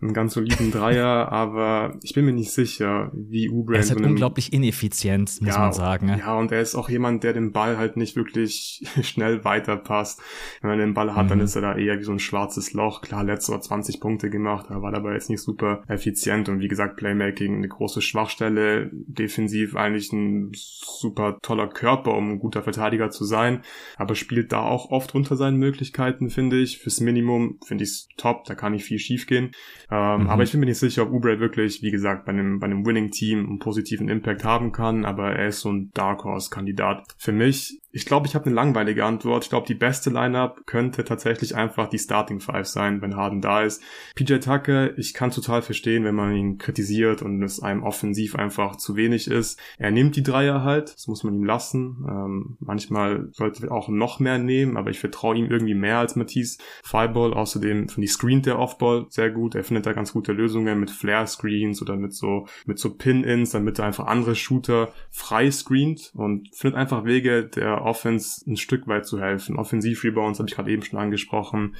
einen 0.00 0.14
ganz 0.14 0.34
soliden 0.34 0.70
Dreier, 0.70 1.06
aber 1.32 1.96
ich 2.02 2.14
bin 2.14 2.24
mir 2.24 2.32
nicht 2.32 2.52
sicher, 2.52 3.10
wie 3.14 3.48
Ubre. 3.48 3.76
Er 3.76 3.80
ist 3.80 3.90
halt 3.90 4.00
so 4.00 4.06
unglaublich 4.06 4.52
ineffizient, 4.52 5.40
muss 5.40 5.54
ja, 5.54 5.60
man 5.60 5.72
sagen. 5.72 6.08
Ja, 6.18 6.38
und 6.38 6.52
er 6.52 6.60
ist 6.60 6.74
auch 6.74 6.88
jemand, 6.88 7.24
der 7.24 7.32
den 7.32 7.52
Ball 7.52 7.78
halt 7.78 7.96
nicht 7.96 8.16
wirklich 8.16 8.84
schnell 9.02 9.44
weiterpasst. 9.44 10.20
Wenn 10.60 10.70
man 10.70 10.78
den 10.78 10.94
Ball 10.94 11.14
hat, 11.14 11.26
mhm. 11.26 11.30
dann 11.30 11.40
ist 11.40 11.56
er 11.56 11.62
da 11.62 11.76
eher 11.76 11.98
wie 11.98 12.04
so 12.04 12.12
ein 12.12 12.18
schwarzes 12.18 12.72
Loch. 12.72 13.02
Klar, 13.02 13.24
letztes 13.24 13.52
Jahr 13.52 13.60
20 13.60 14.00
Punkte 14.00 14.30
gemacht, 14.30 14.66
er 14.70 14.82
war 14.82 14.92
dabei 14.92 15.14
jetzt 15.14 15.30
nicht 15.30 15.42
super 15.42 15.82
effizient 15.88 16.48
und 16.48 16.60
wie 16.60 16.68
gesagt, 16.68 16.96
Playmaking 16.96 17.56
eine 17.56 17.68
große 17.68 18.02
Schwachstelle, 18.02 18.90
defensiv 18.92 19.76
eigentlich 19.76 20.12
ein 20.12 20.50
super 20.52 21.38
toller 21.42 21.68
Körper, 21.68 22.14
um 22.14 22.32
ein 22.32 22.38
guter 22.38 22.62
Verteidiger 22.62 23.10
zu 23.10 23.24
sein, 23.24 23.62
aber 23.96 24.14
spielt 24.14 24.52
da 24.52 24.60
auch 24.60 24.90
oft 24.90 25.14
unter 25.14 25.36
seinen 25.36 25.58
Möglichkeiten, 25.58 26.30
finde 26.30 26.60
ich. 26.60 26.78
Fürs 26.78 27.00
Minimum 27.00 27.58
finde 27.64 27.84
ich 27.84 27.90
es 27.90 28.08
top, 28.16 28.44
da 28.44 28.54
kann 28.54 28.72
nicht 28.72 28.84
viel 28.84 28.98
schief 28.98 29.26
gehen. 29.26 29.52
Ähm, 29.90 30.22
mhm. 30.22 30.28
Aber 30.28 30.42
ich 30.42 30.50
bin 30.50 30.60
mir 30.60 30.66
nicht 30.66 30.78
sicher, 30.78 31.02
ob 31.02 31.12
Oubre 31.12 31.38
wirklich, 31.38 31.82
wie 31.82 31.90
gesagt, 31.90 32.24
bei 32.24 32.32
einem, 32.32 32.58
bei 32.58 32.66
einem 32.66 32.84
Winning-Team 32.84 33.46
einen 33.46 33.58
positiven 33.58 34.08
Impact 34.08 34.44
haben 34.44 34.72
kann, 34.72 35.04
aber 35.04 35.32
er 35.32 35.48
ist 35.48 35.60
so 35.60 35.70
ein 35.70 35.90
Dark 35.94 36.24
Horse-Kandidat. 36.24 37.14
Für 37.16 37.32
mich 37.32 37.80
ich 37.96 38.04
glaube, 38.04 38.26
ich 38.26 38.34
habe 38.34 38.44
eine 38.44 38.54
langweilige 38.54 39.06
Antwort. 39.06 39.44
Ich 39.44 39.48
glaube, 39.48 39.66
die 39.66 39.74
beste 39.74 40.10
Lineup 40.10 40.66
könnte 40.66 41.02
tatsächlich 41.02 41.56
einfach 41.56 41.88
die 41.88 41.98
Starting 41.98 42.40
Five 42.40 42.66
sein, 42.66 43.00
wenn 43.00 43.16
Harden 43.16 43.40
da 43.40 43.62
ist. 43.62 43.82
PJ 44.14 44.34
Tucker, 44.34 44.98
ich 44.98 45.14
kann 45.14 45.30
total 45.30 45.62
verstehen, 45.62 46.04
wenn 46.04 46.14
man 46.14 46.34
ihn 46.34 46.58
kritisiert 46.58 47.22
und 47.22 47.42
es 47.42 47.58
einem 47.60 47.82
offensiv 47.82 48.36
einfach 48.36 48.76
zu 48.76 48.96
wenig 48.96 49.30
ist. 49.30 49.58
Er 49.78 49.92
nimmt 49.92 50.14
die 50.14 50.22
Dreier 50.22 50.62
halt, 50.62 50.92
das 50.92 51.06
muss 51.06 51.24
man 51.24 51.36
ihm 51.36 51.44
lassen. 51.44 52.04
Ähm, 52.06 52.56
manchmal 52.60 53.28
sollte 53.32 53.68
er 53.68 53.72
auch 53.72 53.88
noch 53.88 54.20
mehr 54.20 54.36
nehmen, 54.36 54.76
aber 54.76 54.90
ich 54.90 54.98
vertraue 54.98 55.36
ihm 55.36 55.46
irgendwie 55.46 55.74
mehr 55.74 55.96
als 55.96 56.16
Matisse. 56.16 56.58
Fireball, 56.82 57.32
außerdem 57.32 57.88
finde 57.88 58.04
ich 58.04 58.12
screent 58.12 58.44
der 58.44 58.58
Offball 58.58 59.06
sehr 59.08 59.30
gut. 59.30 59.54
Er 59.54 59.64
findet 59.64 59.86
da 59.86 59.94
ganz 59.94 60.12
gute 60.12 60.32
Lösungen 60.32 60.78
mit 60.78 60.90
Flare 60.90 61.26
Screens 61.26 61.80
oder 61.80 61.96
mit 61.96 62.12
so 62.12 62.46
mit 62.66 62.78
so 62.78 62.94
Pin-ins, 62.94 63.52
damit 63.52 63.78
er 63.78 63.86
einfach 63.86 64.06
andere 64.06 64.34
Shooter 64.34 64.92
frei 65.10 65.50
screent 65.50 66.12
und 66.14 66.54
findet 66.54 66.78
einfach 66.78 67.06
Wege 67.06 67.46
der 67.46 67.85
Offense 67.86 68.42
ein 68.50 68.56
Stück 68.56 68.86
weit 68.86 69.06
zu 69.06 69.20
helfen. 69.20 69.56
Offensiv-Rebounds 69.56 70.38
habe 70.38 70.48
ich 70.48 70.54
gerade 70.54 70.70
eben 70.70 70.82
schon 70.82 70.98
angesprochen. 70.98 71.76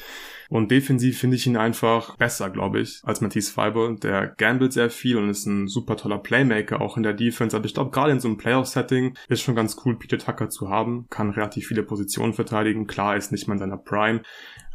Und 0.48 0.70
defensiv 0.70 1.18
finde 1.18 1.36
ich 1.36 1.46
ihn 1.46 1.56
einfach 1.56 2.16
besser, 2.16 2.50
glaube 2.50 2.80
ich, 2.80 3.00
als 3.04 3.20
Matisse 3.20 3.52
Fiber. 3.52 3.94
Der 3.94 4.28
gambelt 4.28 4.72
sehr 4.72 4.90
viel 4.90 5.16
und 5.16 5.28
ist 5.28 5.46
ein 5.46 5.66
super 5.66 5.96
toller 5.96 6.18
Playmaker 6.18 6.80
auch 6.80 6.96
in 6.96 7.02
der 7.02 7.14
Defense. 7.14 7.56
Aber 7.56 7.66
ich 7.66 7.74
glaube, 7.74 7.90
gerade 7.90 8.12
in 8.12 8.20
so 8.20 8.28
einem 8.28 8.36
Playoff-Setting 8.36 9.16
ist 9.28 9.42
schon 9.42 9.56
ganz 9.56 9.76
cool, 9.84 9.98
Peter 9.98 10.18
Tucker 10.18 10.48
zu 10.48 10.70
haben. 10.70 11.06
Kann 11.10 11.30
relativ 11.30 11.66
viele 11.66 11.82
Positionen 11.82 12.32
verteidigen. 12.32 12.86
Klar 12.86 13.16
ist 13.16 13.32
nicht 13.32 13.48
mal 13.48 13.54
in 13.54 13.60
seiner 13.60 13.78
Prime. 13.78 14.22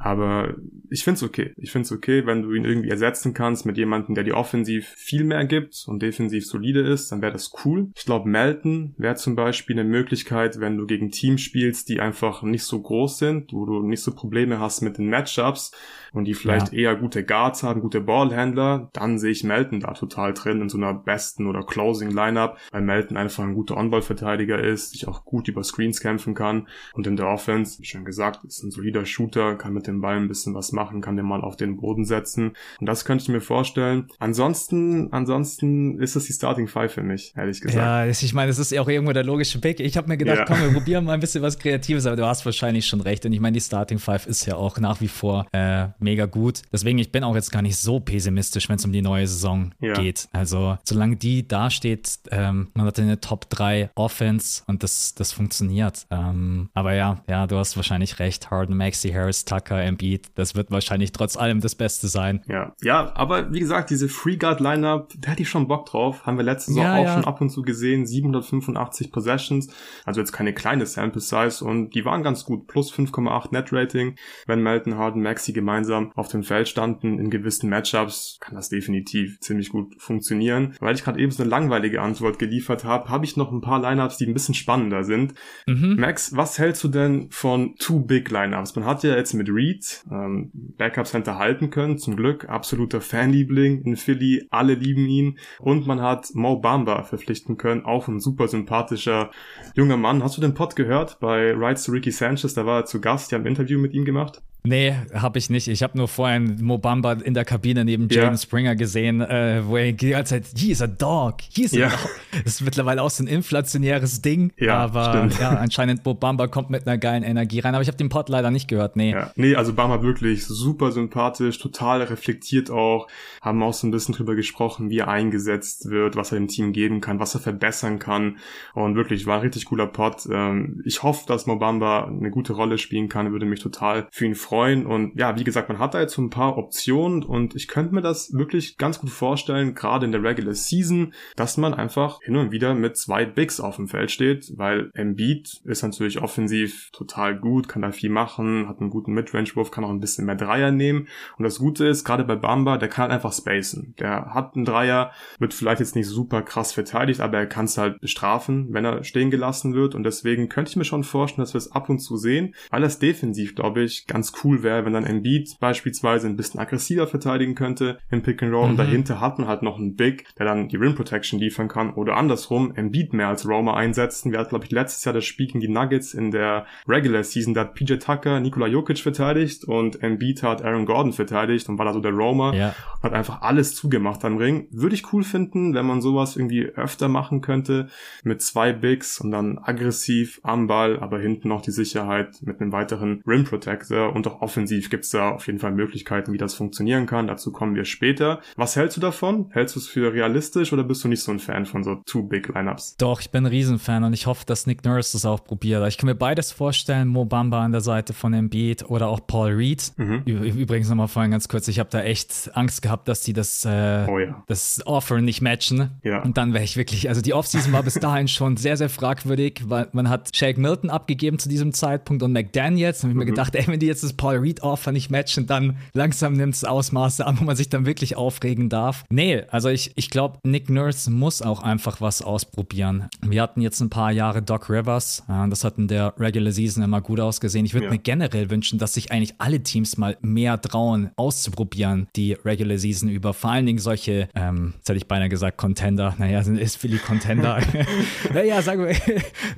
Aber 0.04 0.56
ich 0.90 1.04
find's 1.04 1.22
okay. 1.22 1.54
Ich 1.58 1.72
find's 1.72 1.92
okay, 1.92 2.26
wenn 2.26 2.42
du 2.42 2.54
ihn 2.54 2.66
irgendwie 2.66 2.90
ersetzen 2.90 3.34
kannst 3.34 3.66
mit 3.66 3.78
jemandem, 3.78 4.16
der 4.16 4.24
dir 4.24 4.36
offensiv 4.36 4.88
viel 4.88 5.24
mehr 5.24 5.46
gibt 5.46 5.84
und 5.88 6.02
defensiv 6.02 6.46
solide 6.48 6.82
ist, 6.82 7.12
dann 7.12 7.22
wäre 7.22 7.32
das 7.32 7.52
cool. 7.64 7.92
Ich 7.96 8.06
glaube, 8.06 8.28
Melton 8.28 8.96
wäre 8.98 9.16
zum 9.16 9.36
Beispiel 9.36 9.80
eine 9.80 9.88
Möglichkeit, 9.88 10.60
wenn 10.60 10.78
du 10.78 10.88
gegen 10.88 11.12
Teams 11.12 11.42
spielst, 11.42 11.88
die 11.88 12.00
einfach 12.00 12.42
nicht 12.42 12.64
so 12.64 12.82
groß 12.82 13.20
sind, 13.20 13.54
wo 13.54 13.66
du 13.66 13.84
nicht 13.84 14.02
so 14.02 14.14
Probleme 14.14 14.60
hast 14.60 14.82
mit 14.82 14.98
den 14.98 15.08
Matchups 15.08 15.72
und 16.14 16.26
die 16.26 16.34
vielleicht 16.34 16.74
ja. 16.74 16.80
eher 16.80 16.96
gute 16.96 17.24
Guards 17.24 17.62
haben, 17.64 17.82
gute 17.82 18.02
Ballhändler, 18.02 18.90
dann 18.94 19.20
sehe 19.20 19.32
ich 19.32 19.44
Melton 19.44 19.82
da 19.82 19.94
total 19.94 20.34
drin 20.34 20.62
in 20.62 20.70
so 20.70 20.78
einer 20.78 20.94
besten 20.94 21.48
oder 21.48 21.64
Closing 21.64 22.12
Lineup, 22.12 22.58
weil 22.72 22.82
Melton 22.82 23.18
einfach 23.18 23.44
ein 23.44 23.54
guter 23.54 23.78
On-Ball-Verteidiger 23.78 24.62
ist, 24.62 24.92
sich 24.92 25.08
auch 25.08 25.26
gut 25.26 25.48
über 25.48 25.64
Screens 25.64 26.02
kämpfen 26.02 26.34
kann 26.34 26.68
und 26.94 27.08
in 27.08 27.18
der 27.18 27.28
Offense, 27.28 27.80
wie 27.80 27.86
schon 27.86 28.04
gesagt, 28.04 28.44
ist 28.44 28.64
ein 28.64 28.72
solider 28.72 29.06
Shooter, 29.06 29.56
kann 29.56 29.74
mit 29.74 29.88
dem 29.92 30.02
Ball 30.02 30.18
ein 30.18 30.28
bisschen 30.28 30.54
was 30.54 30.72
machen, 30.72 31.02
kann 31.02 31.16
den 31.16 31.26
mal 31.26 31.42
auf 31.42 31.56
den 31.56 31.78
Boden 31.78 32.06
setzen 32.06 32.54
und 32.80 32.86
das 32.88 33.06
könnte 33.06 33.24
ich 33.24 33.30
mir 33.30 33.42
vorstellen. 33.42 34.08
Ansonsten, 34.20 35.12
ansonsten 35.12 36.00
ist 36.00 36.16
das 36.16 36.26
die 36.26 36.34
Starting 36.34 36.68
Five 36.68 36.94
für 36.94 37.04
mich, 37.04 37.34
ehrlich 37.36 37.62
gesagt. 37.62 37.78
Ja, 37.78 38.06
ich 38.06 38.34
meine, 38.34 38.52
es 38.52 38.60
ist 38.60 38.72
ja 38.72 38.82
auch 38.82 38.88
irgendwo 38.88 39.14
der 39.14 39.24
logische 39.24 39.60
Pick. 39.60 39.80
Ich 39.80 39.98
habe 39.98 40.08
mir 40.08 40.18
gedacht, 40.18 40.40
ja. 40.40 40.46
komm, 40.46 40.62
wir 40.62 40.74
probieren 40.74 41.06
mal 41.06 41.14
ein 41.14 41.20
bisschen 41.20 41.42
was 41.42 41.58
Kreatives, 41.58 42.06
aber 42.06 42.16
du 42.16 42.26
hast 42.26 42.46
wahrscheinlich 42.46 42.86
schon 42.88 43.02
recht 43.02 43.26
und 43.26 43.34
ich 43.34 43.40
meine, 43.40 43.54
die 43.54 43.62
Starting 43.62 44.00
Five 44.00 44.28
ist 44.28 44.46
ja 44.46 44.56
auch 44.56 44.78
nach 44.80 45.02
wie 45.02 45.08
vor 45.08 45.46
äh, 45.52 45.88
mega 46.00 46.26
gut. 46.26 46.62
Deswegen, 46.72 46.98
ich 46.98 47.12
bin 47.12 47.24
auch 47.24 47.36
jetzt 47.36 47.52
gar 47.52 47.62
nicht 47.62 47.78
so 47.78 48.00
pessimistisch, 48.00 48.70
wenn 48.70 48.78
es 48.78 48.86
um 48.86 48.92
die 48.92 49.02
neue 49.02 49.28
Saison 49.28 49.72
ja. 49.80 49.94
geht. 49.94 50.28
Also, 50.32 50.78
solange 50.84 51.16
die 51.16 51.48
da 51.48 51.70
steht, 51.70 52.20
ähm, 52.32 52.70
man 52.74 52.86
hat 52.86 53.00
eine 53.00 53.20
Top 53.20 53.50
3 53.50 53.92
Offense 53.96 54.64
und 54.68 54.84
das, 54.84 55.16
das 55.16 55.32
funktioniert. 55.32 56.06
Ähm, 56.10 56.70
aber 56.74 56.94
ja, 56.94 57.24
ja, 57.28 57.48
du 57.48 57.58
hast 57.58 57.76
wahrscheinlich 57.76 58.20
recht. 58.20 58.52
Harden, 58.52 58.78
Maxi, 58.78 59.10
Harris, 59.10 59.46
Tucker, 59.46 59.81
Embiid, 59.84 60.32
das 60.36 60.56
wird 60.56 60.72
wahrscheinlich 60.72 61.12
trotz 61.12 61.38
allem 61.38 61.62
das 61.62 61.76
Beste 61.76 62.08
sein. 62.08 62.44
Ja, 62.48 62.76
ja, 62.82 63.16
aber 63.16 63.52
wie 63.54 63.60
gesagt, 63.60 63.90
diese 63.90 64.10
Free 64.10 64.38
Guard 64.38 64.60
Lineup, 64.60 65.14
da 65.20 65.32
hätte 65.32 65.42
ich 65.42 65.50
schon 65.50 65.68
Bock 65.68 65.86
drauf. 65.86 66.26
Haben 66.26 66.38
wir 66.38 66.44
letzte 66.44 66.72
Saison 66.72 66.84
ja, 66.84 66.96
auch 66.98 67.04
ja. 67.04 67.14
schon 67.14 67.26
ab 67.26 67.42
und 67.42 67.50
zu 67.50 67.62
gesehen. 67.62 68.06
785 68.06 69.12
Possessions, 69.12 69.74
also 70.06 70.20
jetzt 70.20 70.32
keine 70.32 70.54
kleine 70.54 70.86
Sample 70.86 71.22
Size 71.22 71.64
und 71.64 71.96
die 71.96 72.06
waren 72.06 72.24
ganz 72.24 72.46
gut. 72.46 72.68
Plus 72.68 72.94
5,8 72.94 73.50
Net 73.52 73.72
Rating. 73.72 74.16
Wenn 74.46 74.62
Melton, 74.62 74.98
Harden, 74.98 75.22
Maxi 75.22 75.54
gemeinsam 75.54 76.12
auf 76.16 76.28
dem 76.28 76.44
Feld 76.44 76.68
standen 76.68 77.20
in 77.20 77.30
gewissen 77.30 77.70
Matchups, 77.70 78.38
kann 78.40 78.56
das 78.56 78.70
definitiv 78.70 79.40
ziemlich 79.40 79.70
gut 79.70 79.96
funktionieren. 79.98 80.76
Weil 80.80 80.96
ich 80.96 81.04
gerade 81.04 81.20
eben 81.20 81.32
so 81.32 81.44
eine 81.44 81.50
langweilige 81.50 82.02
Antwort 82.02 82.40
geliefert 82.40 82.84
habe, 82.84 83.10
habe 83.10 83.26
ich 83.26 83.38
noch 83.38 83.52
ein 83.52 83.62
paar 83.62 83.82
Lineups, 83.82 84.18
die 84.18 84.26
ein 84.26 84.34
bisschen 84.34 84.56
spannender 84.56 85.04
sind. 85.04 85.34
Mhm. 85.68 85.96
Max, 86.00 86.36
was 86.36 86.60
hältst 86.60 86.84
du 86.84 86.88
denn 86.88 87.30
von 87.32 87.76
Two 87.78 88.00
Big 88.00 88.30
Lineups? 88.30 88.76
Man 88.76 88.86
hat 88.86 89.04
ja 89.04 89.16
jetzt 89.16 89.34
mit 89.34 89.50
Reed 89.50 89.71
ähm, 90.12 90.52
Backup 90.54 91.08
Center 91.08 91.38
halten 91.38 91.70
können, 91.70 91.98
zum 91.98 92.16
Glück. 92.16 92.50
Absoluter 92.50 93.02
Fanliebling 93.02 93.84
in 93.84 93.96
Philly, 93.96 94.48
alle 94.50 94.74
lieben 94.74 95.06
ihn. 95.08 95.38
Und 95.60 95.88
man 95.88 96.02
hat 96.02 96.34
Mo 96.34 96.58
Bamba 96.58 97.04
verpflichten 97.04 97.58
können, 97.58 97.86
auch 97.86 98.08
ein 98.08 98.20
super 98.20 98.48
sympathischer 98.48 99.32
junger 99.76 99.98
Mann. 99.98 100.24
Hast 100.24 100.38
du 100.38 100.42
den 100.42 100.54
Pod 100.54 100.76
gehört 100.76 101.20
bei 101.20 101.54
Rights 101.54 101.84
to 101.84 101.92
Ricky 101.92 102.12
Sanchez? 102.12 102.54
Da 102.54 102.66
war 102.66 102.82
er 102.82 102.86
zu 102.86 103.02
Gast, 103.02 103.32
die 103.32 103.36
haben 103.36 103.44
ein 103.44 103.48
Interview 103.48 103.80
mit 103.80 103.94
ihm 103.94 104.06
gemacht. 104.06 104.42
Nee, 104.64 104.96
habe 105.14 105.40
ich 105.40 105.50
nicht. 105.50 105.68
Ich 105.68 105.82
habe 105.82 105.98
nur 105.98 106.08
vorhin 106.08 106.58
Mobamba 106.62 107.14
in 107.14 107.34
der 107.34 107.46
Kabine 107.46 107.84
neben 107.84 108.10
Jaden 108.10 108.34
ja. 108.34 108.38
Springer 108.38 108.76
gesehen, 108.76 109.20
äh, 109.22 109.64
wo 109.66 109.78
er 109.78 109.92
die 109.92 110.10
ganze 110.10 110.36
Zeit, 110.36 110.46
he 110.56 110.72
is 110.72 110.84
a 110.84 110.88
dog, 110.88 111.38
he 111.50 111.64
is 111.64 111.74
a 111.74 111.78
ja. 111.78 111.90
dog. 111.90 112.10
Das 112.44 112.54
ist 112.54 112.62
mittlerweile 112.62 113.02
auch 113.02 113.10
so 113.10 113.24
ein 113.24 113.28
inflationäres 113.28 114.22
Ding. 114.22 114.54
Ja, 114.58 114.78
aber 114.78 115.10
stimmt. 115.10 115.40
ja, 115.40 115.50
anscheinend 115.50 116.06
Mobamba 116.06 116.48
kommt 116.48 116.70
mit 116.70 116.88
einer 116.88 116.98
geilen 117.00 117.24
Energie 117.24 117.60
rein. 117.60 117.74
Aber 117.74 117.82
ich 117.82 117.88
habe 117.88 117.98
den 117.98 118.10
Pod 118.10 118.30
leider 118.30 118.52
nicht 118.52 118.68
gehört, 118.68 118.96
nee. 118.96 119.12
Ja. 119.12 119.32
Nee, 119.36 119.56
also 119.56 119.74
Bamba 119.74 120.04
wirklich 120.04 120.46
super 120.46 120.92
sympathisch, 120.92 121.58
total 121.58 122.04
reflektiert 122.04 122.70
auch. 122.70 123.08
Haben 123.42 123.64
auch 123.64 123.74
so 123.74 123.88
ein 123.88 123.92
bisschen 123.92 124.14
drüber 124.14 124.36
gesprochen, 124.36 124.90
wie 124.92 125.00
er 125.00 125.08
eingesetzt 125.08 125.90
wird, 125.90 126.16
was 126.16 126.32
er 126.32 126.38
dem 126.38 126.48
Team 126.48 126.72
geben 126.72 127.02
kann, 127.02 127.20
was 127.20 127.34
er 127.34 127.42
verbessern 127.42 127.98
kann. 127.98 128.38
Und 128.76 128.96
wirklich, 128.96 129.26
war 129.26 129.38
ein 129.38 129.42
richtig 129.42 129.66
cooler 129.66 129.88
Pod. 129.88 130.28
Ähm, 130.32 130.82
ich 130.86 131.02
hoffe, 131.02 131.26
dass 131.28 131.48
Mobamba 131.48 132.06
eine 132.06 132.30
gute 132.30 132.54
Rolle 132.54 132.78
spielen 132.78 133.10
kann. 133.10 133.32
Würde 133.32 133.46
mich 133.46 133.60
total 133.60 134.08
für 134.12 134.26
ihn 134.26 134.36
freuen 134.36 134.51
freuen. 134.52 134.86
Und 134.86 135.18
ja, 135.18 135.38
wie 135.40 135.46
gesagt, 135.46 135.70
man 135.70 135.80
hat 135.80 135.94
da 135.94 136.02
jetzt 136.02 136.14
so 136.14 136.22
ein 136.22 136.30
paar 136.30 136.58
Optionen 136.58 137.24
und 137.24 137.56
ich 137.56 137.70
könnte 137.70 137.96
mir 137.96 138.02
das 138.02 138.34
wirklich 138.34 138.78
ganz 138.78 139.00
gut 139.00 139.10
vorstellen, 139.10 139.76
gerade 139.76 140.06
in 140.06 140.12
der 140.12 140.24
Regular 140.24 140.54
Season, 140.54 141.14
dass 141.38 141.56
man 141.56 141.74
einfach 141.74 142.20
hin 142.22 142.36
und 142.36 142.52
wieder 142.52 142.76
mit 142.76 142.98
zwei 142.98 143.26
Bigs 143.26 143.62
auf 143.62 143.78
dem 143.78 143.88
Feld 143.88 144.12
steht, 144.12 144.52
weil 144.58 144.92
Embiid 144.94 145.62
ist 145.64 145.84
natürlich 145.84 146.22
offensiv 146.22 146.90
total 146.92 147.40
gut, 147.40 147.70
kann 147.70 147.82
da 147.82 147.94
viel 147.94 148.10
machen, 148.10 148.68
hat 148.68 148.82
einen 148.82 148.90
guten 148.90 149.14
Midrange-Wurf, 149.14 149.72
kann 149.72 149.86
auch 149.86 149.90
ein 149.90 150.02
bisschen 150.02 150.26
mehr 150.26 150.36
Dreier 150.36 150.72
nehmen. 150.72 151.08
Und 151.38 151.46
das 151.46 151.60
Gute 151.60 151.88
ist, 151.88 152.04
gerade 152.04 152.26
bei 152.26 152.36
Bamba, 152.36 152.78
der 152.78 152.90
kann 152.90 153.04
halt 153.04 153.14
einfach 153.14 153.32
spacen. 153.32 153.96
Der 154.00 154.34
hat 154.34 154.56
einen 154.56 154.66
Dreier, 154.66 155.12
wird 155.40 155.54
vielleicht 155.54 155.80
jetzt 155.80 155.96
nicht 155.96 156.08
super 156.08 156.42
krass 156.42 156.74
verteidigt, 156.74 157.22
aber 157.22 157.38
er 157.38 157.48
kann 157.48 157.66
es 157.66 157.78
halt 157.78 158.02
bestrafen, 158.02 158.68
wenn 158.74 158.84
er 158.84 159.06
stehen 159.06 159.32
gelassen 159.32 159.74
wird. 159.76 159.96
Und 159.96 160.04
deswegen 160.04 160.50
könnte 160.50 160.72
ich 160.72 160.76
mir 160.76 160.84
schon 160.84 161.06
vorstellen, 161.06 161.46
dass 161.46 161.54
wir 161.54 161.60
es 161.60 161.72
ab 161.72 161.88
und 161.88 162.00
zu 162.00 162.18
sehen, 162.18 162.54
weil 162.70 162.82
das 162.82 163.00
defensiv, 163.00 163.56
glaube 163.56 163.84
ich, 163.84 164.08
ganz 164.08 164.34
cool 164.44 164.64
wäre, 164.64 164.86
wenn 164.86 164.94
dann 164.94 165.06
Embiid 165.06 165.58
beispielsweise 165.60 166.28
ein 166.28 166.36
bisschen 166.36 166.60
aggressiver 166.60 167.08
verteidigen 167.08 167.56
könnte 167.56 168.00
im 168.10 168.22
Pick 168.22 168.44
and 168.44 168.54
Roll 168.54 168.66
mhm. 168.66 168.72
und 168.72 168.78
dahinter 168.78 169.20
hat 169.20 169.40
man 169.40 169.48
halt 169.48 169.62
noch 169.62 169.78
einen 169.78 169.96
Big, 169.96 170.34
der 170.36 170.46
dann 170.46 170.68
die 170.68 170.78
Rim 170.78 170.96
Protection 170.96 171.40
liefern 171.40 171.68
kann 171.68 171.94
oder 171.94 172.18
andersrum 172.18 172.74
Embiid 172.76 173.14
mehr 173.14 173.28
als 173.28 173.48
Roma 173.48 173.76
einsetzen. 173.76 174.32
Wir 174.32 174.40
hatten, 174.40 174.50
glaube 174.50 174.66
ich, 174.66 174.72
letztes 174.72 175.06
Jahr 175.06 175.14
das 175.14 175.26
Spiel 175.26 175.48
gegen 175.48 175.60
die 175.60 175.68
Nuggets 175.68 176.14
in 176.14 176.32
der 176.32 176.66
Regular 176.88 177.24
Season, 177.24 177.54
da 177.54 177.62
hat 177.62 177.76
PJ 177.76 177.96
Tucker 177.96 178.40
Nikola 178.40 178.68
Jokic 178.68 179.00
verteidigt 179.00 179.64
und 179.66 180.02
Embiid 180.02 180.44
hat 180.44 180.64
Aaron 180.64 180.86
Gordon 180.86 181.14
verteidigt 181.14 181.70
und 181.70 181.78
war 181.78 181.86
da 181.86 181.94
so 181.94 182.00
der 182.00 182.12
Roma. 182.12 182.54
Ja. 182.54 182.76
Hat 183.02 183.14
einfach 183.14 183.42
alles 183.42 183.76
zugemacht 183.76 184.24
am 184.26 184.38
Ring. 184.38 184.68
Würde 184.72 184.96
ich 184.96 185.12
cool 185.14 185.24
finden, 185.24 185.74
wenn 185.74 185.86
man 185.86 186.02
sowas 186.02 186.36
irgendwie 186.36 186.66
öfter 186.66 187.08
machen 187.08 187.42
könnte 187.42 187.90
mit 188.24 188.42
zwei 188.42 188.74
Bigs 188.74 189.20
und 189.20 189.32
dann 189.32 189.58
aggressiv 189.58 190.40
am 190.44 190.68
Ball, 190.68 191.00
aber 191.00 191.20
hinten 191.20 191.48
noch 191.48 191.62
die 191.62 191.72
Sicherheit 191.72 192.42
mit 192.42 192.62
einem 192.62 192.72
weiteren 192.72 193.24
Rim 193.26 193.44
Protector 193.44 194.14
und 194.14 194.26
auch 194.32 194.42
offensiv 194.42 194.90
gibt 194.90 195.06
es 195.06 195.12
da 195.12 195.32
auf 195.32 195.48
jeden 195.48 195.60
Fall 195.60 195.72
Möglichkeiten, 195.72 196.34
wie 196.34 196.38
das 196.38 196.54
funktionieren 196.54 197.06
kann. 197.06 197.28
Dazu 197.28 197.52
kommen 197.52 197.76
wir 197.76 197.86
später. 197.86 198.42
Was 198.56 198.76
hältst 198.76 198.98
du 198.98 199.02
davon? 199.02 199.48
Hältst 199.52 199.76
du 199.76 199.80
es 199.80 199.88
für 199.88 200.14
realistisch 200.14 200.74
oder 200.74 200.84
bist 200.84 201.04
du 201.04 201.08
nicht 201.08 201.22
so 201.22 201.32
ein 201.32 201.40
Fan 201.40 201.66
von 201.66 201.84
so 201.84 201.96
Two 202.06 202.24
Big 202.24 202.48
Lineups? 202.48 202.98
Doch, 202.98 203.22
ich 203.22 203.32
bin 203.32 203.46
ein 203.46 203.48
Riesenfan 203.48 204.04
und 204.04 204.14
ich 204.14 204.28
hoffe, 204.28 204.46
dass 204.46 204.68
Nick 204.68 204.84
Nurse 204.86 205.14
das 205.14 205.26
auch 205.26 205.44
probiert. 205.44 205.88
Ich 205.88 205.98
kann 205.98 206.08
mir 206.08 206.16
beides 206.16 206.52
vorstellen, 206.52 207.08
Mo 207.08 207.26
Bamba 207.26 207.64
an 207.64 207.72
der 207.72 207.82
Seite 207.82 208.14
von 208.14 208.34
Embiid 208.34 208.90
oder 208.90 209.08
auch 209.08 209.26
Paul 209.26 209.52
Reed. 209.52 209.92
Mhm. 209.98 210.24
Übrigens 210.26 210.90
nochmal 210.90 211.08
vorhin 211.08 211.32
ganz 211.32 211.48
kurz, 211.48 211.68
ich 211.68 211.80
habe 211.80 211.90
da 211.90 212.02
echt 212.02 212.52
Angst 212.54 212.82
gehabt, 212.82 213.08
dass 213.08 213.22
die 213.22 213.34
das, 213.34 213.66
äh, 213.66 214.06
oh 214.08 214.20
ja. 214.20 214.44
das 214.48 214.82
Offer 214.86 215.22
nicht 215.22 215.42
matchen. 215.42 215.92
Ja. 216.04 216.22
Und 216.24 216.38
dann 216.38 216.54
wäre 216.54 216.64
ich 216.64 216.78
wirklich, 216.78 217.10
also 217.10 217.22
die 217.22 217.34
Offseason 217.34 217.74
war 217.74 217.84
bis 217.84 217.94
dahin 218.00 218.28
schon 218.28 218.58
sehr, 218.58 218.78
sehr 218.78 218.90
fragwürdig, 218.90 219.64
weil 219.66 219.88
man 219.94 220.10
hat 220.10 220.36
Shake 220.36 220.58
Milton 220.58 220.90
abgegeben 220.90 221.40
zu 221.40 221.50
diesem 221.50 221.74
Zeitpunkt 221.74 222.24
und 222.24 222.32
McDaniels. 222.34 223.04
Und 223.04 223.12
ich 223.12 223.14
mhm. 223.16 223.20
mir 223.20 223.26
gedacht, 223.26 223.56
ey, 223.56 223.68
wenn 223.68 223.80
die 223.80 223.88
jetzt 223.88 224.04
das 224.04 224.14
Paul 224.22 224.36
Read-Offer 224.36 224.92
nicht 224.92 225.10
matchen, 225.10 225.48
dann 225.48 225.78
langsam 225.94 226.34
nimmt 226.34 226.54
es 226.54 226.64
Ausmaße 226.64 227.26
an, 227.26 227.40
wo 227.40 227.44
man 227.44 227.56
sich 227.56 227.70
dann 227.70 227.88
wirklich 227.88 228.18
aufregen 228.18 228.70
darf. 228.70 229.04
Nee, 229.10 229.42
also 229.50 229.70
ich, 229.70 229.94
ich 229.96 230.12
glaube, 230.12 230.38
Nick 230.44 230.70
Nurse 230.70 231.10
muss 231.10 231.42
auch 231.42 231.64
einfach 231.64 232.02
was 232.02 232.22
ausprobieren. 232.22 233.10
Wir 233.26 233.42
hatten 233.42 233.62
jetzt 233.62 233.80
ein 233.80 233.90
paar 233.90 234.12
Jahre 234.12 234.44
Doc 234.44 234.70
Rivers, 234.70 235.24
äh, 235.28 235.50
das 235.50 235.64
hat 235.64 235.80
in 235.80 235.88
der 235.88 236.14
Regular 236.20 236.52
Season 236.52 236.84
immer 236.84 237.02
gut 237.02 237.20
ausgesehen. 237.20 237.66
Ich 237.66 237.74
würde 237.74 237.88
ja. 237.88 237.94
mir 237.94 237.98
generell 237.98 238.52
wünschen, 238.52 238.78
dass 238.78 238.94
sich 238.94 239.12
eigentlich 239.12 239.34
alle 239.40 239.64
Teams 239.64 239.98
mal 239.98 240.16
mehr 240.22 240.62
trauen, 240.62 241.10
auszuprobieren, 241.16 242.08
die 242.16 242.34
Regular 242.34 242.78
Season 242.78 243.10
über. 243.10 243.34
Vor 243.34 243.50
allen 243.50 243.66
Dingen 243.66 243.80
solche, 243.80 244.30
ähm, 244.36 244.76
jetzt 244.78 244.90
hätte 244.90 244.98
ich 244.98 245.08
beinahe 245.08 245.30
gesagt, 245.30 245.58
Contender. 245.58 246.14
Naja, 246.20 246.42
ist 246.60 246.78
Philly 246.78 247.00
Contender. 247.00 247.60
naja, 248.36 248.62
sagen 248.62 248.86
wir, 248.86 248.96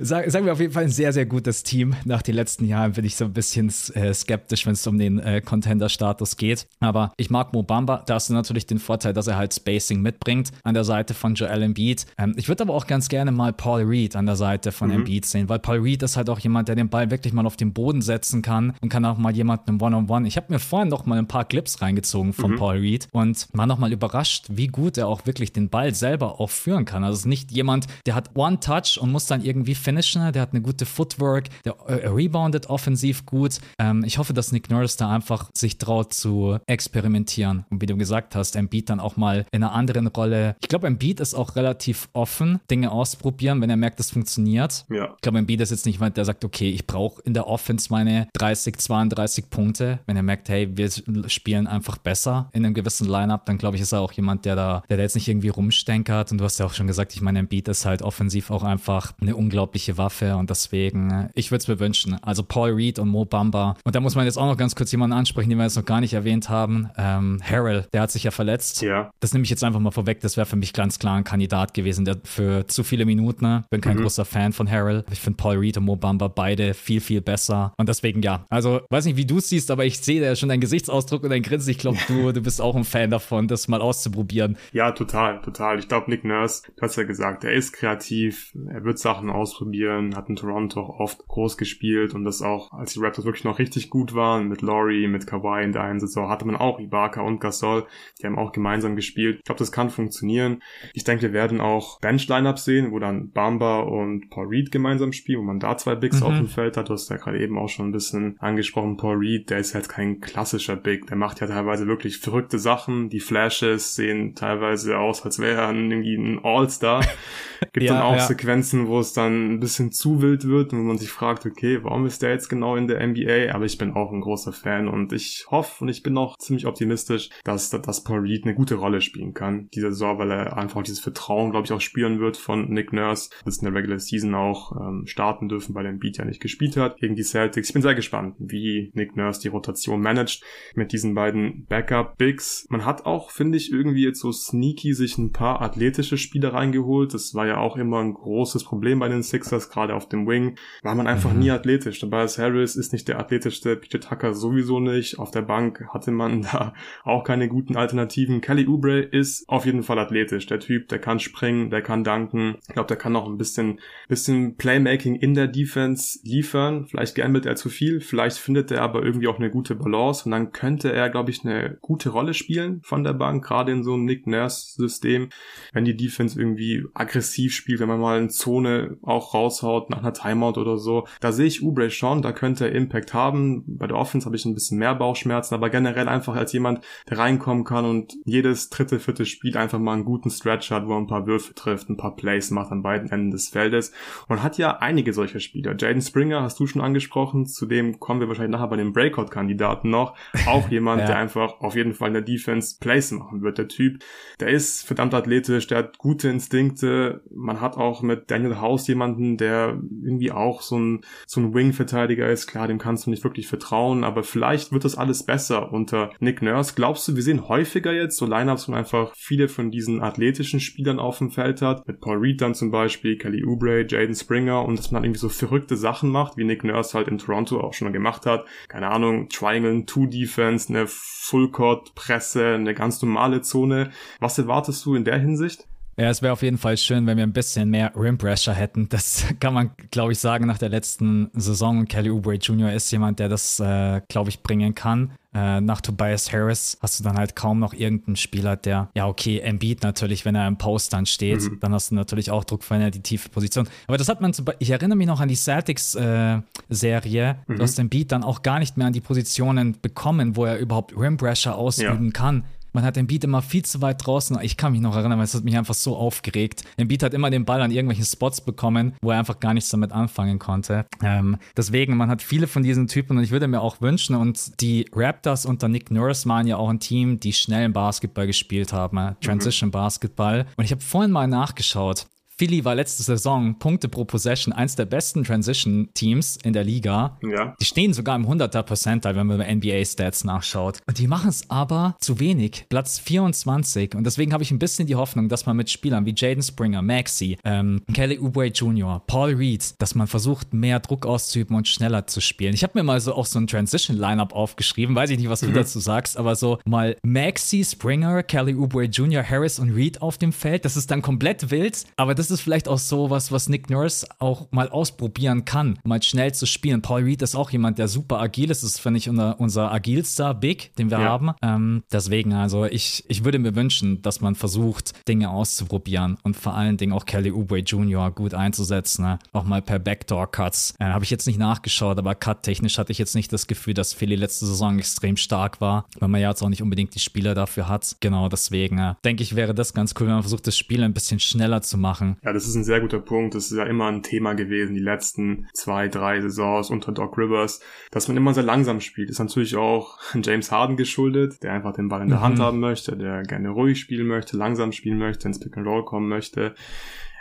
sagen 0.00 0.46
wir 0.46 0.54
auf 0.54 0.60
jeden 0.60 0.72
Fall 0.72 0.84
ein 0.84 0.88
sehr, 0.88 1.12
sehr 1.12 1.26
gutes 1.26 1.64
Team. 1.64 1.94
Nach 2.06 2.22
den 2.22 2.34
letzten 2.34 2.64
Jahren 2.64 2.92
bin 2.92 3.04
ich 3.04 3.16
so 3.16 3.26
ein 3.26 3.34
bisschen 3.34 3.70
äh, 3.92 4.14
skeptisch, 4.54 4.66
wenn 4.66 4.72
es 4.72 4.86
um 4.86 4.98
den 4.98 5.18
äh, 5.18 5.40
Contender-Status 5.40 6.36
geht. 6.36 6.66
Aber 6.80 7.12
ich 7.16 7.30
mag 7.30 7.52
Mobamba. 7.52 8.02
Da 8.06 8.14
hast 8.14 8.30
du 8.30 8.34
natürlich 8.34 8.66
den 8.66 8.78
Vorteil, 8.78 9.12
dass 9.12 9.26
er 9.26 9.36
halt 9.36 9.54
Spacing 9.54 10.00
mitbringt 10.00 10.50
an 10.62 10.74
der 10.74 10.84
Seite 10.84 11.14
von 11.14 11.34
Joel 11.34 11.62
Embiid. 11.62 12.06
Ähm, 12.18 12.34
ich 12.36 12.48
würde 12.48 12.62
aber 12.62 12.74
auch 12.74 12.86
ganz 12.86 13.08
gerne 13.08 13.32
mal 13.32 13.52
Paul 13.52 13.82
Reed 13.82 14.16
an 14.16 14.26
der 14.26 14.36
Seite 14.36 14.72
von 14.72 14.88
mhm. 14.88 14.96
Embiid 14.96 15.26
sehen, 15.26 15.48
weil 15.48 15.58
Paul 15.58 15.78
Reed 15.78 16.02
ist 16.02 16.16
halt 16.16 16.30
auch 16.30 16.38
jemand, 16.38 16.68
der 16.68 16.76
den 16.76 16.88
Ball 16.88 17.10
wirklich 17.10 17.32
mal 17.32 17.46
auf 17.46 17.56
den 17.56 17.72
Boden 17.72 18.02
setzen 18.02 18.42
kann 18.42 18.74
und 18.80 18.88
kann 18.88 19.04
auch 19.04 19.18
mal 19.18 19.34
jemanden 19.34 19.70
im 19.70 19.82
One-on-One. 19.82 20.06
-on 20.06 20.22
-One. 20.22 20.26
Ich 20.26 20.36
habe 20.36 20.52
mir 20.52 20.58
vorhin 20.58 20.88
noch 20.88 21.06
mal 21.06 21.18
ein 21.18 21.26
paar 21.26 21.44
Clips 21.44 21.82
reingezogen 21.82 22.32
von 22.32 22.52
mhm. 22.52 22.56
Paul 22.56 22.76
Reed 22.76 23.08
und 23.12 23.48
war 23.52 23.66
noch 23.66 23.78
mal 23.78 23.92
überrascht, 23.92 24.46
wie 24.50 24.68
gut 24.68 24.98
er 24.98 25.08
auch 25.08 25.26
wirklich 25.26 25.52
den 25.52 25.68
Ball 25.68 25.94
selber 25.94 26.40
auch 26.40 26.50
führen 26.50 26.84
kann. 26.84 27.04
Also 27.04 27.14
es 27.14 27.20
ist 27.20 27.26
nicht 27.26 27.50
jemand, 27.52 27.86
der 28.06 28.14
hat 28.14 28.30
One 28.34 28.60
Touch 28.60 28.98
und 29.00 29.10
muss 29.10 29.26
dann 29.26 29.42
irgendwie 29.42 29.74
finishen. 29.74 30.32
Der 30.32 30.42
hat 30.42 30.52
eine 30.52 30.62
gute 30.62 30.86
Footwork, 30.86 31.48
der 31.64 31.76
äh, 31.86 32.08
reboundet 32.08 32.68
offensiv 32.68 33.26
gut. 33.26 33.58
Ähm, 33.78 34.04
ich 34.04 34.18
hoffe, 34.18 34.33
dass 34.34 34.52
Nick 34.52 34.70
Nurse 34.70 34.98
da 34.98 35.10
einfach 35.10 35.50
sich 35.54 35.78
traut 35.78 36.12
zu 36.12 36.58
experimentieren. 36.66 37.64
Und 37.70 37.80
wie 37.80 37.86
du 37.86 37.96
gesagt 37.96 38.34
hast, 38.34 38.56
Embiid 38.56 38.90
dann 38.90 39.00
auch 39.00 39.16
mal 39.16 39.46
in 39.52 39.62
einer 39.62 39.72
anderen 39.72 40.06
Rolle. 40.08 40.56
Ich 40.60 40.68
glaube, 40.68 40.86
Embiid 40.86 41.20
ist 41.20 41.34
auch 41.34 41.56
relativ 41.56 42.08
offen, 42.12 42.60
Dinge 42.70 42.92
auszuprobieren, 42.92 43.60
wenn 43.60 43.70
er 43.70 43.76
merkt, 43.76 44.00
es 44.00 44.10
funktioniert. 44.10 44.84
Ja. 44.90 45.12
Ich 45.14 45.22
glaube, 45.22 45.38
Embiid 45.38 45.60
ist 45.60 45.70
jetzt 45.70 45.86
nicht 45.86 45.96
jemand, 45.96 46.16
der 46.16 46.24
sagt, 46.24 46.44
okay, 46.44 46.70
ich 46.70 46.86
brauche 46.86 47.22
in 47.22 47.34
der 47.34 47.46
Offense 47.46 47.88
meine 47.90 48.28
30, 48.34 48.76
32 48.78 49.50
Punkte. 49.50 50.00
Wenn 50.06 50.16
er 50.16 50.22
merkt, 50.22 50.48
hey, 50.48 50.76
wir 50.76 50.90
spielen 51.28 51.66
einfach 51.66 51.98
besser 51.98 52.50
in 52.52 52.64
einem 52.64 52.74
gewissen 52.74 53.08
Lineup, 53.08 53.46
dann 53.46 53.58
glaube 53.58 53.76
ich, 53.76 53.82
ist 53.82 53.92
er 53.92 54.00
auch 54.00 54.12
jemand, 54.12 54.44
der 54.44 54.56
da, 54.56 54.82
der 54.88 54.96
da 54.96 55.02
jetzt 55.02 55.14
nicht 55.14 55.28
irgendwie 55.28 55.48
rumstenkert. 55.48 56.32
Und 56.32 56.38
du 56.38 56.44
hast 56.44 56.58
ja 56.58 56.66
auch 56.66 56.74
schon 56.74 56.86
gesagt, 56.86 57.14
ich 57.14 57.20
meine, 57.20 57.40
Embiid 57.40 57.68
ist 57.68 57.86
halt 57.86 58.02
offensiv 58.02 58.50
auch 58.50 58.62
einfach 58.62 59.12
eine 59.20 59.36
unglaubliche 59.36 59.98
Waffe 59.98 60.36
und 60.36 60.50
deswegen, 60.50 61.30
ich 61.34 61.50
würde 61.50 61.62
es 61.62 61.68
mir 61.68 61.80
wünschen. 61.80 62.16
Also 62.22 62.42
Paul 62.42 62.70
Reed 62.70 62.98
und 62.98 63.08
Mo 63.08 63.24
Bamba. 63.24 63.76
Und 63.84 63.94
da 63.94 64.00
muss 64.00 64.14
man 64.14 64.23
jetzt 64.26 64.38
auch 64.38 64.46
noch 64.46 64.56
ganz 64.56 64.74
kurz 64.74 64.92
jemanden 64.92 65.16
ansprechen, 65.16 65.50
den 65.50 65.58
wir 65.58 65.64
jetzt 65.64 65.76
noch 65.76 65.84
gar 65.84 66.00
nicht 66.00 66.14
erwähnt 66.14 66.48
haben. 66.48 66.90
Ähm, 66.96 67.40
Harrell, 67.42 67.86
der 67.92 68.02
hat 68.02 68.10
sich 68.10 68.24
ja 68.24 68.30
verletzt. 68.30 68.82
Ja. 68.82 69.10
Das 69.20 69.32
nehme 69.32 69.44
ich 69.44 69.50
jetzt 69.50 69.64
einfach 69.64 69.80
mal 69.80 69.90
vorweg. 69.90 70.20
Das 70.20 70.36
wäre 70.36 70.46
für 70.46 70.56
mich 70.56 70.72
ganz 70.72 70.98
klar 70.98 71.16
ein 71.16 71.24
Kandidat 71.24 71.74
gewesen, 71.74 72.04
der 72.04 72.16
für 72.24 72.66
zu 72.66 72.84
viele 72.84 73.04
Minuten. 73.04 73.44
Ne? 73.44 73.64
Bin 73.70 73.80
kein 73.80 73.96
mhm. 73.96 74.02
großer 74.02 74.24
Fan 74.24 74.52
von 74.52 74.70
Harrell. 74.70 75.04
Ich 75.10 75.20
finde 75.20 75.36
Paul 75.36 75.56
Reed 75.56 75.76
und 75.76 75.84
Mo 75.84 75.96
Bamba 75.96 76.28
beide 76.28 76.74
viel, 76.74 77.00
viel 77.00 77.20
besser. 77.20 77.72
Und 77.76 77.88
deswegen 77.88 78.22
ja. 78.22 78.46
Also, 78.48 78.80
weiß 78.90 79.04
nicht, 79.06 79.16
wie 79.16 79.26
du 79.26 79.38
es 79.38 79.48
siehst, 79.48 79.70
aber 79.70 79.84
ich 79.84 79.98
sehe 79.98 80.20
da 80.20 80.34
schon 80.36 80.48
deinen 80.48 80.60
Gesichtsausdruck 80.60 81.24
und 81.24 81.30
dein 81.30 81.42
Grinsen. 81.42 81.70
Ich 81.70 81.78
glaube, 81.78 81.98
du, 82.08 82.32
du 82.32 82.40
bist 82.40 82.60
auch 82.60 82.76
ein 82.76 82.84
Fan 82.84 83.10
davon, 83.10 83.48
das 83.48 83.68
mal 83.68 83.80
auszuprobieren. 83.80 84.56
Ja, 84.72 84.92
total, 84.92 85.40
total. 85.42 85.78
Ich 85.78 85.88
glaube, 85.88 86.10
Nick 86.10 86.24
Nurse, 86.24 86.62
du 86.76 86.82
hast 86.82 86.96
ja 86.96 87.04
gesagt, 87.04 87.44
er 87.44 87.52
ist 87.52 87.72
kreativ, 87.72 88.52
er 88.68 88.84
wird 88.84 88.98
Sachen 88.98 89.30
ausprobieren, 89.30 90.16
hat 90.16 90.28
in 90.28 90.36
Toronto 90.36 90.80
auch 90.80 91.00
oft 91.00 91.26
groß 91.28 91.56
gespielt 91.56 92.14
und 92.14 92.24
das 92.24 92.42
auch, 92.42 92.72
als 92.72 92.92
die 92.92 93.00
Raptors 93.00 93.24
wirklich 93.24 93.44
noch 93.44 93.58
richtig 93.58 93.90
gut 93.90 94.13
waren, 94.14 94.48
mit 94.48 94.62
Laurie, 94.62 95.06
mit 95.06 95.26
Kawhi 95.26 95.64
in 95.64 95.72
der 95.72 95.82
einen 95.82 96.00
Saison, 96.00 96.28
hatte 96.28 96.46
man 96.46 96.56
auch 96.56 96.78
Ibaka 96.78 97.22
und 97.22 97.40
Gasol, 97.40 97.86
die 98.20 98.26
haben 98.26 98.38
auch 98.38 98.52
gemeinsam 98.52 98.96
gespielt. 98.96 99.38
Ich 99.38 99.44
glaube, 99.44 99.58
das 99.58 99.72
kann 99.72 99.90
funktionieren. 99.90 100.62
Ich 100.92 101.04
denke, 101.04 101.22
wir 101.22 101.32
werden 101.32 101.60
auch 101.60 102.00
Bench-Lineups 102.00 102.64
sehen, 102.64 102.92
wo 102.92 102.98
dann 102.98 103.30
Bamba 103.30 103.80
und 103.80 104.30
Paul 104.30 104.46
Reed 104.46 104.70
gemeinsam 104.70 105.12
spielen, 105.12 105.40
wo 105.40 105.44
man 105.44 105.60
da 105.60 105.76
zwei 105.76 105.94
Bigs 105.94 106.20
mhm. 106.20 106.26
auf 106.26 106.36
dem 106.36 106.48
Feld 106.48 106.76
hat. 106.76 106.88
Du 106.88 106.92
hast 106.92 107.10
ja 107.10 107.16
gerade 107.16 107.40
eben 107.40 107.58
auch 107.58 107.68
schon 107.68 107.88
ein 107.88 107.92
bisschen 107.92 108.36
angesprochen, 108.38 108.96
Paul 108.96 109.16
Reed, 109.16 109.50
der 109.50 109.58
ist 109.58 109.74
halt 109.74 109.88
kein 109.88 110.20
klassischer 110.20 110.76
Big. 110.76 111.06
Der 111.06 111.16
macht 111.16 111.40
ja 111.40 111.46
teilweise 111.46 111.86
wirklich 111.86 112.18
verrückte 112.18 112.58
Sachen. 112.58 113.08
Die 113.08 113.20
Flashes 113.20 113.94
sehen 113.94 114.34
teilweise 114.34 114.98
aus, 114.98 115.24
als 115.24 115.38
wäre 115.38 115.62
er 115.62 115.72
irgendwie 115.72 116.14
ein 116.14 116.40
All-Star. 116.42 117.04
Gibt 117.72 117.86
ja, 117.86 117.94
dann 117.94 118.02
auch 118.02 118.16
ja. 118.16 118.20
Sequenzen, 118.20 118.88
wo 118.88 119.00
es 119.00 119.12
dann 119.12 119.54
ein 119.54 119.60
bisschen 119.60 119.92
zu 119.92 120.20
wild 120.22 120.46
wird 120.46 120.72
und 120.72 120.86
man 120.86 120.98
sich 120.98 121.10
fragt, 121.10 121.46
okay, 121.46 121.82
warum 121.82 122.06
ist 122.06 122.22
der 122.22 122.30
jetzt 122.30 122.48
genau 122.48 122.76
in 122.76 122.88
der 122.88 123.04
NBA? 123.06 123.54
Aber 123.54 123.64
ich 123.64 123.78
bin 123.78 123.92
auch 123.92 124.03
ein 124.12 124.20
großer 124.20 124.52
Fan 124.52 124.88
und 124.88 125.12
ich 125.12 125.46
hoffe 125.50 125.84
und 125.84 125.88
ich 125.88 126.02
bin 126.02 126.16
auch 126.16 126.36
ziemlich 126.38 126.66
optimistisch, 126.66 127.30
dass, 127.44 127.70
dass 127.70 128.04
Paul 128.04 128.20
Reed 128.20 128.44
eine 128.44 128.54
gute 128.54 128.76
Rolle 128.76 129.00
spielen 129.00 129.34
kann, 129.34 129.68
diese 129.74 129.90
Saison, 129.90 130.18
weil 130.18 130.30
er 130.30 130.56
einfach 130.56 130.82
dieses 130.82 131.00
Vertrauen, 131.00 131.50
glaube 131.50 131.66
ich, 131.66 131.72
auch 131.72 131.80
spüren 131.80 132.20
wird 132.20 132.36
von 132.36 132.68
Nick 132.70 132.92
Nurse, 132.92 133.30
das 133.44 133.58
in 133.58 133.64
der 133.64 133.74
Regular 133.74 133.98
Season 133.98 134.34
auch 134.34 134.72
ähm, 134.72 135.06
starten 135.06 135.48
dürfen, 135.48 135.74
weil 135.74 135.86
er 135.86 135.92
Beat 135.92 136.18
ja 136.18 136.24
nicht 136.24 136.40
gespielt 136.40 136.76
hat 136.76 136.98
gegen 136.98 137.14
die 137.14 137.22
Celtics. 137.22 137.68
Ich 137.68 137.72
bin 137.72 137.82
sehr 137.82 137.94
gespannt, 137.94 138.36
wie 138.38 138.90
Nick 138.94 139.16
Nurse 139.16 139.40
die 139.40 139.48
Rotation 139.48 140.00
managt 140.00 140.42
mit 140.74 140.92
diesen 140.92 141.14
beiden 141.14 141.66
Backup-Bigs. 141.66 142.66
Man 142.68 142.84
hat 142.84 143.06
auch, 143.06 143.30
finde 143.30 143.58
ich, 143.58 143.72
irgendwie 143.72 144.04
jetzt 144.04 144.20
so 144.20 144.32
sneaky 144.32 144.94
sich 144.94 145.18
ein 145.18 145.32
paar 145.32 145.62
athletische 145.62 146.18
Spieler 146.18 146.52
reingeholt. 146.52 147.14
Das 147.14 147.34
war 147.34 147.46
ja 147.46 147.58
auch 147.58 147.76
immer 147.76 148.00
ein 148.00 148.14
großes 148.14 148.64
Problem 148.64 148.98
bei 148.98 149.08
den 149.08 149.22
Sixers, 149.22 149.70
gerade 149.70 149.94
auf 149.94 150.08
dem 150.08 150.26
Wing. 150.26 150.56
War 150.82 150.94
man 150.94 151.06
einfach 151.06 151.32
mhm. 151.32 151.40
nie 151.40 151.50
athletisch. 151.50 152.00
Tobias 152.00 152.38
Harris 152.38 152.76
ist 152.76 152.92
nicht 152.92 153.08
der 153.08 153.18
athletischste, 153.18 153.76
PJ 153.76 153.93
Tucker 154.00 154.34
sowieso 154.34 154.80
nicht. 154.80 155.18
Auf 155.18 155.30
der 155.30 155.42
Bank 155.42 155.84
hatte 155.92 156.10
man 156.10 156.42
da 156.52 156.74
auch 157.04 157.24
keine 157.24 157.48
guten 157.48 157.76
Alternativen. 157.76 158.40
Kelly 158.40 158.66
Oubre 158.66 159.00
ist 159.00 159.48
auf 159.48 159.66
jeden 159.66 159.82
Fall 159.82 159.98
athletisch. 159.98 160.46
Der 160.46 160.60
Typ, 160.60 160.88
der 160.88 160.98
kann 160.98 161.20
springen, 161.20 161.70
der 161.70 161.82
kann 161.82 162.04
danken. 162.04 162.56
Ich 162.68 162.74
glaube, 162.74 162.88
der 162.88 162.96
kann 162.96 163.16
auch 163.16 163.26
ein 163.26 163.38
bisschen, 163.38 163.80
bisschen 164.08 164.56
Playmaking 164.56 165.16
in 165.16 165.34
der 165.34 165.48
Defense 165.48 166.18
liefern. 166.22 166.86
Vielleicht 166.86 167.14
gambelt 167.14 167.46
er 167.46 167.56
zu 167.56 167.68
viel, 167.68 168.00
vielleicht 168.00 168.38
findet 168.38 168.70
er 168.70 168.82
aber 168.82 169.02
irgendwie 169.02 169.28
auch 169.28 169.38
eine 169.38 169.50
gute 169.50 169.74
Balance 169.74 170.24
und 170.24 170.30
dann 170.32 170.52
könnte 170.52 170.92
er, 170.92 171.10
glaube 171.10 171.30
ich, 171.30 171.44
eine 171.44 171.78
gute 171.80 172.10
Rolle 172.10 172.34
spielen 172.34 172.80
von 172.82 173.04
der 173.04 173.12
Bank, 173.12 173.44
gerade 173.44 173.72
in 173.72 173.82
so 173.82 173.94
einem 173.94 174.04
Nick 174.04 174.26
Nurse-System, 174.26 175.28
wenn 175.72 175.84
die 175.84 175.96
Defense 175.96 176.38
irgendwie 176.38 176.84
aggressiv 176.94 177.54
spielt, 177.54 177.80
wenn 177.80 177.88
man 177.88 178.00
mal 178.00 178.20
in 178.20 178.30
Zone 178.30 178.98
auch 179.02 179.34
raushaut 179.34 179.90
nach 179.90 179.98
einer 179.98 180.12
Timeout 180.12 180.58
oder 180.60 180.78
so. 180.78 181.06
Da 181.20 181.32
sehe 181.32 181.46
ich 181.46 181.62
Ubre 181.62 181.90
schon, 181.90 182.22
da 182.22 182.32
könnte 182.32 182.66
er 182.66 182.72
Impact 182.72 183.14
haben. 183.14 183.64
Bei 183.84 183.88
der 183.88 183.98
Offense 183.98 184.24
habe 184.24 184.34
ich 184.34 184.46
ein 184.46 184.54
bisschen 184.54 184.78
mehr 184.78 184.94
Bauchschmerzen, 184.94 185.52
aber 185.52 185.68
generell 185.68 186.08
einfach 186.08 186.34
als 186.36 186.54
jemand, 186.54 186.80
der 187.10 187.18
reinkommen 187.18 187.64
kann 187.64 187.84
und 187.84 188.14
jedes 188.24 188.70
dritte, 188.70 188.98
vierte 188.98 189.26
Spiel 189.26 189.58
einfach 189.58 189.78
mal 189.78 189.92
einen 189.92 190.06
guten 190.06 190.30
Stretch 190.30 190.70
hat, 190.70 190.86
wo 190.86 190.92
er 190.92 190.96
ein 190.96 191.06
paar 191.06 191.26
Würfe 191.26 191.52
trifft, 191.52 191.90
ein 191.90 191.98
paar 191.98 192.16
Plays 192.16 192.50
macht 192.50 192.72
an 192.72 192.80
beiden 192.80 193.10
Enden 193.10 193.30
des 193.30 193.50
Feldes 193.50 193.92
und 194.26 194.42
hat 194.42 194.56
ja 194.56 194.78
einige 194.78 195.12
solcher 195.12 195.38
Spieler. 195.38 195.76
Jaden 195.78 196.00
Springer 196.00 196.40
hast 196.40 196.58
du 196.58 196.66
schon 196.66 196.80
angesprochen, 196.80 197.44
zudem 197.44 198.00
kommen 198.00 198.20
wir 198.20 198.28
wahrscheinlich 198.28 198.52
nachher 198.52 198.68
bei 198.68 198.76
den 198.76 198.94
Breakout-Kandidaten 198.94 199.90
noch. 199.90 200.16
Auch 200.46 200.70
jemand, 200.70 201.00
ja. 201.02 201.08
der 201.08 201.18
einfach 201.18 201.60
auf 201.60 201.76
jeden 201.76 201.92
Fall 201.92 202.08
in 202.08 202.14
der 202.14 202.22
Defense 202.22 202.78
Plays 202.80 203.10
machen 203.10 203.42
wird. 203.42 203.58
Der 203.58 203.68
Typ, 203.68 204.02
der 204.40 204.48
ist 204.48 204.86
verdammt 204.86 205.12
athletisch, 205.12 205.66
der 205.66 205.76
hat 205.76 205.98
gute 205.98 206.30
Instinkte. 206.30 207.20
Man 207.30 207.60
hat 207.60 207.76
auch 207.76 208.00
mit 208.00 208.30
Daniel 208.30 208.62
House 208.62 208.86
jemanden, 208.86 209.36
der 209.36 209.78
irgendwie 210.02 210.32
auch 210.32 210.62
so 210.62 210.78
ein, 210.78 211.02
so 211.26 211.42
ein 211.42 211.52
Wing-Verteidiger 211.52 212.30
ist. 212.30 212.46
Klar, 212.46 212.66
dem 212.66 212.78
kannst 212.78 213.04
du 213.04 213.10
nicht 213.10 213.24
wirklich 213.24 213.46
vertrauen, 213.46 213.73
aber 213.74 214.22
vielleicht 214.22 214.72
wird 214.72 214.84
das 214.84 214.96
alles 214.96 215.24
besser 215.24 215.72
unter 215.72 216.10
Nick 216.20 216.42
Nurse. 216.42 216.74
Glaubst 216.74 217.08
du, 217.08 217.16
wir 217.16 217.22
sehen 217.22 217.48
häufiger 217.48 217.92
jetzt 217.92 218.16
so 218.16 218.26
Lineups, 218.26 218.68
wo 218.68 218.72
man 218.72 218.80
einfach 218.80 219.12
viele 219.16 219.48
von 219.48 219.70
diesen 219.70 220.02
athletischen 220.02 220.60
Spielern 220.60 220.98
auf 220.98 221.18
dem 221.18 221.30
Feld 221.30 221.62
hat? 221.62 221.86
Mit 221.86 222.00
Paul 222.00 222.18
Reed 222.18 222.40
dann 222.40 222.54
zum 222.54 222.70
Beispiel, 222.70 223.18
Kelly 223.18 223.44
Oubre, 223.44 223.86
Jaden 223.88 224.14
Springer 224.14 224.64
und 224.64 224.78
dass 224.78 224.90
man 224.90 225.04
irgendwie 225.04 225.20
so 225.20 225.28
verrückte 225.28 225.76
Sachen 225.76 226.10
macht, 226.10 226.36
wie 226.36 226.44
Nick 226.44 226.64
Nurse 226.64 226.96
halt 226.96 227.08
in 227.08 227.18
Toronto 227.18 227.60
auch 227.60 227.74
schon 227.74 227.92
gemacht 227.92 228.26
hat. 228.26 228.44
Keine 228.68 228.90
Ahnung, 228.90 229.28
Triangle, 229.28 229.84
Two 229.86 230.06
Defense, 230.06 230.68
eine 230.68 230.86
Full 230.86 231.50
Court 231.50 231.94
Presse, 231.94 232.54
eine 232.54 232.74
ganz 232.74 233.02
normale 233.02 233.42
Zone. 233.42 233.90
Was 234.20 234.38
erwartest 234.38 234.84
du 234.86 234.94
in 234.94 235.04
der 235.04 235.18
Hinsicht? 235.18 235.66
Ja, 235.96 236.10
es 236.10 236.22
wäre 236.22 236.32
auf 236.32 236.42
jeden 236.42 236.58
Fall 236.58 236.76
schön, 236.76 237.06
wenn 237.06 237.16
wir 237.16 237.24
ein 237.24 237.32
bisschen 237.32 237.70
mehr 237.70 237.92
Rim 237.94 238.18
Pressure 238.18 238.54
hätten. 238.54 238.88
Das 238.88 239.24
kann 239.40 239.54
man, 239.54 239.70
glaube 239.90 240.12
ich, 240.12 240.18
sagen 240.18 240.46
nach 240.46 240.58
der 240.58 240.68
letzten 240.68 241.30
Saison. 241.34 241.86
Kelly 241.86 242.10
Oubre 242.10 242.34
Jr. 242.34 242.72
ist 242.72 242.90
jemand, 242.90 243.18
der 243.20 243.28
das, 243.28 243.60
äh, 243.60 244.00
glaube 244.08 244.30
ich, 244.30 244.42
bringen 244.42 244.74
kann. 244.74 245.12
Äh, 245.34 245.60
nach 245.60 245.80
Tobias 245.80 246.32
Harris 246.32 246.78
hast 246.80 247.00
du 247.00 247.04
dann 247.04 247.16
halt 247.16 247.34
kaum 247.34 247.58
noch 247.58 247.74
irgendeinen 247.74 248.14
Spieler, 248.14 248.56
der, 248.56 248.88
ja, 248.94 249.08
okay, 249.08 249.40
Embiid 249.40 249.82
natürlich, 249.82 250.24
wenn 250.24 250.36
er 250.36 250.46
im 250.46 250.58
Post 250.58 250.92
dann 250.92 251.06
steht, 251.06 251.40
mhm. 251.42 251.58
dann 251.58 251.74
hast 251.74 251.90
du 251.90 251.96
natürlich 251.96 252.30
auch 252.30 252.44
Druck 252.44 252.62
für 252.62 252.74
eine 252.74 252.92
die 252.92 253.00
tiefe 253.00 253.30
Position. 253.30 253.68
Aber 253.88 253.98
das 253.98 254.08
hat 254.08 254.20
man 254.20 254.32
zum 254.32 254.44
Beispiel, 254.44 254.62
ich 254.62 254.70
erinnere 254.70 254.96
mich 254.96 255.08
noch 255.08 255.20
an 255.20 255.28
die 255.28 255.34
Celtics-Serie, 255.34 256.44
äh, 256.68 257.34
mhm. 257.52 257.56
du 257.56 257.62
hast 257.62 257.80
Embiid 257.80 258.12
dann 258.12 258.22
auch 258.22 258.42
gar 258.42 258.60
nicht 258.60 258.76
mehr 258.76 258.86
an 258.86 258.92
die 258.92 259.00
Positionen 259.00 259.76
bekommen, 259.82 260.36
wo 260.36 260.44
er 260.44 260.58
überhaupt 260.58 260.96
Rim 260.96 261.16
Pressure 261.16 261.56
ausüben 261.56 262.06
ja. 262.06 262.12
kann 262.12 262.44
man 262.74 262.84
hat 262.84 262.96
den 262.96 263.06
Beat 263.06 263.24
immer 263.24 263.40
viel 263.40 263.64
zu 263.64 263.80
weit 263.80 264.04
draußen. 264.04 264.38
Ich 264.42 264.56
kann 264.56 264.72
mich 264.72 264.80
noch 264.80 264.94
erinnern, 264.94 265.18
weil 265.18 265.24
es 265.24 265.34
hat 265.34 265.44
mich 265.44 265.56
einfach 265.56 265.74
so 265.74 265.96
aufgeregt. 265.96 266.64
Den 266.78 266.88
Beat 266.88 267.02
hat 267.02 267.14
immer 267.14 267.30
den 267.30 267.44
Ball 267.44 267.62
an 267.62 267.70
irgendwelchen 267.70 268.04
Spots 268.04 268.40
bekommen, 268.40 268.94
wo 269.00 269.10
er 269.10 269.18
einfach 269.18 269.40
gar 269.40 269.54
nichts 269.54 269.70
damit 269.70 269.92
anfangen 269.92 270.38
konnte. 270.38 270.84
Ähm, 271.02 271.38
deswegen, 271.56 271.96
man 271.96 272.10
hat 272.10 272.20
viele 272.20 272.46
von 272.46 272.62
diesen 272.62 272.88
Typen 272.88 273.16
und 273.16 273.24
ich 273.24 273.30
würde 273.30 273.48
mir 273.48 273.60
auch 273.60 273.80
wünschen, 273.80 274.16
und 274.16 274.60
die 274.60 274.86
Raptors 274.92 275.46
unter 275.46 275.68
Nick 275.68 275.90
Nurse 275.90 276.28
waren 276.28 276.46
ja 276.46 276.56
auch 276.56 276.68
ein 276.68 276.80
Team, 276.80 277.20
die 277.20 277.32
schnell 277.32 277.68
Basketball 277.68 278.26
gespielt 278.26 278.72
haben, 278.72 279.16
Transition 279.20 279.70
Basketball. 279.70 280.46
Und 280.56 280.64
ich 280.64 280.72
habe 280.72 280.82
vorhin 280.82 281.10
mal 281.10 281.28
nachgeschaut. 281.28 282.06
Philly 282.36 282.64
war 282.64 282.74
letzte 282.74 283.04
Saison 283.04 283.58
Punkte 283.60 283.88
pro 283.88 284.04
Possession 284.04 284.52
eins 284.52 284.74
der 284.74 284.86
besten 284.86 285.22
Transition-Teams 285.22 286.38
in 286.42 286.52
der 286.52 286.64
Liga. 286.64 287.16
Ja. 287.22 287.54
Die 287.60 287.64
stehen 287.64 287.92
sogar 287.92 288.16
im 288.16 288.26
100er 288.26 288.62
Percentile, 288.62 289.14
wenn 289.14 289.28
man 289.28 289.38
bei 289.38 289.54
NBA-Stats 289.54 290.24
nachschaut. 290.24 290.80
Und 290.86 290.98
die 290.98 291.06
machen 291.06 291.28
es 291.28 291.48
aber 291.48 291.94
zu 292.00 292.18
wenig. 292.18 292.66
Platz 292.68 292.98
24. 292.98 293.94
Und 293.94 294.04
deswegen 294.04 294.32
habe 294.32 294.42
ich 294.42 294.50
ein 294.50 294.58
bisschen 294.58 294.88
die 294.88 294.96
Hoffnung, 294.96 295.28
dass 295.28 295.46
man 295.46 295.56
mit 295.56 295.70
Spielern 295.70 296.06
wie 296.06 296.14
Jaden 296.16 296.42
Springer, 296.42 296.82
Maxi, 296.82 297.38
ähm, 297.44 297.82
Kelly 297.92 298.18
Oubre 298.18 298.46
Jr., 298.46 299.00
Paul 299.06 299.34
Reed, 299.34 299.80
dass 299.80 299.94
man 299.94 300.08
versucht, 300.08 300.52
mehr 300.52 300.80
Druck 300.80 301.06
auszuüben 301.06 301.56
und 301.56 301.68
schneller 301.68 302.08
zu 302.08 302.20
spielen. 302.20 302.54
Ich 302.54 302.64
habe 302.64 302.76
mir 302.76 302.82
mal 302.82 303.00
so 303.00 303.14
auch 303.14 303.26
so 303.26 303.38
ein 303.38 303.46
Transition-Lineup 303.46 304.32
aufgeschrieben. 304.32 304.96
Weiß 304.96 305.10
ich 305.10 305.18
nicht, 305.18 305.28
was 305.28 305.40
du 305.40 305.48
mhm. 305.48 305.54
dazu 305.54 305.78
sagst, 305.78 306.16
aber 306.16 306.34
so 306.34 306.58
mal 306.64 306.96
Maxi, 307.04 307.64
Springer, 307.64 308.24
Kelly 308.24 308.56
Oubre 308.56 308.84
Jr., 308.84 309.22
Harris 309.22 309.60
und 309.60 309.70
Reed 309.70 310.02
auf 310.02 310.18
dem 310.18 310.32
Feld. 310.32 310.64
Das 310.64 310.76
ist 310.76 310.90
dann 310.90 311.00
komplett 311.00 311.52
wild, 311.52 311.84
aber 311.96 312.16
das 312.16 312.23
das 312.24 312.38
ist 312.38 312.40
vielleicht 312.40 312.68
auch 312.68 312.78
so 312.78 313.10
was, 313.10 313.32
was 313.32 313.48
Nick 313.48 313.70
Nurse 313.70 314.06
auch 314.18 314.50
mal 314.50 314.68
ausprobieren 314.68 315.44
kann, 315.44 315.78
mal 315.84 316.02
schnell 316.02 316.32
zu 316.34 316.46
spielen. 316.46 316.82
Paul 316.82 317.02
Reed 317.02 317.22
ist 317.22 317.34
auch 317.34 317.50
jemand, 317.50 317.78
der 317.78 317.88
super 317.88 318.20
agil 318.20 318.50
ist. 318.50 318.62
Das 318.62 318.70
ist, 318.70 318.80
finde 318.80 318.98
ich, 318.98 319.08
unser, 319.08 319.38
unser 319.40 319.72
agilster 319.72 320.34
Big, 320.34 320.74
den 320.76 320.90
wir 320.90 321.00
ja. 321.00 321.04
haben. 321.04 321.32
Ähm, 321.42 321.82
deswegen, 321.92 322.32
also 322.32 322.64
ich, 322.64 323.04
ich 323.08 323.24
würde 323.24 323.38
mir 323.38 323.54
wünschen, 323.54 324.02
dass 324.02 324.20
man 324.20 324.34
versucht, 324.34 324.92
Dinge 325.06 325.30
auszuprobieren 325.30 326.18
und 326.22 326.36
vor 326.36 326.54
allen 326.54 326.76
Dingen 326.76 326.92
auch 326.92 327.04
Kelly 327.06 327.30
Oubre 327.30 327.58
Jr. 327.58 328.10
gut 328.10 328.34
einzusetzen. 328.34 329.04
Ne? 329.04 329.18
Auch 329.32 329.44
mal 329.44 329.62
per 329.62 329.78
Backdoor-Cuts. 329.78 330.74
Äh, 330.78 330.84
Habe 330.86 331.04
ich 331.04 331.10
jetzt 331.10 331.26
nicht 331.26 331.38
nachgeschaut, 331.38 331.98
aber 331.98 332.14
cut-technisch 332.14 332.78
hatte 332.78 332.92
ich 332.92 332.98
jetzt 332.98 333.14
nicht 333.14 333.32
das 333.32 333.46
Gefühl, 333.46 333.74
dass 333.74 333.92
Philly 333.92 334.16
letzte 334.16 334.46
Saison 334.46 334.78
extrem 334.78 335.16
stark 335.16 335.60
war, 335.60 335.86
weil 335.98 336.08
man 336.08 336.20
ja 336.20 336.30
jetzt 336.30 336.42
auch 336.42 336.48
nicht 336.48 336.62
unbedingt 336.62 336.94
die 336.94 337.00
Spieler 337.00 337.34
dafür 337.34 337.68
hat. 337.68 337.96
Genau 338.00 338.28
deswegen 338.28 338.78
äh, 338.78 338.94
denke 339.04 339.22
ich, 339.22 339.36
wäre 339.36 339.54
das 339.54 339.74
ganz 339.74 339.94
cool, 339.98 340.06
wenn 340.06 340.14
man 340.14 340.22
versucht, 340.22 340.46
das 340.46 340.56
Spiel 340.56 340.82
ein 340.82 340.94
bisschen 340.94 341.20
schneller 341.20 341.62
zu 341.62 341.78
machen. 341.78 342.13
Ja, 342.22 342.32
das 342.32 342.46
ist 342.46 342.54
ein 342.54 342.64
sehr 342.64 342.80
guter 342.80 343.00
Punkt. 343.00 343.34
Das 343.34 343.50
ist 343.50 343.56
ja 343.56 343.64
immer 343.64 343.86
ein 343.86 344.02
Thema 344.02 344.34
gewesen, 344.34 344.74
die 344.74 344.80
letzten 344.80 345.48
zwei, 345.52 345.88
drei 345.88 346.20
Saisons 346.20 346.70
unter 346.70 346.92
Doc 346.92 347.18
Rivers, 347.18 347.60
dass 347.90 348.08
man 348.08 348.16
immer 348.16 348.34
sehr 348.34 348.42
langsam 348.42 348.80
spielt. 348.80 349.10
Ist 349.10 349.18
natürlich 349.18 349.56
auch 349.56 349.98
James 350.22 350.50
Harden 350.50 350.76
geschuldet, 350.76 351.42
der 351.42 351.52
einfach 351.52 351.72
den 351.72 351.88
Ball 351.88 352.02
in 352.02 352.08
der 352.08 352.18
mhm. 352.18 352.22
Hand 352.22 352.40
haben 352.40 352.60
möchte, 352.60 352.96
der 352.96 353.22
gerne 353.22 353.50
ruhig 353.50 353.80
spielen 353.80 354.06
möchte, 354.06 354.36
langsam 354.36 354.72
spielen 354.72 354.98
möchte, 354.98 355.28
ins 355.28 355.40
Pick 355.40 355.56
and 355.56 355.66
Roll 355.66 355.84
kommen 355.84 356.08
möchte. 356.08 356.54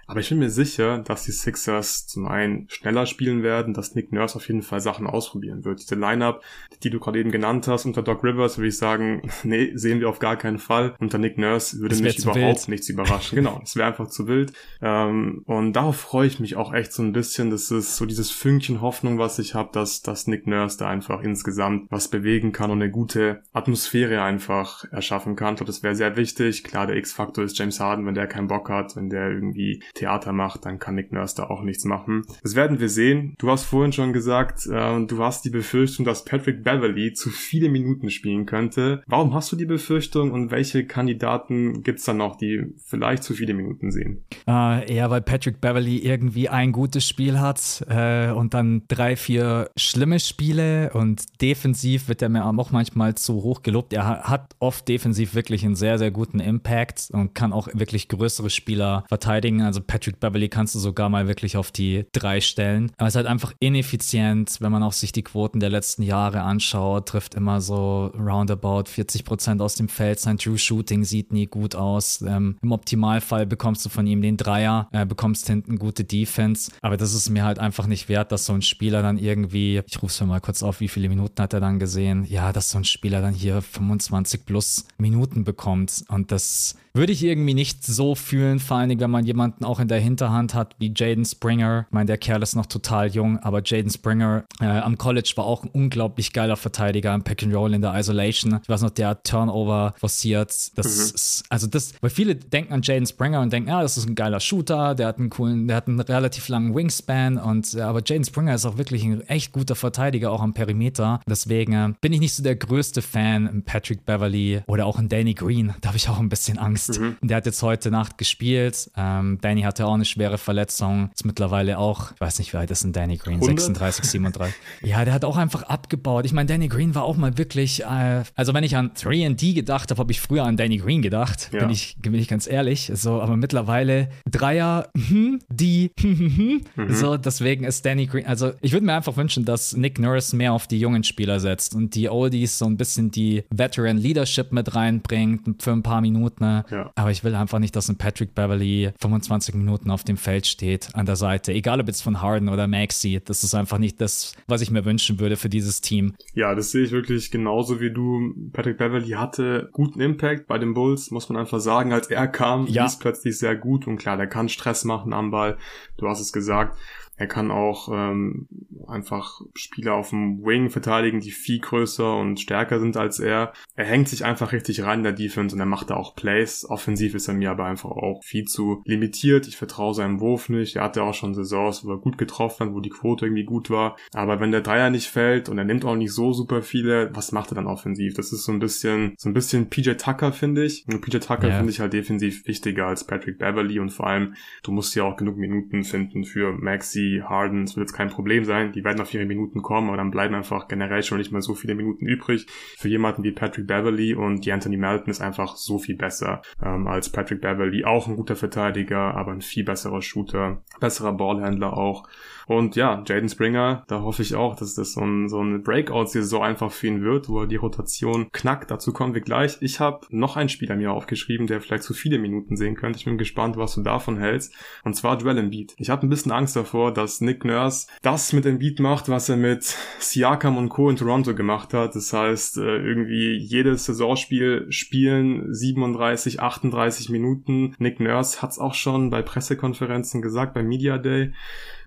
Aber 0.08 0.20
ich 0.20 0.30
bin 0.30 0.40
mir 0.40 0.50
sicher, 0.50 1.00
dass 1.00 1.24
die 1.24 1.32
Sixers 1.32 2.08
zum 2.08 2.28
einen 2.28 2.68
schneller 2.70 3.06
spielen 3.06 3.44
werden, 3.44 3.74
dass 3.74 3.96
Nick 3.96 4.12
Nurse 4.12 4.36
auf 4.36 4.48
jeden 4.48 4.62
Fall 4.62 4.82
Sachen 4.82 5.08
ausprobieren 5.08 5.64
wird. 5.64 5.82
Diese 5.82 5.96
Lineup, 5.96 6.44
die 6.84 6.90
du 6.90 7.00
gerade 7.00 7.20
eben 7.20 7.32
genannt 7.32 7.68
hast, 7.68 7.86
unter 7.86 8.02
Doc 8.02 8.24
Rivers, 8.24 8.58
würde 8.58 8.68
ich 8.68 8.78
sagen, 8.78 9.22
nee, 9.44 9.72
sehen 9.76 10.00
wir 10.00 10.10
auf 10.10 10.20
gar 10.20 10.36
keinen 10.36 10.60
Fall. 10.60 10.96
Unter 11.00 11.18
Nick 11.18 11.38
Nurse 11.38 11.80
würde 11.80 11.96
mich 11.96 12.20
überhaupt 12.20 12.38
wild. 12.38 12.68
nichts 12.68 12.90
überraschen. 12.90 13.36
genau, 13.36 13.62
es 13.64 13.76
wäre 13.76 13.88
einfach 13.88 14.08
zu 14.08 14.28
wild. 14.28 14.54
Ähm, 14.82 15.44
und 15.46 15.74
darauf 15.74 15.98
freue 15.98 16.28
ich 16.28 16.40
mich 16.40 16.56
auch 16.56 16.74
echt 16.74 16.92
so 16.92 17.02
ein 17.02 17.14
bisschen. 17.14 17.50
Das 17.50 17.72
ist 17.72 17.96
so 17.96 18.06
dieses 18.06 18.32
Fünkchen 18.32 18.82
Hoffnung, 18.82 19.18
was 19.18 19.40
ich 19.40 19.56
habe, 19.56 19.70
dass, 19.72 20.02
dass 20.02 20.28
Nick 20.28 20.48
Nurse 20.48 20.78
da 20.78 20.90
einfach 20.90 21.22
insgesamt 21.22 21.88
was 21.90 22.10
bewegen 22.10 22.52
kann 22.52 22.72
und 22.72 22.82
eine 22.82 22.92
gute 22.92 23.42
Atmosphäre 23.54 24.22
einfach 24.22 24.86
erschaffen 24.92 25.36
kann. 25.36 25.54
Ich 25.54 25.58
glaube, 25.58 25.72
das 25.72 25.84
wäre 25.84 25.96
sehr 25.96 26.18
wichtig. 26.18 26.64
Klar, 26.64 26.88
der 26.88 26.98
X-Faktor 26.98 27.44
ist 27.44 27.58
James 27.58 27.80
Harden, 27.80 28.06
wenn 28.06 28.16
der 28.16 28.28
keinen 28.28 28.48
Bock 28.48 28.70
hat, 28.70 28.96
wenn 28.96 29.10
der 29.10 29.30
irgendwie 29.30 29.82
Theater 29.94 30.34
macht, 30.34 30.66
dann 30.66 30.80
kann 30.80 30.96
Nick 30.96 31.12
Nurse 31.12 31.36
da 31.36 31.44
auch 31.46 31.62
nichts 31.62 31.86
machen. 31.86 32.24
Das 32.42 32.56
werden 32.56 32.80
wir 32.80 32.90
sehen. 32.90 33.36
Du 33.38 33.50
hast 33.50 33.64
vorhin 33.64 33.94
schon 33.94 34.14
gesagt, 34.14 34.66
äh, 34.68 35.06
du 35.06 35.24
hast 35.24 35.46
die 35.46 35.50
Befürchtung, 35.50 36.06
dass 36.06 36.26
Patrick 36.26 36.64
Beverly 36.64 37.14
zu 37.14 37.30
viele 37.30 37.70
Minuten 37.70 38.10
spielen 38.10 38.46
könnte. 38.46 39.04
Warum 39.08 39.34
hast 39.34 39.52
du 39.52 39.56
die 39.56 39.66
Befürchtung 39.66 40.32
und 40.32 40.52
welche 40.52 40.86
Kandidaten 40.86 41.84
gibt's 41.84 42.06
dann 42.06 42.18
noch, 42.18 42.36
die 42.36 42.74
vielleicht 42.86 43.24
zu 43.24 43.34
viele 43.34 43.54
Minuten 43.54 43.92
sehen? 43.92 44.24
Äh, 44.48 44.92
eher 44.92 45.10
weil 45.10 45.22
Patrick 45.22 45.62
Beverly 45.62 46.00
irgendwie 46.00 46.50
ein 46.50 46.72
gutes 46.72 47.08
Spiel 47.08 47.40
hat 47.40 47.86
äh, 47.88 48.32
und 48.32 48.54
dann 48.54 48.84
drei, 48.88 49.16
vier 49.16 49.70
schlimme 49.78 50.20
Spiele 50.20 50.92
und 50.94 51.42
defensiv 51.42 52.08
wird 52.08 52.22
er 52.22 52.30
mir 52.30 52.46
auch 52.46 52.72
manchmal 52.72 53.16
zu 53.16 53.36
hoch 53.44 53.62
gelobt. 53.62 53.94
Er 53.94 54.24
hat 54.24 54.56
oft 54.60 54.88
defensiv 54.88 55.36
wirklich 55.36 55.64
einen 55.64 55.76
sehr, 55.76 55.98
sehr 55.98 56.12
guten 56.12 56.40
Impact 56.40 57.10
und 57.12 57.36
kann 57.36 57.54
auch 57.54 57.68
wirklich 57.74 58.08
größere 58.08 58.50
Spieler 58.50 59.06
verteidigen. 59.08 59.62
Also 59.62 59.83
Patrick 59.84 60.20
Beverly 60.20 60.50
kannst 60.50 60.76
du 60.76 60.80
sogar 60.80 61.10
mal 61.10 61.28
wirklich 61.28 61.58
auf 61.58 61.72
die 61.72 62.06
drei 62.12 62.42
stellen. 62.42 62.92
Aber 62.98 63.08
es 63.08 63.14
ist 63.14 63.18
halt 63.18 63.28
einfach 63.28 63.54
ineffizient, 63.60 64.58
wenn 64.60 64.72
man 64.72 64.84
auch 64.84 64.94
sich 64.94 65.12
die 65.12 65.24
Quoten 65.24 65.60
der 65.60 65.70
letzten 65.70 66.04
Jahre 66.04 66.42
anschaut, 66.42 67.08
trifft 67.08 67.36
immer 67.36 67.62
so 67.62 68.12
roundabout 68.18 68.86
40 68.88 69.26
Prozent 69.26 69.62
aus 69.62 69.76
dem 69.76 69.90
Feld. 69.90 70.20
Sein 70.20 70.38
True 70.38 70.58
Shooting 70.58 71.04
sieht 71.04 71.32
nie 71.32 71.48
gut 71.48 71.76
aus. 71.76 72.22
Ähm, 72.22 72.58
Im 72.62 72.72
Optimalfall 72.72 73.46
bekommst 73.46 73.86
du 73.86 73.90
von 73.90 74.08
ihm 74.08 74.22
den 74.22 74.38
Dreier, 74.38 74.88
äh, 74.92 75.06
bekommst 75.06 75.48
hinten 75.48 75.78
gute 75.78 76.04
Defense. 76.04 76.72
Aber 76.82 76.98
das 76.98 77.14
ist 77.14 77.30
mir 77.30 77.44
halt 77.44 77.60
einfach 77.60 77.88
nicht 77.88 78.10
wert, 78.10 78.32
dass 78.32 78.46
so 78.46 78.54
ein 78.54 78.62
Spieler 78.62 79.02
dann 79.02 79.18
irgendwie, 79.18 79.82
ich 79.86 80.02
rufe 80.02 80.12
es 80.12 80.28
mal 80.28 80.42
kurz 80.42 80.64
auf, 80.64 80.80
wie 80.80 80.88
viele 80.88 81.10
Minuten 81.10 81.42
hat 81.42 81.54
er 81.54 81.60
dann 81.60 81.80
gesehen? 81.80 82.26
Ja, 82.26 82.54
dass 82.54 82.70
so 82.70 82.78
ein 82.78 82.86
Spieler 82.86 83.22
dann 83.22 83.34
hier 83.34 83.62
25 83.62 84.46
plus 84.46 84.86
Minuten 84.98 85.44
bekommt. 85.44 86.04
Und 86.08 86.32
das 86.32 86.76
würde 86.94 87.12
ich 87.12 87.24
irgendwie 87.24 87.56
nicht 87.56 87.84
so 87.84 88.14
fühlen, 88.14 88.60
vor 88.60 88.78
allen 88.78 88.90
Dingen, 88.90 89.02
wenn 89.02 89.10
man 89.10 89.26
jemanden 89.26 89.66
auch 89.74 89.80
in 89.80 89.88
der 89.88 90.00
Hinterhand 90.00 90.54
hat 90.54 90.76
wie 90.78 90.94
Jaden 90.96 91.26
Springer. 91.26 91.86
Ich 91.88 91.94
meine, 91.94 92.06
der 92.06 92.20
Kerl 92.20 92.44
ist 92.44 92.56
noch 92.56 92.68
total 92.68 93.08
jung, 93.08 93.40
aber 93.40 93.64
Jaden 93.66 93.90
Springer 93.90 94.44
äh, 94.62 94.66
am 94.66 95.00
College 95.00 95.34
war 95.36 95.46
auch 95.46 95.64
ein 95.64 95.70
unglaublich 95.74 96.32
geiler 96.32 96.58
Verteidiger 96.58 97.14
im 97.16 97.24
Pick 97.24 97.42
and 97.42 97.56
Roll 97.56 97.74
in 97.74 97.82
der 97.82 97.96
Isolation. 97.96 98.60
Ich 98.62 98.70
weiß 98.70 98.84
noch, 98.84 98.92
der 98.92 99.08
hat 99.10 99.24
Turnover 99.24 99.96
forciert. 99.98 100.78
Das 100.78 100.86
mhm. 100.86 101.16
ist, 101.16 101.44
also 101.50 101.66
das, 101.66 101.94
weil 102.02 102.12
viele 102.12 102.36
denken 102.36 102.72
an 102.72 102.82
Jaden 102.84 103.08
Springer 103.08 103.42
und 103.42 103.52
denken, 103.52 103.70
ja, 103.70 103.82
das 103.82 103.98
ist 103.98 104.08
ein 104.08 104.14
geiler 104.14 104.40
Shooter, 104.40 104.94
der 104.94 105.08
hat 105.08 105.18
einen 105.18 105.32
coolen, 105.32 105.68
der 105.68 105.78
hat 105.78 105.88
einen 105.88 106.00
relativ 106.00 106.48
langen 106.50 106.76
Wingspan 106.76 107.40
und 107.40 107.76
aber 107.76 108.04
Jaden 108.06 108.26
Springer 108.26 108.54
ist 108.54 108.66
auch 108.66 108.78
wirklich 108.78 109.04
ein 109.04 109.22
echt 109.22 109.54
guter 109.54 109.76
Verteidiger, 109.76 110.32
auch 110.32 110.42
am 110.42 110.54
Perimeter. 110.54 111.20
Deswegen 111.28 111.74
äh, 111.74 111.94
bin 112.00 112.14
ich 112.14 112.20
nicht 112.20 112.36
so 112.36 112.44
der 112.44 112.56
größte 112.56 113.02
Fan 113.02 113.48
in 113.48 113.64
Patrick 113.64 114.06
Beverly 114.06 114.62
oder 114.68 114.86
auch 114.86 115.00
in 115.00 115.10
Danny 115.10 115.34
Green. 115.34 115.74
Da 115.82 115.90
habe 115.90 115.98
ich 115.98 116.10
auch 116.10 116.20
ein 116.20 116.30
bisschen 116.30 116.60
Angst. 116.60 117.00
Mhm. 117.00 117.18
Der 117.22 117.38
hat 117.38 117.48
jetzt 117.48 117.64
heute 117.64 117.90
Nacht 117.90 118.20
gespielt. 118.20 118.92
Ähm, 118.96 119.40
Danny 119.42 119.63
hatte 119.66 119.86
auch 119.86 119.94
eine 119.94 120.06
schwere 120.06 120.38
Verletzung. 120.38 121.10
Ist 121.14 121.26
mittlerweile 121.26 121.78
auch, 121.78 122.12
ich 122.14 122.22
weiß 122.22 122.40
nicht, 122.40 122.54
wie 122.54 122.58
alt 122.58 122.72
ist 122.72 122.84
denn 122.84 122.94
Danny 122.94 123.18
Green? 123.18 123.36
100? 123.36 123.60
36, 123.60 124.06
37. 124.06 124.56
ja, 124.82 125.04
der 125.06 125.14
hat 125.14 125.26
auch 125.26 125.38
einfach 125.38 125.64
abgebaut. 125.64 126.26
Ich 126.26 126.34
meine, 126.34 126.48
Danny 126.48 126.68
Green 126.68 126.96
war 126.96 127.04
auch 127.04 127.18
mal 127.18 127.38
wirklich, 127.38 127.84
äh, 127.84 128.24
also 128.36 128.54
wenn 128.54 128.64
ich 128.64 128.76
an 128.76 128.92
3D 128.92 129.54
gedacht 129.54 129.92
habe, 129.92 130.00
habe 130.00 130.12
ich 130.12 130.22
früher 130.22 130.44
an 130.44 130.58
Danny 130.58 130.78
Green 130.78 131.02
gedacht. 131.02 131.50
Ja. 131.52 131.60
Bin, 131.60 131.70
ich, 131.70 131.98
bin 132.02 132.14
ich 132.14 132.28
ganz 132.28 132.48
ehrlich. 132.48 132.92
So, 132.94 133.22
aber 133.22 133.38
mittlerweile 133.38 134.10
Dreier, 134.30 134.90
hm, 134.96 135.40
die, 135.50 135.92
hm, 136.00 136.18
hm, 136.18 136.36
hm. 136.36 136.62
Mhm. 136.76 136.94
so, 136.94 137.18
deswegen 137.18 137.64
ist 137.64 137.86
Danny 137.86 138.06
Green, 138.06 138.26
also 138.26 138.52
ich 138.62 138.72
würde 138.72 138.86
mir 138.86 138.94
einfach 138.94 139.18
wünschen, 139.18 139.46
dass 139.46 139.76
Nick 139.76 140.00
Nurse 140.00 140.36
mehr 140.36 140.54
auf 140.54 140.68
die 140.68 140.80
jungen 140.80 141.04
Spieler 141.04 141.40
setzt 141.40 141.76
und 141.76 141.96
die 141.96 142.10
Oldies 142.10 142.58
so 142.58 142.66
ein 142.66 142.78
bisschen 142.78 143.12
die 143.12 143.44
Veteran 143.50 143.98
Leadership 143.98 144.52
mit 144.52 144.76
reinbringt 144.76 145.62
für 145.62 145.72
ein 145.72 145.84
paar 145.84 146.02
Minuten. 146.02 146.64
Ja. 146.70 146.92
Aber 146.96 147.12
ich 147.12 147.24
will 147.24 147.36
einfach 147.36 147.60
nicht, 147.60 147.76
dass 147.76 147.90
ein 147.90 147.98
Patrick 147.98 148.36
Beverly 148.36 148.92
25 149.00 149.53
Minuten 149.60 149.92
auf 149.92 150.04
dem 150.04 150.18
Feld 150.18 150.48
steht 150.48 150.90
an 150.94 151.06
der 151.06 151.16
Seite. 151.16 151.54
Egal 151.54 151.80
ob 151.80 151.88
jetzt 151.88 152.02
von 152.02 152.22
Harden 152.22 152.50
oder 152.50 152.68
Maxi. 152.68 153.22
Das 153.24 153.44
ist 153.44 153.56
einfach 153.56 153.78
nicht 153.78 154.02
das, 154.02 154.34
was 154.48 154.62
ich 154.62 154.72
mir 154.72 154.86
wünschen 154.86 155.20
würde 155.20 155.36
für 155.36 155.50
dieses 155.50 155.82
Team. 155.82 156.16
Ja, 156.34 156.56
das 156.56 156.72
sehe 156.72 156.84
ich 156.84 156.92
wirklich 156.92 157.32
genauso 157.32 157.80
wie 157.80 157.92
du. 157.92 158.34
Patrick 158.54 158.78
Beverly 158.78 159.12
hatte 159.12 159.70
guten 159.72 160.00
Impact 160.02 160.48
bei 160.48 160.58
den 160.58 160.74
Bulls, 160.74 161.12
muss 161.12 161.30
man 161.30 161.38
einfach 161.38 161.60
sagen. 161.60 161.94
Als 161.94 162.08
er 162.08 162.28
kam, 162.28 162.68
ja. 162.68 162.84
lief 162.84 163.00
plötzlich 163.00 163.38
sehr 163.38 163.56
gut 163.56 163.88
und 163.88 163.98
klar, 163.98 164.18
der 164.18 164.28
kann 164.28 164.50
Stress 164.50 164.84
machen 164.84 165.14
am 165.14 165.32
Ball. 165.32 165.58
Du 165.98 166.08
hast 166.08 166.20
es 166.20 166.34
gesagt. 166.34 166.78
Er 167.16 167.28
kann 167.28 167.52
auch 167.52 167.90
ähm, 167.92 168.48
einfach 168.88 169.42
Spieler 169.56 169.94
auf 169.94 170.10
dem 170.10 170.44
Wing 170.44 170.70
verteidigen, 170.70 171.20
die 171.20 171.32
viel 171.32 171.60
größer 171.60 172.18
und 172.18 172.40
stärker 172.40 172.80
sind 172.80 172.98
als 172.98 173.20
er. 173.20 173.54
Er 173.76 173.86
hängt 173.86 174.10
sich 174.10 174.26
einfach 174.26 174.52
richtig 174.52 174.84
rein 174.84 175.00
in 175.00 175.04
der 175.04 175.14
Defense 175.14 175.56
und 175.56 175.60
er 175.60 175.66
macht 175.66 175.90
da 175.90 175.96
auch 175.96 176.16
Plays. 176.16 176.66
Offensiv 176.68 177.14
ist 177.14 177.28
er 177.28 177.36
mir 177.36 177.52
aber 177.52 177.66
einfach 177.66 177.92
auch 177.92 178.24
viel 178.24 178.46
zu 178.46 178.82
limitiert. 178.86 179.48
Ich 179.48 179.58
vertraue 179.58 179.94
seinem 179.94 180.20
Wurf 180.20 180.50
nicht. 180.50 180.78
Er 180.78 180.84
hatte 180.84 181.04
auch 181.04 181.14
schon 181.14 181.36
Saisons, 181.36 181.86
wo 181.86 181.92
er 181.92 182.00
gut 182.00 182.18
getroffen 182.18 182.68
hat, 182.68 182.74
wo 182.74 182.80
die 182.80 182.90
Quote 182.90 183.26
irgendwie 183.26 183.46
gut 183.46 183.70
war. 183.70 183.96
Aber 184.14 184.40
wenn 184.40 184.52
der 184.52 184.62
Dreier 184.62 184.90
nicht 184.90 185.08
fällt 185.08 185.50
und 185.50 185.58
er 185.58 185.66
nimmt 185.66 185.86
auch 185.86 185.96
nicht 185.96 186.14
so 186.14 186.34
super 186.34 186.62
viele, 186.62 187.12
was 187.14 187.32
macht 187.32 187.52
er 187.52 187.56
dann 187.56 187.68
offensiv? 187.68 188.16
Das 188.16 188.34
ist 188.34 188.44
so 188.44 188.52
ein 188.52 188.60
bisschen, 188.60 189.14
so 189.18 189.30
ein 189.30 189.34
bisschen 189.34 189.70
PJ 189.70 189.92
Tucker, 189.94 190.32
finde 190.32 190.66
ich. 190.66 190.86
Und 190.88 191.02
PJ 191.02 191.20
Tucker 191.20 191.48
yeah. 191.48 191.58
finde 191.58 191.72
ich 191.72 191.80
halt 191.80 191.94
defensiv 191.94 192.48
wichtiger 192.48 192.88
als 192.88 193.06
Patrick 193.06 193.38
Beverly 193.38 193.80
und 193.80 193.92
vor 193.92 194.08
allem, 194.08 194.36
du 194.64 194.72
musst 194.72 194.96
ja 194.96 195.04
auch 195.04 195.16
genug 195.16 195.38
Minuten 195.38 195.84
finden 195.84 196.24
für 196.24 196.52
Maxi 196.54 197.03
Harden, 197.24 197.64
es 197.64 197.76
wird 197.76 197.90
jetzt 197.90 197.98
kein 197.98 198.10
Problem 198.10 198.46
sein. 198.46 198.72
Die 198.72 198.84
werden 198.84 199.02
auf 199.02 199.14
ihre 199.14 199.26
Minuten 199.26 199.62
kommen, 199.62 199.88
aber 199.88 199.98
dann 199.98 200.12
bleiben 200.12 200.36
einfach 200.36 200.68
generell 200.68 201.04
schon 201.04 201.18
nicht 201.18 201.32
mehr 201.32 201.42
so 201.42 201.54
viele 201.54 201.76
Minuten 201.76 202.06
übrig. 202.06 202.48
Für 202.78 202.90
jemanden 202.90 203.24
wie 203.24 203.32
Patrick 203.32 203.68
Beverly 203.68 204.14
und 204.14 204.46
die 204.46 204.52
Anthony 204.52 204.78
Melton 204.78 205.12
ist 205.12 205.22
einfach 205.22 205.56
so 205.56 205.80
viel 205.80 205.96
besser 205.96 206.42
ähm, 206.64 206.88
als 206.88 207.10
Patrick 207.10 207.42
Beverly. 207.42 207.86
Auch 207.86 208.08
ein 208.08 208.16
guter 208.16 208.36
Verteidiger, 208.36 209.16
aber 209.16 209.32
ein 209.32 209.42
viel 209.42 209.64
besserer 209.64 210.02
Shooter, 210.02 210.64
besserer 210.80 211.14
Ballhändler 211.14 211.78
auch. 211.78 212.08
Und 212.48 212.76
ja, 212.76 213.04
Jaden 213.06 213.30
Springer, 213.30 213.84
da 213.88 214.02
hoffe 214.02 214.22
ich 214.22 214.36
auch, 214.36 214.56
dass 214.56 214.76
das 214.76 214.94
so 214.94 215.02
ein, 215.02 215.30
so 215.30 215.40
eine 215.40 215.60
Breakout-Saison 215.60 216.44
einfach 216.44 216.72
für 216.72 216.88
ihn 216.88 217.04
wird, 217.04 217.30
wo 217.30 217.42
er 217.42 217.48
die 217.48 217.56
Rotation 217.56 218.30
knackt. 218.32 218.72
Dazu 218.72 218.94
kommen 218.94 219.14
wir 219.14 219.22
gleich. 219.22 219.58
Ich 219.62 219.80
habe 219.80 220.06
noch 220.10 220.36
einen 220.36 220.50
Spieler 220.50 220.76
mir 220.76 220.92
aufgeschrieben, 220.92 221.48
der 221.48 221.62
vielleicht 221.62 221.84
zu 221.84 221.94
viele 221.94 222.20
Minuten 222.20 222.56
sehen 222.56 222.76
könnte. 222.76 223.00
Ich 223.00 223.06
bin 223.06 223.18
gespannt, 223.18 223.58
was 223.58 223.76
du 223.76 223.82
davon 223.82 224.18
hältst. 224.18 224.54
Und 224.84 224.96
zwar 224.96 225.18
Joel 225.18 225.38
Embiid. 225.38 225.74
Ich 225.78 225.90
habe 225.90 226.06
ein 226.06 226.10
bisschen 226.10 226.32
Angst 226.32 226.56
davor, 226.56 226.94
dass 226.94 227.22
Nick 227.22 227.46
Nurse 227.46 227.88
das 228.02 228.34
mit 228.34 228.46
Embiid 228.46 228.80
macht, 228.80 229.10
was 229.10 229.30
er 229.30 229.38
mit 229.38 229.76
Siakam 230.00 230.58
und 230.58 230.70
Co. 230.70 230.90
in 230.90 230.96
Toronto 230.96 231.36
gemacht 231.36 231.74
hat. 231.74 231.96
Das 231.96 232.12
heißt, 232.12 232.58
äh, 232.58 232.78
irgendwie 232.78 233.38
jedes 233.38 233.86
Saisonspiel 233.86 234.68
spielen 234.70 235.54
37, 235.54 236.42
38 236.42 237.10
Minuten. 237.10 237.76
Nick 237.78 238.00
Nurse 238.00 238.42
hat 238.42 238.52
es 238.52 238.60
auch 238.60 238.74
schon 238.74 239.10
bei 239.10 239.22
Pressekonferenzen 239.22 240.22
gesagt, 240.22 240.54
bei 240.54 240.64
Media 240.64 240.98
Day 240.98 241.34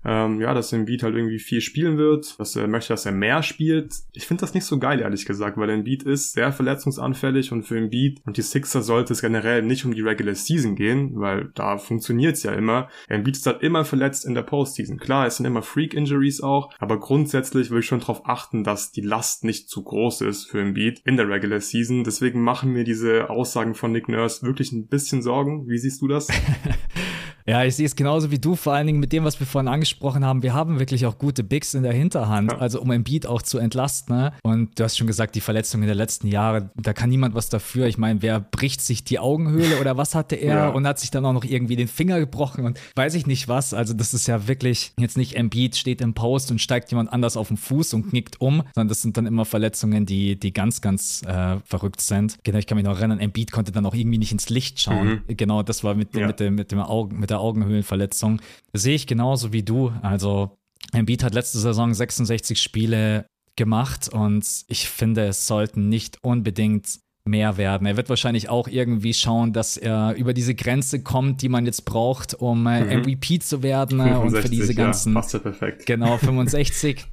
ähm, 0.07 0.39
ja, 0.39 0.53
dass 0.53 0.71
Embiid 0.71 1.03
halt 1.03 1.15
irgendwie 1.15 1.37
viel 1.37 1.59
spielen 1.59 1.97
wird, 1.97 2.39
dass 2.39 2.55
er 2.55 2.67
möchte, 2.67 2.93
dass 2.93 3.05
er 3.05 3.11
mehr 3.11 3.43
spielt. 3.43 3.93
Ich 4.13 4.25
finde 4.25 4.41
das 4.41 4.53
nicht 4.53 4.63
so 4.63 4.79
geil, 4.79 5.01
ehrlich 5.01 5.25
gesagt, 5.25 5.57
weil 5.57 5.69
Embiid 5.69 6.03
ist 6.03 6.33
sehr 6.33 6.53
verletzungsanfällig 6.53 7.51
und 7.51 7.63
für 7.63 7.77
Embiid 7.77 8.21
und 8.25 8.37
die 8.37 8.41
Sixer 8.41 8.81
sollte 8.81 9.13
es 9.13 9.21
generell 9.21 9.61
nicht 9.61 9.83
um 9.83 9.93
die 9.93 10.01
Regular 10.01 10.33
Season 10.33 10.75
gehen, 10.75 11.11
weil 11.15 11.51
da 11.55 11.77
funktioniert's 11.77 12.43
ja 12.43 12.53
immer. 12.53 12.87
Embiid 13.09 13.35
ist 13.35 13.45
halt 13.45 13.61
immer 13.61 13.83
verletzt 13.83 14.25
in 14.25 14.33
der 14.33 14.43
Postseason. 14.43 14.97
Klar, 14.97 15.27
es 15.27 15.37
sind 15.37 15.45
immer 15.45 15.61
Freak-Injuries 15.61 16.41
auch, 16.41 16.71
aber 16.79 16.99
grundsätzlich 16.99 17.69
würde 17.69 17.81
ich 17.81 17.85
schon 17.85 17.99
darauf 17.99 18.25
achten, 18.25 18.63
dass 18.63 18.93
die 18.93 19.01
Last 19.01 19.43
nicht 19.43 19.69
zu 19.69 19.83
groß 19.83 20.21
ist 20.21 20.45
für 20.45 20.61
Embiid 20.61 21.01
in 21.03 21.17
der 21.17 21.27
Regular 21.27 21.59
Season. 21.59 22.05
Deswegen 22.05 22.41
machen 22.41 22.71
mir 22.71 22.85
diese 22.85 23.29
Aussagen 23.29 23.75
von 23.75 23.91
Nick 23.91 24.07
Nurse 24.07 24.45
wirklich 24.45 24.71
ein 24.71 24.87
bisschen 24.87 25.21
Sorgen. 25.21 25.67
Wie 25.67 25.77
siehst 25.77 26.01
du 26.01 26.07
das? 26.07 26.27
Ja, 27.47 27.63
ich 27.63 27.75
sehe 27.75 27.85
es 27.85 27.95
genauso 27.95 28.29
wie 28.29 28.39
du, 28.39 28.55
vor 28.55 28.73
allen 28.73 28.87
Dingen 28.87 28.99
mit 28.99 29.13
dem, 29.13 29.23
was 29.23 29.39
wir 29.39 29.47
vorhin 29.47 29.69
angesprochen 29.69 30.25
haben. 30.25 30.43
Wir 30.43 30.53
haben 30.53 30.79
wirklich 30.79 31.05
auch 31.05 31.17
gute 31.17 31.45
Bigs 31.45 31.73
in 31.73 31.83
der 31.83 31.93
Hinterhand, 31.93 32.51
ja. 32.51 32.57
also 32.57 32.81
um 32.81 32.97
Beat 33.03 33.25
auch 33.25 33.41
zu 33.41 33.57
entlasten. 33.57 34.17
Ne? 34.17 34.33
Und 34.43 34.77
du 34.77 34.83
hast 34.83 34.97
schon 34.97 35.07
gesagt, 35.07 35.35
die 35.35 35.41
Verletzungen 35.41 35.85
der 35.85 35.95
letzten 35.95 36.27
Jahre, 36.27 36.71
da 36.75 36.91
kann 36.91 37.09
niemand 37.09 37.35
was 37.35 37.47
dafür. 37.47 37.87
Ich 37.87 37.97
meine, 37.97 38.21
wer 38.21 38.41
bricht 38.41 38.81
sich 38.81 39.05
die 39.05 39.19
Augenhöhle 39.19 39.79
oder 39.79 39.95
was 39.95 40.13
hatte 40.13 40.35
er 40.35 40.55
ja. 40.55 40.69
und 40.69 40.85
hat 40.85 40.99
sich 40.99 41.09
dann 41.09 41.25
auch 41.25 41.31
noch 41.31 41.45
irgendwie 41.45 41.77
den 41.77 41.87
Finger 41.87 42.19
gebrochen 42.19 42.65
und 42.65 42.79
weiß 42.95 43.15
ich 43.15 43.27
nicht 43.27 43.47
was. 43.47 43.73
Also 43.73 43.93
das 43.93 44.13
ist 44.13 44.27
ja 44.27 44.47
wirklich 44.49 44.91
jetzt 44.99 45.15
nicht 45.15 45.35
Embiid 45.35 45.77
steht 45.77 46.01
im 46.01 46.13
Post 46.13 46.51
und 46.51 46.59
steigt 46.59 46.91
jemand 46.91 47.13
anders 47.13 47.37
auf 47.37 47.47
den 47.47 47.57
Fuß 47.57 47.93
und 47.93 48.09
knickt 48.09 48.41
um, 48.41 48.63
sondern 48.75 48.89
das 48.89 49.01
sind 49.01 49.15
dann 49.15 49.25
immer 49.25 49.45
Verletzungen, 49.45 50.05
die, 50.05 50.37
die 50.37 50.51
ganz, 50.51 50.81
ganz 50.81 51.21
äh, 51.25 51.57
verrückt 51.63 52.01
sind. 52.01 52.39
Genau, 52.43 52.57
ich 52.57 52.67
kann 52.67 52.75
mich 52.75 52.85
noch 52.85 52.97
erinnern, 52.97 53.19
Embiid 53.19 53.53
konnte 53.53 53.71
dann 53.71 53.85
auch 53.85 53.95
irgendwie 53.95 54.17
nicht 54.17 54.33
ins 54.33 54.49
Licht 54.49 54.81
schauen. 54.81 55.21
Mhm. 55.27 55.37
Genau, 55.37 55.63
das 55.63 55.85
war 55.85 55.95
mit, 55.95 56.13
ja. 56.13 56.27
mit, 56.27 56.41
dem, 56.41 56.55
mit 56.55 56.73
dem 56.73 56.79
Augen, 56.79 57.19
mit 57.19 57.29
der 57.37 57.41
Augenhöhlenverletzung. 57.43 58.41
Das 58.73 58.81
sehe 58.81 58.95
ich 58.95 59.07
genauso 59.07 59.53
wie 59.53 59.63
du. 59.63 59.91
Also 60.01 60.57
Embiid 60.93 61.23
hat 61.23 61.33
letzte 61.33 61.59
Saison 61.59 61.93
66 61.93 62.61
Spiele 62.61 63.25
gemacht 63.55 64.09
und 64.09 64.45
ich 64.67 64.89
finde, 64.89 65.25
es 65.27 65.47
sollten 65.47 65.89
nicht 65.89 66.23
unbedingt 66.23 66.99
mehr 67.25 67.57
werden. 67.57 67.85
Er 67.85 67.97
wird 67.97 68.09
wahrscheinlich 68.09 68.49
auch 68.49 68.67
irgendwie 68.67 69.13
schauen, 69.13 69.51
dass 69.51 69.75
er 69.77 70.15
über 70.15 70.33
diese 70.33 70.55
Grenze 70.55 71.03
kommt, 71.03 71.41
die 71.41 71.49
man 71.49 71.65
jetzt 71.65 71.83
braucht, 71.83 72.33
um 72.35 72.65
äh, 72.67 72.83
mhm. 72.83 73.01
MVP 73.01 73.39
zu 73.39 73.63
werden 73.63 73.99
65, 73.99 74.23
und 74.23 74.41
für 74.41 74.49
diese 74.49 74.75
ganzen 74.75 75.13
ja, 75.13 75.19
passt 75.19 75.33
ja 75.33 75.39
perfekt. 75.39 75.85
Genau 75.85 76.17
65. 76.17 77.05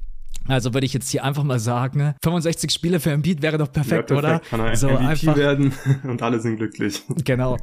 Also 0.47 0.73
würde 0.73 0.85
ich 0.85 0.93
jetzt 0.93 1.09
hier 1.09 1.23
einfach 1.23 1.43
mal 1.43 1.59
sagen, 1.59 2.13
65 2.23 2.71
Spiele 2.71 2.99
für 2.99 3.11
Embiid 3.11 3.41
wäre 3.41 3.57
doch 3.57 3.71
perfekt, 3.71 4.11
ja, 4.11 4.21
perfekt. 4.21 4.51
oder? 4.51 4.57
Kann 4.57 4.59
er 4.61 4.77
so 4.77 4.87
MVP 4.89 5.05
einfach 5.05 5.35
werden 5.35 5.73
und 6.03 6.21
alle 6.21 6.39
sind 6.39 6.57
glücklich. 6.57 7.01
Genau. 7.23 7.57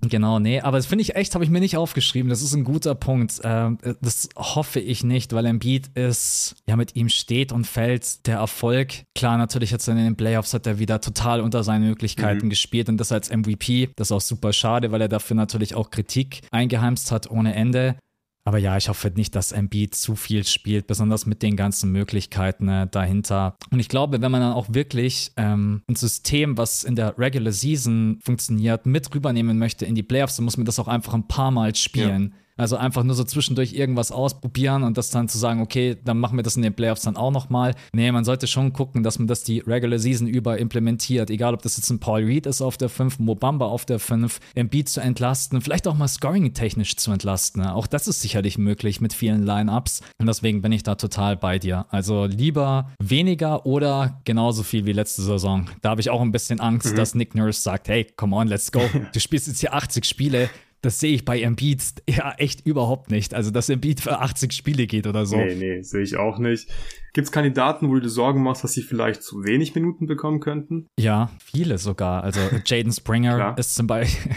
Genau, 0.00 0.38
nee, 0.38 0.60
aber 0.60 0.76
das 0.76 0.86
finde 0.86 1.02
ich 1.02 1.16
echt, 1.16 1.34
habe 1.34 1.42
ich 1.42 1.50
mir 1.50 1.58
nicht 1.58 1.76
aufgeschrieben. 1.76 2.30
Das 2.30 2.40
ist 2.40 2.54
ein 2.54 2.62
guter 2.62 2.94
Punkt. 2.94 3.40
Ähm, 3.42 3.78
das 4.00 4.28
hoffe 4.36 4.78
ich 4.78 5.02
nicht, 5.02 5.32
weil 5.32 5.44
Embiid 5.46 5.88
ist, 5.94 6.54
ja, 6.68 6.76
mit 6.76 6.94
ihm 6.94 7.08
steht 7.08 7.50
und 7.50 7.66
fällt 7.66 8.26
der 8.26 8.36
Erfolg. 8.36 8.92
Klar, 9.16 9.38
natürlich 9.38 9.72
jetzt 9.72 9.88
in 9.88 9.96
den 9.96 10.16
Playoffs 10.16 10.54
hat 10.54 10.66
er 10.68 10.78
wieder 10.78 11.00
total 11.00 11.40
unter 11.40 11.64
seinen 11.64 11.88
Möglichkeiten 11.88 12.46
mhm. 12.46 12.50
gespielt 12.50 12.88
und 12.88 12.98
das 12.98 13.10
als 13.10 13.30
MVP. 13.30 13.90
Das 13.96 14.08
ist 14.08 14.12
auch 14.12 14.20
super 14.20 14.52
schade, 14.52 14.92
weil 14.92 15.00
er 15.00 15.08
dafür 15.08 15.34
natürlich 15.34 15.74
auch 15.74 15.90
Kritik 15.90 16.42
eingeheimst 16.52 17.10
hat 17.10 17.28
ohne 17.30 17.54
Ende. 17.54 17.96
Aber 18.44 18.58
ja, 18.58 18.76
ich 18.78 18.88
hoffe 18.88 19.12
nicht, 19.14 19.34
dass 19.34 19.52
Embiid 19.52 19.94
zu 19.94 20.16
viel 20.16 20.44
spielt, 20.44 20.86
besonders 20.86 21.26
mit 21.26 21.42
den 21.42 21.54
ganzen 21.54 21.92
Möglichkeiten 21.92 22.68
äh, 22.68 22.86
dahinter. 22.86 23.56
Und 23.70 23.78
ich 23.78 23.88
glaube, 23.90 24.22
wenn 24.22 24.32
man 24.32 24.40
dann 24.40 24.52
auch 24.54 24.72
wirklich 24.72 25.32
ähm, 25.36 25.82
ein 25.86 25.96
System, 25.96 26.56
was 26.56 26.82
in 26.82 26.96
der 26.96 27.18
Regular 27.18 27.52
Season 27.52 28.18
funktioniert, 28.22 28.86
mit 28.86 29.14
rübernehmen 29.14 29.58
möchte 29.58 29.84
in 29.84 29.94
die 29.94 30.02
Playoffs, 30.02 30.36
dann 30.36 30.46
muss 30.46 30.56
man 30.56 30.64
das 30.64 30.78
auch 30.78 30.88
einfach 30.88 31.12
ein 31.12 31.28
paar 31.28 31.50
Mal 31.50 31.74
spielen. 31.74 32.32
Ja. 32.32 32.38
Also 32.58 32.76
einfach 32.76 33.04
nur 33.04 33.14
so 33.14 33.24
zwischendurch 33.24 33.72
irgendwas 33.72 34.12
ausprobieren 34.12 34.82
und 34.82 34.98
das 34.98 35.10
dann 35.10 35.28
zu 35.28 35.38
sagen, 35.38 35.62
okay, 35.62 35.96
dann 36.04 36.18
machen 36.18 36.36
wir 36.36 36.42
das 36.42 36.56
in 36.56 36.62
den 36.62 36.74
Playoffs 36.74 37.02
dann 37.02 37.16
auch 37.16 37.30
nochmal. 37.30 37.74
Nee, 37.92 38.10
man 38.12 38.24
sollte 38.24 38.46
schon 38.46 38.72
gucken, 38.72 39.02
dass 39.02 39.18
man 39.18 39.28
das 39.28 39.44
die 39.44 39.60
Regular 39.60 39.98
Season 39.98 40.26
über 40.26 40.58
implementiert. 40.58 41.30
Egal, 41.30 41.54
ob 41.54 41.62
das 41.62 41.76
jetzt 41.76 41.90
ein 41.90 42.00
Paul 42.00 42.24
Reed 42.24 42.46
ist 42.46 42.60
auf 42.60 42.76
der 42.76 42.88
5, 42.88 43.20
Mobamba 43.20 43.66
auf 43.66 43.86
der 43.86 44.00
5, 44.00 44.40
Embiid 44.54 44.88
zu 44.88 45.00
entlasten, 45.00 45.60
vielleicht 45.60 45.86
auch 45.86 45.96
mal 45.96 46.08
scoring-technisch 46.08 46.96
zu 46.96 47.12
entlasten. 47.12 47.64
Auch 47.64 47.86
das 47.86 48.08
ist 48.08 48.20
sicherlich 48.22 48.58
möglich 48.58 49.00
mit 49.00 49.12
vielen 49.12 49.44
Lineups. 49.44 50.02
Und 50.18 50.26
deswegen 50.26 50.60
bin 50.60 50.72
ich 50.72 50.82
da 50.82 50.96
total 50.96 51.36
bei 51.36 51.58
dir. 51.58 51.86
Also 51.90 52.24
lieber 52.24 52.90
weniger 52.98 53.66
oder 53.66 54.20
genauso 54.24 54.64
viel 54.64 54.84
wie 54.84 54.92
letzte 54.92 55.22
Saison. 55.22 55.68
Da 55.82 55.90
habe 55.90 56.00
ich 56.00 56.10
auch 56.10 56.20
ein 56.20 56.32
bisschen 56.32 56.58
Angst, 56.58 56.92
mhm. 56.92 56.96
dass 56.96 57.14
Nick 57.14 57.34
Nurse 57.34 57.62
sagt, 57.62 57.88
hey, 57.88 58.04
come 58.16 58.34
on, 58.34 58.48
let's 58.48 58.72
go. 58.72 58.80
Du 59.12 59.20
spielst 59.20 59.46
jetzt 59.46 59.60
hier 59.60 59.74
80 59.74 60.04
Spiele 60.04 60.50
das 60.80 61.00
sehe 61.00 61.14
ich 61.14 61.24
bei 61.24 61.40
Embiid 61.40 61.82
ja 62.08 62.34
echt 62.38 62.66
überhaupt 62.66 63.10
nicht. 63.10 63.34
Also, 63.34 63.50
dass 63.50 63.68
Embiid 63.68 64.00
für 64.00 64.20
80 64.20 64.52
Spiele 64.52 64.86
geht 64.86 65.06
oder 65.06 65.26
so. 65.26 65.36
Nee, 65.36 65.54
nee, 65.54 65.82
sehe 65.82 66.02
ich 66.02 66.16
auch 66.16 66.38
nicht. 66.38 66.68
Gibt 67.14 67.26
es 67.26 67.32
Kandidaten, 67.32 67.88
wo 67.88 67.94
du 67.94 68.00
dir 68.00 68.08
Sorgen 68.10 68.42
machst, 68.42 68.62
dass 68.62 68.74
sie 68.74 68.82
vielleicht 68.82 69.22
zu 69.22 69.44
wenig 69.44 69.74
Minuten 69.74 70.06
bekommen 70.06 70.40
könnten? 70.40 70.88
Ja, 70.98 71.30
viele 71.42 71.78
sogar. 71.78 72.22
Also 72.22 72.40
Jaden 72.64 72.92
Springer 72.92 73.54
ist 73.58 73.74
zum 73.74 73.86
Beispiel, 73.86 74.32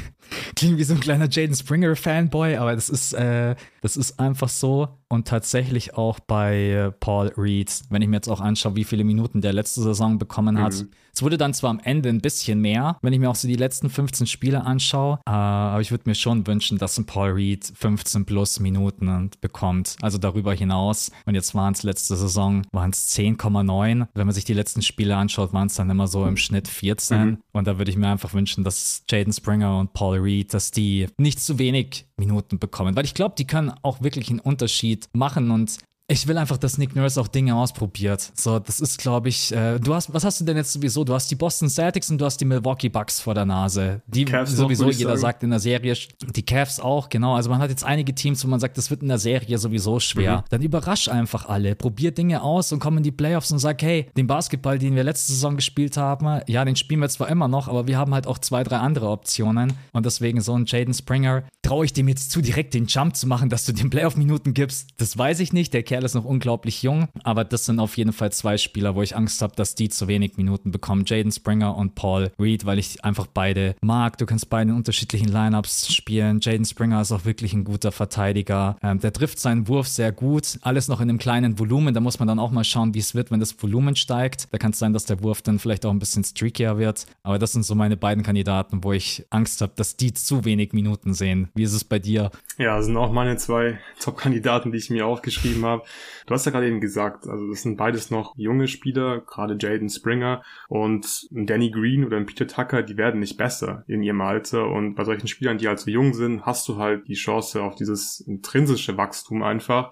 klingt 0.55 0.77
wie 0.77 0.84
so 0.84 0.93
ein 0.93 0.99
kleiner 0.99 1.27
Jaden 1.29 1.55
Springer 1.55 1.95
Fanboy, 1.95 2.55
aber 2.55 2.75
das 2.75 2.89
ist, 2.89 3.13
äh, 3.13 3.55
das 3.82 3.97
ist 3.97 4.19
einfach 4.19 4.49
so. 4.49 4.89
Und 5.09 5.27
tatsächlich 5.27 5.95
auch 5.95 6.21
bei 6.21 6.69
äh, 6.69 6.91
Paul 6.91 7.34
Reed, 7.36 7.69
wenn 7.89 8.01
ich 8.01 8.07
mir 8.07 8.15
jetzt 8.15 8.29
auch 8.29 8.39
anschaue, 8.39 8.75
wie 8.75 8.86
viele 8.86 9.03
Minuten 9.03 9.41
der 9.41 9.51
letzte 9.51 9.82
Saison 9.82 10.17
bekommen 10.17 10.57
hat. 10.57 10.73
Mhm. 10.73 10.89
Es 11.13 11.21
wurde 11.21 11.38
dann 11.38 11.53
zwar 11.53 11.69
am 11.69 11.82
Ende 11.84 12.07
ein 12.07 12.21
bisschen 12.21 12.61
mehr, 12.61 12.97
wenn 13.01 13.11
ich 13.11 13.19
mir 13.19 13.29
auch 13.29 13.36
so 13.36 13.47
die 13.47 13.57
letzten 13.57 13.89
15 13.89 14.25
Spiele 14.27 14.63
anschaue, 14.63 15.19
äh, 15.25 15.32
aber 15.32 15.82
ich 15.82 15.91
würde 15.91 16.09
mir 16.09 16.15
schon 16.15 16.47
wünschen, 16.47 16.77
dass 16.77 16.97
ein 16.97 17.05
Paul 17.05 17.32
Reed 17.32 17.73
15 17.75 18.25
plus 18.25 18.61
Minuten 18.61 19.29
bekommt. 19.41 19.97
Also 20.01 20.17
darüber 20.17 20.53
hinaus. 20.53 21.11
Und 21.25 21.36
jetzt 21.36 21.53
waren 21.55 21.73
es 21.73 21.84
letzte 21.84 22.15
Saison 22.15 22.61
waren 22.71 22.91
es 22.91 23.13
10,9. 23.15 24.07
Wenn 24.13 24.27
man 24.27 24.34
sich 24.34 24.45
die 24.45 24.53
letzten 24.53 24.82
Spiele 24.82 25.17
anschaut, 25.17 25.51
waren 25.51 25.67
es 25.67 25.75
dann 25.75 25.89
immer 25.89 26.07
so 26.07 26.25
im 26.25 26.38
Schnitt 26.38 26.67
14. 26.67 27.21
Mhm. 27.21 27.38
Und 27.51 27.67
da 27.67 27.77
würde 27.77 27.91
ich 27.91 27.97
mir 27.97 28.07
einfach 28.07 28.34
wünschen, 28.34 28.63
dass 28.63 29.03
Jaden 29.09 29.34
Springer 29.34 29.79
und 29.79 29.93
Paul 29.93 30.20
Reed, 30.24 30.53
dass 30.53 30.72
die 30.72 31.07
nicht 31.17 31.39
zu 31.39 31.59
wenig 31.59 32.05
Minuten 32.17 32.59
bekommen. 32.59 32.95
Weil 32.95 33.05
ich 33.05 33.13
glaube, 33.13 33.36
die 33.38 33.47
können 33.47 33.74
auch 33.82 34.01
wirklich 34.01 34.30
einen 34.30 34.39
Unterschied 34.39 35.07
machen 35.13 35.51
und 35.51 35.78
ich 36.12 36.28
will 36.28 36.38
einfach, 36.38 36.57
dass 36.57 36.78
Nick 36.78 36.95
Nurse 36.95 37.20
auch 37.20 37.28
Dinge 37.28 37.55
ausprobiert. 37.55 38.32
So, 38.36 38.59
das 38.59 38.82
ist, 38.82 38.99
glaube 38.99 39.30
ich, 39.30 39.53
äh, 39.53 39.80
du 39.80 39.93
hast, 39.93 40.14
was 40.14 40.26
hast 40.26 40.41
du 40.41 40.45
denn 40.45 40.57
jetzt 40.57 40.74
sowieso? 40.74 41.03
Du 41.03 41.14
hast 41.14 41.32
die 41.32 41.36
Boston 41.36 41.70
Celtics 41.70 42.09
und 42.12 42.20
du 42.20 42.26
hast 42.26 42.38
die 42.38 42.45
Milwaukee 42.45 42.89
Bucks 42.89 43.22
vor 43.22 43.34
der 43.34 43.45
Nase. 43.45 44.01
Die 44.07 44.26
Cavs 44.26 44.51
sowieso 44.51 44.86
auch, 44.86 44.91
jeder 44.91 45.12
sagen. 45.12 45.22
sagt 45.22 45.43
in 45.43 45.49
der 45.51 45.59
Serie, 45.59 45.95
die 46.36 46.43
Cavs 46.43 46.80
auch, 46.80 47.07
genau. 47.09 47.36
Also 47.36 47.49
man 47.49 47.59
hat 47.59 47.70
jetzt 47.70 47.86
einige 47.86 48.14
Teams, 48.14 48.43
wo 48.43 48.49
man 48.49 48.59
sagt, 48.59 48.78
das 48.78 48.89
wird 48.89 49.01
in 49.01 49.07
der 49.07 49.20
Serie 49.20 49.57
sowieso 49.57 49.99
schwer. 49.99 50.38
Mhm. 50.38 50.43
Dann 50.49 50.62
überrasch 50.62 51.07
einfach 51.07 51.47
alle, 51.47 51.76
probier 51.76 52.12
Dinge 52.12 52.41
aus 52.41 52.74
und 52.74 52.80
komm 52.80 52.97
in 52.97 53.03
die 53.03 53.12
Playoffs 53.12 53.51
und 53.51 53.59
sag, 53.59 53.82
hey, 53.82 54.07
den 54.18 54.28
Basketball, 54.28 54.78
den 54.78 54.95
wir 54.95 55.03
letzte 55.03 55.32
Saison 55.32 55.55
gespielt 55.55 55.95
haben, 55.95 56.41
ja, 56.47 56.66
den 56.66 56.76
spielen 56.76 56.99
wir 56.99 57.09
zwar 57.09 57.30
immer 57.30 57.47
noch, 57.47 57.70
aber 57.70 57.88
wir 57.88 57.97
haben 57.97 58.14
halt 58.14 58.28
auch 58.28 58.38
zwei, 58.38 58.64
drei 58.64 58.78
andere 58.78 59.09
Optionen. 59.09 59.74
Und 59.93 60.05
deswegen 60.05 60.41
so 60.41 60.53
ein 60.57 60.66
Jaden 60.66 60.93
Springer, 60.93 61.43
traue 61.72 61.86
ich 61.86 61.93
dem 61.93 62.09
jetzt 62.09 62.32
zu, 62.32 62.41
direkt 62.41 62.74
den 62.74 62.88
Jump 62.88 63.15
zu 63.15 63.28
machen, 63.28 63.47
dass 63.47 63.63
du 63.63 63.72
den 63.72 63.89
Playoff-Minuten 63.89 64.53
gibst. 64.53 64.89
Das 64.97 65.17
weiß 65.17 65.39
ich 65.39 65.53
nicht. 65.53 65.74
Der 65.74 65.84
Kerl 65.84 66.03
ist 66.03 66.15
noch 66.15 66.26
unglaublich 66.26 66.84
jung, 66.84 67.07
aber 67.24 67.45
das 67.45 67.63
sind 67.63 67.80
auf 67.80 67.95
jeden 67.95 68.11
Fall 68.11 68.30
zwei 68.34 68.57
Spieler, 68.57 68.93
wo 68.93 69.01
ich 69.01 69.15
Angst 69.15 69.41
habe, 69.41 69.55
dass 69.55 69.74
die 69.74 69.88
zu 69.88 70.09
wenig 70.09 70.36
Minuten 70.36 70.72
bekommen. 70.72 71.05
Jaden 71.07 71.32
Springer 71.32 71.78
und 71.78 71.95
Paul 71.95 72.30
Reed, 72.38 72.65
weil 72.65 72.78
ich 72.78 73.05
einfach 73.05 73.26
beide 73.26 73.78
mag. 73.80 74.17
Du 74.17 74.26
kannst 74.26 74.49
beide 74.49 74.72
in 74.72 74.76
unterschiedlichen 74.76 75.30
Lineups 75.30 75.93
spielen. 75.93 76.41
Jaden 76.41 76.65
Springer 76.65 76.99
ist 76.99 77.13
auch 77.13 77.24
wirklich 77.24 77.53
ein 77.53 77.63
guter 77.63 77.93
Verteidiger. 77.93 78.76
Ähm, 78.84 78.99
der 78.99 79.13
trifft 79.13 79.39
seinen 79.39 79.69
Wurf 79.69 79.88
sehr 79.88 80.11
gut. 80.11 80.59
Alles 80.63 80.89
noch 80.89 80.99
in 80.99 81.07
einem 81.07 81.19
kleinen 81.19 81.57
Volumen. 81.57 81.93
Da 81.93 82.01
muss 82.01 82.19
man 82.19 82.28
dann 82.28 82.39
auch 82.39 82.51
mal 82.51 82.65
schauen, 82.65 82.93
wie 82.95 82.99
es 82.99 83.15
wird, 83.15 83.32
wenn 83.32 83.39
das 83.39 83.55
Volumen 83.63 83.95
steigt. 83.95 84.49
Da 84.51 84.57
kann 84.57 84.72
es 84.72 84.80
sein, 84.80 84.91
dass 84.91 85.05
der 85.05 85.24
Wurf 85.24 85.41
dann 85.41 85.57
vielleicht 85.57 85.86
auch 85.86 85.91
ein 85.91 85.99
bisschen 85.99 86.26
streakier 86.26 86.78
wird. 86.78 87.05
Aber 87.24 87.39
das 87.39 87.53
sind 87.53 87.63
so 87.63 87.76
meine 87.76 87.95
beiden 87.95 88.26
Kandidaten, 88.26 88.84
wo 88.84 88.91
ich 88.91 89.26
Angst 89.30 89.61
habe, 89.61 89.72
dass 89.78 89.95
die 89.95 90.11
zu 90.11 90.43
wenig 90.43 90.74
Minuten 90.74 91.13
sehen. 91.13 91.47
Wie 91.61 91.61
ist 91.64 91.74
es 91.74 91.84
bei 91.84 91.99
dir? 91.99 92.32
Ja, 92.57 92.78
das 92.78 92.86
sind 92.86 92.97
auch 92.97 93.12
meine 93.12 93.38
zwei 93.38 93.80
Top-Kandidaten, 93.99 94.72
die 94.72 94.78
ich 94.78 94.89
mir 94.89 95.05
aufgeschrieben 95.05 95.66
habe. 95.66 95.84
Du 96.28 96.34
hast 96.34 96.45
ja 96.45 96.51
gerade 96.51 96.68
eben 96.68 96.82
gesagt, 96.82 97.28
also 97.28 97.49
das 97.49 97.64
sind 97.64 97.78
beides 97.78 98.12
noch 98.12 98.38
junge 98.38 98.68
Spieler, 98.68 99.22
gerade 99.22 99.57
Jaden 99.59 99.89
Springer 99.89 100.43
und 100.68 101.28
Danny 101.32 101.72
Green 101.72 102.05
oder 102.05 102.22
Peter 102.22 102.47
Tucker, 102.47 102.84
die 102.84 102.97
werden 102.97 103.20
nicht 103.20 103.38
besser 103.38 103.84
in 103.88 104.03
ihrem 104.03 104.22
Alter. 104.22 104.68
Und 104.68 104.95
bei 104.95 105.03
solchen 105.03 105.28
Spielern, 105.28 105.57
die 105.57 105.68
halt 105.68 105.80
so 105.80 105.89
jung 105.89 106.14
sind, 106.14 106.45
hast 106.45 106.68
du 106.68 106.78
halt 106.78 107.07
die 107.07 107.16
Chance 107.16 107.62
auf 107.62 107.76
dieses 107.76 108.20
intrinsische 108.22 108.97
Wachstum 108.97 109.43
einfach. 109.43 109.91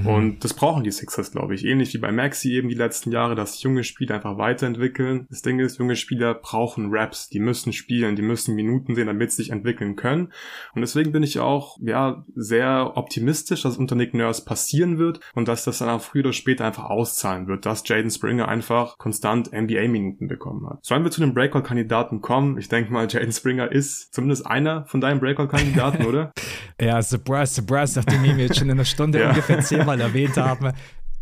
Mhm. 0.00 0.06
Und 0.06 0.44
das 0.44 0.54
brauchen 0.54 0.84
die 0.84 0.90
Sixers, 0.90 1.32
glaube 1.32 1.54
ich. 1.54 1.64
Ähnlich 1.64 1.94
wie 1.94 1.98
bei 1.98 2.12
Maxi 2.12 2.52
eben 2.52 2.68
die 2.68 2.74
letzten 2.74 3.12
Jahre, 3.12 3.34
dass 3.34 3.62
junge 3.62 3.84
Spieler 3.84 4.16
einfach 4.16 4.38
weiterentwickeln. 4.38 5.26
Das 5.30 5.42
Ding 5.42 5.60
ist, 5.60 5.78
junge 5.78 5.96
Spieler 5.96 6.34
brauchen 6.34 6.88
Raps, 6.90 7.28
die 7.28 7.40
müssen 7.40 7.72
spielen, 7.72 8.16
die 8.16 8.22
müssen 8.22 8.54
Minuten 8.54 8.94
sehen, 8.94 9.06
damit 9.06 9.30
sie 9.30 9.42
sich 9.42 9.50
entwickeln 9.50 9.96
können. 9.96 10.32
Und 10.74 10.80
deswegen 10.80 11.12
bin 11.12 11.22
ich 11.22 11.38
auch, 11.38 11.78
ja, 11.80 12.24
sehr 12.34 12.92
optimistisch, 12.96 13.62
dass 13.62 13.72
es 13.72 13.78
unter 13.78 13.94
Nick 13.94 14.14
Nurse 14.14 14.44
passieren 14.44 14.98
wird. 14.98 15.20
und 15.34 15.48
dass 15.48 15.64
das 15.64 15.78
dann 15.78 15.88
auch 15.88 16.00
früher 16.00 16.24
oder 16.24 16.32
später 16.32 16.64
einfach 16.64 16.84
auszahlen 16.84 17.46
wird, 17.46 17.66
dass 17.66 17.86
Jaden 17.86 18.10
Springer 18.10 18.48
einfach 18.48 18.98
konstant 18.98 19.52
NBA-Minuten 19.52 20.28
bekommen 20.28 20.68
hat. 20.68 20.84
Sollen 20.84 21.04
wir 21.04 21.10
zu 21.10 21.20
den 21.20 21.34
Breakout-Kandidaten 21.34 22.20
kommen? 22.20 22.58
Ich 22.58 22.68
denke 22.68 22.92
mal, 22.92 23.06
Jaden 23.08 23.32
Springer 23.32 23.70
ist 23.70 24.14
zumindest 24.14 24.46
einer 24.46 24.84
von 24.86 25.00
deinen 25.00 25.20
Breakout-Kandidaten, 25.20 26.06
oder? 26.06 26.32
ja, 26.80 27.00
surprise, 27.02 27.54
surprise, 27.54 27.98
nachdem 27.98 28.22
wir 28.24 28.34
jetzt 28.36 28.58
schon 28.58 28.68
in 28.68 28.72
einer 28.72 28.84
Stunde 28.84 29.20
ja. 29.20 29.30
ungefähr 29.30 29.60
zehnmal 29.82 30.00
erwähnt 30.00 30.36
haben 30.36 30.72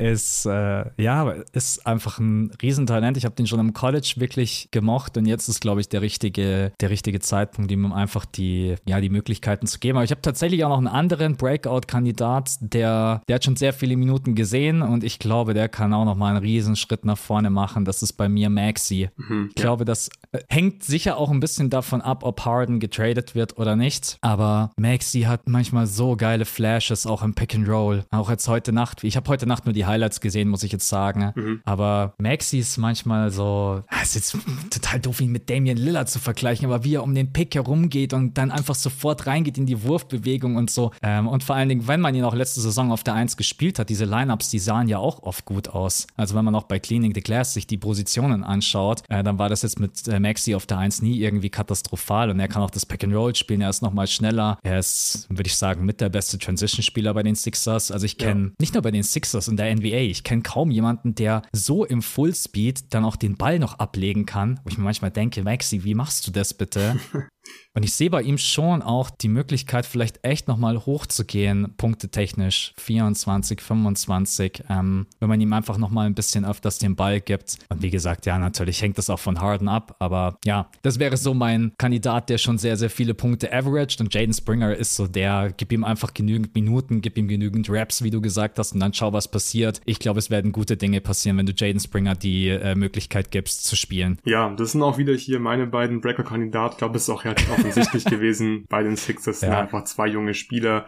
ist, 0.01 0.47
äh, 0.47 0.85
ja, 0.97 1.31
ist 1.53 1.87
einfach 1.87 2.19
ein 2.19 2.51
Riesentalent. 2.61 3.17
Ich 3.17 3.25
habe 3.25 3.35
den 3.35 3.47
schon 3.47 3.61
im 3.61 3.73
College 3.73 4.15
wirklich 4.17 4.69
gemocht 4.71 5.17
und 5.17 5.27
jetzt 5.27 5.49
ist, 5.49 5.61
glaube 5.61 5.81
ich, 5.81 5.89
der 5.89 6.03
richtige, 6.03 6.73
der 6.81 6.91
richtige 6.91 7.21
Zeitpunkt, 7.21 7.71
ihm 7.71 7.93
einfach 7.93 8.25
die, 8.25 8.77
ja, 8.87 9.01
die 9.01 9.11
Möglichkeiten 9.11 9.67
zu 9.67 9.79
geben. 9.79 9.99
Aber 9.99 10.05
ich 10.05 10.11
habe 10.11 10.23
tatsächlich 10.23 10.65
auch 10.65 10.71
noch 10.71 10.79
einen 10.79 10.87
anderen 10.87 11.37
Breakout-Kandidat, 11.37 12.57
der, 12.61 13.23
der 13.29 13.35
hat 13.35 13.45
schon 13.45 13.57
sehr 13.57 13.73
viele 13.73 13.97
Minuten 13.97 14.35
gesehen 14.35 14.83
und 14.83 15.05
ich 15.05 15.19
glaube, 15.19 15.55
der 15.55 15.69
kann 15.69 15.93
auch 15.93 16.05
noch 16.05 16.17
mal 16.17 16.31
einen 16.31 16.45
Riesenschritt 16.45 17.05
nach 17.05 17.19
vorne 17.19 17.51
machen. 17.51 17.85
Das 17.85 18.03
ist 18.03 18.15
bei 18.15 18.29
mir 18.29 18.51
Maxi. 18.51 19.11
Mhm, 19.17 19.51
ich 19.55 19.61
ja. 19.61 19.67
glaube, 19.67 19.85
das 19.85 20.09
äh, 20.33 20.41
hängt 20.49 20.83
sicher 20.83 21.17
auch 21.17 21.31
ein 21.31 21.41
bisschen 21.41 21.71
davon 21.71 22.01
ab, 22.01 22.25
ob 22.25 22.45
Harden 22.45 22.81
getradet 22.81 23.35
wird 23.35 23.59
oder 23.59 23.77
nicht. 23.77 24.17
Aber 24.23 24.71
Maxi 24.79 25.23
hat 25.23 25.49
manchmal 25.49 25.87
so 25.87 26.17
geile 26.17 26.45
Flashes, 26.45 27.07
auch 27.07 27.23
im 27.23 27.35
Pick 27.35 27.55
and 27.55 27.69
Roll. 27.69 28.05
Auch 28.11 28.31
jetzt 28.31 28.49
heute 28.49 28.73
Nacht. 28.73 29.05
Ich 29.05 29.17
habe 29.17 29.29
heute 29.29 29.47
Nacht 29.47 29.67
nur 29.67 29.73
die 29.73 29.90
Highlights 29.91 30.21
gesehen, 30.21 30.49
muss 30.49 30.63
ich 30.63 30.73
jetzt 30.73 30.89
sagen. 30.89 31.33
Mhm. 31.35 31.61
Aber 31.65 32.15
Maxi 32.19 32.59
ist 32.59 32.79
manchmal 32.79 33.31
so, 33.31 33.83
ah, 33.89 34.03
ist 34.03 34.15
jetzt 34.15 34.37
total 34.71 35.01
doof, 35.01 35.21
ihn 35.21 35.33
mit 35.33 35.51
Damian 35.51 35.77
Lillard 35.77 36.09
zu 36.09 36.19
vergleichen, 36.19 36.67
aber 36.67 36.85
wie 36.85 36.95
er 36.95 37.03
um 37.03 37.15
den 37.15 37.33
Pick 37.33 37.55
herumgeht 37.55 38.13
und 38.13 38.39
dann 38.39 38.51
einfach 38.51 38.75
sofort 38.75 39.27
reingeht 39.27 39.59
in 39.59 39.67
die 39.67 39.83
Wurfbewegung 39.83 40.57
und 40.57 40.71
so. 40.71 40.93
Ähm, 41.03 41.29
und 41.29 41.45
vor 41.45 41.57
allen 41.57 41.69
Dingen, 41.69 41.89
wenn 41.89 42.01
man 42.01 42.15
ihn 42.15 42.25
auch 42.25 42.35
letzte 42.35 42.61
Saison 42.61 42.93
auf 42.93 43.03
der 43.03 43.15
1 43.15 43.37
gespielt 43.37 43.79
hat, 43.79 43.89
diese 43.89 44.05
Lineups, 44.05 44.51
die 44.51 44.59
sahen 44.59 44.89
ja 44.89 44.99
auch 44.99 45.23
oft 45.23 45.45
gut 45.45 45.69
aus. 45.69 46.07
Also 46.17 46.35
wenn 46.35 46.45
man 46.45 46.55
auch 46.55 46.65
bei 46.65 46.79
Cleaning 46.79 47.15
the 47.15 47.21
Glass 47.21 47.55
sich 47.55 47.67
die 47.67 47.79
Positionen 47.79 48.45
anschaut, 48.45 49.03
äh, 49.09 49.23
dann 49.23 49.39
war 49.39 49.49
das 49.49 49.63
jetzt 49.63 49.81
mit 49.81 50.07
äh, 50.09 50.21
Maxi 50.21 50.55
auf 50.55 50.67
der 50.67 50.79
1 50.79 51.03
nie 51.03 51.19
irgendwie 51.19 51.51
katastrophal 51.51 52.31
und 52.31 52.41
er 52.41 52.49
kann 52.49 52.63
auch 52.63 52.71
das 52.71 52.87
Pick 52.87 53.05
and 53.05 53.15
Roll 53.15 53.35
spielen, 53.35 53.61
er 53.61 53.71
ist 53.71 53.83
nochmal 53.83 54.07
schneller. 54.07 54.59
Er 54.63 54.79
ist, 54.79 55.27
würde 55.29 55.47
ich 55.47 55.57
sagen, 55.57 55.85
mit 55.85 56.01
der 56.01 56.09
beste 56.09 56.39
Transition-Spieler 56.39 57.15
bei 57.15 57.23
den 57.23 57.35
Sixers. 57.35 57.91
Also 57.91 58.07
ich 58.07 58.19
kenne 58.19 58.45
ja. 58.45 58.51
nicht 58.59 58.75
nur 58.75 58.83
bei 58.83 58.91
den 58.91 59.03
Sixers 59.03 59.49
in 59.49 59.57
der 59.57 59.75
NBA. 59.75 59.80
Ich 59.83 60.25
kenne 60.25 60.43
kaum 60.43 60.71
jemanden, 60.71 61.15
der 61.15 61.43
so 61.53 61.85
im 61.85 62.03
Fullspeed 62.03 62.93
dann 62.95 63.05
auch 63.05 63.17
den 63.17 63.37
Ball 63.37 63.59
noch 63.59 63.79
ablegen 63.79 64.27
kann. 64.27 64.61
Wo 64.65 64.71
ich 64.71 64.79
mir 64.79 64.85
manchmal 64.85 65.11
denke, 65.11 65.43
Maxi, 65.43 65.85
wie 65.85 65.95
machst 65.95 66.27
du 66.27 66.31
das 66.31 66.55
bitte? 66.55 66.99
Und 67.73 67.85
ich 67.85 67.95
sehe 67.95 68.11
bei 68.11 68.23
ihm 68.23 68.37
schon 68.37 68.83
auch 68.83 69.11
die 69.11 69.29
Möglichkeit, 69.29 69.87
vielleicht 69.87 70.25
echt 70.25 70.49
nochmal 70.49 70.87
hochzugehen, 70.87 71.75
punktetechnisch, 71.77 72.73
24, 72.79 73.61
25, 73.61 74.65
ähm, 74.69 75.07
wenn 75.21 75.29
man 75.29 75.41
ihm 75.41 75.53
einfach 75.53 75.79
nochmal 75.79 76.07
ein 76.07 76.15
bisschen 76.15 76.45
öfters 76.45 76.79
den 76.79 76.97
Ball 76.97 77.21
gibt. 77.21 77.59
Und 77.69 77.83
wie 77.83 77.91
gesagt, 77.91 78.27
ja, 78.27 78.39
natürlich 78.39 78.83
hängt 78.83 78.99
das 78.99 79.09
auch 79.09 79.21
von 79.21 79.41
Harden 79.41 79.69
ab, 79.69 79.95
aber 80.01 80.37
ja, 80.45 80.69
das 80.83 80.99
wäre 80.99 81.17
so 81.17 81.33
mein 81.33 81.73
Kandidat, 81.79 82.29
der 82.29 82.39
schon 82.39 82.59
sehr, 82.59 82.77
sehr 82.77 82.91
viele 82.91 83.15
Punkte 83.15 83.53
averaged 83.53 84.01
und 84.01 84.13
Jaden 84.13 84.35
Springer 84.35 84.75
ist 84.75 84.97
so 84.97 85.07
der, 85.07 85.53
gib 85.57 85.71
ihm 85.71 85.85
einfach 85.85 86.13
genügend 86.13 86.55
Minuten, 86.57 87.01
gib 87.01 87.17
ihm 87.19 87.29
genügend 87.29 87.69
Raps, 87.71 88.03
wie 88.03 88.11
du 88.11 88.21
gesagt 88.21 88.59
hast, 88.59 88.73
und 88.73 88.81
dann 88.81 88.93
schau, 88.95 89.13
was 89.13 89.29
passiert. 89.29 89.81
Ich 89.85 90.01
glaube, 90.01 90.19
es 90.19 90.29
werden 90.29 90.51
gute 90.51 90.77
Dinge 90.77 91.01
passieren, 91.01 91.39
wenn 91.39 91.47
du 91.47 91.53
Jaden 91.57 91.79
Springer 91.79 92.17
die 92.17 92.49
äh, 92.49 92.75
Möglichkeit 92.75 93.31
gibst, 93.31 93.65
zu 93.65 93.77
spielen. 93.77 94.19
Ja, 94.25 94.51
das 94.51 94.73
sind 94.73 94.83
auch 94.83 94.99
wieder 94.99 95.15
hier 95.15 95.39
meine 95.39 95.69
beiden 95.69 96.01
Breaker-Kandidaten. 96.01 96.73
Ich 96.73 96.79
glaube, 96.79 96.97
es 96.97 97.05
ist 97.05 97.11
auch 97.11 97.25
relativ 97.25 97.60
offensichtlich 97.61 98.05
gewesen 98.05 98.65
bei 98.69 98.83
den 98.83 98.97
Sixers. 98.97 99.41
Ja. 99.43 99.61
Einfach 99.61 99.85
zwei 99.85 100.07
junge 100.07 100.35
Spieler. 100.35 100.87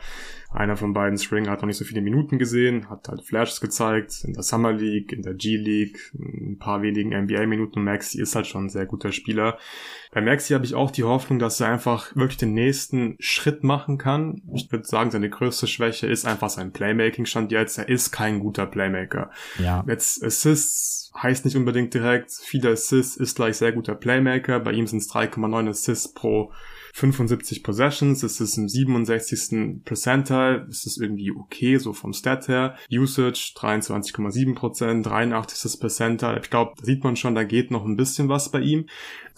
Einer 0.55 0.77
von 0.77 0.93
beiden 0.93 1.19
String 1.19 1.49
hat 1.49 1.61
noch 1.61 1.67
nicht 1.67 1.79
so 1.79 1.85
viele 1.85 2.03
Minuten 2.03 2.39
gesehen, 2.39 2.91
hat 2.91 3.09
halt 3.09 3.23
Flashes 3.23 3.61
gezeigt 3.61 4.23
in 4.25 4.35
der 4.35 4.43
Summer 4.43 4.73
League, 4.73 5.13
in 5.13 5.23
der 5.23 5.35
G 5.35 5.57
League, 5.57 6.13
ein 6.15 6.59
paar 6.59 6.83
wenigen 6.83 7.11
NBA-Minuten. 7.11 7.83
Maxi 7.83 8.21
ist 8.21 8.35
halt 8.35 8.47
schon 8.47 8.67
ein 8.67 8.69
sehr 8.69 8.87
guter 8.87 9.13
Spieler. 9.13 9.59
Bei 10.13 10.21
Maxi 10.21 10.53
habe 10.53 10.65
ich 10.65 10.75
auch 10.75 10.91
die 10.91 11.05
Hoffnung, 11.05 11.39
dass 11.39 11.61
er 11.61 11.69
einfach 11.69 12.15
wirklich 12.15 12.37
den 12.37 12.53
nächsten 12.53 13.17
Schritt 13.19 13.65
machen 13.65 13.97
kann. 13.97 14.43
Ich 14.55 14.71
würde 14.71 14.85
sagen, 14.85 15.11
seine 15.11 15.31
größte 15.31 15.67
Schwäche 15.67 16.07
ist 16.07 16.27
einfach 16.27 16.51
sein 16.51 16.73
Playmaking 16.73 17.25
stand 17.25 17.51
jetzt. 17.51 17.79
Er 17.79 17.89
ist 17.89 18.11
kein 18.11 18.41
guter 18.41 18.67
Playmaker. 18.67 19.31
Ja. 19.59 19.85
Jetzt 19.89 20.23
Assists 20.23 21.13
heißt 21.21 21.45
nicht 21.45 21.57
unbedingt 21.57 21.95
direkt, 21.95 22.33
viele 22.33 22.71
Assists 22.71 23.17
ist 23.17 23.37
gleich 23.37 23.57
sehr 23.57 23.73
guter 23.73 23.95
Playmaker. 23.95 24.61
Bei 24.61 24.73
ihm 24.73 24.87
sind 24.87 24.99
es 24.99 25.11
3,9 25.11 25.69
Assists 25.69 26.13
pro 26.13 26.53
75 26.95 27.63
Possessions, 27.63 28.23
es 28.23 28.41
ist 28.41 28.59
im 28.59 28.69
67. 28.69 29.83
Percentile, 29.85 30.67
es 30.69 30.85
ist 30.85 31.01
irgendwie 31.01 31.33
okay, 31.33 31.79
so 31.79 31.95
vom 31.95 32.13
Stat 32.13 32.49
her. 32.49 32.77
Usage 32.91 33.55
23,7%, 33.57 35.03
83. 35.03 35.81
Percentile. 35.81 36.41
Ich 36.43 36.51
glaube, 36.51 36.73
da 36.79 36.85
sieht 36.85 37.03
man 37.03 37.17
schon, 37.17 37.35
da 37.35 37.45
geht 37.45 37.71
noch 37.71 37.87
ein 37.87 37.97
bisschen 37.97 38.29
was 38.29 38.51
bei 38.51 38.61
ihm. 38.61 38.87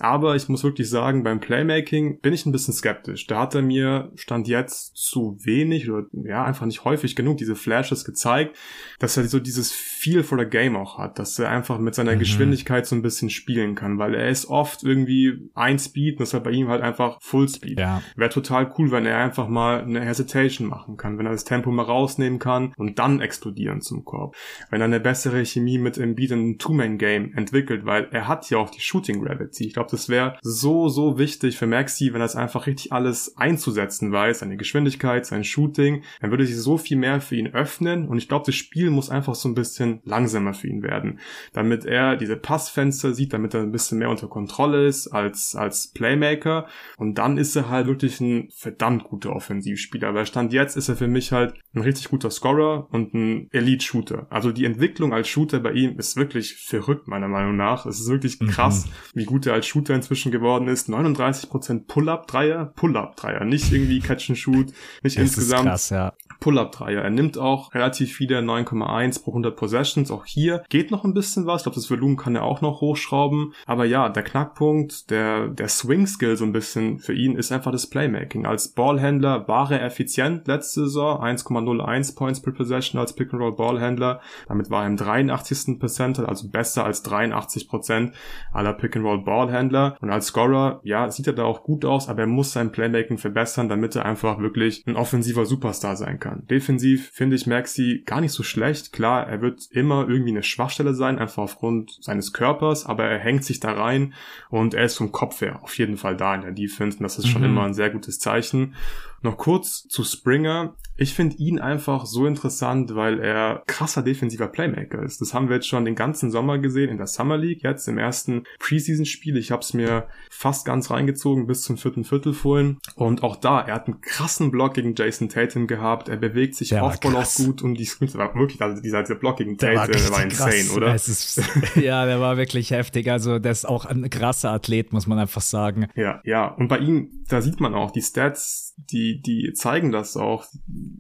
Aber 0.01 0.37
ich 0.37 0.49
muss 0.49 0.65
wirklich 0.65 0.91
sagen, 0.91 1.23
beim 1.23 1.41
Playmaking 1.41 2.21
bin 2.21 2.33
ich 2.33 2.47
ein 2.47 2.53
bisschen 2.53 2.75
skeptisch. 2.75 3.27
Da 3.27 3.41
hat 3.41 3.55
er 3.55 3.63
mir 3.63 4.11
Stand 4.17 4.49
jetzt 4.49 4.97
zu 4.97 5.39
wenig 5.43 5.91
oder 5.91 6.07
ja, 6.13 6.45
einfach 6.45 6.67
nicht 6.67 6.85
häufig 6.85 7.17
genug 7.17 7.39
diese 7.39 7.55
Flashes 7.55 8.05
gezeigt, 8.05 8.57
dass 8.99 9.17
er 9.17 9.25
so 9.25 9.41
dieses 9.41 9.73
Feel 9.73 10.23
for 10.23 10.39
the 10.39 10.45
Game 10.45 10.77
auch 10.77 10.99
hat, 10.99 11.19
dass 11.19 11.39
er 11.39 11.51
einfach 11.51 11.79
mit 11.79 11.95
seiner 11.95 12.15
mhm. 12.15 12.19
Geschwindigkeit 12.19 12.87
so 12.87 12.97
ein 12.97 13.03
bisschen 13.03 13.31
spielen 13.31 13.75
kann, 13.75 13.99
weil 13.99 14.15
er 14.15 14.29
ist 14.29 14.47
oft 14.47 14.83
irgendwie 14.83 15.51
ein 15.55 15.79
Speed 15.79 16.15
und 16.15 16.21
das 16.21 16.31
ist 16.31 16.35
halt 16.35 16.45
bei 16.45 16.51
ihm 16.51 16.69
halt 16.69 16.83
einfach 16.83 17.19
Full 17.21 17.49
Speed. 17.49 17.79
Ja. 17.79 18.03
Wäre 18.17 18.31
total 18.31 18.73
cool, 18.79 18.91
wenn 18.91 19.07
er 19.07 19.19
einfach 19.19 19.49
mal 19.49 19.83
eine 19.83 20.01
Hesitation 20.01 20.69
machen 20.69 20.97
kann, 20.97 21.19
wenn 21.19 21.27
er 21.27 21.33
das 21.33 21.45
Tempo 21.45 21.71
mal 21.71 21.83
rausnehmen 21.83 22.39
kann 22.39 22.73
und 22.77 22.99
dann 22.99 23.21
explodieren 23.21 23.81
zum 23.81 24.05
Korb. 24.05 24.37
Wenn 24.71 24.81
er 24.81 24.87
eine 24.87 25.01
bessere 25.01 25.45
Chemie 25.45 25.79
mit 25.79 25.99
Embiid 25.99 26.33
in 26.33 26.39
einem 26.39 26.59
Two-Man-Game 26.59 27.35
entwickelt, 27.35 27.87
weil 27.87 28.09
er 28.11 28.29
hat 28.29 28.49
ja 28.51 28.59
auch 28.59 28.71
die 28.71 28.81
Shooting 28.81 29.23
Gravity. 29.23 29.67
Ich 29.67 29.75
glaube, 29.75 29.84
glaube, 29.85 29.91
das 29.91 30.09
wäre 30.09 30.39
so, 30.43 30.89
so 30.89 31.19
wichtig 31.19 31.57
für 31.57 31.67
Maxi, 31.67 32.13
wenn 32.13 32.21
er 32.21 32.27
es 32.27 32.37
einfach 32.37 32.67
richtig 32.67 32.93
alles 32.93 33.37
einzusetzen 33.37 34.13
weiß, 34.13 34.41
seine 34.41 34.57
Geschwindigkeit, 34.57 35.27
sein 35.27 35.45
Shooting, 35.45 36.03
dann 36.21 36.31
würde 36.31 36.47
sich 36.47 36.57
so 36.57 36.79
viel 36.79 36.97
mehr 36.97 37.21
für 37.21 37.37
ihn 37.37 37.49
öffnen 37.49 38.09
und 38.09 38.19
ich 38.19 38.29
glaube, 38.29 38.47
das 38.47 38.55
Spiel 38.55 38.91
muss 38.91 39.11
einfach 39.11 39.35
so 39.35 39.49
ein 39.49 39.55
bisschen 39.55 40.01
langsamer 40.05 40.55
für 40.55 40.69
ihn 40.69 40.83
werden, 40.83 41.19
damit 41.53 41.85
er 41.85 42.17
diese 42.17 42.37
Passfenster 42.37 43.15
sieht, 43.15 43.33
damit 43.33 43.55
er 43.55 43.61
ein 43.61 43.73
bisschen 43.73 43.99
mehr 43.99 44.11
unter 44.11 44.29
Kontrolle 44.29 44.87
ist 44.87 45.09
als, 45.09 45.55
als 45.55 45.93
Playmaker 45.93 46.67
und 46.97 47.19
dann 47.19 47.39
ist 47.39 47.57
er 47.57 47.69
halt 47.69 47.87
wirklich 47.87 48.21
ein 48.21 48.49
verdammt 48.55 49.05
guter 49.05 49.35
Offensivspieler, 49.35 50.15
weil 50.15 50.27
Stand 50.27 50.53
jetzt 50.53 50.77
ist 50.77 50.89
er 50.89 50.97
für 50.97 51.09
mich 51.09 51.33
halt 51.33 51.55
ein 51.75 51.83
richtig 51.83 52.09
guter 52.09 52.31
Scorer 52.31 52.89
und 52.91 53.15
ein 53.15 53.49
Elite-Shooter. 53.51 54.27
Also 54.31 54.53
die 54.53 54.65
Entwicklung 54.65 55.13
als 55.13 55.29
Shooter 55.29 55.61
bei 55.61 55.73
ihm 55.73 55.99
ist 55.99 56.17
wirklich 56.17 56.57
verrückt, 56.57 57.09
meiner 57.09 57.29
Meinung 57.29 57.57
nach. 57.57 57.87
Es 57.87 58.01
ist 58.01 58.09
wirklich 58.09 58.41
mhm. 58.41 58.49
krass, 58.49 58.87
mhm. 58.87 59.21
wie 59.21 59.25
gut 59.25 59.47
er 59.47 59.55
als 59.55 59.67
Shooter 59.75 59.95
inzwischen 59.95 60.31
geworden 60.31 60.69
ist. 60.69 60.89
39% 60.89 61.87
Pull-Up-Dreier, 61.87 62.73
Pull-Up-Dreier, 62.77 63.45
nicht 63.45 63.73
irgendwie 63.73 63.99
Catch-and-Shoot, 63.99 64.73
nicht 65.03 65.17
das 65.17 65.23
insgesamt. 65.23 65.67
Krass, 65.67 65.91
ja. 65.91 66.13
Pull-Up-Dreier. 66.41 67.03
Er 67.03 67.11
nimmt 67.11 67.39
auch 67.39 67.75
relativ 67.75 68.15
viele 68.15 68.39
9,1 68.41 69.23
pro 69.23 69.31
100 69.31 69.57
Possessions. 69.57 70.11
Auch 70.11 70.27
hier 70.27 70.63
geht 70.69 70.91
noch 70.91 71.05
ein 71.05 71.15
bisschen 71.15 71.47
was. 71.47 71.63
Ich 71.63 71.65
glaube, 71.65 71.77
das 71.77 71.91
Volumen 71.91 72.17
kann 72.17 72.37
er 72.37 72.43
auch 72.45 72.61
noch 72.61 72.81
hochschrauben. 72.81 73.55
Aber 73.67 73.85
ja, 73.85 74.09
der 74.09 74.23
Knackpunkt, 74.23 75.11
der, 75.11 75.49
der 75.49 75.69
Swing-Skill 75.69 76.37
so 76.37 76.45
ein 76.45 76.53
bisschen 76.53 76.99
für 76.99 77.15
ihn 77.15 77.37
ist 77.37 77.51
einfach 77.51 77.73
das 77.73 77.89
Playmaking. 77.89 78.47
Als 78.47 78.69
Ballhändler 78.69 79.49
war 79.49 79.71
er 79.73 79.83
effizient 79.83 80.47
letzte 80.47 80.83
Saison. 80.83 81.23
1,01 81.23 82.15
Points 82.15 82.43
per 82.43 82.53
Possession 82.53 83.01
als 83.01 83.15
Pick-and-Roll-Ballhändler. 83.15 84.21
Damit 84.47 84.71
war 84.71 84.83
er 84.83 84.89
im 84.89 84.97
83. 84.97 85.79
Percentile, 85.79 86.29
also 86.29 86.49
besser 86.49 86.85
als 86.85 87.05
83% 87.05 88.13
aller 88.53 88.75
Pick-and-Roll-Ballhändler. 88.75 89.64
Und 90.01 90.11
als 90.11 90.27
Scorer, 90.27 90.81
ja, 90.83 91.11
sieht 91.11 91.27
er 91.27 91.33
da 91.33 91.45
auch 91.45 91.63
gut 91.63 91.85
aus, 91.85 92.09
aber 92.09 92.23
er 92.23 92.27
muss 92.27 92.53
sein 92.53 92.73
Playmaking 92.73 93.19
verbessern, 93.19 93.69
damit 93.69 93.97
er 93.97 94.05
einfach 94.05 94.39
wirklich 94.41 94.85
ein 94.87 94.97
offensiver 94.97 95.47
Superstar 95.47 95.97
sein 95.97 96.19
kann 96.19 96.35
kann. 96.35 96.47
Defensiv 96.47 97.11
finde 97.13 97.37
ich 97.37 97.47
Maxi 97.47 98.03
gar 98.05 98.21
nicht 98.21 98.33
so 98.33 98.43
schlecht. 98.43 98.93
Klar, 98.93 99.27
er 99.27 99.41
wird 99.41 99.69
immer 99.71 100.09
irgendwie 100.09 100.31
eine 100.31 100.43
Schwachstelle 100.43 100.95
sein, 100.95 101.19
einfach 101.19 101.43
aufgrund 101.43 101.99
seines 102.01 102.33
Körpers, 102.33 102.87
aber 102.87 103.05
er 103.05 103.19
hängt 103.19 103.45
sich 103.45 103.61
da 103.61 103.73
rein 103.73 104.15
und 104.49 104.75
er 104.75 104.85
ist 104.85 104.97
vom 104.97 105.13
Kopf 105.13 105.41
her 105.43 105.63
auf 105.63 105.77
jeden 105.79 105.97
Fall 105.97 106.17
da 106.17 106.35
in 106.35 106.43
der 106.43 106.53
Defense 106.53 106.99
und 106.99 107.05
das 107.05 107.19
ist 107.19 107.29
schon 107.29 107.43
mhm. 107.43 107.49
immer 107.49 107.65
ein 107.65 107.75
sehr 107.75 107.91
gutes 107.91 108.19
Zeichen. 108.19 108.75
Noch 109.23 109.37
kurz 109.37 109.87
zu 109.89 110.03
Springer. 110.05 110.75
Ich 110.97 111.15
finde 111.15 111.37
ihn 111.37 111.59
einfach 111.59 112.07
so 112.07 112.27
interessant, 112.27 112.95
weil 112.95 113.21
er 113.21 113.63
krasser 113.67 114.03
defensiver 114.03 114.47
Playmaker 114.47 115.03
ist. 115.03 115.21
Das 115.21 115.35
haben 115.35 115.49
wir 115.49 115.57
jetzt 115.57 115.69
schon 115.69 115.85
den 115.85 115.95
ganzen 115.95 116.31
Sommer 116.31 116.59
gesehen 116.59 116.91
in 116.91 116.99
der 116.99 117.07
Summer 117.07 117.37
League, 117.37 117.63
jetzt 117.63 117.89
im 117.89 117.99
ersten 117.99 118.45
Preseason-Spiel. 118.61 119.37
Ich 119.37 119.51
habe 119.51 119.63
es 119.63 119.75
mir 119.75 120.07
fast 120.31 120.65
ganz 120.65 120.91
reingezogen 120.91 121.47
bis 121.47 121.63
zum 121.63 121.77
vierten 121.77 122.05
Viertel 122.05 122.33
vorhin. 122.33 122.79
Und 122.95 123.23
auch 123.23 123.37
da, 123.37 123.61
er 123.61 123.75
hat 123.75 123.87
einen 123.87 124.01
krassen 124.01 124.51
Block 124.51 124.75
gegen 124.75 124.95
Jason 124.95 125.29
Tatum 125.29 125.67
gehabt. 125.67 126.09
Er 126.09 126.17
bewegt 126.17 126.55
sich 126.55 126.75
Offball 126.75 127.17
auch 127.17 127.35
gut 127.35 127.63
um 127.63 127.75
die 127.75 127.85
Screens. 127.85 128.15
war 128.17 128.35
wirklich, 128.35 128.61
also 128.61 128.81
dieser, 128.81 129.03
dieser 129.03 129.17
Block 129.17 129.39
gegen 129.39 129.59
Tatum, 129.59 129.75
der 129.75 129.81
war, 129.81 129.89
der 129.89 130.11
war 130.11 130.23
insane, 130.23 130.53
krass. 130.53 130.77
oder? 130.77 130.95
Ist, 130.95 131.43
ja, 131.77 132.07
der 132.07 132.21
war 132.21 132.37
wirklich 132.37 132.71
heftig. 132.71 133.11
Also 133.11 133.39
der 133.39 133.53
ist 133.53 133.69
auch 133.69 133.85
ein 133.85 134.09
krasser 134.11 134.51
Athlet, 134.51 134.93
muss 134.93 135.07
man 135.07 135.19
einfach 135.19 135.43
sagen. 135.43 135.89
Ja, 135.97 136.21
ja. 136.25 136.47
Und 136.47 136.69
bei 136.69 136.79
ihm, 136.79 137.25
da 137.29 137.43
sieht 137.43 137.61
man 137.61 137.75
auch 137.75 137.91
die 137.91 138.03
Stats, 138.03 138.75
die 138.77 139.21
die, 139.21 139.53
zeigen 139.55 139.93
das 139.93 140.17
auch. 140.17 140.47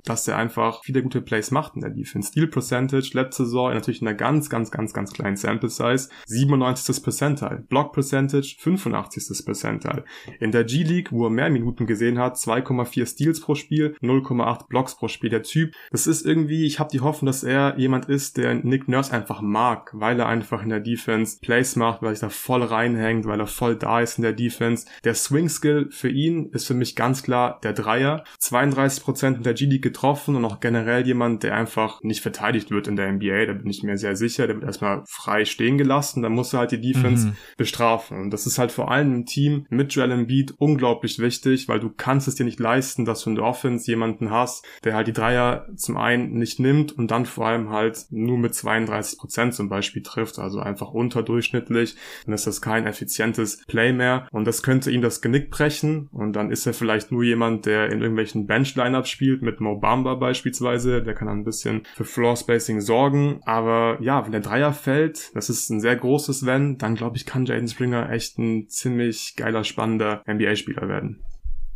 Dass 0.04 0.28
er 0.28 0.36
einfach 0.36 0.82
viele 0.84 1.02
gute 1.02 1.20
Plays 1.20 1.50
macht 1.50 1.74
in 1.74 1.80
der 1.80 1.90
Defense. 1.90 2.28
Steal 2.28 2.46
Percentage 2.46 3.10
letzte 3.14 3.44
Saison 3.44 3.72
natürlich 3.72 4.00
in 4.00 4.08
einer 4.08 4.16
ganz, 4.16 4.50
ganz, 4.50 4.70
ganz, 4.70 4.92
ganz 4.92 5.12
kleinen 5.12 5.36
Sample 5.36 5.68
Size 5.68 6.08
97. 6.26 7.02
Percentile. 7.02 7.64
Block 7.68 7.92
Percentage 7.92 8.56
85. 8.58 9.44
Percentile. 9.44 10.04
In 10.40 10.52
der 10.52 10.64
G-League, 10.64 11.12
wo 11.12 11.26
er 11.26 11.30
mehr 11.30 11.50
Minuten 11.50 11.86
gesehen 11.86 12.18
hat, 12.18 12.36
2,4 12.36 13.06
Steals 13.06 13.40
pro 13.40 13.54
Spiel, 13.54 13.96
0,8 14.02 14.68
Blocks 14.68 14.96
pro 14.96 15.08
Spiel. 15.08 15.30
Der 15.30 15.42
Typ, 15.42 15.74
das 15.90 16.06
ist 16.06 16.24
irgendwie, 16.24 16.64
ich 16.66 16.78
habe 16.78 16.90
die 16.90 17.00
Hoffnung, 17.00 17.26
dass 17.26 17.44
er 17.44 17.78
jemand 17.78 18.06
ist, 18.06 18.36
der 18.36 18.54
Nick 18.54 18.88
Nurse 18.88 19.12
einfach 19.12 19.40
mag, 19.40 19.90
weil 19.94 20.18
er 20.18 20.26
einfach 20.26 20.62
in 20.62 20.68
der 20.68 20.80
Defense 20.80 21.38
Plays 21.40 21.76
macht, 21.76 22.02
weil 22.02 22.10
er 22.10 22.14
sich 22.14 22.20
da 22.20 22.28
voll 22.28 22.62
reinhängt, 22.62 23.26
weil 23.26 23.40
er 23.40 23.46
voll 23.46 23.76
da 23.76 24.00
ist 24.00 24.18
in 24.18 24.22
der 24.22 24.32
Defense. 24.32 24.86
Der 25.04 25.14
Swing 25.14 25.48
Skill 25.48 25.88
für 25.90 26.08
ihn 26.08 26.50
ist 26.52 26.66
für 26.66 26.74
mich 26.74 26.96
ganz 26.96 27.22
klar 27.22 27.60
der 27.62 27.72
Dreier. 27.72 28.24
32% 28.40 29.36
in 29.36 29.42
der 29.42 29.54
G-League 29.54 29.73
getroffen 29.82 30.36
und 30.36 30.44
auch 30.44 30.60
generell 30.60 31.06
jemand, 31.06 31.42
der 31.42 31.54
einfach 31.54 32.02
nicht 32.02 32.20
verteidigt 32.20 32.70
wird 32.70 32.86
in 32.86 32.96
der 32.96 33.10
NBA. 33.12 33.46
Da 33.46 33.52
bin 33.54 33.68
ich 33.68 33.82
mir 33.82 33.96
sehr 33.98 34.16
sicher. 34.16 34.46
Der 34.46 34.56
wird 34.56 34.64
erstmal 34.64 35.02
frei 35.06 35.44
stehen 35.44 35.78
gelassen. 35.78 36.22
Dann 36.22 36.32
muss 36.32 36.52
er 36.52 36.60
halt 36.60 36.72
die 36.72 36.80
Defense 36.80 37.28
mhm. 37.28 37.36
bestrafen. 37.56 38.20
Und 38.20 38.30
das 38.30 38.46
ist 38.46 38.58
halt 38.58 38.72
vor 38.72 38.90
allem 38.90 39.14
im 39.14 39.26
Team 39.26 39.66
mit 39.70 39.94
Joel 39.94 40.12
Embiid 40.12 40.54
unglaublich 40.58 41.18
wichtig, 41.18 41.68
weil 41.68 41.80
du 41.80 41.90
kannst 41.90 42.28
es 42.28 42.34
dir 42.34 42.44
nicht 42.44 42.60
leisten, 42.60 43.04
dass 43.04 43.22
du 43.22 43.30
in 43.30 43.36
der 43.36 43.44
Offense 43.44 43.90
jemanden 43.90 44.30
hast, 44.30 44.64
der 44.84 44.94
halt 44.94 45.06
die 45.06 45.12
Dreier 45.12 45.66
zum 45.76 45.96
einen 45.96 46.32
nicht 46.34 46.60
nimmt 46.60 46.92
und 46.92 47.10
dann 47.10 47.26
vor 47.26 47.46
allem 47.46 47.70
halt 47.70 48.06
nur 48.10 48.38
mit 48.38 48.52
32% 48.52 49.50
zum 49.50 49.68
Beispiel 49.68 50.02
trifft. 50.02 50.38
Also 50.38 50.60
einfach 50.60 50.90
unterdurchschnittlich. 50.90 51.96
Dann 52.24 52.34
ist 52.34 52.46
das 52.46 52.60
kein 52.60 52.86
effizientes 52.86 53.64
Play 53.66 53.92
mehr. 53.92 54.28
Und 54.30 54.46
das 54.46 54.62
könnte 54.62 54.90
ihm 54.90 55.02
das 55.02 55.20
Genick 55.20 55.50
brechen. 55.50 56.08
Und 56.12 56.34
dann 56.34 56.50
ist 56.50 56.66
er 56.66 56.74
vielleicht 56.74 57.12
nur 57.12 57.22
jemand, 57.22 57.66
der 57.66 57.90
in 57.90 58.00
irgendwelchen 58.00 58.46
Bench-Lineups 58.46 59.08
spielt, 59.08 59.42
mit 59.42 59.60
Mo 59.64 59.76
Bamba 59.76 60.14
beispielsweise. 60.14 61.02
Der 61.02 61.14
kann 61.14 61.28
ein 61.28 61.44
bisschen 61.44 61.82
für 61.94 62.04
Floor-Spacing 62.04 62.80
sorgen. 62.80 63.40
Aber 63.44 63.98
ja, 64.00 64.24
wenn 64.24 64.32
der 64.32 64.40
Dreier 64.40 64.72
fällt, 64.72 65.34
das 65.34 65.50
ist 65.50 65.70
ein 65.70 65.80
sehr 65.80 65.96
großes 65.96 66.46
Wenn, 66.46 66.78
dann 66.78 66.94
glaube 66.94 67.16
ich, 67.16 67.26
kann 67.26 67.46
Jaden 67.46 67.68
Springer 67.68 68.10
echt 68.10 68.38
ein 68.38 68.68
ziemlich 68.68 69.34
geiler, 69.36 69.64
spannender 69.64 70.22
NBA-Spieler 70.26 70.88
werden. 70.88 71.24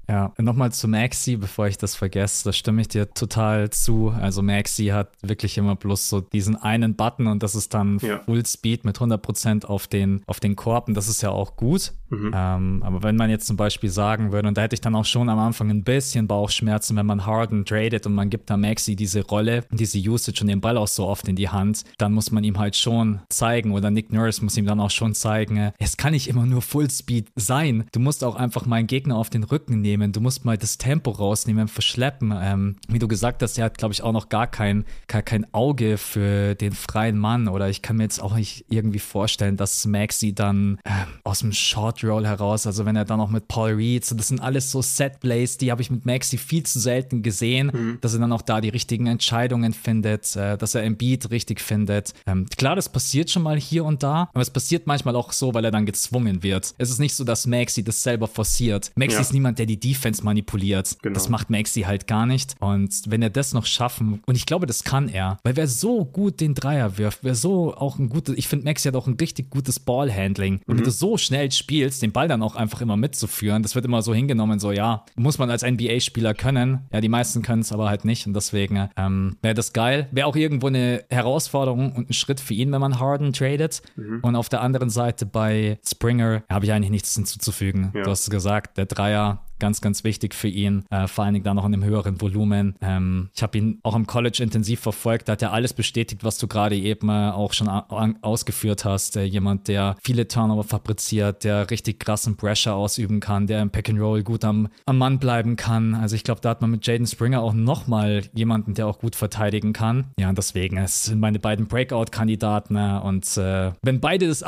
Ja, 0.09 0.32
nochmal 0.38 0.72
zu 0.72 0.88
Maxi, 0.88 1.36
bevor 1.36 1.66
ich 1.66 1.76
das 1.76 1.94
vergesse, 1.94 2.44
da 2.44 2.52
stimme 2.52 2.80
ich 2.80 2.88
dir 2.88 3.11
total 3.12 3.68
zu. 3.70 4.09
Also 4.09 4.42
Maxi 4.42 4.86
hat 4.86 5.12
wirklich 5.22 5.59
immer 5.59 5.76
bloß 5.76 6.09
so 6.09 6.20
diesen 6.22 6.56
einen 6.56 6.94
Button 6.94 7.26
und 7.26 7.42
das 7.42 7.54
ist 7.54 7.74
dann 7.74 7.98
ja. 7.98 8.20
Full 8.20 8.46
Speed 8.46 8.84
mit 8.84 8.98
100% 8.98 9.66
auf 9.66 9.86
den, 9.86 10.22
auf 10.26 10.40
den 10.40 10.56
Korb 10.56 10.88
und 10.88 10.94
das 10.94 11.09
ist 11.09 11.22
ja 11.22 11.30
auch 11.30 11.56
gut. 11.56 11.92
Mhm. 12.09 12.32
Ähm, 12.34 12.82
aber 12.82 13.02
wenn 13.02 13.16
man 13.16 13.28
jetzt 13.28 13.46
zum 13.46 13.59
Beispiel 13.59 13.90
sagen 13.90 14.32
würde, 14.32 14.48
und 14.48 14.56
da 14.56 14.62
hätte 14.62 14.74
ich 14.74 14.80
dann 14.80 14.94
auch 14.94 15.04
schon 15.04 15.28
am 15.28 15.38
Anfang 15.38 15.68
ein 15.68 15.84
bisschen 15.84 16.26
Bauchschmerzen, 16.26 16.96
wenn 16.96 17.04
man 17.04 17.26
Harden 17.26 17.66
tradet 17.66 18.06
und 18.06 18.14
man 18.14 18.30
gibt 18.30 18.48
da 18.48 18.56
Maxi 18.56 18.96
diese 18.96 19.26
Rolle, 19.26 19.64
diese 19.70 19.98
Usage 19.98 20.40
und 20.40 20.46
den 20.46 20.62
Ball 20.62 20.78
auch 20.78 20.88
so 20.88 21.06
oft 21.06 21.28
in 21.28 21.36
die 21.36 21.50
Hand, 21.50 21.84
dann 21.98 22.14
muss 22.14 22.30
man 22.30 22.44
ihm 22.44 22.59
halt 22.59 22.76
schon 22.76 23.20
zeigen 23.28 23.72
oder 23.72 23.90
Nick 23.90 24.11
Nurse 24.11 24.42
muss 24.42 24.56
ihm 24.56 24.64
dann 24.64 24.80
auch 24.80 24.90
schon 24.90 25.14
zeigen, 25.14 25.72
es 25.78 25.98
kann 25.98 26.12
nicht 26.12 26.28
immer 26.28 26.46
nur 26.46 26.62
Full 26.62 26.90
Speed 26.90 27.30
sein. 27.36 27.84
Du 27.92 28.00
musst 28.00 28.24
auch 28.24 28.36
einfach 28.36 28.64
meinen 28.64 28.86
Gegner 28.86 29.16
auf 29.16 29.28
den 29.28 29.44
Rücken 29.44 29.82
nehmen 29.82 29.97
nehmen, 29.99 30.12
du 30.12 30.20
musst 30.20 30.44
mal 30.44 30.57
das 30.57 30.78
Tempo 30.78 31.11
rausnehmen, 31.11 31.68
verschleppen. 31.68 32.34
Ähm, 32.40 32.76
wie 32.88 32.99
du 32.99 33.09
gesagt 33.09 33.42
hast, 33.42 33.59
er 33.59 33.66
hat, 33.66 33.78
glaube 33.78 33.92
ich, 33.92 34.03
auch 34.03 34.12
noch 34.12 34.28
gar 34.28 34.46
kein, 34.46 34.84
gar 35.07 35.22
kein 35.22 35.53
Auge 35.53 35.99
für 35.99 36.55
den 36.55 36.72
freien 36.72 37.18
Mann 37.18 37.49
oder 37.49 37.68
ich 37.68 37.82
kann 37.82 37.96
mir 37.96 38.05
jetzt 38.05 38.22
auch 38.22 38.34
nicht 38.34 38.64
irgendwie 38.68 38.99
vorstellen, 38.99 39.57
dass 39.57 39.86
Maxi 39.86 40.34
dann 40.34 40.78
äh, 40.84 40.90
aus 41.24 41.40
dem 41.40 41.53
Short 41.53 42.03
Roll 42.05 42.26
heraus, 42.26 42.66
also 42.66 42.86
wenn 42.86 42.96
er 42.96 43.05
dann 43.05 43.18
noch 43.18 43.30
mit 43.30 43.49
Paul 43.49 43.72
Reed, 43.72 44.05
so, 44.05 44.14
das 44.14 44.28
sind 44.28 44.40
alles 44.40 44.70
so 44.70 44.82
Set 44.82 45.20
Plays, 45.20 45.59
die 45.59 45.70
habe 45.70 45.82
ich 45.82 45.90
mit 45.90 46.07
Maxi 46.07 46.38
viel 46.38 46.62
zu 46.62 46.78
selten 46.78 47.22
gesehen, 47.22 47.70
mhm. 47.72 47.99
dass 48.01 48.14
er 48.14 48.20
dann 48.20 48.32
auch 48.32 48.42
da 48.42 48.61
die 48.61 48.68
richtigen 48.68 49.07
Entscheidungen 49.07 49.72
findet, 49.72 50.34
äh, 50.36 50.57
dass 50.57 50.74
er 50.74 50.84
im 50.84 50.96
Beat 50.96 51.30
richtig 51.30 51.61
findet. 51.61 52.14
Ähm, 52.26 52.46
klar, 52.57 52.76
das 52.76 52.88
passiert 52.88 53.30
schon 53.30 53.42
mal 53.42 53.59
hier 53.59 53.84
und 53.84 54.03
da, 54.03 54.30
aber 54.32 54.42
es 54.42 54.51
passiert 54.51 54.86
manchmal 54.86 55.16
auch 55.16 55.32
so, 55.32 55.55
weil 55.55 55.64
er 55.64 55.70
dann 55.70 55.86
gezwungen 55.86 56.42
wird. 56.42 56.74
Es 56.78 56.90
ist 56.90 56.99
nicht 56.99 57.14
so, 57.14 57.24
dass 57.24 57.46
Maxi 57.46 57.82
das 57.82 58.03
selber 58.03 58.28
forciert. 58.28 58.90
Maxi 58.94 59.16
ja. 59.16 59.20
ist 59.20 59.32
niemand, 59.32 59.59
der 59.59 59.66
die 59.66 59.78
Defense 59.89 60.22
manipuliert. 60.24 60.97
Genau. 61.03 61.14
Das 61.14 61.28
macht 61.28 61.51
Maxi 61.51 61.82
halt 61.82 62.07
gar 62.07 62.26
nicht. 62.26 62.57
Und 62.61 63.03
wenn 63.09 63.22
er 63.22 63.30
das 63.30 63.55
noch 63.55 63.66
schaffen, 63.66 64.20
und 64.26 64.36
ich 64.36 64.47
glaube, 64.47 64.66
das 64.66 64.84
kann 64.84 65.09
er, 65.09 65.39
weil 65.45 65.57
wer 65.57 65.66
so 65.66 66.05
gut 66.05 66.41
den 66.41 66.55
Dreier 66.55 66.99
wirft, 66.99 67.20
wer 67.22 67.34
so 67.34 67.74
auch 67.74 67.99
ein 67.99 68.09
gutes, 68.09 68.36
ich 68.36 68.49
finde, 68.49 68.66
Maxi 68.66 68.89
hat 68.89 68.97
auch 68.97 69.07
ein 69.07 69.16
richtig 69.18 69.51
gutes 69.51 69.80
Ballhandling. 69.80 70.61
Und 70.66 70.74
mhm. 70.74 70.78
wenn 70.78 70.84
du 70.84 70.91
so 70.91 71.16
schnell 71.16 71.51
spielst, 71.53 72.03
den 72.03 72.12
Ball 72.12 72.28
dann 72.28 72.43
auch 72.43 72.55
einfach 72.55 72.80
immer 72.80 72.97
mitzuführen, 72.97 73.62
das 73.62 73.74
wird 73.74 73.84
immer 73.84 74.03
so 74.03 74.14
hingenommen, 74.14 74.59
so 74.59 74.72
ja, 74.72 75.05
muss 75.16 75.39
man 75.39 75.51
als 75.51 75.62
NBA-Spieler 75.62 76.34
können. 76.34 76.80
Ja, 76.93 77.01
die 77.01 77.09
meisten 77.09 77.43
können 77.43 77.62
es 77.62 77.72
aber 77.72 77.89
halt 77.89 78.05
nicht. 78.05 78.26
Und 78.26 78.34
deswegen 78.34 78.89
ähm, 78.97 79.36
wäre 79.43 79.55
das 79.55 79.72
geil. 79.72 80.09
Wäre 80.12 80.26
auch 80.26 80.36
irgendwo 80.36 80.66
eine 80.66 81.05
Herausforderung 81.11 81.93
und 81.93 82.11
ein 82.11 82.12
Schritt 82.12 82.41
für 82.41 82.55
ihn, 82.55 82.72
wenn 82.72 82.80
man 82.80 82.99
Harden 82.99 83.32
tradet. 83.32 83.82
Mhm. 83.97 84.20
Und 84.22 84.36
auf 84.36 84.49
der 84.49 84.61
anderen 84.61 84.91
Seite 84.91 85.24
bei 85.26 85.78
Springer 85.86 86.43
habe 86.49 86.66
ich 86.66 86.72
eigentlich 86.72 86.91
nichts 86.91 87.14
hinzuzufügen. 87.14 87.93
Ja. 87.95 88.03
Du 88.03 88.11
hast 88.11 88.30
gesagt, 88.30 88.76
der 88.76 88.86
Dreier 88.86 89.43
ganz, 89.59 89.80
ganz 89.80 90.04
wichtig 90.04 90.34
für 90.34 90.48
ihn, 90.48 90.84
äh, 90.90 91.06
vor 91.06 91.24
allen 91.24 91.34
Dingen 91.34 91.44
da 91.44 91.54
noch 91.54 91.64
in 91.64 91.74
einem 91.74 91.84
höheren 91.84 92.20
Volumen. 92.20 92.74
Ähm, 92.80 93.30
ich 93.34 93.42
habe 93.42 93.59
ihn 93.59 93.78
auch 93.82 93.94
im 93.94 94.06
College 94.06 94.42
intensiv 94.42 94.80
verfolgt, 94.80 95.28
da 95.28 95.32
hat 95.32 95.42
er 95.42 95.52
alles 95.52 95.72
bestätigt, 95.72 96.24
was 96.24 96.38
du 96.38 96.46
gerade 96.46 96.76
eben 96.76 97.09
äh, 97.09 97.30
auch 97.30 97.52
schon 97.52 97.68
ausgeführt 97.68 98.84
hast. 98.84 99.16
Äh, 99.16 99.24
jemand, 99.24 99.68
der 99.68 99.96
viele 100.02 100.28
Turnover 100.28 100.64
fabriziert, 100.64 101.44
der 101.44 101.70
richtig 101.70 102.00
krassen 102.00 102.36
Pressure 102.36 102.74
ausüben 102.74 103.20
kann, 103.20 103.46
der 103.46 103.62
im 103.62 103.70
Pack 103.70 103.88
and 103.90 104.00
Roll 104.00 104.22
gut 104.22 104.44
am, 104.44 104.68
am 104.86 104.98
Mann 104.98 105.18
bleiben 105.18 105.56
kann. 105.56 105.94
Also 105.94 106.16
ich 106.16 106.24
glaube, 106.24 106.40
da 106.40 106.50
hat 106.50 106.61
man 106.61 106.70
mit 106.70 106.86
Jaden 106.86 107.06
Springer 107.06 107.42
auch 107.42 107.54
nochmal 107.54 108.22
jemanden, 108.34 108.74
der 108.74 108.86
auch 108.86 108.98
gut 108.98 109.16
verteidigen 109.16 109.72
kann. 109.72 110.06
Ja, 110.18 110.28
und 110.28 110.38
deswegen, 110.38 110.76
es 110.76 111.06
sind 111.06 111.20
meine 111.20 111.38
beiden 111.38 111.66
Breakout-Kandidaten 111.66 112.74
ne? 112.74 113.02
und 113.02 113.36
äh, 113.36 113.72
wenn 113.82 114.00
beide 114.00 114.28
das 114.28 114.44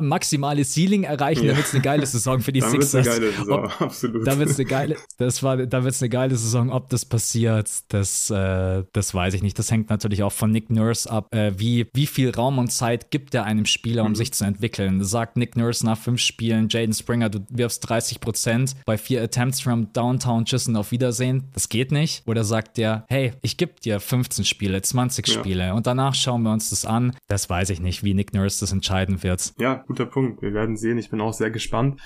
maximale 0.00 0.64
Ceiling 0.64 1.04
erreichen, 1.04 1.42
ja. 1.42 1.48
dann 1.48 1.56
wird 1.56 1.66
es 1.66 1.74
eine 1.74 1.82
geile 1.82 2.06
Saison 2.06 2.40
für 2.40 2.52
die 2.52 2.60
dann 2.64 2.70
Sixers. 2.70 3.06
Eine 3.06 3.20
geile 3.20 3.32
Saison, 3.32 3.64
Ob, 3.64 3.80
absolut. 3.80 4.26
Da 4.26 4.38
wird 4.38 4.50
eine 4.58 4.68
geile, 4.68 4.96
das 5.18 5.42
war, 5.42 5.56
da 5.56 5.84
wird 5.84 5.94
es 5.94 6.02
eine 6.02 6.08
geile 6.08 6.36
Saison. 6.36 6.70
Ob 6.70 6.88
das 6.88 7.04
passiert, 7.04 7.70
das, 7.88 8.30
äh, 8.30 8.84
das 8.92 9.14
weiß 9.14 9.34
ich 9.34 9.42
nicht. 9.42 9.58
Das 9.58 9.70
hängt 9.70 9.90
natürlich 9.90 10.22
auch 10.22 10.32
von 10.32 10.50
Nick 10.50 10.70
Nurse 10.70 11.10
ab. 11.10 11.28
Äh, 11.34 11.52
wie, 11.56 11.86
wie 11.92 12.06
viel 12.06 12.30
Raum 12.30 12.58
und 12.58 12.70
Zeit 12.70 13.10
gibt 13.10 13.34
er 13.34 13.44
einem 13.44 13.66
Spieler, 13.66 14.04
um 14.04 14.10
mhm. 14.10 14.16
sich 14.16 14.32
zu 14.32 14.44
entwickeln? 14.44 15.02
Sagt 15.04 15.36
Nick 15.36 15.56
Nurse 15.56 15.84
nach 15.84 15.98
fünf 15.98 16.20
Spielen, 16.20 16.68
Jaden 16.68 16.94
Springer, 16.94 17.28
du 17.28 17.40
wirfst 17.50 17.88
30 17.88 18.20
Prozent 18.20 18.76
bei 18.86 18.98
vier 18.98 19.22
Attempts 19.22 19.60
from 19.60 19.92
Downtown, 19.92 20.44
Tschüss 20.44 20.68
und 20.68 20.76
auf 20.76 20.90
Wiedersehen. 20.90 21.44
Das 21.52 21.68
geht 21.68 21.92
nicht. 21.92 22.26
Oder 22.26 22.44
sagt 22.44 22.76
der, 22.76 23.04
hey, 23.08 23.32
ich 23.42 23.56
gebe 23.56 23.74
dir 23.80 24.00
15 24.00 24.44
Spiele, 24.44 24.80
20 24.82 25.26
ja. 25.26 25.34
Spiele 25.34 25.74
und 25.74 25.86
danach 25.86 26.14
schauen 26.14 26.42
wir 26.42 26.52
uns 26.52 26.70
das 26.70 26.84
an. 26.84 27.16
Das 27.28 27.48
weiß 27.48 27.70
ich 27.70 27.80
nicht, 27.80 28.02
wie 28.04 28.14
Nick 28.14 28.32
Nurse 28.34 28.60
das 28.60 28.72
entscheiden 28.72 29.22
wird. 29.22 29.52
Ja, 29.58 29.84
guter 29.86 30.06
Punkt. 30.06 30.42
Wir 30.42 30.52
werden 30.52 30.76
sehen. 30.76 30.98
Ich 30.98 31.10
bin 31.10 31.20
auch 31.20 31.32
sehr 31.32 31.50
gespannt. 31.50 32.00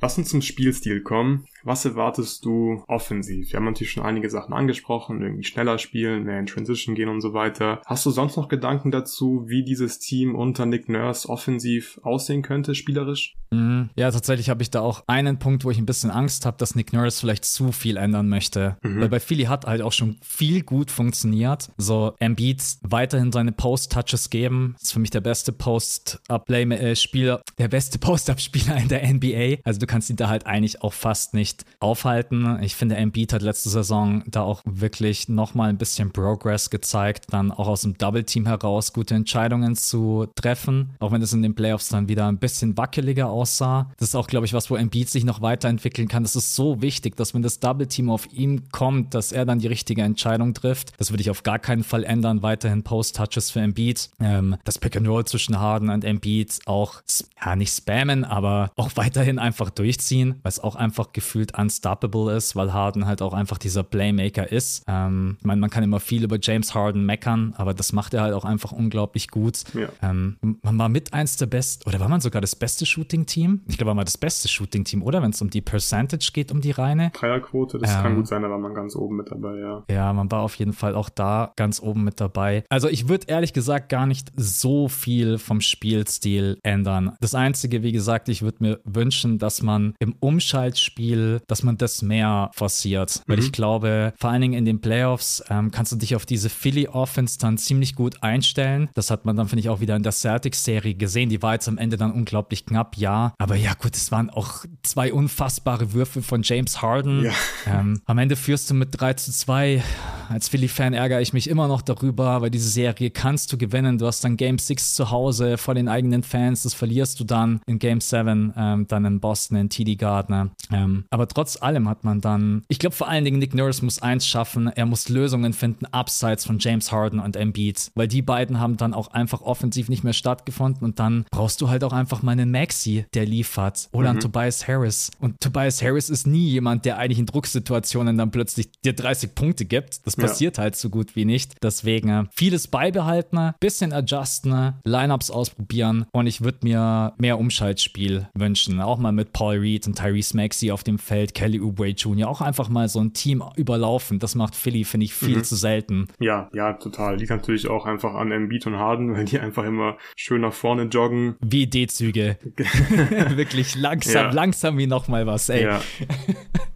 Lass 0.00 0.18
uns 0.18 0.28
zum 0.28 0.42
Spielstil 0.42 1.02
kommen. 1.02 1.46
Was 1.62 1.84
erwartest 1.84 2.44
du 2.44 2.82
offensiv? 2.88 3.52
Wir 3.52 3.56
haben 3.56 3.64
natürlich 3.64 3.92
schon 3.92 4.04
einige 4.04 4.30
Sachen 4.30 4.52
angesprochen, 4.52 5.22
irgendwie 5.22 5.44
schneller 5.44 5.78
spielen, 5.78 6.24
mehr 6.24 6.38
in 6.38 6.46
Transition 6.46 6.94
gehen 6.94 7.08
und 7.08 7.20
so 7.20 7.32
weiter. 7.32 7.80
Hast 7.86 8.06
du 8.06 8.10
sonst 8.10 8.36
noch 8.36 8.48
Gedanken 8.48 8.90
dazu, 8.90 9.44
wie 9.46 9.64
dieses 9.64 9.98
Team 9.98 10.34
unter 10.34 10.66
Nick 10.66 10.88
Nurse 10.88 11.28
offensiv 11.28 12.00
aussehen 12.02 12.42
könnte, 12.42 12.74
spielerisch? 12.74 13.34
Mhm. 13.50 13.90
Ja, 13.96 14.10
tatsächlich 14.10 14.50
habe 14.50 14.62
ich 14.62 14.70
da 14.70 14.80
auch 14.80 15.04
einen 15.06 15.38
Punkt, 15.38 15.64
wo 15.64 15.70
ich 15.70 15.78
ein 15.78 15.86
bisschen 15.86 16.10
Angst 16.10 16.46
habe, 16.46 16.56
dass 16.58 16.74
Nick 16.74 16.92
Nurse 16.92 17.20
vielleicht 17.20 17.44
zu 17.44 17.72
viel 17.72 17.96
ändern 17.96 18.28
möchte. 18.28 18.76
Mhm. 18.82 19.00
Weil 19.00 19.08
bei 19.08 19.20
Philly 19.20 19.44
hat 19.44 19.66
halt 19.66 19.82
auch 19.82 19.92
schon 19.92 20.16
viel 20.22 20.62
gut 20.62 20.90
funktioniert. 20.90 21.70
So 21.76 22.14
Embiid 22.18 22.62
weiterhin 22.82 23.32
seine 23.32 23.52
Post-Touches 23.52 24.30
geben. 24.30 24.76
ist 24.80 24.92
für 24.92 25.00
mich 25.00 25.10
der 25.10 25.20
beste 25.20 25.52
Post-Up-Spieler, 25.52 27.40
der 27.58 27.68
beste 27.68 27.98
Post-Up-Spieler 28.06 28.76
in 28.76 28.88
der 28.88 29.06
NBA. 29.12 29.62
Also 29.64 29.80
du 29.80 29.86
kannst 29.86 30.10
ihn 30.10 30.16
da 30.16 30.28
halt 30.28 30.46
eigentlich 30.46 30.82
auch 30.82 30.92
fast 30.92 31.34
nicht 31.34 31.55
nicht 31.56 31.64
aufhalten. 31.80 32.58
Ich 32.62 32.74
finde, 32.74 32.96
Embiid 32.96 33.32
hat 33.32 33.42
letzte 33.42 33.68
Saison 33.68 34.22
da 34.26 34.42
auch 34.42 34.62
wirklich 34.64 35.28
nochmal 35.28 35.68
ein 35.68 35.78
bisschen 35.78 36.10
Progress 36.10 36.70
gezeigt, 36.70 37.26
dann 37.30 37.52
auch 37.52 37.68
aus 37.68 37.82
dem 37.82 37.96
Double 37.96 38.24
Team 38.24 38.46
heraus 38.46 38.92
gute 38.92 39.14
Entscheidungen 39.14 39.76
zu 39.76 40.26
treffen, 40.34 40.90
auch 40.98 41.12
wenn 41.12 41.22
es 41.22 41.32
in 41.32 41.42
den 41.42 41.54
Playoffs 41.54 41.88
dann 41.88 42.08
wieder 42.08 42.26
ein 42.26 42.38
bisschen 42.38 42.76
wackeliger 42.76 43.30
aussah. 43.30 43.90
Das 43.98 44.08
ist 44.08 44.14
auch, 44.14 44.26
glaube 44.26 44.46
ich, 44.46 44.52
was, 44.52 44.70
wo 44.70 44.76
Embiid 44.76 45.08
sich 45.08 45.24
noch 45.24 45.42
weiterentwickeln 45.42 46.08
kann. 46.08 46.22
Das 46.22 46.36
ist 46.36 46.54
so 46.54 46.82
wichtig, 46.82 47.16
dass 47.16 47.34
wenn 47.34 47.42
das 47.42 47.60
Double 47.60 47.86
Team 47.86 48.10
auf 48.10 48.32
ihm 48.32 48.68
kommt, 48.70 49.14
dass 49.14 49.32
er 49.32 49.44
dann 49.44 49.58
die 49.58 49.68
richtige 49.68 50.02
Entscheidung 50.02 50.54
trifft. 50.54 50.92
Das 50.98 51.10
würde 51.10 51.22
ich 51.22 51.30
auf 51.30 51.42
gar 51.42 51.58
keinen 51.58 51.84
Fall 51.84 52.04
ändern. 52.04 52.42
Weiterhin 52.42 52.82
Post-Touches 52.82 53.50
für 53.50 53.60
Embiid. 53.60 54.10
Ähm, 54.20 54.56
das 54.64 54.78
Pick 54.78 54.96
and 54.96 55.08
Roll 55.08 55.24
zwischen 55.24 55.58
Harden 55.58 55.90
und 55.90 56.04
Embiid 56.04 56.58
auch, 56.66 57.02
ja, 57.44 57.56
nicht 57.56 57.74
spammen, 57.74 58.24
aber 58.24 58.70
auch 58.76 58.90
weiterhin 58.96 59.38
einfach 59.38 59.70
durchziehen, 59.70 60.36
weil 60.42 60.50
es 60.50 60.60
auch 60.60 60.76
einfach 60.76 61.12
gefühlt 61.12 61.35
gefühlt 61.36 61.58
unstoppable 61.58 62.34
ist, 62.34 62.56
weil 62.56 62.72
Harden 62.72 63.06
halt 63.06 63.20
auch 63.20 63.34
einfach 63.34 63.58
dieser 63.58 63.82
Playmaker 63.82 64.50
ist. 64.50 64.84
Ähm, 64.88 65.36
ich 65.38 65.44
meine, 65.44 65.60
man 65.60 65.68
kann 65.68 65.84
immer 65.84 66.00
viel 66.00 66.24
über 66.24 66.38
James 66.40 66.74
Harden 66.74 67.04
meckern, 67.04 67.52
aber 67.58 67.74
das 67.74 67.92
macht 67.92 68.14
er 68.14 68.22
halt 68.22 68.32
auch 68.32 68.46
einfach 68.46 68.72
unglaublich 68.72 69.28
gut. 69.28 69.64
Ja. 69.74 69.88
Ähm, 70.02 70.36
man 70.40 70.78
war 70.78 70.88
mit 70.88 71.12
eins 71.12 71.36
der 71.36 71.44
besten, 71.46 71.86
oder 71.86 72.00
war 72.00 72.08
man 72.08 72.22
sogar 72.22 72.40
das 72.40 72.56
beste 72.56 72.86
Shooting-Team? 72.86 73.60
Ich 73.68 73.76
glaube, 73.76 73.90
man 73.90 73.98
war 73.98 74.04
das 74.04 74.16
beste 74.16 74.48
Shooting-Team, 74.48 75.02
oder? 75.02 75.20
Wenn 75.20 75.30
es 75.30 75.42
um 75.42 75.50
die 75.50 75.60
Percentage 75.60 76.30
geht, 76.32 76.50
um 76.50 76.62
die 76.62 76.70
reine. 76.70 77.10
Dreierquote, 77.12 77.78
das 77.78 77.94
ähm, 77.94 78.02
kann 78.02 78.14
gut 78.16 78.28
sein, 78.28 78.40
da 78.40 78.48
war 78.48 78.58
man 78.58 78.72
ganz 78.72 78.96
oben 78.96 79.16
mit 79.16 79.30
dabei, 79.30 79.58
ja. 79.58 79.84
Ja, 79.90 80.12
man 80.14 80.30
war 80.30 80.40
auf 80.40 80.54
jeden 80.54 80.72
Fall 80.72 80.94
auch 80.94 81.10
da 81.10 81.52
ganz 81.56 81.82
oben 81.82 82.02
mit 82.02 82.18
dabei. 82.18 82.64
Also 82.70 82.88
ich 82.88 83.08
würde 83.08 83.26
ehrlich 83.28 83.52
gesagt 83.52 83.90
gar 83.90 84.06
nicht 84.06 84.32
so 84.36 84.88
viel 84.88 85.36
vom 85.36 85.60
Spielstil 85.60 86.58
ändern. 86.62 87.14
Das 87.20 87.34
Einzige, 87.34 87.82
wie 87.82 87.92
gesagt, 87.92 88.30
ich 88.30 88.40
würde 88.40 88.56
mir 88.60 88.80
wünschen, 88.84 89.38
dass 89.38 89.62
man 89.62 89.94
im 89.98 90.14
Umschaltspiel, 90.20 91.25
dass 91.46 91.62
man 91.62 91.76
das 91.76 92.02
mehr 92.02 92.50
forciert. 92.54 93.22
Mhm. 93.26 93.32
Weil 93.32 93.38
ich 93.38 93.52
glaube, 93.52 94.12
vor 94.18 94.30
allen 94.30 94.42
Dingen 94.42 94.54
in 94.54 94.64
den 94.64 94.80
Playoffs 94.80 95.42
ähm, 95.50 95.70
kannst 95.70 95.92
du 95.92 95.96
dich 95.96 96.16
auf 96.16 96.26
diese 96.26 96.48
Philly 96.48 96.88
Offense 96.88 97.38
dann 97.38 97.58
ziemlich 97.58 97.94
gut 97.94 98.22
einstellen. 98.22 98.88
Das 98.94 99.10
hat 99.10 99.24
man 99.24 99.36
dann, 99.36 99.48
finde 99.48 99.60
ich, 99.60 99.68
auch 99.68 99.80
wieder 99.80 99.96
in 99.96 100.02
der 100.02 100.12
Celtics-Serie 100.12 100.94
gesehen. 100.94 101.28
Die 101.28 101.42
war 101.42 101.54
jetzt 101.54 101.68
am 101.68 101.78
Ende 101.78 101.96
dann 101.96 102.12
unglaublich 102.12 102.66
knapp, 102.66 102.96
ja. 102.96 103.34
Aber 103.38 103.56
ja, 103.56 103.74
gut, 103.74 103.96
es 103.96 104.12
waren 104.12 104.30
auch 104.30 104.64
zwei 104.82 105.12
unfassbare 105.12 105.92
Würfe 105.92 106.22
von 106.22 106.42
James 106.42 106.82
Harden. 106.82 107.24
Ja. 107.24 107.32
Ähm, 107.66 108.00
am 108.04 108.18
Ende 108.18 108.36
führst 108.36 108.70
du 108.70 108.74
mit 108.74 108.88
3 108.92 109.14
zu 109.14 109.32
2. 109.32 109.82
Als 110.28 110.48
Philly-Fan 110.48 110.92
ärgere 110.92 111.20
ich 111.20 111.32
mich 111.32 111.48
immer 111.48 111.68
noch 111.68 111.82
darüber, 111.82 112.40
weil 112.40 112.50
diese 112.50 112.68
Serie 112.68 113.10
kannst 113.10 113.52
du 113.52 113.58
gewinnen. 113.58 113.98
Du 113.98 114.06
hast 114.06 114.24
dann 114.24 114.36
Game 114.36 114.58
6 114.58 114.94
zu 114.94 115.10
Hause 115.10 115.58
vor 115.58 115.74
den 115.74 115.88
eigenen 115.88 116.22
Fans. 116.22 116.62
Das 116.62 116.74
verlierst 116.74 117.20
du 117.20 117.24
dann 117.24 117.60
in 117.66 117.78
Game 117.78 118.00
7, 118.00 118.52
ähm, 118.56 118.86
dann 118.88 119.04
in 119.04 119.20
Boston, 119.20 119.56
in 119.56 119.68
TD 119.68 119.96
Gardner. 119.96 120.50
Ähm, 120.72 121.04
aber 121.16 121.28
trotz 121.28 121.62
allem 121.62 121.88
hat 121.88 122.04
man 122.04 122.20
dann, 122.20 122.62
ich 122.68 122.78
glaube 122.78 122.94
vor 122.94 123.08
allen 123.08 123.24
Dingen, 123.24 123.38
Nick 123.38 123.54
Nurse 123.54 123.82
muss 123.82 124.02
eins 124.02 124.26
schaffen. 124.26 124.68
Er 124.68 124.84
muss 124.84 125.08
Lösungen 125.08 125.54
finden, 125.54 125.86
abseits 125.86 126.44
von 126.44 126.58
James 126.58 126.92
Harden 126.92 127.20
und 127.20 127.36
Embiid. 127.36 127.90
Weil 127.94 128.06
die 128.06 128.20
beiden 128.20 128.60
haben 128.60 128.76
dann 128.76 128.92
auch 128.92 129.08
einfach 129.08 129.40
offensiv 129.40 129.88
nicht 129.88 130.04
mehr 130.04 130.12
stattgefunden. 130.12 130.84
Und 130.84 130.98
dann 130.98 131.24
brauchst 131.30 131.62
du 131.62 131.70
halt 131.70 131.84
auch 131.84 131.94
einfach 131.94 132.22
mal 132.22 132.32
einen 132.32 132.50
Maxi, 132.50 133.06
der 133.14 133.24
liefert. 133.24 133.88
Oder 133.92 134.08
mhm. 134.08 134.10
einen 134.10 134.20
Tobias 134.20 134.68
Harris. 134.68 135.10
Und 135.18 135.40
Tobias 135.40 135.82
Harris 135.82 136.10
ist 136.10 136.26
nie 136.26 136.50
jemand, 136.50 136.84
der 136.84 136.98
eigentlich 136.98 137.18
in 137.18 137.24
Drucksituationen 137.24 138.18
dann 138.18 138.30
plötzlich 138.30 138.68
dir 138.84 138.92
30 138.92 139.34
Punkte 139.34 139.64
gibt. 139.64 140.06
Das 140.06 140.16
passiert 140.16 140.58
ja. 140.58 140.64
halt 140.64 140.76
so 140.76 140.90
gut 140.90 141.16
wie 141.16 141.24
nicht. 141.24 141.54
Deswegen 141.62 142.10
äh, 142.10 142.24
vieles 142.34 142.68
beibehalten, 142.68 143.54
bisschen 143.58 143.94
adjusten, 143.94 144.74
Lineups 144.84 145.30
ausprobieren 145.30 146.04
und 146.12 146.26
ich 146.26 146.42
würde 146.42 146.58
mir 146.60 147.14
mehr 147.16 147.38
Umschaltspiel 147.38 148.28
wünschen. 148.34 148.82
Auch 148.82 148.98
mal 148.98 149.12
mit 149.12 149.32
Paul 149.32 149.56
Reed 149.56 149.86
und 149.86 149.96
Tyrese 149.96 150.36
Maxey 150.36 150.70
auf 150.70 150.84
dem 150.84 150.98
Feld, 151.06 151.34
Kelly 151.34 151.60
Oubre 151.60 151.88
Jr. 151.88 152.28
Auch 152.28 152.40
einfach 152.40 152.68
mal 152.68 152.88
so 152.88 153.00
ein 153.00 153.12
Team 153.12 153.42
überlaufen. 153.56 154.18
Das 154.18 154.34
macht 154.34 154.56
Philly, 154.56 154.84
finde 154.84 155.04
ich, 155.04 155.14
viel 155.14 155.38
mhm. 155.38 155.44
zu 155.44 155.54
selten. 155.54 156.08
Ja, 156.18 156.50
ja, 156.52 156.72
total. 156.72 157.16
Liegt 157.16 157.30
natürlich 157.30 157.68
auch 157.68 157.86
einfach 157.86 158.14
an 158.14 158.32
Embiid 158.32 158.66
und 158.66 158.76
Harden, 158.76 159.14
weil 159.14 159.24
die 159.24 159.38
einfach 159.38 159.64
immer 159.64 159.96
schön 160.16 160.40
nach 160.40 160.52
vorne 160.52 160.84
joggen. 160.84 161.36
Wie 161.40 161.66
D-Züge. 161.66 162.38
Wirklich 163.36 163.76
langsam, 163.76 164.26
ja. 164.26 164.32
langsam 164.32 164.78
wie 164.78 164.88
nochmal 164.88 165.26
was, 165.26 165.48
ey. 165.48 165.62
Ja. 165.62 165.80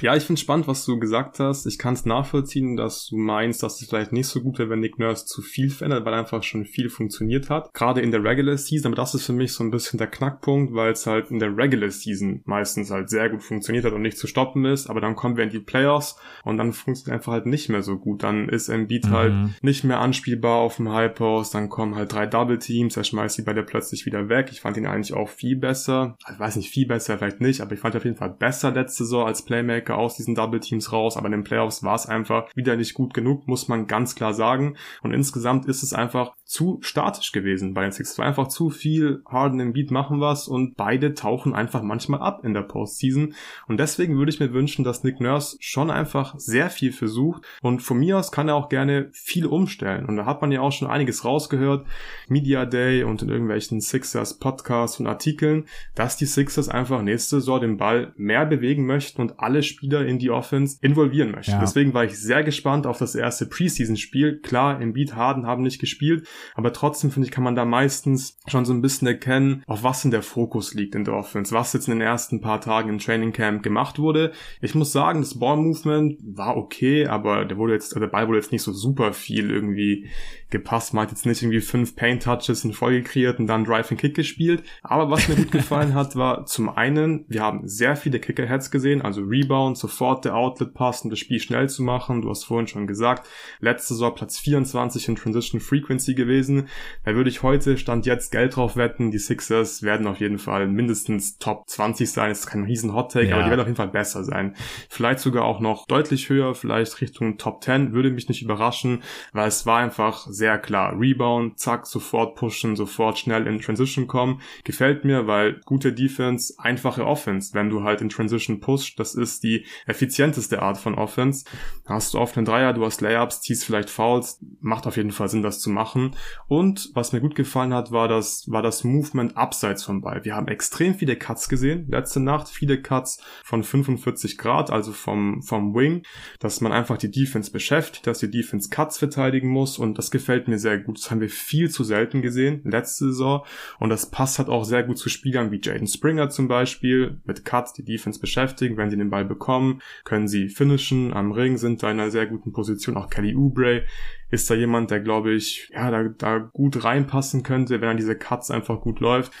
Ja, 0.00 0.14
ich 0.14 0.24
finde 0.24 0.40
spannend, 0.40 0.68
was 0.68 0.84
du 0.84 0.98
gesagt 0.98 1.40
hast. 1.40 1.66
Ich 1.66 1.78
kann 1.78 1.94
es 1.94 2.04
nachvollziehen, 2.04 2.76
dass 2.76 3.06
du 3.06 3.16
meinst, 3.16 3.62
dass 3.62 3.80
es 3.80 3.88
vielleicht 3.88 4.12
nicht 4.12 4.26
so 4.26 4.40
gut 4.40 4.58
wäre, 4.58 4.70
wenn 4.70 4.80
Nick 4.80 4.98
Nurse 4.98 5.26
zu 5.26 5.42
viel 5.42 5.70
verändert, 5.70 6.04
weil 6.04 6.14
einfach 6.14 6.42
schon 6.42 6.64
viel 6.64 6.88
funktioniert 6.88 7.50
hat. 7.50 7.72
Gerade 7.74 8.00
in 8.00 8.10
der 8.10 8.22
Regular 8.22 8.56
Season, 8.56 8.92
aber 8.92 8.96
das 8.96 9.14
ist 9.14 9.26
für 9.26 9.32
mich 9.32 9.52
so 9.52 9.64
ein 9.64 9.70
bisschen 9.70 9.98
der 9.98 10.08
Knackpunkt, 10.08 10.74
weil 10.74 10.92
es 10.92 11.06
halt 11.06 11.30
in 11.30 11.38
der 11.38 11.56
Regular 11.56 11.90
Season 11.90 12.42
meistens 12.44 12.90
halt 12.90 13.10
sehr 13.10 13.28
gut 13.30 13.42
funktioniert 13.42 13.84
hat 13.84 13.92
und 13.92 14.02
nicht 14.02 14.18
zu 14.18 14.26
stoppen 14.26 14.64
ist. 14.64 14.88
Aber 14.88 15.00
dann 15.00 15.16
kommen 15.16 15.36
wir 15.36 15.44
in 15.44 15.50
die 15.50 15.60
Playoffs 15.60 16.16
und 16.44 16.56
dann 16.58 16.72
funktioniert 16.72 17.20
einfach 17.20 17.32
halt 17.32 17.46
nicht 17.46 17.68
mehr 17.68 17.82
so 17.82 17.98
gut. 17.98 18.22
Dann 18.22 18.48
ist 18.48 18.68
Embiid 18.68 19.06
mhm. 19.06 19.10
halt 19.10 19.34
nicht 19.62 19.84
mehr 19.84 20.00
anspielbar 20.00 20.58
auf 20.58 20.76
dem 20.76 20.92
High 20.92 21.14
Post. 21.14 21.54
Dann 21.54 21.68
kommen 21.68 21.94
halt 21.94 22.12
drei 22.12 22.26
Double 22.26 22.58
Teams. 22.58 22.96
Er 22.96 23.04
schmeißt 23.04 23.38
die 23.38 23.42
bei 23.42 23.52
der 23.52 23.62
plötzlich 23.62 24.06
wieder 24.06 24.28
weg. 24.28 24.48
Ich 24.50 24.60
fand 24.60 24.76
ihn 24.76 24.86
eigentlich 24.86 25.14
auch 25.14 25.28
viel 25.28 25.56
besser. 25.56 26.16
Ich 26.30 26.38
weiß 26.38 26.56
nicht, 26.56 26.70
viel 26.70 26.86
besser 26.86 27.18
vielleicht 27.18 27.40
nicht, 27.40 27.60
aber 27.60 27.72
ich 27.72 27.80
fand 27.80 27.94
ihn 27.94 27.98
auf 27.98 28.04
jeden 28.04 28.16
Fall 28.16 28.30
besser 28.30 28.72
letzte 28.72 29.04
Saison 29.04 29.26
als 29.26 29.44
Playmaker 29.44 29.65
aus 29.88 30.16
diesen 30.16 30.34
Double 30.34 30.60
Teams 30.60 30.92
raus, 30.92 31.16
aber 31.16 31.26
in 31.26 31.32
den 31.32 31.44
Playoffs 31.44 31.82
war 31.82 31.94
es 31.94 32.06
einfach 32.06 32.48
wieder 32.54 32.76
nicht 32.76 32.94
gut 32.94 33.14
genug, 33.14 33.46
muss 33.46 33.68
man 33.68 33.86
ganz 33.86 34.14
klar 34.14 34.34
sagen. 34.34 34.76
Und 35.02 35.12
insgesamt 35.12 35.66
ist 35.66 35.82
es 35.82 35.92
einfach 35.92 36.34
zu 36.44 36.78
statisch 36.80 37.32
gewesen 37.32 37.74
bei 37.74 37.82
den 37.82 37.92
Six. 37.92 38.12
Es 38.12 38.18
war 38.18 38.26
einfach 38.26 38.48
zu 38.48 38.70
viel 38.70 39.22
Harden 39.28 39.60
im 39.60 39.72
Beat 39.72 39.90
machen 39.90 40.20
was 40.20 40.48
und 40.48 40.76
beide 40.76 41.14
tauchen 41.14 41.54
einfach 41.54 41.82
manchmal 41.82 42.20
ab 42.20 42.44
in 42.44 42.54
der 42.54 42.62
Postseason. 42.62 43.34
Und 43.66 43.78
deswegen 43.78 44.16
würde 44.16 44.30
ich 44.30 44.40
mir 44.40 44.52
wünschen, 44.52 44.84
dass 44.84 45.02
Nick 45.02 45.20
Nurse 45.20 45.56
schon 45.60 45.90
einfach 45.90 46.34
sehr 46.38 46.70
viel 46.70 46.92
versucht 46.92 47.44
und 47.62 47.82
von 47.82 47.98
mir 47.98 48.18
aus 48.18 48.32
kann 48.32 48.48
er 48.48 48.54
auch 48.54 48.68
gerne 48.68 49.08
viel 49.12 49.46
umstellen. 49.46 50.06
Und 50.06 50.16
da 50.16 50.24
hat 50.24 50.40
man 50.40 50.52
ja 50.52 50.60
auch 50.60 50.72
schon 50.72 50.88
einiges 50.88 51.24
rausgehört, 51.24 51.86
Media 52.28 52.64
Day 52.64 53.02
und 53.02 53.22
in 53.22 53.28
irgendwelchen 53.28 53.80
Sixers 53.80 54.38
Podcasts 54.38 55.00
und 55.00 55.06
Artikeln, 55.06 55.66
dass 55.94 56.16
die 56.16 56.26
Sixers 56.26 56.68
einfach 56.68 57.02
nächste 57.02 57.36
Saison 57.36 57.60
den 57.60 57.76
Ball 57.76 58.12
mehr 58.16 58.46
bewegen 58.46 58.86
möchten 58.86 59.20
und 59.20 59.40
alle 59.40 59.55
Spieler 59.62 60.06
in 60.06 60.18
die 60.18 60.30
Offense 60.30 60.78
involvieren 60.80 61.30
möchten. 61.30 61.52
Ja. 61.52 61.60
Deswegen 61.60 61.94
war 61.94 62.04
ich 62.04 62.18
sehr 62.18 62.42
gespannt 62.42 62.86
auf 62.86 62.98
das 62.98 63.14
erste 63.14 63.46
Preseason-Spiel. 63.46 64.40
Klar, 64.40 64.80
Embiid 64.80 65.14
Harden 65.14 65.46
haben 65.46 65.62
nicht 65.62 65.80
gespielt, 65.80 66.26
aber 66.54 66.72
trotzdem 66.72 67.10
finde 67.10 67.26
ich, 67.26 67.32
kann 67.32 67.44
man 67.44 67.54
da 67.54 67.64
meistens 67.64 68.38
schon 68.46 68.64
so 68.64 68.72
ein 68.72 68.82
bisschen 68.82 69.08
erkennen, 69.08 69.62
auf 69.66 69.82
was 69.82 70.04
in 70.04 70.10
der 70.10 70.22
Fokus 70.22 70.74
liegt 70.74 70.94
in 70.94 71.04
der 71.04 71.14
Offense, 71.14 71.54
was 71.54 71.72
jetzt 71.72 71.88
in 71.88 71.94
den 71.94 72.00
ersten 72.00 72.40
paar 72.40 72.60
Tagen 72.60 72.88
im 72.88 72.98
Training 72.98 73.32
Camp 73.32 73.62
gemacht 73.62 73.98
wurde. 73.98 74.32
Ich 74.60 74.74
muss 74.74 74.92
sagen, 74.92 75.20
das 75.20 75.38
Ball 75.38 75.56
Movement 75.56 76.18
war 76.22 76.56
okay, 76.56 77.06
aber 77.06 77.44
der 77.44 77.56
wurde 77.56 77.74
jetzt, 77.74 77.94
der 77.94 78.06
Ball 78.06 78.28
wurde 78.28 78.38
jetzt 78.38 78.52
nicht 78.52 78.62
so 78.62 78.72
super 78.72 79.12
viel 79.12 79.50
irgendwie 79.50 80.08
gepasst. 80.50 80.94
Man 80.94 81.04
hat 81.04 81.10
jetzt 81.10 81.26
nicht 81.26 81.42
irgendwie 81.42 81.60
fünf 81.60 81.96
Paint 81.96 82.22
Touches 82.22 82.64
in 82.64 82.72
Folge 82.72 83.02
kreiert 83.02 83.38
und 83.38 83.46
dann 83.46 83.64
Drive 83.64 83.90
and 83.90 84.00
Kick 84.00 84.14
gespielt. 84.14 84.62
Aber 84.82 85.10
was 85.10 85.28
mir 85.28 85.36
gut 85.36 85.50
gefallen 85.56 85.94
hat, 85.94 86.16
war 86.16 86.46
zum 86.46 86.68
einen, 86.68 87.24
wir 87.28 87.42
haben 87.42 87.66
sehr 87.66 87.96
viele 87.96 88.20
Kicker 88.20 88.46
Heads 88.46 88.70
gesehen, 88.70 89.02
also 89.02 89.22
Rebound, 89.22 89.45
sofort 89.74 90.24
der 90.24 90.34
Outlet 90.34 90.74
Pass, 90.74 91.02
um 91.02 91.10
das 91.10 91.18
Spiel 91.18 91.40
schnell 91.40 91.68
zu 91.68 91.82
machen. 91.82 92.22
Du 92.22 92.30
hast 92.30 92.44
vorhin 92.44 92.66
schon 92.66 92.86
gesagt, 92.86 93.26
letzte 93.60 93.94
Saison 93.94 94.14
Platz 94.14 94.38
24 94.38 95.08
in 95.08 95.16
Transition 95.16 95.60
Frequency 95.60 96.14
gewesen. 96.14 96.68
Da 97.04 97.14
würde 97.14 97.30
ich 97.30 97.42
heute 97.42 97.78
Stand 97.78 98.06
jetzt 98.06 98.32
Geld 98.32 98.56
drauf 98.56 98.76
wetten. 98.76 99.10
Die 99.10 99.18
Sixers 99.18 99.82
werden 99.82 100.06
auf 100.06 100.20
jeden 100.20 100.38
Fall 100.38 100.66
mindestens 100.66 101.38
Top 101.38 101.68
20 101.68 102.10
sein. 102.10 102.30
Das 102.30 102.40
ist 102.40 102.46
kein 102.46 102.64
riesen 102.64 102.94
Hot 102.94 103.12
Take, 103.12 103.28
ja. 103.28 103.34
aber 103.34 103.44
die 103.44 103.50
werden 103.50 103.60
auf 103.60 103.66
jeden 103.66 103.76
Fall 103.76 103.88
besser 103.88 104.24
sein. 104.24 104.54
Vielleicht 104.88 105.20
sogar 105.20 105.44
auch 105.44 105.60
noch 105.60 105.86
deutlich 105.86 106.28
höher, 106.28 106.54
vielleicht 106.54 107.00
Richtung 107.00 107.38
Top 107.38 107.62
10, 107.62 107.92
würde 107.92 108.10
mich 108.10 108.28
nicht 108.28 108.42
überraschen, 108.42 109.02
weil 109.32 109.48
es 109.48 109.66
war 109.66 109.78
einfach 109.78 110.26
sehr 110.28 110.58
klar. 110.58 110.98
Rebound, 110.98 111.58
zack, 111.58 111.86
sofort 111.86 112.36
pushen, 112.36 112.76
sofort 112.76 113.18
schnell 113.18 113.46
in 113.46 113.60
Transition 113.60 114.06
kommen. 114.06 114.40
Gefällt 114.64 115.04
mir, 115.04 115.26
weil 115.26 115.60
gute 115.64 115.92
Defense, 115.92 116.54
einfache 116.58 117.06
Offense. 117.06 117.54
Wenn 117.54 117.70
du 117.70 117.82
halt 117.82 118.00
in 118.00 118.08
Transition 118.08 118.60
pushst, 118.60 118.98
das 118.98 119.14
ist 119.14 119.35
die 119.40 119.66
effizienteste 119.86 120.62
Art 120.62 120.78
von 120.78 120.94
Offense. 120.94 121.44
Hast 121.86 122.14
du 122.14 122.18
oft 122.18 122.36
einen 122.36 122.46
Dreier, 122.46 122.72
du 122.72 122.84
hast 122.84 123.00
Layups, 123.00 123.40
ziehst 123.40 123.64
vielleicht 123.64 123.90
Fouls, 123.90 124.40
macht 124.60 124.86
auf 124.86 124.96
jeden 124.96 125.12
Fall 125.12 125.28
Sinn, 125.28 125.42
das 125.42 125.60
zu 125.60 125.70
machen. 125.70 126.16
Und 126.48 126.90
was 126.94 127.12
mir 127.12 127.20
gut 127.20 127.34
gefallen 127.34 127.74
hat, 127.74 127.92
war 127.92 128.08
das, 128.08 128.44
war 128.48 128.62
das 128.62 128.84
Movement 128.84 129.36
abseits 129.36 129.84
vom 129.84 130.00
Ball. 130.00 130.24
Wir 130.24 130.34
haben 130.34 130.48
extrem 130.48 130.94
viele 130.94 131.16
Cuts 131.16 131.48
gesehen, 131.48 131.86
letzte 131.88 132.20
Nacht 132.20 132.48
viele 132.48 132.80
Cuts 132.80 133.22
von 133.44 133.62
45 133.62 134.38
Grad, 134.38 134.70
also 134.70 134.92
vom, 134.92 135.42
vom 135.42 135.74
Wing, 135.74 136.02
dass 136.40 136.60
man 136.60 136.72
einfach 136.72 136.98
die 136.98 137.10
Defense 137.10 137.50
beschäftigt, 137.50 138.06
dass 138.06 138.18
die 138.18 138.30
Defense 138.30 138.70
Cuts 138.70 138.98
verteidigen 138.98 139.48
muss 139.48 139.78
und 139.78 139.98
das 139.98 140.10
gefällt 140.10 140.48
mir 140.48 140.58
sehr 140.58 140.78
gut. 140.78 140.98
Das 140.98 141.10
haben 141.10 141.20
wir 141.20 141.28
viel 141.28 141.70
zu 141.70 141.84
selten 141.84 142.22
gesehen, 142.22 142.62
letzte 142.64 143.06
Saison 143.06 143.44
und 143.78 143.90
das 143.90 144.10
passt 144.10 144.38
halt 144.38 144.48
auch 144.48 144.64
sehr 144.64 144.82
gut 144.82 144.98
zu 144.98 145.08
Spielern 145.08 145.50
wie 145.50 145.60
Jaden 145.62 145.86
Springer 145.86 146.28
zum 146.30 146.48
Beispiel, 146.48 147.20
mit 147.24 147.44
Cuts 147.44 147.72
die 147.72 147.84
Defense 147.84 148.20
beschäftigen, 148.20 148.76
wenn 148.76 148.90
sie 148.90 148.96
den 148.96 149.10
Ball 149.10 149.15
bekommen, 149.24 149.80
können 150.04 150.28
sie 150.28 150.48
finishen, 150.48 151.12
am 151.12 151.32
Ring 151.32 151.56
sind 151.56 151.82
da 151.82 151.90
in 151.90 152.00
einer 152.00 152.10
sehr 152.10 152.26
guten 152.26 152.52
Position, 152.52 152.96
auch 152.96 153.10
Kelly 153.10 153.34
Oubre 153.34 153.84
ist 154.30 154.50
da 154.50 154.54
jemand, 154.54 154.90
der 154.90 155.00
glaube 155.00 155.32
ich, 155.32 155.70
ja, 155.72 155.90
da, 155.90 156.04
da 156.04 156.38
gut 156.38 156.82
reinpassen 156.82 157.42
könnte, 157.42 157.80
wenn 157.80 157.88
er 157.88 157.94
diese 157.94 158.16
Cuts 158.16 158.50
einfach 158.50 158.80
gut 158.80 159.00
läuft. 159.00 159.32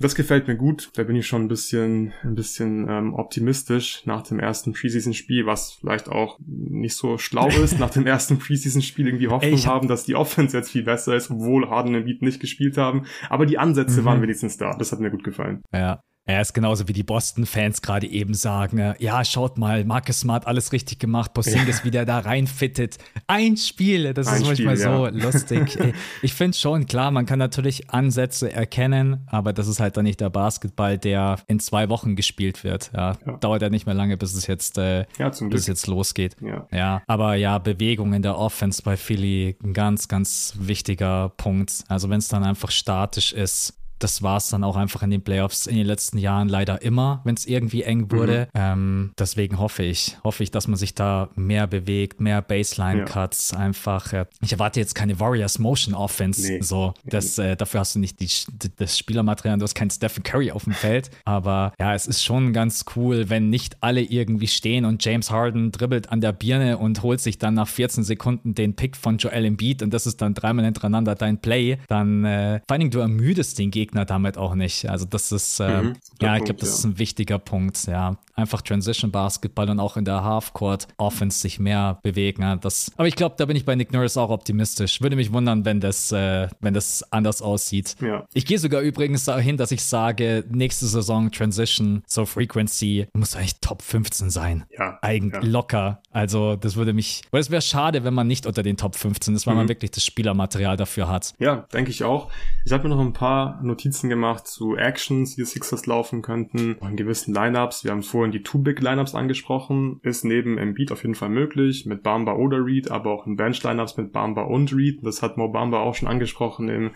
Das 0.00 0.14
gefällt 0.14 0.46
mir 0.46 0.56
gut. 0.56 0.90
Da 0.94 1.02
bin 1.02 1.16
ich 1.16 1.26
schon 1.26 1.42
ein 1.42 1.48
bisschen, 1.48 2.12
ein 2.22 2.36
bisschen 2.36 2.88
ähm, 2.88 3.14
optimistisch 3.14 4.06
nach 4.06 4.22
dem 4.22 4.38
ersten 4.38 4.72
Preseason-Spiel, 4.72 5.44
was 5.44 5.72
vielleicht 5.72 6.08
auch 6.08 6.38
nicht 6.46 6.94
so 6.94 7.18
schlau 7.18 7.48
ist, 7.48 7.78
nach 7.80 7.90
dem 7.90 8.06
ersten 8.06 8.38
Preseason-Spiel 8.38 9.06
irgendwie 9.08 9.28
Hoffnung 9.28 9.54
Ey, 9.54 9.58
haben, 9.58 9.88
dass 9.88 10.04
die 10.04 10.14
Offense 10.14 10.56
jetzt 10.56 10.70
viel 10.70 10.84
besser 10.84 11.16
ist, 11.16 11.30
obwohl 11.30 11.68
Harden 11.68 11.96
und 11.96 12.04
Beat 12.04 12.22
nicht 12.22 12.38
gespielt 12.38 12.76
haben. 12.76 13.06
Aber 13.28 13.44
die 13.44 13.58
Ansätze 13.58 14.02
mhm. 14.02 14.04
waren 14.04 14.22
wenigstens 14.22 14.56
da. 14.56 14.76
Das 14.76 14.92
hat 14.92 15.00
mir 15.00 15.10
gut 15.10 15.24
gefallen. 15.24 15.62
Ja. 15.72 16.00
Er 16.28 16.42
ist 16.42 16.52
genauso 16.52 16.86
wie 16.88 16.92
die 16.92 17.04
Boston-Fans 17.04 17.80
gerade 17.80 18.06
eben 18.06 18.34
sagen, 18.34 18.76
äh, 18.76 18.94
ja, 18.98 19.24
schaut 19.24 19.56
mal, 19.56 19.86
Marcus 19.86 20.20
Smart 20.20 20.46
alles 20.46 20.72
richtig 20.72 20.98
gemacht, 20.98 21.32
Porzingis 21.32 21.78
ja. 21.78 21.84
wieder 21.84 22.04
da 22.04 22.18
reinfittet. 22.18 22.98
Ein 23.26 23.56
Spiel, 23.56 24.12
das 24.12 24.26
Ein 24.26 24.42
ist 24.42 24.46
manchmal 24.46 24.76
Spiel, 24.76 24.84
so 24.84 25.06
ja. 25.06 25.08
lustig. 25.08 25.78
ich 26.22 26.34
finde 26.34 26.54
schon, 26.58 26.84
klar, 26.84 27.10
man 27.12 27.24
kann 27.24 27.38
natürlich 27.38 27.88
Ansätze 27.88 28.52
erkennen, 28.52 29.26
aber 29.28 29.54
das 29.54 29.68
ist 29.68 29.80
halt 29.80 29.96
dann 29.96 30.04
nicht 30.04 30.20
der 30.20 30.28
Basketball, 30.28 30.98
der 30.98 31.38
in 31.46 31.60
zwei 31.60 31.88
Wochen 31.88 32.14
gespielt 32.14 32.62
wird. 32.62 32.90
Ja, 32.94 33.16
ja. 33.26 33.38
Dauert 33.38 33.62
ja 33.62 33.70
nicht 33.70 33.86
mehr 33.86 33.94
lange, 33.94 34.18
bis 34.18 34.34
es 34.34 34.46
jetzt, 34.46 34.76
äh, 34.76 35.06
bis 35.16 35.60
es 35.60 35.66
jetzt 35.66 35.86
losgeht. 35.86 36.36
Ja. 36.42 36.66
ja, 36.70 37.02
aber 37.06 37.36
ja, 37.36 37.56
Bewegung 37.56 38.12
in 38.12 38.20
der 38.20 38.36
Offense 38.36 38.82
bei 38.82 38.98
Philly, 38.98 39.56
ein 39.64 39.72
ganz, 39.72 40.08
ganz 40.08 40.52
wichtiger 40.58 41.30
Punkt. 41.38 41.84
Also 41.88 42.10
wenn 42.10 42.18
es 42.18 42.28
dann 42.28 42.44
einfach 42.44 42.70
statisch 42.70 43.32
ist, 43.32 43.77
das 43.98 44.22
war 44.22 44.36
es 44.36 44.48
dann 44.48 44.64
auch 44.64 44.76
einfach 44.76 45.02
in 45.02 45.10
den 45.10 45.22
Playoffs 45.22 45.66
in 45.66 45.76
den 45.76 45.86
letzten 45.86 46.18
Jahren 46.18 46.48
leider 46.48 46.82
immer, 46.82 47.20
wenn 47.24 47.34
es 47.34 47.46
irgendwie 47.46 47.82
eng 47.82 48.10
wurde. 48.10 48.48
Mhm. 48.54 48.60
Ähm, 48.60 49.10
deswegen 49.18 49.58
hoffe 49.58 49.82
ich, 49.82 50.16
hoffe 50.24 50.42
ich, 50.42 50.50
dass 50.50 50.68
man 50.68 50.76
sich 50.76 50.94
da 50.94 51.28
mehr 51.34 51.66
bewegt, 51.66 52.20
mehr 52.20 52.42
Baseline-Cuts 52.42 53.52
ja. 53.52 53.58
einfach. 53.58 54.12
Äh, 54.12 54.26
ich 54.40 54.52
erwarte 54.52 54.80
jetzt 54.80 54.94
keine 54.94 55.18
Warriors 55.20 55.58
Motion 55.58 55.94
Offense. 55.94 56.52
Nee. 56.52 56.60
So, 56.60 56.94
das, 57.04 57.38
äh, 57.38 57.56
dafür 57.56 57.80
hast 57.80 57.94
du 57.94 57.98
nicht 57.98 58.20
die, 58.20 58.28
das 58.76 58.98
Spielermaterial, 58.98 59.58
du 59.58 59.64
hast 59.64 59.74
keinen 59.74 59.90
Stephen 59.90 60.22
Curry 60.22 60.50
auf 60.50 60.64
dem 60.64 60.72
Feld. 60.72 61.10
Aber 61.24 61.72
ja, 61.78 61.94
es 61.94 62.06
ist 62.06 62.24
schon 62.24 62.52
ganz 62.52 62.84
cool, 62.96 63.28
wenn 63.28 63.50
nicht 63.50 63.76
alle 63.80 64.02
irgendwie 64.02 64.46
stehen 64.46 64.84
und 64.84 65.04
James 65.04 65.30
Harden 65.30 65.72
dribbelt 65.72 66.10
an 66.10 66.20
der 66.20 66.32
Birne 66.32 66.78
und 66.78 67.02
holt 67.02 67.20
sich 67.20 67.38
dann 67.38 67.54
nach 67.54 67.68
14 67.68 68.04
Sekunden 68.04 68.54
den 68.54 68.74
Pick 68.74 68.96
von 68.96 69.18
Joel 69.18 69.44
Embiid 69.44 69.82
und 69.82 69.92
das 69.92 70.06
ist 70.06 70.22
dann 70.22 70.34
dreimal 70.34 70.64
hintereinander 70.64 71.14
dein 71.14 71.38
Play. 71.38 71.78
Dann 71.88 72.24
äh, 72.24 72.60
vor 72.66 72.74
allen 72.74 72.80
Dingen 72.80 72.90
du 72.90 73.00
ermüdest 73.00 73.58
den 73.58 73.70
Gegner 73.70 73.87
Gegner 73.88 74.04
damit 74.04 74.36
auch 74.36 74.54
nicht. 74.54 74.88
Also 74.88 75.06
das 75.06 75.32
ist, 75.32 75.60
äh, 75.60 75.82
mhm, 75.82 75.96
ja, 76.20 76.36
ich 76.36 76.44
glaube, 76.44 76.60
das 76.60 76.68
ja. 76.68 76.74
ist 76.74 76.84
ein 76.84 76.98
wichtiger 76.98 77.38
Punkt, 77.38 77.86
ja. 77.86 78.16
Einfach 78.34 78.62
Transition 78.62 79.10
Basketball 79.10 79.68
und 79.68 79.80
auch 79.80 79.96
in 79.96 80.04
der 80.04 80.22
Halfcourt 80.22 80.86
Offense 80.96 81.40
sich 81.40 81.58
mehr 81.58 81.98
bewegen. 82.02 82.42
Ja. 82.42 82.56
Das, 82.56 82.92
aber 82.96 83.08
ich 83.08 83.16
glaube, 83.16 83.34
da 83.36 83.46
bin 83.46 83.56
ich 83.56 83.64
bei 83.64 83.74
Nick 83.74 83.92
Norris 83.92 84.16
auch 84.16 84.30
optimistisch. 84.30 85.00
Würde 85.00 85.16
mich 85.16 85.32
wundern, 85.32 85.64
wenn 85.64 85.80
das, 85.80 86.12
äh, 86.12 86.48
wenn 86.60 86.74
das 86.74 87.02
anders 87.12 87.42
aussieht. 87.42 87.96
Ja. 88.00 88.26
Ich 88.34 88.46
gehe 88.46 88.58
sogar 88.58 88.82
übrigens 88.82 89.24
dahin, 89.24 89.56
dass 89.56 89.72
ich 89.72 89.82
sage, 89.82 90.44
nächste 90.50 90.86
Saison 90.86 91.32
Transition, 91.32 92.02
so 92.06 92.26
Frequency, 92.26 93.08
muss 93.14 93.34
eigentlich 93.34 93.58
Top 93.60 93.82
15 93.82 94.30
sein. 94.30 94.64
Ja. 94.78 94.98
Eigentlich 95.02 95.42
ja. 95.42 95.50
locker. 95.50 96.02
Also 96.12 96.56
das 96.56 96.76
würde 96.76 96.92
mich, 96.92 97.22
weil 97.30 97.40
es 97.40 97.50
wäre 97.50 97.62
schade, 97.62 98.04
wenn 98.04 98.14
man 98.14 98.28
nicht 98.28 98.46
unter 98.46 98.62
den 98.62 98.76
Top 98.76 98.94
15 98.94 99.34
ist, 99.34 99.46
weil 99.46 99.54
mhm. 99.54 99.60
man 99.60 99.68
wirklich 99.68 99.90
das 99.90 100.04
Spielermaterial 100.04 100.76
dafür 100.76 101.08
hat. 101.08 101.34
Ja, 101.38 101.66
denke 101.72 101.90
ich 101.90 102.04
auch. 102.04 102.30
Ich 102.64 102.72
habe 102.72 102.86
mir 102.86 102.94
noch 102.94 103.00
ein 103.00 103.12
paar 103.12 103.60
Notizen 103.62 103.77
Notizen 103.78 104.08
gemacht 104.08 104.48
zu 104.48 104.76
Actions, 104.76 105.36
die 105.36 105.44
Sixers 105.44 105.86
laufen 105.86 106.20
könnten, 106.20 106.76
in 106.82 106.96
gewissen 106.96 107.32
Lineups. 107.32 107.84
Wir 107.84 107.92
haben 107.92 108.02
vorhin 108.02 108.32
die 108.32 108.42
Two-Big-Lineups 108.42 109.14
angesprochen. 109.14 110.00
Ist 110.02 110.24
neben 110.24 110.58
Embiid 110.58 110.90
auf 110.90 111.02
jeden 111.02 111.14
Fall 111.14 111.28
möglich, 111.28 111.86
mit 111.86 112.02
Bamba 112.02 112.34
oder 112.34 112.64
Reed, 112.64 112.90
aber 112.90 113.12
auch 113.12 113.24
in 113.28 113.36
Bench-Lineups 113.36 113.96
mit 113.96 114.10
Bamba 114.10 114.42
und 114.42 114.74
Reed. 114.74 114.98
Das 115.04 115.22
hat 115.22 115.36
Mo 115.36 115.46
Bamba 115.46 115.78
auch 115.78 115.94
schon 115.94 116.08
angesprochen 116.08 116.68
im 116.68 116.90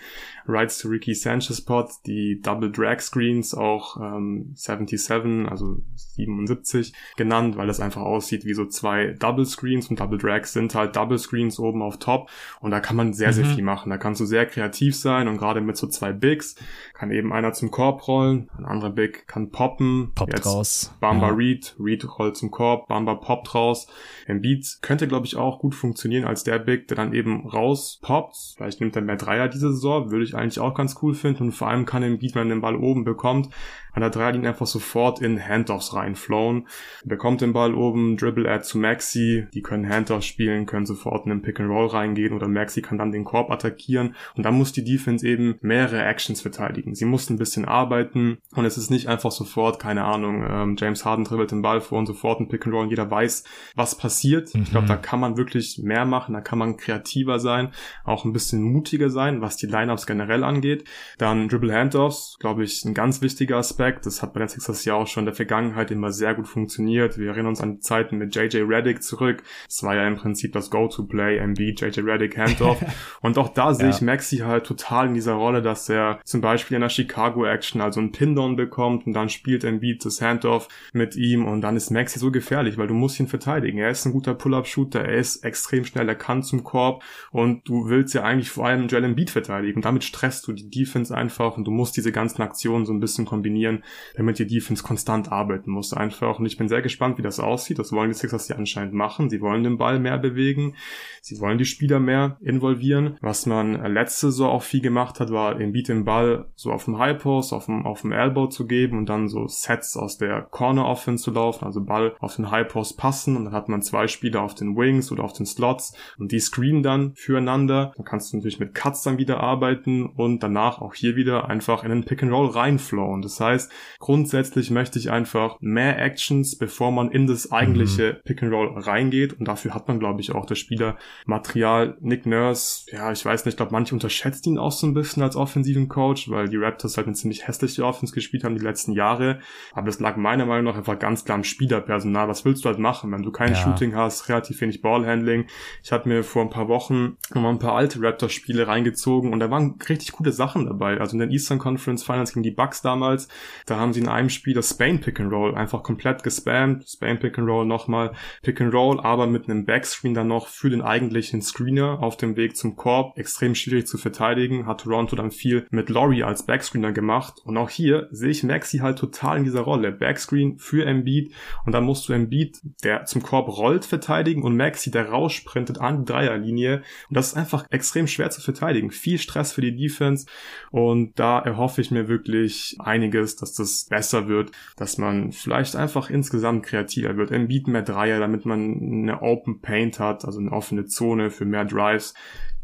Rights 0.48 0.80
to 0.80 0.88
Ricky 0.88 1.14
Sanchez 1.14 1.60
Pod, 1.60 1.88
die 2.04 2.40
Double 2.42 2.72
Drag 2.72 2.98
Screens, 2.98 3.54
auch 3.54 3.98
ähm, 4.00 4.50
77, 4.56 5.48
also 5.48 5.76
77 5.94 6.92
genannt, 7.16 7.56
weil 7.56 7.68
das 7.68 7.78
einfach 7.78 8.02
aussieht 8.02 8.44
wie 8.44 8.54
so 8.54 8.66
zwei 8.66 9.14
Double 9.20 9.46
Screens 9.46 9.88
und 9.88 10.00
Double 10.00 10.18
Drags 10.18 10.52
sind 10.52 10.74
halt 10.74 10.96
Double 10.96 11.18
Screens 11.18 11.60
oben 11.60 11.80
auf 11.80 12.00
Top 12.00 12.28
und 12.60 12.72
da 12.72 12.80
kann 12.80 12.96
man 12.96 13.12
sehr, 13.12 13.28
mhm. 13.28 13.32
sehr 13.34 13.44
viel 13.44 13.62
machen. 13.62 13.90
Da 13.90 13.98
kannst 13.98 14.20
du 14.20 14.26
sehr 14.26 14.46
kreativ 14.46 14.96
sein 14.96 15.28
und 15.28 15.38
gerade 15.38 15.60
mit 15.60 15.76
so 15.76 15.86
zwei 15.86 16.12
Bigs 16.12 16.56
kann 16.94 17.10
eben 17.10 17.32
einer 17.32 17.52
zum 17.52 17.70
Korb 17.70 18.06
rollen, 18.06 18.50
ein 18.56 18.64
anderer 18.64 18.90
Big 18.90 19.26
kann 19.26 19.50
poppen. 19.50 20.12
Poppt 20.14 20.32
Jetzt 20.32 20.46
raus. 20.46 20.94
Bamba 21.00 21.28
ja. 21.28 21.34
Reed, 21.34 21.74
Reed 21.78 22.18
rollt 22.18 22.36
zum 22.36 22.50
Korb, 22.50 22.88
Bamba 22.88 23.14
poppt 23.14 23.54
raus. 23.54 23.86
Embiid 24.26 24.78
könnte, 24.82 25.08
glaube 25.08 25.26
ich, 25.26 25.36
auch 25.36 25.58
gut 25.58 25.74
funktionieren 25.74 26.24
als 26.24 26.44
der 26.44 26.58
Big, 26.58 26.88
der 26.88 26.96
dann 26.96 27.12
eben 27.12 27.46
raus 27.48 27.98
poppt. 28.02 28.54
Vielleicht 28.56 28.80
nimmt 28.80 28.96
er 28.96 29.02
mehr 29.02 29.16
Dreier 29.16 29.48
diese 29.48 29.72
Saison, 29.72 30.10
würde 30.10 30.24
ich 30.24 30.34
eigentlich 30.34 30.60
auch 30.60 30.74
ganz 30.74 30.96
cool 31.02 31.14
finden. 31.14 31.44
Und 31.44 31.52
vor 31.52 31.68
allem 31.68 31.86
kann 31.86 32.02
Embiid, 32.02 32.34
wenn 32.34 32.48
er 32.48 32.54
den 32.54 32.62
Ball 32.62 32.76
oben 32.76 33.04
bekommt, 33.04 33.48
an 33.92 34.00
der 34.00 34.10
Dreierlinie 34.10 34.48
einfach 34.48 34.66
sofort 34.66 35.20
in 35.20 35.40
Handoffs 35.40 35.94
reinflowen. 35.94 36.66
Bekommt 37.04 37.40
den 37.40 37.52
Ball 37.52 37.74
oben, 37.74 38.16
Dribble 38.16 38.50
Add 38.50 38.64
zu 38.64 38.78
Maxi, 38.78 39.46
die 39.52 39.62
können 39.62 39.88
Handoffs 39.88 40.26
spielen, 40.26 40.66
können 40.66 40.86
sofort 40.86 41.26
in 41.26 41.30
den 41.30 41.42
Pick 41.42 41.60
and 41.60 41.68
Roll 41.68 41.86
reingehen 41.86 42.32
oder 42.32 42.48
Maxi 42.48 42.80
kann 42.80 42.98
dann 42.98 43.12
den 43.12 43.24
Korb 43.24 43.50
attackieren 43.50 44.14
und 44.34 44.44
dann 44.44 44.54
muss 44.54 44.72
die 44.72 44.84
Defense 44.84 45.26
eben 45.26 45.56
mehrere 45.60 46.04
Actions 46.04 46.40
verteidigen. 46.40 46.94
Sie 46.94 47.04
muss 47.04 47.28
ein 47.28 47.38
bisschen 47.38 47.66
arbeiten 47.66 48.38
und 48.54 48.64
es 48.64 48.78
ist 48.78 48.90
nicht 48.90 49.08
einfach 49.08 49.30
sofort, 49.30 49.78
keine 49.78 50.04
Ahnung, 50.04 50.44
ähm, 50.48 50.76
James 50.78 51.04
Harden 51.04 51.24
dribbelt 51.24 51.52
den 51.52 51.62
Ball 51.62 51.80
vor 51.80 51.98
und 51.98 52.06
sofort 52.06 52.40
ein 52.40 52.48
Pick 52.48 52.66
and 52.66 52.74
Roll 52.74 52.84
und 52.84 52.90
jeder 52.90 53.10
weiß, 53.10 53.44
was 53.74 53.96
passiert. 53.96 54.54
Mhm. 54.54 54.62
Ich 54.62 54.70
glaube, 54.70 54.86
da 54.86 54.96
kann 54.96 55.20
man 55.20 55.36
wirklich 55.36 55.78
mehr 55.82 56.06
machen, 56.06 56.32
da 56.32 56.40
kann 56.40 56.58
man 56.58 56.76
kreativer 56.76 57.38
sein, 57.38 57.72
auch 58.04 58.24
ein 58.24 58.32
bisschen 58.32 58.62
mutiger 58.62 59.10
sein, 59.10 59.42
was 59.42 59.56
die 59.56 59.66
Lineups 59.66 60.06
generell 60.06 60.44
angeht. 60.44 60.84
Dann 61.18 61.48
Dribble 61.48 61.74
Handoffs, 61.74 62.38
glaube 62.40 62.64
ich, 62.64 62.84
ein 62.84 62.94
ganz 62.94 63.20
wichtiger 63.20 63.58
Aspekt 63.58 63.81
Aspekt. 63.82 64.06
Das 64.06 64.22
hat 64.22 64.32
bei 64.32 64.38
den 64.38 64.48
Sixers 64.48 64.84
ja 64.84 64.94
auch 64.94 65.06
schon 65.06 65.22
in 65.22 65.26
der 65.26 65.34
Vergangenheit 65.34 65.90
immer 65.90 66.12
sehr 66.12 66.34
gut 66.34 66.46
funktioniert. 66.46 67.18
Wir 67.18 67.30
erinnern 67.30 67.48
uns 67.48 67.60
an 67.60 67.74
die 67.74 67.80
Zeiten 67.80 68.16
mit 68.16 68.34
JJ 68.34 68.58
Reddick 68.58 69.02
zurück. 69.02 69.42
Das 69.66 69.82
war 69.82 69.96
ja 69.96 70.06
im 70.06 70.14
Prinzip 70.14 70.52
das 70.52 70.70
Go-to-Play, 70.70 71.38
MB, 71.38 71.58
JJ 71.58 72.00
Reddick, 72.00 72.38
Handoff. 72.38 72.80
und 73.20 73.38
auch 73.38 73.48
da 73.48 73.74
sehe 73.74 73.88
ja. 73.88 73.94
ich 73.94 74.00
Maxi 74.00 74.38
halt 74.38 74.66
total 74.66 75.08
in 75.08 75.14
dieser 75.14 75.34
Rolle, 75.34 75.62
dass 75.62 75.88
er 75.88 76.20
zum 76.24 76.40
Beispiel 76.40 76.76
in 76.76 76.82
der 76.82 76.90
Chicago-Action 76.90 77.80
also 77.80 78.00
einen 78.00 78.12
Pin-Down 78.12 78.56
bekommt 78.56 79.06
und 79.06 79.14
dann 79.14 79.28
spielt 79.28 79.64
Embiid 79.64 80.04
das 80.04 80.20
Handoff 80.20 80.68
mit 80.92 81.16
ihm 81.16 81.44
und 81.44 81.60
dann 81.62 81.76
ist 81.76 81.90
Maxi 81.90 82.18
so 82.18 82.30
gefährlich, 82.30 82.78
weil 82.78 82.86
du 82.86 82.94
musst 82.94 83.18
ihn 83.18 83.26
verteidigen. 83.26 83.78
Er 83.78 83.90
ist 83.90 84.06
ein 84.06 84.12
guter 84.12 84.34
Pull-Up-Shooter, 84.34 85.04
er 85.04 85.16
ist 85.16 85.44
extrem 85.44 85.84
schnell, 85.84 86.08
er 86.08 86.14
kann 86.14 86.42
zum 86.42 86.62
Korb 86.62 87.02
und 87.30 87.68
du 87.68 87.88
willst 87.88 88.14
ja 88.14 88.22
eigentlich 88.22 88.50
vor 88.50 88.66
allem 88.66 88.86
Joel 88.86 89.04
Embiid 89.04 89.30
verteidigen 89.30 89.76
und 89.76 89.84
damit 89.84 90.04
stresst 90.04 90.46
du 90.46 90.52
die 90.52 90.70
Defense 90.70 91.14
einfach 91.16 91.56
und 91.56 91.64
du 91.64 91.70
musst 91.70 91.96
diese 91.96 92.12
ganzen 92.12 92.42
Aktionen 92.42 92.86
so 92.86 92.92
ein 92.92 93.00
bisschen 93.00 93.24
kombinieren 93.24 93.71
trainieren, 93.72 93.84
damit 94.16 94.38
die 94.38 94.46
Defense 94.46 94.82
konstant 94.82 95.30
arbeiten 95.30 95.70
muss 95.70 95.92
einfach. 95.92 96.38
Und 96.38 96.46
ich 96.46 96.56
bin 96.56 96.68
sehr 96.68 96.82
gespannt, 96.82 97.18
wie 97.18 97.22
das 97.22 97.40
aussieht. 97.40 97.78
Das 97.78 97.92
wollen 97.92 98.10
die 98.10 98.14
Sixers 98.14 98.48
ja 98.48 98.56
anscheinend 98.56 98.94
machen. 98.94 99.30
Sie 99.30 99.40
wollen 99.40 99.64
den 99.64 99.78
Ball 99.78 99.98
mehr 99.98 100.18
bewegen. 100.18 100.74
Sie 101.20 101.38
wollen 101.40 101.58
die 101.58 101.64
Spieler 101.64 102.00
mehr 102.00 102.36
involvieren. 102.40 103.16
Was 103.20 103.46
man 103.46 103.74
letzte 103.92 104.30
Saison 104.30 104.50
auch 104.50 104.62
viel 104.62 104.80
gemacht 104.80 105.20
hat, 105.20 105.30
war 105.30 105.54
den 105.54 105.72
Beat 105.72 105.88
den 105.88 106.04
Ball 106.04 106.46
so 106.54 106.72
auf 106.72 106.84
dem 106.84 106.98
High 106.98 107.20
Post, 107.20 107.52
auf 107.52 107.66
dem, 107.66 107.86
auf 107.86 108.02
dem 108.02 108.12
Elbow 108.12 108.48
zu 108.48 108.66
geben 108.66 108.98
und 108.98 109.08
dann 109.08 109.28
so 109.28 109.46
Sets 109.46 109.96
aus 109.96 110.18
der 110.18 110.42
Corner 110.42 110.86
Offense 110.86 111.24
zu 111.24 111.30
laufen, 111.30 111.64
also 111.64 111.84
Ball 111.84 112.14
auf 112.18 112.36
den 112.36 112.50
High 112.50 112.68
Post 112.68 112.98
passen 112.98 113.36
und 113.36 113.44
dann 113.46 113.54
hat 113.54 113.68
man 113.68 113.82
zwei 113.82 114.08
Spieler 114.08 114.42
auf 114.42 114.54
den 114.54 114.76
Wings 114.76 115.12
oder 115.12 115.24
auf 115.24 115.32
den 115.32 115.46
Slots 115.46 115.96
und 116.18 116.32
die 116.32 116.40
screenen 116.40 116.82
dann 116.82 117.14
füreinander. 117.14 117.92
Dann 117.96 118.04
kannst 118.04 118.32
du 118.32 118.36
natürlich 118.36 118.60
mit 118.60 118.74
Cuts 118.74 119.02
dann 119.02 119.18
wieder 119.18 119.40
arbeiten 119.40 120.06
und 120.06 120.42
danach 120.42 120.80
auch 120.80 120.94
hier 120.94 121.16
wieder 121.16 121.48
einfach 121.48 121.84
in 121.84 121.90
den 121.90 122.04
Pick 122.04 122.22
and 122.22 122.32
Roll 122.32 122.48
reinflowen. 122.48 123.22
Das 123.22 123.38
heißt, 123.40 123.61
heißt, 123.62 123.72
grundsätzlich 123.98 124.70
möchte 124.70 124.98
ich 124.98 125.10
einfach 125.10 125.56
mehr 125.60 126.00
Actions, 126.00 126.56
bevor 126.56 126.90
man 126.90 127.10
in 127.10 127.26
das 127.26 127.52
eigentliche 127.52 128.14
mhm. 128.14 128.22
Pick 128.24 128.42
and 128.42 128.52
Roll 128.52 128.78
reingeht. 128.78 129.38
Und 129.38 129.46
dafür 129.48 129.74
hat 129.74 129.88
man, 129.88 129.98
glaube 129.98 130.20
ich, 130.20 130.32
auch 130.32 130.46
das 130.46 130.58
Spielermaterial. 130.58 131.96
Nick 132.00 132.26
Nurse, 132.26 132.86
ja, 132.92 133.12
ich 133.12 133.24
weiß 133.24 133.44
nicht, 133.44 133.54
ich 133.54 133.56
glaube, 133.56 133.72
manche 133.72 133.94
unterschätzt 133.94 134.46
ihn 134.46 134.58
auch 134.58 134.72
so 134.72 134.86
ein 134.86 134.94
bisschen 134.94 135.22
als 135.22 135.36
offensiven 135.36 135.88
Coach, 135.88 136.30
weil 136.30 136.48
die 136.48 136.56
Raptors 136.56 136.96
halt 136.96 137.06
eine 137.06 137.16
ziemlich 137.16 137.46
hässliche 137.46 137.84
Offense 137.84 138.14
gespielt 138.14 138.44
haben 138.44 138.56
die 138.56 138.64
letzten 138.64 138.92
Jahre. 138.92 139.40
Aber 139.72 139.86
das 139.86 140.00
lag 140.00 140.16
meiner 140.16 140.46
Meinung 140.46 140.72
nach 140.72 140.78
einfach 140.78 140.98
ganz 140.98 141.24
klar 141.24 141.36
am 141.36 141.44
Spielerpersonal. 141.44 142.28
Was 142.28 142.44
willst 142.44 142.64
du 142.64 142.68
halt 142.68 142.78
machen, 142.78 143.12
wenn 143.12 143.22
du 143.22 143.30
kein 143.30 143.52
ja. 143.52 143.56
Shooting 143.56 143.94
hast, 143.94 144.28
relativ 144.28 144.60
wenig 144.60 144.82
Ballhandling? 144.82 145.46
Ich 145.82 145.92
habe 145.92 146.08
mir 146.08 146.24
vor 146.24 146.42
ein 146.42 146.50
paar 146.50 146.68
Wochen 146.68 147.16
nochmal 147.34 147.52
ein 147.52 147.58
paar 147.58 147.74
alte 147.74 148.02
Raptors-Spiele 148.02 148.66
reingezogen 148.66 149.32
und 149.32 149.40
da 149.40 149.50
waren 149.50 149.78
richtig 149.88 150.12
coole 150.12 150.32
Sachen 150.32 150.66
dabei. 150.66 150.98
Also 150.98 151.14
in 151.14 151.20
den 151.20 151.30
Eastern 151.30 151.58
Conference 151.58 152.02
Finals 152.04 152.32
gegen 152.32 152.42
die 152.42 152.50
Bucks 152.50 152.82
damals, 152.82 153.28
da 153.66 153.78
haben 153.78 153.92
sie 153.92 154.00
in 154.00 154.08
einem 154.08 154.30
Spiel 154.30 154.54
das 154.54 154.70
Spain 154.70 155.00
Pick 155.00 155.20
and 155.20 155.32
Roll 155.32 155.54
einfach 155.54 155.82
komplett 155.82 156.22
gespammt. 156.22 156.88
Spain 156.88 157.18
Pick 157.18 157.38
and 157.38 157.48
Roll 157.48 157.66
nochmal 157.66 158.12
Pick 158.42 158.60
and 158.60 158.72
Roll, 158.72 159.00
aber 159.00 159.26
mit 159.26 159.48
einem 159.48 159.64
Backscreen 159.64 160.14
dann 160.14 160.28
noch 160.28 160.48
für 160.48 160.70
den 160.70 160.82
eigentlichen 160.82 161.42
Screener 161.42 162.02
auf 162.02 162.16
dem 162.16 162.36
Weg 162.36 162.56
zum 162.56 162.76
Korb. 162.76 163.18
Extrem 163.18 163.54
schwierig 163.54 163.86
zu 163.86 163.98
verteidigen. 163.98 164.66
Hat 164.66 164.82
Toronto 164.82 165.16
dann 165.16 165.30
viel 165.30 165.66
mit 165.70 165.88
Laurie 165.88 166.24
als 166.24 166.46
Backscreener 166.46 166.92
gemacht. 166.92 167.40
Und 167.44 167.56
auch 167.56 167.70
hier 167.70 168.08
sehe 168.10 168.30
ich 168.30 168.42
Maxi 168.42 168.78
halt 168.78 168.98
total 168.98 169.38
in 169.38 169.44
dieser 169.44 169.62
Rolle. 169.62 169.92
Backscreen 169.92 170.58
für 170.58 170.84
Embiid 170.86 171.32
und 171.64 171.72
dann 171.72 171.84
musst 171.84 172.08
du 172.08 172.12
Embiid, 172.12 172.60
der 172.84 173.04
zum 173.04 173.22
Korb 173.22 173.48
rollt, 173.48 173.84
verteidigen 173.84 174.42
und 174.42 174.56
Maxi, 174.56 174.90
der 174.90 175.08
raussprintet 175.08 175.80
an 175.80 176.00
die 176.00 176.12
Dreierlinie. 176.12 176.82
Und 177.08 177.16
das 177.16 177.28
ist 177.28 177.34
einfach 177.34 177.66
extrem 177.70 178.06
schwer 178.06 178.30
zu 178.30 178.40
verteidigen. 178.40 178.90
Viel 178.90 179.18
Stress 179.18 179.52
für 179.52 179.60
die 179.60 179.76
Defense 179.76 180.26
und 180.70 181.18
da 181.18 181.38
erhoffe 181.38 181.80
ich 181.80 181.90
mir 181.90 182.08
wirklich 182.08 182.76
einiges, 182.78 183.36
dass 183.42 183.54
das 183.54 183.84
besser 183.84 184.28
wird, 184.28 184.52
dass 184.76 184.98
man 184.98 185.32
vielleicht 185.32 185.76
einfach 185.76 186.08
insgesamt 186.08 186.64
kreativer 186.64 187.16
wird. 187.16 187.30
Embiid 187.30 187.66
mehr 187.68 187.82
Dreier, 187.82 188.20
damit 188.20 188.46
man 188.46 188.80
eine 188.80 189.20
Open 189.20 189.60
Paint 189.60 189.98
hat, 189.98 190.24
also 190.24 190.38
eine 190.38 190.52
offene 190.52 190.86
Zone 190.86 191.30
für 191.30 191.44
mehr 191.44 191.64
Drives 191.64 192.14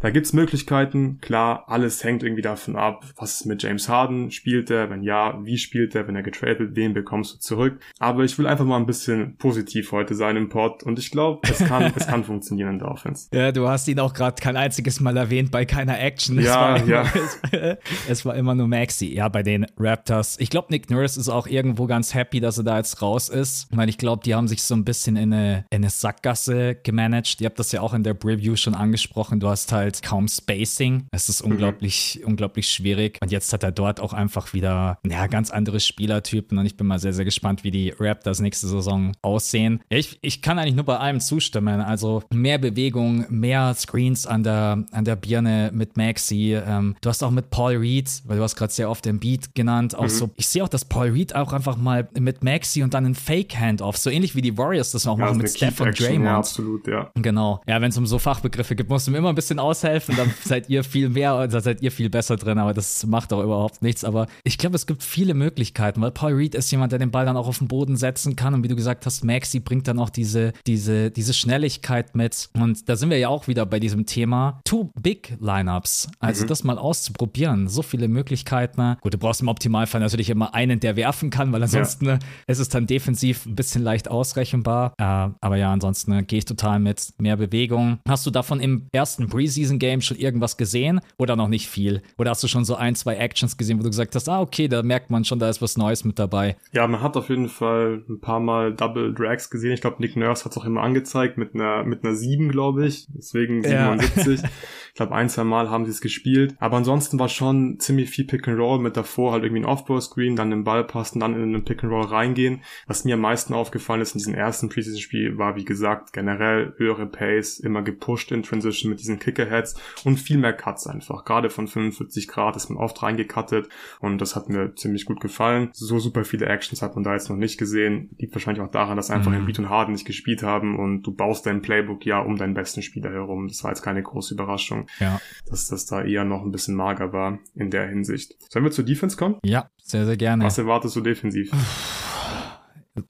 Da 0.00 0.10
gibt's 0.10 0.32
Möglichkeiten. 0.32 1.18
Klar, 1.20 1.64
alles 1.66 2.04
hängt 2.04 2.22
irgendwie 2.22 2.42
davon 2.42 2.76
ab, 2.76 3.04
was 3.16 3.40
ist 3.40 3.46
mit 3.46 3.62
James 3.62 3.88
Harden? 3.88 4.30
Spielt 4.30 4.70
er? 4.70 4.90
Wenn 4.90 5.02
ja, 5.02 5.40
wie 5.44 5.58
spielt 5.58 5.94
er? 5.96 6.06
Wenn 6.06 6.14
er 6.14 6.22
getradet 6.22 6.60
wird, 6.60 6.76
wen 6.76 6.94
bekommst 6.94 7.34
du 7.34 7.38
zurück? 7.40 7.80
Aber 7.98 8.22
ich 8.22 8.38
will 8.38 8.46
einfach 8.46 8.64
mal 8.64 8.76
ein 8.76 8.86
bisschen 8.86 9.36
positiv 9.38 9.90
heute 9.90 10.14
sein 10.14 10.36
im 10.36 10.48
Pod 10.48 10.84
und 10.84 11.00
ich 11.00 11.10
glaube, 11.10 11.40
es 11.50 11.58
kann, 11.58 11.92
es 11.96 12.06
kann 12.06 12.22
funktionieren 12.22 12.74
in 12.74 12.78
der 12.78 12.88
Offense. 12.88 13.28
Ja, 13.32 13.50
du 13.50 13.68
hast 13.68 13.88
ihn 13.88 13.98
auch 13.98 14.14
gerade 14.14 14.40
kein 14.40 14.56
einziges 14.56 15.00
Mal 15.00 15.16
erwähnt 15.16 15.50
bei 15.50 15.64
keiner 15.64 15.98
Action. 15.98 16.38
Es 16.38 16.46
ja, 16.46 16.76
immer, 16.76 16.86
ja. 16.86 17.04
Es, 17.50 17.78
es, 18.08 18.24
war 18.24 18.36
immer 18.36 18.54
nur 18.54 18.68
Maxi. 18.68 19.12
Ja, 19.12 19.28
bei 19.28 19.42
den 19.42 19.66
Raptors. 19.78 20.36
Ich 20.38 20.50
glaube, 20.50 20.68
Nick 20.70 20.90
Nurse 20.90 21.18
ist 21.18 21.28
auch 21.28 21.46
irgendwo 21.46 21.86
ganz 21.86 22.14
happy, 22.14 22.40
dass 22.40 22.58
er 22.58 22.64
da 22.64 22.78
jetzt 22.78 23.02
raus 23.02 23.28
ist, 23.28 23.66
weil 23.74 23.88
ich 23.88 23.98
glaube, 23.98 24.22
die 24.24 24.34
haben 24.34 24.48
sich 24.48 24.62
so 24.62 24.74
ein 24.74 24.84
bisschen 24.84 25.16
in 25.16 25.32
eine, 25.32 25.64
in 25.70 25.78
eine 25.78 25.90
Sackgasse 25.90 26.76
gemanagt. 26.76 27.40
Ihr 27.40 27.46
habt 27.46 27.58
das 27.58 27.72
ja 27.72 27.80
auch 27.80 27.94
in 27.94 28.04
der 28.04 28.14
Preview 28.14 28.56
schon 28.56 28.74
angesprochen. 28.74 29.40
Du 29.40 29.48
hast 29.48 29.72
halt 29.72 29.87
kaum 30.02 30.28
Spacing. 30.28 31.06
Es 31.10 31.28
ist 31.28 31.44
mhm. 31.44 31.52
unglaublich, 31.52 32.18
mhm. 32.20 32.28
unglaublich 32.28 32.68
schwierig. 32.68 33.18
Und 33.20 33.30
jetzt 33.30 33.52
hat 33.52 33.62
er 33.62 33.72
dort 33.72 34.00
auch 34.00 34.12
einfach 34.12 34.52
wieder, 34.52 34.98
ja, 35.06 35.26
ganz 35.26 35.50
andere 35.50 35.80
Spielertypen 35.80 36.58
und 36.58 36.66
ich 36.66 36.76
bin 36.76 36.86
mal 36.86 36.98
sehr, 36.98 37.12
sehr 37.12 37.24
gespannt, 37.24 37.64
wie 37.64 37.70
die 37.70 37.94
Raptors 37.98 38.40
nächste 38.40 38.68
Saison 38.68 39.12
aussehen. 39.22 39.80
Ich, 39.88 40.18
ich 40.22 40.42
kann 40.42 40.58
eigentlich 40.58 40.74
nur 40.74 40.84
bei 40.84 40.98
allem 40.98 41.20
zustimmen. 41.20 41.80
Also 41.80 42.22
mehr 42.32 42.58
Bewegung, 42.58 43.26
mehr 43.28 43.74
Screens 43.74 44.26
an 44.26 44.42
der, 44.42 44.84
an 44.92 45.04
der 45.04 45.16
Birne 45.16 45.70
mit 45.72 45.96
Maxi. 45.96 46.54
Ähm, 46.54 46.96
du 47.00 47.08
hast 47.08 47.22
auch 47.22 47.30
mit 47.30 47.50
Paul 47.50 47.76
Reed, 47.76 48.22
weil 48.26 48.38
du 48.38 48.42
hast 48.42 48.56
gerade 48.56 48.72
sehr 48.72 48.90
oft 48.90 49.04
den 49.04 49.18
Beat 49.20 49.54
genannt, 49.54 49.94
auch 49.94 50.02
mhm. 50.02 50.08
so. 50.08 50.30
Ich 50.36 50.48
sehe 50.48 50.62
auch, 50.64 50.68
dass 50.68 50.84
Paul 50.84 51.08
Reed 51.08 51.34
auch 51.34 51.52
einfach 51.52 51.76
mal 51.76 52.08
mit 52.18 52.44
Maxi 52.44 52.82
und 52.82 52.94
dann 52.94 53.04
einen 53.04 53.14
Fake-Handoff, 53.14 53.96
so 53.96 54.10
ähnlich 54.10 54.34
wie 54.34 54.42
die 54.42 54.56
Warriors 54.56 54.92
das 54.92 55.06
auch 55.06 55.18
ja, 55.18 55.26
machen 55.26 55.38
mit 55.38 55.50
Steph 55.50 55.80
und 55.80 55.98
Draymond. 55.98 56.24
Ja, 56.24 56.38
absolut, 56.38 56.86
ja. 56.86 57.10
Genau. 57.14 57.60
Ja, 57.66 57.80
wenn 57.80 57.90
es 57.90 57.98
um 57.98 58.06
so 58.06 58.18
Fachbegriffe 58.18 58.76
gibt, 58.76 58.90
musst 58.90 59.06
du 59.06 59.10
mir 59.10 59.18
immer 59.18 59.30
ein 59.30 59.34
bisschen 59.34 59.58
aushelfen, 59.78 60.16
dann 60.16 60.32
seid 60.44 60.68
ihr 60.68 60.84
viel 60.84 61.08
mehr, 61.08 61.46
da 61.48 61.60
seid 61.60 61.82
ihr 61.82 61.92
viel 61.92 62.10
besser 62.10 62.36
drin, 62.36 62.58
aber 62.58 62.74
das 62.74 63.06
macht 63.06 63.32
auch 63.32 63.42
überhaupt 63.42 63.82
nichts. 63.82 64.04
Aber 64.04 64.26
ich 64.44 64.58
glaube, 64.58 64.76
es 64.76 64.86
gibt 64.86 65.02
viele 65.02 65.34
Möglichkeiten, 65.34 66.00
weil 66.00 66.10
Paul 66.10 66.32
Reed 66.32 66.54
ist 66.54 66.70
jemand, 66.70 66.92
der 66.92 66.98
den 66.98 67.10
Ball 67.10 67.26
dann 67.26 67.36
auch 67.36 67.48
auf 67.48 67.58
den 67.58 67.68
Boden 67.68 67.96
setzen 67.96 68.36
kann 68.36 68.54
und 68.54 68.64
wie 68.64 68.68
du 68.68 68.76
gesagt 68.76 69.06
hast, 69.06 69.24
Maxi 69.24 69.60
bringt 69.60 69.88
dann 69.88 69.98
auch 69.98 70.10
diese, 70.10 70.52
diese, 70.66 71.10
diese 71.10 71.32
Schnelligkeit 71.32 72.14
mit. 72.14 72.50
Und 72.54 72.88
da 72.88 72.96
sind 72.96 73.10
wir 73.10 73.18
ja 73.18 73.28
auch 73.28 73.48
wieder 73.48 73.66
bei 73.66 73.80
diesem 73.80 74.06
Thema 74.06 74.60
Too 74.64 74.90
Big 75.00 75.36
Lineups. 75.40 76.08
Also 76.18 76.44
mhm. 76.44 76.48
das 76.48 76.64
mal 76.64 76.78
auszuprobieren. 76.78 77.68
So 77.68 77.82
viele 77.82 78.08
Möglichkeiten. 78.08 78.96
Gut, 79.00 79.14
du 79.14 79.18
brauchst 79.18 79.40
im 79.40 79.48
Optimalfall 79.48 80.00
natürlich 80.00 80.30
immer 80.30 80.54
einen, 80.54 80.80
der 80.80 80.96
werfen 80.96 81.30
kann, 81.30 81.52
weil 81.52 81.62
ansonsten 81.62 82.06
ja. 82.06 82.18
ist 82.46 82.58
es 82.58 82.68
dann 82.68 82.86
defensiv 82.86 83.46
ein 83.46 83.54
bisschen 83.54 83.82
leicht 83.82 84.10
ausrechenbar. 84.10 84.94
Äh, 84.98 85.04
aber 85.40 85.56
ja, 85.56 85.72
ansonsten 85.72 86.12
äh, 86.12 86.22
gehe 86.22 86.38
ich 86.38 86.44
total 86.44 86.78
mit 86.78 87.12
mehr 87.18 87.36
Bewegung. 87.36 87.98
Hast 88.08 88.26
du 88.26 88.30
davon 88.30 88.60
im 88.60 88.88
ersten 88.92 89.28
Preseason-Game 89.68 90.00
schon 90.00 90.16
irgendwas 90.16 90.56
gesehen 90.56 91.00
oder 91.16 91.36
noch 91.36 91.48
nicht 91.48 91.68
viel? 91.68 92.02
Oder 92.16 92.30
hast 92.30 92.42
du 92.42 92.48
schon 92.48 92.64
so 92.64 92.74
ein, 92.74 92.94
zwei 92.94 93.16
Actions 93.16 93.56
gesehen, 93.56 93.78
wo 93.78 93.82
du 93.82 93.90
gesagt 93.90 94.14
hast, 94.14 94.28
ah, 94.28 94.40
okay, 94.40 94.68
da 94.68 94.82
merkt 94.82 95.10
man 95.10 95.24
schon, 95.24 95.38
da 95.38 95.48
ist 95.48 95.62
was 95.62 95.76
Neues 95.76 96.04
mit 96.04 96.18
dabei? 96.18 96.56
Ja, 96.72 96.86
man 96.86 97.02
hat 97.02 97.16
auf 97.16 97.28
jeden 97.28 97.48
Fall 97.48 98.02
ein 98.08 98.20
paar 98.20 98.40
Mal 98.40 98.74
Double 98.74 99.12
Drags 99.14 99.50
gesehen. 99.50 99.72
Ich 99.72 99.80
glaube, 99.80 99.96
Nick 100.00 100.16
Nurse 100.16 100.44
hat 100.44 100.52
es 100.52 100.58
auch 100.58 100.64
immer 100.64 100.82
angezeigt 100.82 101.38
mit 101.38 101.54
einer, 101.54 101.84
mit 101.84 102.04
einer 102.04 102.14
7, 102.14 102.50
glaube 102.50 102.86
ich. 102.86 103.06
Deswegen 103.10 103.62
77. 103.62 104.40
Ja. 104.42 104.48
ich 104.98 105.00
glaube, 105.00 105.14
ein, 105.14 105.28
zwei 105.28 105.44
Mal 105.44 105.70
haben 105.70 105.84
sie 105.84 105.92
es 105.92 106.00
gespielt. 106.00 106.56
Aber 106.58 106.76
ansonsten 106.76 107.20
war 107.20 107.28
schon 107.28 107.78
ziemlich 107.78 108.10
viel 108.10 108.24
Pick 108.24 108.48
and 108.48 108.58
Roll 108.58 108.80
mit 108.80 108.96
davor 108.96 109.30
halt 109.30 109.44
irgendwie 109.44 109.62
ein 109.62 109.64
Off-Ball-Screen, 109.64 110.34
dann 110.34 110.50
den 110.50 110.64
Ball 110.64 110.82
passen, 110.82 111.20
dann 111.20 111.34
in 111.34 111.42
einen 111.42 111.64
Pick 111.64 111.84
and 111.84 111.92
Roll 111.92 112.06
reingehen. 112.06 112.62
Was 112.88 113.04
mir 113.04 113.14
am 113.14 113.20
meisten 113.20 113.54
aufgefallen 113.54 114.00
ist 114.00 114.16
in 114.16 114.18
diesem 114.18 114.34
ersten 114.34 114.68
Preseason-Spiel 114.68 115.38
war, 115.38 115.54
wie 115.54 115.64
gesagt, 115.64 116.12
generell 116.12 116.74
höhere 116.78 117.06
Pace, 117.06 117.60
immer 117.60 117.82
gepusht 117.82 118.32
in 118.32 118.42
Transition 118.42 118.90
mit 118.90 118.98
diesen 118.98 119.20
Kicker-Heads 119.20 119.80
und 120.02 120.18
viel 120.18 120.36
mehr 120.36 120.52
Cuts 120.52 120.88
einfach. 120.88 121.24
Gerade 121.24 121.48
von 121.48 121.68
45 121.68 122.26
Grad 122.26 122.56
ist 122.56 122.68
man 122.68 122.78
oft 122.78 123.00
reingekattet 123.00 123.68
und 124.00 124.20
das 124.20 124.34
hat 124.34 124.48
mir 124.48 124.74
ziemlich 124.74 125.04
gut 125.04 125.20
gefallen. 125.20 125.68
So 125.74 126.00
super 126.00 126.24
viele 126.24 126.46
Actions 126.46 126.82
hat 126.82 126.96
man 126.96 127.04
da 127.04 127.12
jetzt 127.12 127.30
noch 127.30 127.36
nicht 127.36 127.56
gesehen. 127.56 128.10
Liegt 128.18 128.34
wahrscheinlich 128.34 128.64
auch 128.64 128.72
daran, 128.72 128.96
dass 128.96 129.12
einfach 129.12 129.30
mhm. 129.30 129.36
Embiid 129.36 129.60
und 129.60 129.68
Harden 129.68 129.92
nicht 129.92 130.06
gespielt 130.06 130.42
haben 130.42 130.76
und 130.76 131.02
du 131.02 131.14
baust 131.14 131.46
dein 131.46 131.62
Playbook 131.62 132.04
ja 132.04 132.18
um 132.18 132.36
deinen 132.36 132.54
besten 132.54 132.82
Spieler 132.82 133.12
herum. 133.12 133.46
Das 133.46 133.62
war 133.62 133.70
jetzt 133.70 133.82
keine 133.82 134.02
große 134.02 134.34
Überraschung, 134.34 134.87
ja. 135.00 135.20
dass 135.46 135.68
das 135.68 135.86
da 135.86 136.02
eher 136.02 136.24
noch 136.24 136.42
ein 136.42 136.50
bisschen 136.50 136.74
mager 136.74 137.12
war 137.12 137.38
in 137.54 137.70
der 137.70 137.88
Hinsicht. 137.88 138.36
Sollen 138.50 138.64
wir 138.64 138.72
zur 138.72 138.84
Defense 138.84 139.16
kommen? 139.16 139.36
Ja, 139.44 139.70
sehr, 139.82 140.06
sehr 140.06 140.16
gerne. 140.16 140.44
Was 140.44 140.58
erwartest 140.58 140.96
du 140.96 141.00
defensiv? 141.00 141.50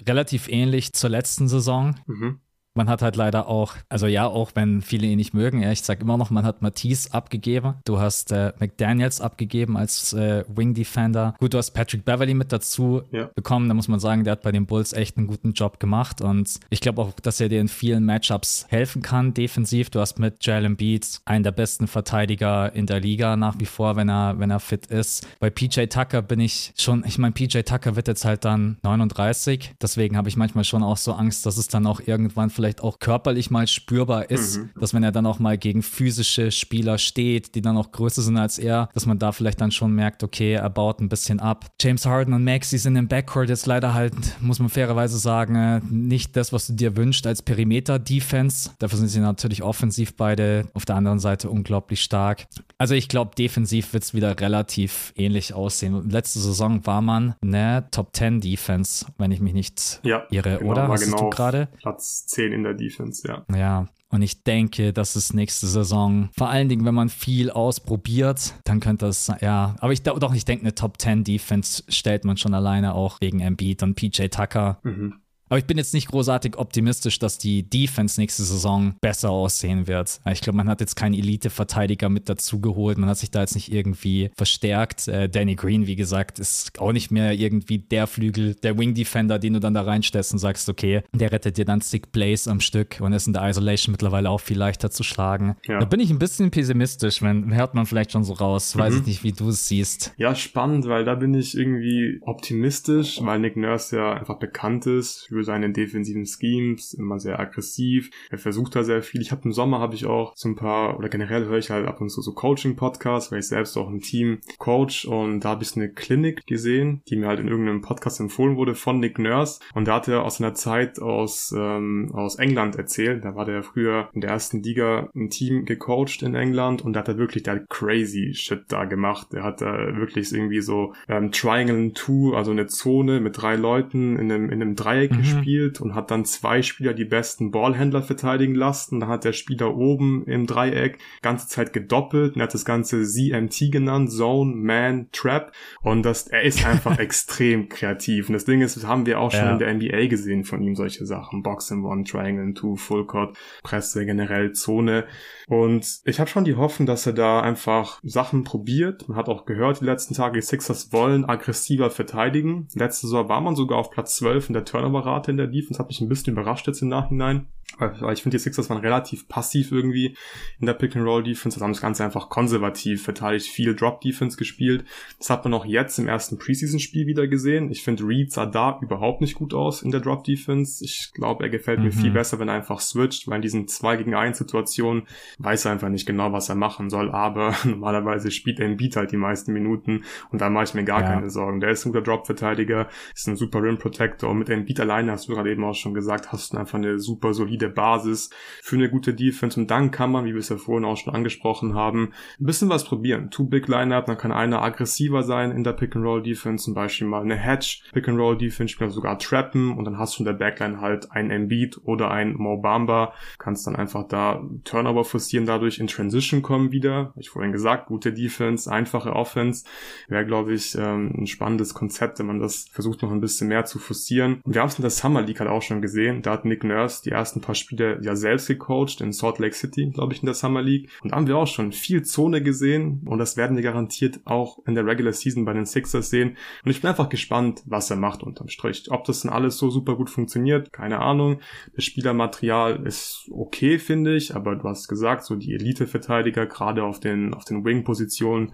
Relativ 0.06 0.48
ähnlich 0.48 0.92
zur 0.92 1.10
letzten 1.10 1.48
Saison. 1.48 1.96
Mhm. 2.06 2.40
Man 2.78 2.88
hat 2.88 3.02
halt 3.02 3.16
leider 3.16 3.48
auch, 3.48 3.74
also 3.88 4.06
ja, 4.06 4.28
auch 4.28 4.52
wenn 4.55 4.82
viele 4.82 5.09
ihn 5.09 5.16
nicht 5.16 5.34
mögen, 5.34 5.62
ja, 5.62 5.72
ich 5.72 5.82
sag 5.82 6.00
immer 6.00 6.16
noch, 6.16 6.30
man 6.30 6.44
hat 6.44 6.62
Matisse 6.62 7.12
abgegeben. 7.12 7.74
Du 7.84 7.98
hast 7.98 8.30
äh, 8.30 8.52
McDaniels 8.60 9.20
abgegeben 9.20 9.76
als 9.76 10.12
äh, 10.12 10.44
Wing 10.46 10.74
Defender. 10.74 11.34
Gut, 11.40 11.55
du 11.55 11.59
hast 11.59 11.72
Patrick 11.72 12.05
Beverly 12.05 12.34
mit 12.34 12.52
dazu 12.52 13.02
ja. 13.10 13.30
bekommen. 13.34 13.66
Da 13.66 13.74
muss 13.74 13.88
man 13.88 13.98
sagen, 13.98 14.22
der 14.22 14.32
hat 14.32 14.42
bei 14.42 14.52
den 14.52 14.66
Bulls 14.66 14.92
echt 14.92 15.16
einen 15.16 15.26
guten 15.26 15.55
Job 15.55 15.80
gemacht. 15.80 16.20
Und 16.20 16.60
ich 16.70 16.80
glaube 16.80 17.02
auch, 17.02 17.10
dass 17.18 17.40
er 17.40 17.48
dir 17.48 17.60
in 17.60 17.66
vielen 17.66 18.05
Matchups 18.05 18.66
helfen 18.68 19.02
kann, 19.02 19.34
defensiv. 19.34 19.90
Du 19.90 19.98
hast 19.98 20.20
mit 20.20 20.46
Jalen 20.46 20.76
Beats 20.76 21.20
einen 21.24 21.42
der 21.42 21.50
besten 21.50 21.88
Verteidiger 21.88 22.72
in 22.72 22.86
der 22.86 23.00
Liga 23.00 23.34
nach 23.34 23.59
wie 23.59 23.66
vor, 23.66 23.96
wenn 23.96 24.09
er, 24.09 24.38
wenn 24.38 24.52
er 24.52 24.60
fit 24.60 24.86
ist. 24.86 25.26
Bei 25.40 25.50
PJ 25.50 25.86
Tucker 25.86 26.22
bin 26.22 26.38
ich 26.38 26.72
schon, 26.76 27.02
ich 27.05 27.18
meine, 27.18 27.32
PJ 27.32 27.62
Tucker 27.62 27.96
wird 27.96 28.06
jetzt 28.06 28.24
halt 28.24 28.44
dann 28.44 28.76
39. 28.84 29.74
Deswegen 29.82 30.16
habe 30.16 30.28
ich 30.28 30.36
manchmal 30.36 30.62
schon 30.62 30.84
auch 30.84 30.96
so 30.96 31.14
Angst, 31.14 31.44
dass 31.44 31.56
es 31.56 31.66
dann 31.66 31.84
auch 31.84 32.00
irgendwann 32.06 32.50
vielleicht 32.50 32.67
vielleicht 32.68 32.82
auch 32.82 32.98
körperlich 32.98 33.50
mal 33.50 33.66
spürbar 33.66 34.30
ist, 34.30 34.58
mhm. 34.58 34.70
dass 34.78 34.92
wenn 34.92 35.02
er 35.02 35.10
dann 35.10 35.24
auch 35.24 35.38
mal 35.38 35.56
gegen 35.56 35.82
physische 35.82 36.50
Spieler 36.50 36.98
steht, 36.98 37.54
die 37.54 37.62
dann 37.62 37.78
auch 37.78 37.92
größer 37.92 38.20
sind 38.20 38.36
als 38.36 38.58
er, 38.58 38.90
dass 38.92 39.06
man 39.06 39.18
da 39.18 39.32
vielleicht 39.32 39.60
dann 39.62 39.70
schon 39.70 39.92
merkt, 39.92 40.22
okay, 40.22 40.52
er 40.52 40.68
baut 40.68 41.00
ein 41.00 41.08
bisschen 41.08 41.40
ab. 41.40 41.66
James 41.80 42.04
Harden 42.04 42.34
und 42.34 42.44
Maxi 42.44 42.76
sind 42.76 42.96
im 42.96 43.08
Backcourt 43.08 43.48
jetzt 43.48 43.64
leider 43.64 43.94
halt, 43.94 44.12
muss 44.40 44.58
man 44.58 44.68
fairerweise 44.68 45.16
sagen, 45.18 45.54
äh, 45.54 45.80
nicht 45.88 46.36
das, 46.36 46.52
was 46.52 46.66
du 46.66 46.74
dir 46.74 46.94
wünschst 46.96 47.26
als 47.26 47.40
Perimeter-Defense. 47.40 48.72
Dafür 48.78 48.98
sind 48.98 49.08
sie 49.08 49.20
natürlich 49.20 49.62
offensiv 49.62 50.14
beide, 50.14 50.68
auf 50.74 50.84
der 50.84 50.96
anderen 50.96 51.20
Seite 51.20 51.48
unglaublich 51.48 52.02
stark. 52.02 52.46
Also 52.76 52.94
ich 52.94 53.08
glaube, 53.08 53.30
defensiv 53.36 53.94
wird 53.94 54.04
es 54.04 54.12
wieder 54.12 54.38
relativ 54.38 55.14
ähnlich 55.16 55.54
aussehen. 55.54 56.10
Letzte 56.10 56.38
Saison 56.38 56.84
war 56.86 57.00
man 57.00 57.34
eine 57.40 57.88
Top 57.90 58.14
10 58.14 58.40
Defense, 58.40 59.06
wenn 59.16 59.32
ich 59.32 59.40
mich 59.40 59.54
nicht 59.54 60.00
ja, 60.02 60.26
irre, 60.30 60.58
genau, 60.58 60.72
oder? 60.72 60.88
Hast 60.88 61.04
genau 61.04 61.22
du 61.22 61.30
gerade? 61.30 61.68
Platz 61.78 62.26
10 62.26 62.52
in 62.59 62.64
der 62.64 62.74
Defense, 62.74 63.26
ja. 63.26 63.44
Ja, 63.55 63.89
und 64.10 64.22
ich 64.22 64.43
denke, 64.43 64.93
dass 64.93 65.16
es 65.16 65.35
nächste 65.35 65.66
Saison, 65.66 66.30
vor 66.36 66.48
allen 66.48 66.68
Dingen, 66.68 66.85
wenn 66.85 66.94
man 66.94 67.09
viel 67.09 67.51
ausprobiert, 67.51 68.55
dann 68.64 68.80
könnte 68.80 69.06
es, 69.06 69.30
ja, 69.40 69.76
aber 69.80 69.93
ich 69.93 70.02
doch, 70.02 70.35
ich 70.35 70.44
denke, 70.44 70.62
eine 70.62 70.74
Top 70.74 71.01
10 71.01 71.24
Defense 71.24 71.82
stellt 71.89 72.24
man 72.24 72.36
schon 72.36 72.55
alleine 72.55 72.94
auch 72.94 73.20
wegen 73.20 73.40
Embiid 73.40 73.82
und 73.82 73.94
PJ 73.94 74.28
Tucker. 74.28 74.78
Mhm. 74.82 75.20
Aber 75.48 75.58
ich 75.58 75.64
bin 75.64 75.78
jetzt 75.78 75.94
nicht 75.94 76.08
großartig 76.08 76.56
optimistisch, 76.56 77.18
dass 77.18 77.38
die 77.38 77.68
Defense 77.68 78.20
nächste 78.20 78.42
Saison 78.42 78.94
besser 79.00 79.30
aussehen 79.30 79.86
wird. 79.86 80.20
Ich 80.30 80.40
glaube, 80.40 80.56
man 80.56 80.68
hat 80.68 80.80
jetzt 80.80 80.96
keinen 80.96 81.14
Elite-Verteidiger 81.14 82.08
mit 82.08 82.28
dazu 82.28 82.60
geholt. 82.60 82.98
Man 82.98 83.08
hat 83.08 83.18
sich 83.18 83.30
da 83.30 83.40
jetzt 83.40 83.54
nicht 83.54 83.72
irgendwie 83.72 84.30
verstärkt. 84.36 85.08
Äh, 85.08 85.28
Danny 85.28 85.54
Green, 85.54 85.86
wie 85.86 85.96
gesagt, 85.96 86.38
ist 86.38 86.78
auch 86.78 86.92
nicht 86.92 87.10
mehr 87.10 87.32
irgendwie 87.32 87.78
der 87.78 88.06
Flügel, 88.06 88.54
der 88.54 88.78
Wing-Defender, 88.78 89.38
den 89.38 89.54
du 89.54 89.60
dann 89.60 89.74
da 89.74 89.82
reinstellst 89.82 90.32
und 90.32 90.38
sagst, 90.38 90.68
okay, 90.68 91.02
der 91.12 91.32
rettet 91.32 91.56
dir 91.56 91.64
dann 91.64 91.80
Sick 91.80 92.12
Plays 92.12 92.48
am 92.48 92.60
Stück 92.60 93.00
und 93.00 93.12
ist 93.12 93.26
in 93.26 93.32
der 93.32 93.48
Isolation 93.48 93.92
mittlerweile 93.92 94.30
auch 94.30 94.40
viel 94.40 94.58
leichter 94.58 94.90
zu 94.90 95.02
schlagen. 95.02 95.56
Ja. 95.66 95.78
Da 95.78 95.86
bin 95.86 96.00
ich 96.00 96.10
ein 96.10 96.18
bisschen 96.18 96.50
pessimistisch, 96.50 97.22
wenn 97.22 97.54
hört 97.54 97.74
man 97.74 97.86
vielleicht 97.86 98.12
schon 98.12 98.24
so 98.24 98.34
raus. 98.34 98.76
Weiß 98.76 98.94
mhm. 98.94 99.00
ich 99.00 99.06
nicht, 99.06 99.24
wie 99.24 99.32
du 99.32 99.48
es 99.48 99.68
siehst. 99.68 100.12
Ja, 100.16 100.34
spannend, 100.34 100.86
weil 100.86 101.04
da 101.04 101.14
bin 101.14 101.34
ich 101.34 101.56
irgendwie 101.56 102.20
optimistisch, 102.22 103.20
weil 103.22 103.38
Nick 103.38 103.56
Nurse 103.56 103.96
ja 103.96 104.12
einfach 104.14 104.38
bekannt 104.38 104.86
ist 104.86 105.28
für 105.39 105.44
seine 105.44 105.70
defensiven 105.70 106.27
Schemes, 106.27 106.94
immer 106.94 107.20
sehr 107.20 107.39
aggressiv. 107.39 108.10
Er 108.28 108.39
versucht 108.39 108.74
da 108.74 108.82
sehr 108.82 109.02
viel. 109.02 109.20
Ich 109.20 109.31
habe 109.31 109.43
im 109.44 109.52
Sommer 109.52 109.78
habe 109.78 109.94
ich 109.94 110.05
auch 110.05 110.32
so 110.35 110.48
ein 110.48 110.56
paar 110.56 110.98
oder 110.98 111.09
generell 111.09 111.44
höre 111.44 111.59
ich 111.59 111.70
halt 111.70 111.86
ab 111.86 112.01
und 112.01 112.10
zu 112.10 112.23
so 112.23 112.32
Coaching 112.32 112.74
Podcasts, 112.74 113.31
weil 113.31 113.39
ich 113.39 113.47
selbst 113.47 113.77
auch 113.77 113.89
ein 113.89 114.01
Team 114.01 114.39
coach 114.59 115.05
und 115.05 115.40
da 115.40 115.51
habe 115.51 115.62
ich 115.62 115.77
eine 115.77 115.90
Klinik 115.90 116.44
gesehen, 116.47 117.02
die 117.09 117.15
mir 117.15 117.28
halt 117.28 117.39
in 117.39 117.47
irgendeinem 117.47 117.82
Podcast 117.82 118.19
empfohlen 118.19 118.56
wurde 118.56 118.74
von 118.74 118.98
Nick 118.98 119.20
Nurse 119.20 119.60
und 119.74 119.86
da 119.86 119.94
hat 119.94 120.09
er 120.09 120.24
aus 120.24 120.39
seiner 120.39 120.55
Zeit 120.55 121.01
aus 121.01 121.55
ähm, 121.56 122.10
aus 122.12 122.35
England 122.35 122.74
erzählt. 122.74 123.24
Da 123.24 123.36
war 123.36 123.44
der 123.44 123.62
früher 123.62 124.09
in 124.15 124.23
der 124.23 124.31
ersten 124.31 124.60
Liga 124.65 125.09
ein 125.15 125.31
Team 125.31 125.66
gecoacht 125.66 126.23
in 126.23 126.35
England 126.35 126.82
und 126.82 126.94
da 126.94 127.01
hat 127.01 127.09
er 127.09 127.19
wirklich 127.19 127.44
da 127.44 127.60
crazy 127.60 128.35
Shit 128.35 128.65
da 128.66 128.86
gemacht. 128.86 129.35
Er 129.35 129.44
hat 129.44 129.60
da 129.60 129.97
wirklich 129.97 130.32
irgendwie 130.32 130.62
so 130.62 130.94
ähm, 131.06 131.31
Triangle 131.31 131.93
2, 131.94 132.36
also 132.36 132.51
eine 132.51 132.66
Zone 132.66 133.20
mit 133.20 133.40
drei 133.40 133.55
Leuten 133.55 134.16
in 134.19 134.32
einem 134.32 134.51
in 134.51 134.60
einem 134.60 134.74
Dreieck 134.74 135.12
mhm 135.12 135.27
gespielt 135.34 135.80
und 135.80 135.94
hat 135.94 136.10
dann 136.10 136.24
zwei 136.24 136.62
Spieler 136.62 136.94
die 136.94 137.05
besten 137.05 137.50
Ballhändler 137.50 138.02
verteidigen 138.02 138.55
lassen. 138.55 139.00
Dann 139.00 139.09
hat 139.09 139.24
der 139.24 139.32
Spieler 139.32 139.76
oben 139.76 140.24
im 140.26 140.46
Dreieck 140.46 140.98
ganze 141.22 141.48
Zeit 141.48 141.72
gedoppelt 141.72 142.36
und 142.36 142.42
hat 142.42 142.55
das 142.55 142.64
Ganze 142.64 143.05
ZMT 143.05 143.72
genannt, 143.72 144.10
Zone, 144.10 144.55
Man, 144.55 145.09
Trap. 145.12 145.52
Und 145.82 146.02
das, 146.02 146.28
er 146.28 146.42
ist 146.42 146.64
einfach 146.66 146.98
extrem 146.98 147.68
kreativ. 147.68 148.28
Und 148.28 148.34
das 148.34 148.44
Ding 148.44 148.60
ist, 148.60 148.76
das 148.76 148.86
haben 148.86 149.06
wir 149.06 149.20
auch 149.20 149.30
schon 149.30 149.44
ja. 149.44 149.52
in 149.52 149.59
der 149.59 149.74
NBA 149.74 150.06
gesehen 150.06 150.44
von 150.44 150.62
ihm, 150.62 150.74
solche 150.74 151.06
Sachen. 151.06 151.42
Box 151.42 151.70
in 151.70 151.84
One, 151.84 152.05
Triangle 152.05 152.44
in 152.44 152.55
Two, 152.55 152.76
Full 152.76 153.06
Court, 153.06 153.36
Presse, 153.62 154.05
generell 154.05 154.52
Zone. 154.52 155.06
Und 155.48 156.00
ich 156.05 156.20
habe 156.20 156.28
schon 156.28 156.44
die 156.44 156.56
Hoffnung, 156.56 156.86
dass 156.86 157.06
er 157.06 157.12
da 157.12 157.40
einfach 157.40 158.00
Sachen 158.02 158.44
probiert. 158.44 159.09
Man 159.09 159.16
hat 159.16 159.28
auch 159.28 159.46
gehört 159.46 159.80
die 159.80 159.84
letzten 159.84 160.14
Tage, 160.14 160.38
die 160.38 160.46
Sixers 160.46 160.92
wollen 160.92 161.24
aggressiver 161.24 161.90
verteidigen. 161.90 162.68
Letzte 162.74 163.06
Saison 163.06 163.28
war 163.28 163.40
man 163.40 163.56
sogar 163.56 163.78
auf 163.78 163.90
Platz 163.90 164.16
12 164.16 164.48
in 164.48 164.52
der 164.55 164.64
Turnover-Rate 164.64 165.17
in 165.26 165.36
der 165.36 165.48
Defense. 165.48 165.80
Hat 165.80 165.88
mich 165.88 166.00
ein 166.00 166.08
bisschen 166.08 166.34
überrascht 166.34 166.68
jetzt 166.68 166.82
im 166.82 166.88
Nachhinein. 166.88 167.48
Weil 167.78 168.14
ich 168.14 168.22
finde, 168.22 168.36
die 168.36 168.42
Sixers 168.42 168.70
waren 168.70 168.80
relativ 168.80 169.28
passiv 169.28 169.70
irgendwie 169.70 170.16
in 170.58 170.66
der 170.66 170.72
Pick-and-Roll-Defense. 170.72 171.56
Das 171.56 171.62
haben 171.62 171.72
das 171.72 171.80
Ganze 171.80 172.02
einfach 172.02 172.28
konservativ 172.28 173.02
verteidigt, 173.02 173.46
viel 173.46 173.76
Drop-Defense 173.76 174.36
gespielt. 174.36 174.84
Das 175.18 175.30
hat 175.30 175.44
man 175.44 175.54
auch 175.54 175.64
jetzt 175.64 175.98
im 175.98 176.08
ersten 176.08 176.38
Preseason-Spiel 176.38 177.06
wieder 177.06 177.28
gesehen. 177.28 177.70
Ich 177.70 177.82
finde, 177.82 178.04
Reed 178.04 178.32
sah 178.32 178.46
da 178.46 178.78
überhaupt 178.82 179.20
nicht 179.20 179.34
gut 179.34 179.54
aus 179.54 179.82
in 179.82 179.92
der 179.92 180.00
Drop-Defense. 180.00 180.84
Ich 180.84 181.12
glaube, 181.14 181.44
er 181.44 181.50
gefällt 181.50 181.78
mhm. 181.78 181.84
mir 181.84 181.92
viel 181.92 182.10
besser, 182.10 182.40
wenn 182.40 182.48
er 182.48 182.54
einfach 182.54 182.80
switcht, 182.80 183.28
weil 183.28 183.36
in 183.36 183.42
diesen 183.42 183.68
2 183.68 183.96
gegen 183.98 184.14
1 184.14 184.38
Situationen 184.38 185.06
weiß 185.38 185.66
er 185.66 185.72
einfach 185.72 185.88
nicht 185.88 186.06
genau, 186.06 186.32
was 186.32 186.48
er 186.48 186.56
machen 186.56 186.90
soll. 186.90 187.12
Aber 187.12 187.54
normalerweise 187.64 188.30
spielt 188.30 188.58
er 188.58 188.66
im 188.66 188.76
Beat 188.76 188.96
halt 188.96 189.12
die 189.12 189.16
meisten 189.16 189.52
Minuten 189.52 190.04
und 190.32 190.40
da 190.40 190.50
mache 190.50 190.64
ich 190.64 190.74
mir 190.74 190.84
gar 190.84 191.02
ja. 191.02 191.10
keine 191.10 191.30
Sorgen. 191.30 191.60
Der 191.60 191.70
ist 191.70 191.84
ein 191.84 191.92
guter 191.92 192.02
Drop-Verteidiger, 192.02 192.88
ist 193.14 193.28
ein 193.28 193.36
super 193.36 193.62
Rim-Protector 193.62 194.30
und 194.30 194.38
mit 194.38 194.48
dem 194.48 194.64
Beat 194.64 194.80
alleine, 195.09 195.12
hast 195.12 195.28
du 195.28 195.35
gerade 195.35 195.51
eben 195.51 195.64
auch 195.64 195.74
schon 195.74 195.94
gesagt, 195.94 196.32
hast 196.32 196.52
du 196.52 196.59
einfach 196.59 196.78
eine 196.78 196.98
super 196.98 197.35
solide 197.35 197.68
Basis 197.68 198.30
für 198.62 198.76
eine 198.76 198.90
gute 198.90 199.14
Defense 199.14 199.59
und 199.59 199.70
dann 199.70 199.90
kann 199.90 200.12
man, 200.12 200.24
wie 200.24 200.32
wir 200.32 200.40
es 200.40 200.48
ja 200.48 200.56
vorhin 200.56 200.85
auch 200.85 200.97
schon 200.97 201.14
angesprochen 201.14 201.74
haben, 201.74 202.12
ein 202.40 202.47
bisschen 202.47 202.68
was 202.68 202.85
probieren. 202.85 203.30
Two 203.30 203.44
Big 203.44 203.68
Lineup, 203.68 204.06
dann 204.06 204.18
kann 204.18 204.32
einer 204.32 204.62
aggressiver 204.62 205.22
sein 205.22 205.51
in 205.51 205.64
der 205.64 205.72
Pick 205.72 205.97
and 205.97 206.05
Roll 206.05 206.22
Defense, 206.22 206.64
zum 206.64 206.74
Beispiel 206.74 207.06
mal 207.06 207.22
eine 207.22 207.36
Hedge 207.36 207.80
Pick 207.93 208.09
and 208.09 208.18
Roll 208.18 208.36
Defense, 208.36 208.72
spielen 208.72 208.90
sogar 208.90 209.18
trappen 209.18 209.76
und 209.76 209.85
dann 209.85 209.98
hast 209.98 210.18
du 210.18 210.22
in 210.22 210.26
der 210.26 210.35
Backline 210.35 210.80
halt 210.80 211.10
ein 211.12 211.30
Embiid 211.30 211.80
oder 211.85 212.10
ein 212.10 212.35
Mo 212.35 212.59
Bamba, 212.59 213.12
kannst 213.39 213.66
dann 213.66 213.76
einfach 213.76 214.06
da 214.09 214.43
Turnover 214.64 215.05
forcieren, 215.05 215.47
dadurch 215.47 215.78
in 215.78 215.86
Transition 215.86 216.43
kommen 216.43 216.72
wieder. 216.72 217.12
Ich 217.16 217.30
vorhin 217.30 217.52
gesagt, 217.52 217.86
gute 217.86 218.12
Defense, 218.12 218.70
einfache 218.70 219.14
Offense, 219.14 219.64
wäre 220.09 220.26
glaube 220.26 220.52
ich 220.52 220.76
ähm, 220.76 221.12
ein 221.16 221.26
spannendes 221.26 221.74
Konzept, 221.74 222.18
wenn 222.18 222.26
man 222.26 222.40
das 222.40 222.66
versucht 222.70 223.02
noch 223.02 223.12
ein 223.12 223.20
bisschen 223.20 223.48
mehr 223.48 223.64
zu 223.64 223.78
forcieren. 223.78 224.40
Und 224.44 224.55
wir 224.55 224.60
haben 224.60 224.68
es 224.68 224.78
in 224.78 224.82
der 224.82 224.90
Summer 224.98 225.22
League 225.22 225.40
halt 225.40 225.48
auch 225.48 225.62
schon 225.62 225.80
gesehen, 225.80 226.22
da 226.22 226.32
hat 226.32 226.44
Nick 226.44 226.64
Nurse 226.64 227.02
die 227.04 227.10
ersten 227.10 227.40
paar 227.40 227.54
Spiele 227.54 227.98
ja 228.02 228.16
selbst 228.16 228.48
gecoacht 228.48 229.00
in 229.00 229.12
Salt 229.12 229.38
Lake 229.38 229.54
City, 229.54 229.90
glaube 229.90 230.12
ich, 230.12 230.22
in 230.22 230.26
der 230.26 230.34
Summer 230.34 230.62
League. 230.62 230.90
Und 231.02 231.12
da 231.12 231.16
haben 231.16 231.26
wir 231.26 231.36
auch 231.36 231.46
schon 231.46 231.72
viel 231.72 232.02
Zone 232.02 232.42
gesehen 232.42 233.02
und 233.06 233.18
das 233.18 233.36
werden 233.36 233.56
wir 233.56 233.62
garantiert 233.62 234.20
auch 234.24 234.58
in 234.66 234.74
der 234.74 234.84
Regular 234.84 235.12
Season 235.12 235.44
bei 235.44 235.52
den 235.52 235.66
Sixers 235.66 236.10
sehen. 236.10 236.36
Und 236.64 236.70
ich 236.70 236.80
bin 236.80 236.90
einfach 236.90 237.08
gespannt, 237.08 237.62
was 237.66 237.90
er 237.90 237.96
macht 237.96 238.22
unterm 238.22 238.48
Strich. 238.48 238.86
Ob 238.90 239.04
das 239.04 239.20
dann 239.20 239.32
alles 239.32 239.56
so 239.56 239.70
super 239.70 239.96
gut 239.96 240.10
funktioniert, 240.10 240.72
keine 240.72 240.98
Ahnung. 240.98 241.40
Das 241.74 241.84
Spielermaterial 241.84 242.86
ist 242.86 243.28
okay, 243.30 243.78
finde 243.78 244.16
ich, 244.16 244.34
aber 244.34 244.56
du 244.56 244.68
hast 244.68 244.88
gesagt, 244.88 245.24
so 245.24 245.36
die 245.36 245.54
Elite-Verteidiger, 245.54 246.46
gerade 246.46 246.84
auf 246.84 247.00
den, 247.00 247.34
auf 247.34 247.44
den 247.44 247.64
Wing-Positionen, 247.64 248.52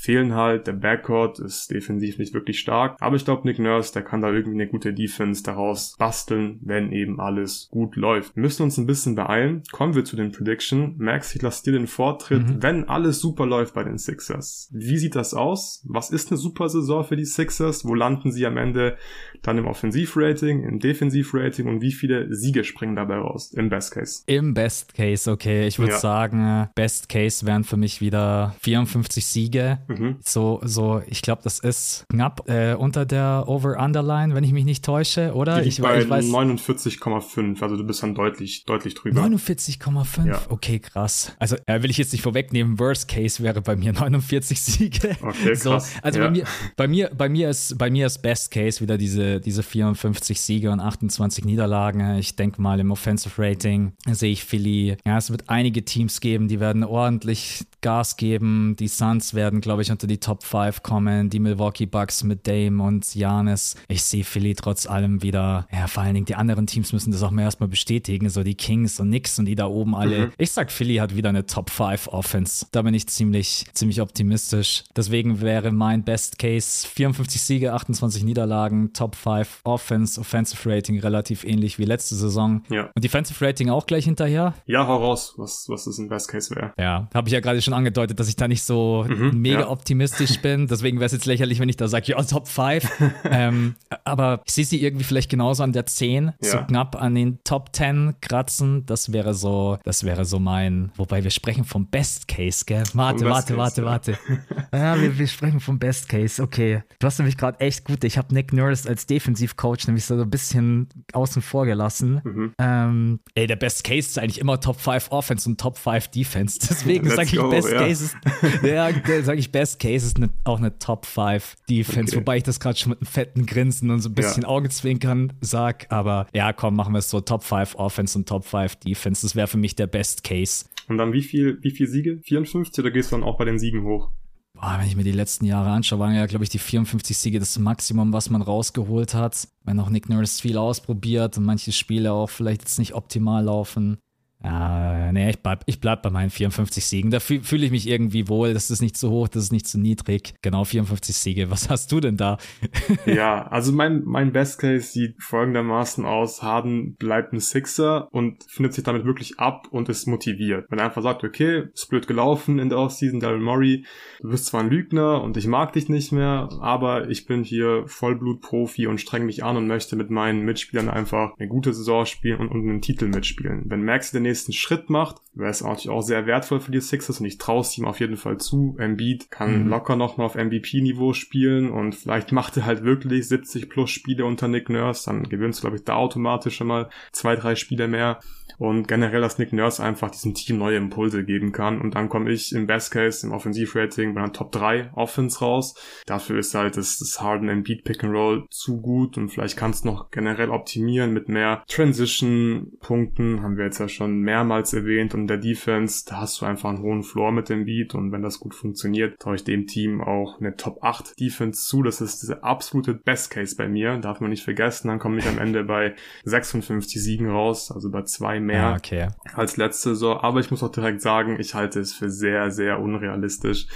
fehlen 0.00 0.34
halt. 0.34 0.66
Der 0.66 0.72
Backcourt 0.72 1.38
ist 1.40 1.70
defensiv 1.70 2.18
nicht 2.18 2.32
wirklich 2.32 2.58
stark. 2.58 2.96
Aber 3.00 3.16
ich 3.16 3.24
glaube, 3.26 3.46
Nick 3.46 3.58
Nurse, 3.58 3.92
der 3.92 4.02
kann 4.02 4.22
da 4.22 4.32
irgendwie 4.32 4.58
eine 4.60 4.66
gute 4.66 4.94
Defense 4.94 5.42
daraus 5.42 5.94
basteln, 5.98 6.58
wenn 6.62 6.90
eben 6.90 7.20
alles 7.20 7.68
gut 7.70 7.96
läuft. 7.96 8.34
Wir 8.34 8.42
müssen 8.42 8.62
uns 8.62 8.78
ein 8.78 8.86
bisschen 8.86 9.14
beeilen. 9.14 9.62
Kommen 9.72 9.94
wir 9.94 10.04
zu 10.04 10.16
den 10.16 10.32
Prediction. 10.32 10.94
Max, 10.96 11.34
ich 11.34 11.42
lasse 11.42 11.64
dir 11.64 11.72
den 11.72 11.86
Vortritt. 11.86 12.46
Mhm. 12.46 12.62
Wenn 12.62 12.88
alles 12.88 13.20
super 13.20 13.44
läuft 13.44 13.74
bei 13.74 13.84
den 13.84 13.98
Sixers, 13.98 14.70
wie 14.72 14.96
sieht 14.96 15.14
das 15.14 15.34
aus? 15.34 15.84
Was 15.86 16.10
ist 16.10 16.30
eine 16.30 16.38
super 16.38 16.70
Saison 16.70 17.04
für 17.04 17.16
die 17.16 17.26
Sixers? 17.26 17.84
Wo 17.84 17.94
landen 17.94 18.32
sie 18.32 18.46
am 18.46 18.56
Ende 18.56 18.96
dann 19.42 19.58
im 19.58 19.66
Offensivrating, 19.66 20.62
im 20.64 20.78
Defensivrating 20.78 21.68
und 21.68 21.82
wie 21.82 21.92
viele 21.92 22.34
Siege 22.34 22.64
springen 22.64 22.96
dabei 22.96 23.16
raus? 23.16 23.52
Im 23.52 23.68
Best 23.68 23.92
Case. 23.92 24.22
Im 24.26 24.54
Best 24.54 24.94
Case, 24.94 25.30
okay. 25.30 25.66
Ich 25.66 25.78
würde 25.78 25.92
ja. 25.92 25.98
sagen, 25.98 26.68
Best 26.74 27.10
Case 27.10 27.44
wären 27.44 27.64
für 27.64 27.76
mich 27.76 28.00
wieder 28.00 28.54
54 28.60 29.26
Siege. 29.26 29.78
Mhm. 29.90 30.16
So, 30.24 30.60
so, 30.62 31.02
ich 31.06 31.22
glaube, 31.22 31.42
das 31.42 31.58
ist 31.58 32.04
knapp 32.08 32.48
äh, 32.48 32.74
unter 32.74 33.04
der 33.04 33.44
Over-Underline, 33.46 34.34
wenn 34.34 34.44
ich 34.44 34.52
mich 34.52 34.64
nicht 34.64 34.84
täusche, 34.84 35.34
oder? 35.34 35.64
Ich, 35.64 35.80
bei 35.80 36.00
ich 36.02 36.08
weiß 36.08 36.26
49,5, 36.26 37.60
also 37.62 37.76
du 37.76 37.84
bist 37.84 38.02
dann 38.02 38.14
deutlich, 38.14 38.64
deutlich 38.64 38.94
drüber. 38.94 39.22
49,5? 39.22 40.26
Ja. 40.26 40.40
Okay, 40.48 40.78
krass. 40.78 41.34
Also 41.38 41.56
äh, 41.66 41.82
will 41.82 41.90
ich 41.90 41.98
jetzt 41.98 42.12
nicht 42.12 42.22
vorwegnehmen, 42.22 42.78
Worst 42.78 43.08
Case 43.08 43.42
wäre 43.42 43.60
bei 43.60 43.76
mir 43.76 43.92
49 44.00 44.60
Siege. 44.60 45.16
Okay, 45.20 45.54
so, 45.54 45.70
krass. 45.70 45.92
Also 46.02 46.20
ja. 46.20 46.26
bei 46.26 46.30
mir, 46.30 46.44
bei 46.76 46.88
mir, 46.88 47.10
bei 47.16 47.28
mir 47.28 47.50
ist, 47.50 47.76
bei 47.76 47.90
mir 47.90 48.06
ist 48.06 48.22
Best 48.22 48.50
Case 48.50 48.80
wieder 48.80 48.96
diese, 48.96 49.40
diese 49.40 49.62
54 49.62 50.40
Siege 50.40 50.70
und 50.70 50.80
28 50.80 51.44
Niederlagen. 51.44 52.18
Ich 52.18 52.36
denke 52.36 52.62
mal 52.62 52.78
im 52.78 52.90
Offensive 52.90 53.42
Rating 53.42 53.92
sehe 54.08 54.32
ich 54.32 54.44
Philly. 54.44 54.96
Ja, 55.06 55.18
es 55.18 55.30
wird 55.30 55.48
einige 55.48 55.84
Teams 55.84 56.20
geben, 56.20 56.48
die 56.48 56.60
werden 56.60 56.84
ordentlich 56.84 57.64
Gas 57.80 58.16
geben. 58.16 58.76
Die 58.78 58.88
Suns 58.88 59.34
werden, 59.34 59.60
glaube 59.60 59.82
ich, 59.82 59.90
unter 59.90 60.06
die 60.06 60.18
Top 60.18 60.44
5 60.44 60.82
kommen. 60.82 61.30
Die 61.30 61.40
Milwaukee 61.40 61.86
Bucks 61.86 62.22
mit 62.24 62.46
Dame 62.46 62.82
und 62.82 63.14
Janis. 63.14 63.76
Ich 63.88 64.02
sehe 64.02 64.24
Philly 64.24 64.54
trotz 64.54 64.86
allem 64.86 65.22
wieder. 65.22 65.66
Ja, 65.72 65.86
vor 65.86 66.02
allen 66.02 66.14
Dingen 66.14 66.26
die 66.26 66.34
anderen 66.34 66.66
Teams 66.66 66.92
müssen 66.92 67.12
das 67.12 67.22
auch 67.22 67.30
mal 67.30 67.42
erstmal 67.42 67.68
bestätigen. 67.68 68.28
So 68.28 68.42
die 68.42 68.54
Kings 68.54 69.00
und 69.00 69.08
Knicks 69.08 69.38
und 69.38 69.46
die 69.46 69.54
da 69.54 69.66
oben 69.66 69.94
alle. 69.94 70.26
Mhm. 70.26 70.32
Ich 70.38 70.52
sag, 70.52 70.70
Philly 70.70 70.96
hat 70.96 71.16
wieder 71.16 71.30
eine 71.30 71.46
Top 71.46 71.70
5 71.70 72.08
Offense. 72.08 72.66
Da 72.72 72.82
bin 72.82 72.94
ich 72.94 73.06
ziemlich, 73.08 73.66
ziemlich 73.72 74.00
optimistisch. 74.00 74.84
Deswegen 74.96 75.40
wäre 75.40 75.72
mein 75.72 76.04
Best 76.04 76.38
Case 76.38 76.86
54 76.86 77.40
Siege, 77.40 77.72
28 77.72 78.24
Niederlagen, 78.24 78.92
Top 78.92 79.14
5 79.14 79.60
Offense, 79.64 80.20
Offensive 80.20 80.70
Rating 80.70 81.00
relativ 81.00 81.44
ähnlich 81.44 81.78
wie 81.78 81.84
letzte 81.84 82.14
Saison. 82.14 82.62
Ja. 82.68 82.90
Und 82.94 83.04
Defensive 83.04 83.44
Rating 83.44 83.70
auch 83.70 83.86
gleich 83.86 84.04
hinterher? 84.04 84.54
Ja, 84.66 84.86
hau 84.86 84.96
raus, 84.96 85.34
was, 85.36 85.66
was 85.68 85.84
das 85.84 85.98
ein 85.98 86.08
Best 86.08 86.28
Case 86.28 86.54
wäre. 86.54 86.72
Ja, 86.78 87.08
habe 87.14 87.28
ich 87.28 87.32
ja 87.32 87.40
gerade 87.40 87.60
schon 87.60 87.69
schon 87.70 87.78
angedeutet, 87.78 88.18
dass 88.20 88.28
ich 88.28 88.36
da 88.36 88.48
nicht 88.48 88.62
so 88.62 89.06
mhm, 89.08 89.40
mega 89.40 89.60
ja. 89.60 89.68
optimistisch 89.68 90.38
bin. 90.42 90.66
Deswegen 90.66 90.98
wäre 90.98 91.06
es 91.06 91.12
jetzt 91.12 91.26
lächerlich, 91.26 91.60
wenn 91.60 91.68
ich 91.68 91.76
da 91.76 91.88
sage, 91.88 92.06
ja, 92.08 92.22
Top 92.22 92.48
5. 92.48 92.88
ähm, 93.30 93.74
aber 94.04 94.42
ich 94.46 94.52
sehe 94.52 94.64
sie 94.64 94.82
irgendwie 94.82 95.04
vielleicht 95.04 95.30
genauso 95.30 95.62
an 95.62 95.72
der 95.72 95.86
10, 95.86 96.26
ja. 96.26 96.32
so 96.40 96.58
knapp 96.58 97.00
an 97.00 97.14
den 97.14 97.38
Top 97.44 97.70
10 97.74 98.16
kratzen. 98.20 98.84
Das 98.86 99.12
wäre 99.12 99.34
so, 99.34 99.78
das 99.84 100.04
wäre 100.04 100.24
so 100.24 100.38
mein, 100.38 100.90
wobei 100.96 101.24
wir 101.24 101.30
sprechen 101.30 101.64
vom 101.64 101.86
Best 101.86 102.28
Case, 102.28 102.64
gell? 102.66 102.84
Warte, 102.94 103.24
warte, 103.24 103.56
warte, 103.56 103.84
warte. 103.84 104.18
ja, 104.72 105.00
wir, 105.00 105.18
wir 105.18 105.26
sprechen 105.26 105.60
vom 105.60 105.78
Best 105.78 106.08
Case, 106.08 106.42
okay. 106.42 106.82
Du 106.98 107.06
hast 107.06 107.18
nämlich 107.18 107.36
gerade 107.36 107.60
echt 107.60 107.84
gut, 107.84 108.04
ich 108.04 108.18
habe 108.18 108.34
Nick 108.34 108.52
Nurse 108.52 108.88
als 108.88 109.06
Defensivcoach 109.06 109.86
nämlich 109.86 110.04
so 110.04 110.14
ein 110.14 110.30
bisschen 110.30 110.88
außen 111.12 111.42
vor 111.42 111.66
gelassen. 111.66 112.20
Mhm. 112.24 112.52
Ähm, 112.58 113.20
ey, 113.34 113.46
der 113.46 113.56
Best 113.56 113.84
Case 113.84 114.08
ist 114.08 114.18
eigentlich 114.18 114.40
immer 114.40 114.60
Top 114.60 114.80
5 114.80 115.08
Offense 115.10 115.48
und 115.48 115.60
Top 115.60 115.78
5 115.78 116.08
Defense. 116.08 116.58
Deswegen 116.58 117.08
sage 117.08 117.22
ich 117.24 117.36
go. 117.36 117.50
Best 117.50 117.59
ja. 117.68 117.78
Case 117.78 118.04
ist, 118.04 118.16
ja, 118.62 118.90
sage 119.22 119.38
ich, 119.38 119.50
Best 119.52 119.78
Case 119.80 120.06
ist 120.06 120.16
eine, 120.16 120.30
auch 120.44 120.58
eine 120.58 120.78
Top 120.78 121.06
5 121.06 121.56
Defense, 121.68 122.12
okay. 122.12 122.20
wobei 122.20 122.36
ich 122.38 122.42
das 122.42 122.60
gerade 122.60 122.78
schon 122.78 122.90
mit 122.90 123.00
einem 123.00 123.06
fetten 123.06 123.46
Grinsen 123.46 123.90
und 123.90 124.00
so 124.00 124.08
ein 124.08 124.14
bisschen 124.14 124.42
ja. 124.42 124.48
Augenzwinkern 124.48 125.32
sag, 125.40 125.86
aber 125.90 126.26
ja, 126.34 126.52
komm, 126.52 126.76
machen 126.76 126.92
wir 126.92 126.98
es 126.98 127.10
so 127.10 127.20
Top 127.20 127.42
5 127.44 127.74
Offense 127.76 128.16
und 128.18 128.28
Top 128.28 128.44
5 128.44 128.76
Defense. 128.76 129.22
Das 129.22 129.34
wäre 129.34 129.46
für 129.46 129.58
mich 129.58 129.76
der 129.76 129.86
Best 129.86 130.24
Case. 130.24 130.64
Und 130.88 130.98
dann 130.98 131.12
wie 131.12 131.22
viel, 131.22 131.58
wie 131.62 131.70
viel 131.70 131.86
Siege? 131.86 132.20
54 132.22 132.82
oder 132.82 132.90
gehst 132.90 133.12
du 133.12 133.16
dann 133.16 133.24
auch 133.24 133.38
bei 133.38 133.44
den 133.44 133.58
Siegen 133.58 133.84
hoch? 133.84 134.10
Boah, 134.54 134.76
wenn 134.78 134.88
ich 134.88 134.96
mir 134.96 135.04
die 135.04 135.12
letzten 135.12 135.46
Jahre 135.46 135.70
anschaue, 135.70 136.00
waren 136.00 136.14
ja, 136.14 136.26
glaube 136.26 136.44
ich, 136.44 136.50
die 136.50 136.58
54 136.58 137.16
Siege 137.16 137.38
das 137.38 137.58
Maximum, 137.58 138.12
was 138.12 138.28
man 138.28 138.42
rausgeholt 138.42 139.14
hat. 139.14 139.48
Wenn 139.64 139.80
auch 139.80 139.88
Nick 139.88 140.08
Nurse 140.08 140.42
viel 140.42 140.58
ausprobiert 140.58 141.38
und 141.38 141.44
manche 141.44 141.72
Spiele 141.72 142.12
auch 142.12 142.28
vielleicht 142.28 142.62
jetzt 142.62 142.78
nicht 142.78 142.94
optimal 142.94 143.44
laufen. 143.44 143.98
Ja, 144.42 145.12
nee, 145.12 145.30
ich 145.30 145.40
bleib, 145.40 145.64
ich 145.66 145.80
bleib 145.80 146.02
bei 146.02 146.10
meinen 146.10 146.30
54 146.30 146.84
Siegen. 146.84 147.10
Da 147.10 147.20
fühle 147.20 147.42
fühl 147.42 147.62
ich 147.62 147.70
mich 147.70 147.86
irgendwie 147.86 148.28
wohl. 148.28 148.54
Das 148.54 148.70
ist 148.70 148.80
nicht 148.80 148.96
zu 148.96 149.10
hoch, 149.10 149.28
das 149.28 149.44
ist 149.44 149.52
nicht 149.52 149.68
zu 149.68 149.78
niedrig. 149.78 150.34
Genau, 150.40 150.64
54 150.64 151.14
Siege. 151.14 151.50
Was 151.50 151.68
hast 151.68 151.92
du 151.92 152.00
denn 152.00 152.16
da? 152.16 152.38
ja, 153.06 153.46
also 153.48 153.72
mein, 153.72 154.02
mein 154.04 154.32
Best 154.32 154.58
Case 154.58 154.92
sieht 154.92 155.22
folgendermaßen 155.22 156.06
aus. 156.06 156.42
Harden 156.42 156.94
bleibt 156.96 157.34
ein 157.34 157.40
Sixer 157.40 158.08
und 158.12 158.42
findet 158.48 158.72
sich 158.72 158.84
damit 158.84 159.04
wirklich 159.04 159.38
ab 159.38 159.68
und 159.70 159.90
ist 159.90 160.06
motiviert. 160.06 160.66
Wenn 160.70 160.78
er 160.78 160.86
einfach 160.86 161.02
sagt, 161.02 161.22
okay, 161.22 161.64
ist 161.74 161.90
blöd 161.90 162.06
gelaufen 162.06 162.58
in 162.58 162.70
der 162.70 162.78
Offseason, 162.78 163.20
Daryl 163.20 163.40
Murray, 163.40 163.84
du 164.20 164.30
bist 164.30 164.46
zwar 164.46 164.60
ein 164.60 164.70
Lügner 164.70 165.22
und 165.22 165.36
ich 165.36 165.46
mag 165.46 165.74
dich 165.74 165.90
nicht 165.90 166.12
mehr, 166.12 166.48
aber 166.60 167.10
ich 167.10 167.26
bin 167.26 167.44
hier 167.44 167.84
Vollblut-Profi 167.86 168.86
und 168.86 169.00
streng 169.00 169.26
mich 169.26 169.44
an 169.44 169.58
und 169.58 169.66
möchte 169.66 169.96
mit 169.96 170.10
meinen 170.10 170.44
Mitspielern 170.46 170.88
einfach 170.88 171.32
eine 171.38 171.48
gute 171.48 171.74
Saison 171.74 172.06
spielen 172.06 172.40
und, 172.40 172.48
und 172.48 172.68
einen 172.68 172.80
Titel 172.80 173.06
mitspielen. 173.08 173.64
Wenn 173.66 173.84
Max 173.84 174.12
den 174.12 174.29
nächsten 174.30 174.52
Schritt 174.52 174.90
macht, 174.90 175.16
wäre 175.34 175.50
es 175.50 175.62
natürlich 175.62 175.90
auch 175.90 176.02
sehr 176.02 176.26
wertvoll 176.26 176.60
für 176.60 176.70
die 176.70 176.80
Sixers 176.80 177.20
und 177.20 177.26
ich 177.26 177.38
traue 177.38 177.60
es 177.60 177.76
ihm 177.76 177.84
auf 177.84 178.00
jeden 178.00 178.16
Fall 178.16 178.38
zu. 178.38 178.76
Embiid 178.78 179.30
kann 179.30 179.64
mhm. 179.64 179.68
locker 179.68 179.96
nochmal 179.96 180.26
auf 180.26 180.36
MVP-Niveau 180.36 181.12
spielen 181.12 181.70
und 181.70 181.94
vielleicht 181.94 182.32
macht 182.32 182.56
er 182.56 182.66
halt 182.66 182.84
wirklich 182.84 183.28
70 183.28 183.68
plus 183.68 183.90
Spiele 183.90 184.24
unter 184.24 184.48
Nick 184.48 184.68
Nurse, 184.68 185.04
dann 185.06 185.24
gewinnst 185.24 185.58
du, 185.58 185.62
glaube 185.62 185.76
ich, 185.76 185.84
da 185.84 185.96
automatisch 185.96 186.56
schon 186.56 186.68
mal 186.68 186.88
zwei, 187.12 187.36
drei 187.36 187.54
Spiele 187.56 187.88
mehr 187.88 188.20
und 188.58 188.88
generell, 188.88 189.20
dass 189.20 189.38
Nick 189.38 189.52
Nurse 189.52 189.82
einfach 189.82 190.10
diesem 190.10 190.34
Team 190.34 190.58
neue 190.58 190.76
Impulse 190.76 191.24
geben 191.24 191.52
kann. 191.52 191.80
Und 191.80 191.94
dann 191.94 192.08
komme 192.08 192.30
ich 192.30 192.52
im 192.52 192.66
Best 192.66 192.90
Case 192.90 193.26
im 193.26 193.32
Offensivrating 193.32 194.14
bei 194.14 194.22
einer 194.22 194.32
Top 194.32 194.52
3 194.52 194.90
Offense 194.94 195.40
raus. 195.40 195.74
Dafür 196.06 196.38
ist 196.38 196.54
halt 196.54 196.76
das, 196.76 196.98
das 196.98 197.20
Harden 197.20 197.48
Embiid 197.48 197.84
Pick 197.84 198.04
and 198.04 198.14
Roll 198.14 198.46
zu 198.50 198.80
gut. 198.80 199.16
Und 199.16 199.28
vielleicht 199.30 199.56
kannst 199.56 199.84
du 199.84 199.88
noch 199.88 200.10
generell 200.10 200.50
optimieren 200.50 201.12
mit 201.12 201.28
mehr 201.28 201.62
Transition 201.68 202.72
Punkten, 202.80 203.42
haben 203.42 203.56
wir 203.56 203.64
jetzt 203.64 203.78
ja 203.78 203.88
schon 203.88 204.20
mehrmals 204.20 204.72
erwähnt. 204.72 205.14
Und 205.14 205.26
der 205.26 205.38
Defense, 205.38 206.04
da 206.06 206.20
hast 206.20 206.40
du 206.40 206.46
einfach 206.46 206.70
einen 206.70 206.82
hohen 206.82 207.02
Floor 207.02 207.32
mit 207.32 207.48
dem 207.48 207.64
Beat. 207.64 207.94
Und 207.94 208.12
wenn 208.12 208.22
das 208.22 208.40
gut 208.40 208.54
funktioniert, 208.54 209.18
traue 209.20 209.36
ich 209.36 209.44
dem 209.44 209.66
Team 209.66 210.00
auch 210.00 210.40
eine 210.40 210.56
Top 210.56 210.82
8 210.82 211.18
Defense 211.20 211.66
zu. 211.66 211.82
Das 211.82 212.00
ist 212.00 212.22
dieser 212.22 212.44
absolute 212.44 212.94
Best 212.94 213.30
Case 213.30 213.56
bei 213.56 213.68
mir, 213.68 213.98
darf 213.98 214.20
man 214.20 214.30
nicht 214.30 214.44
vergessen. 214.44 214.88
Dann 214.88 214.98
komme 214.98 215.18
ich 215.18 215.26
am 215.26 215.38
Ende 215.38 215.64
bei 215.64 215.94
56 216.24 217.02
Siegen 217.02 217.30
raus, 217.30 217.70
also 217.70 217.90
bei 217.90 218.02
zwei 218.02 218.39
mehr 218.40 218.66
ah, 218.66 218.76
okay. 218.76 219.08
als 219.34 219.56
letzte 219.56 219.90
Saison. 219.90 220.18
Aber 220.18 220.40
ich 220.40 220.50
muss 220.50 220.62
auch 220.62 220.72
direkt 220.72 221.00
sagen, 221.00 221.38
ich 221.38 221.54
halte 221.54 221.80
es 221.80 221.92
für 221.92 222.10
sehr, 222.10 222.50
sehr 222.50 222.80
unrealistisch, 222.80 223.66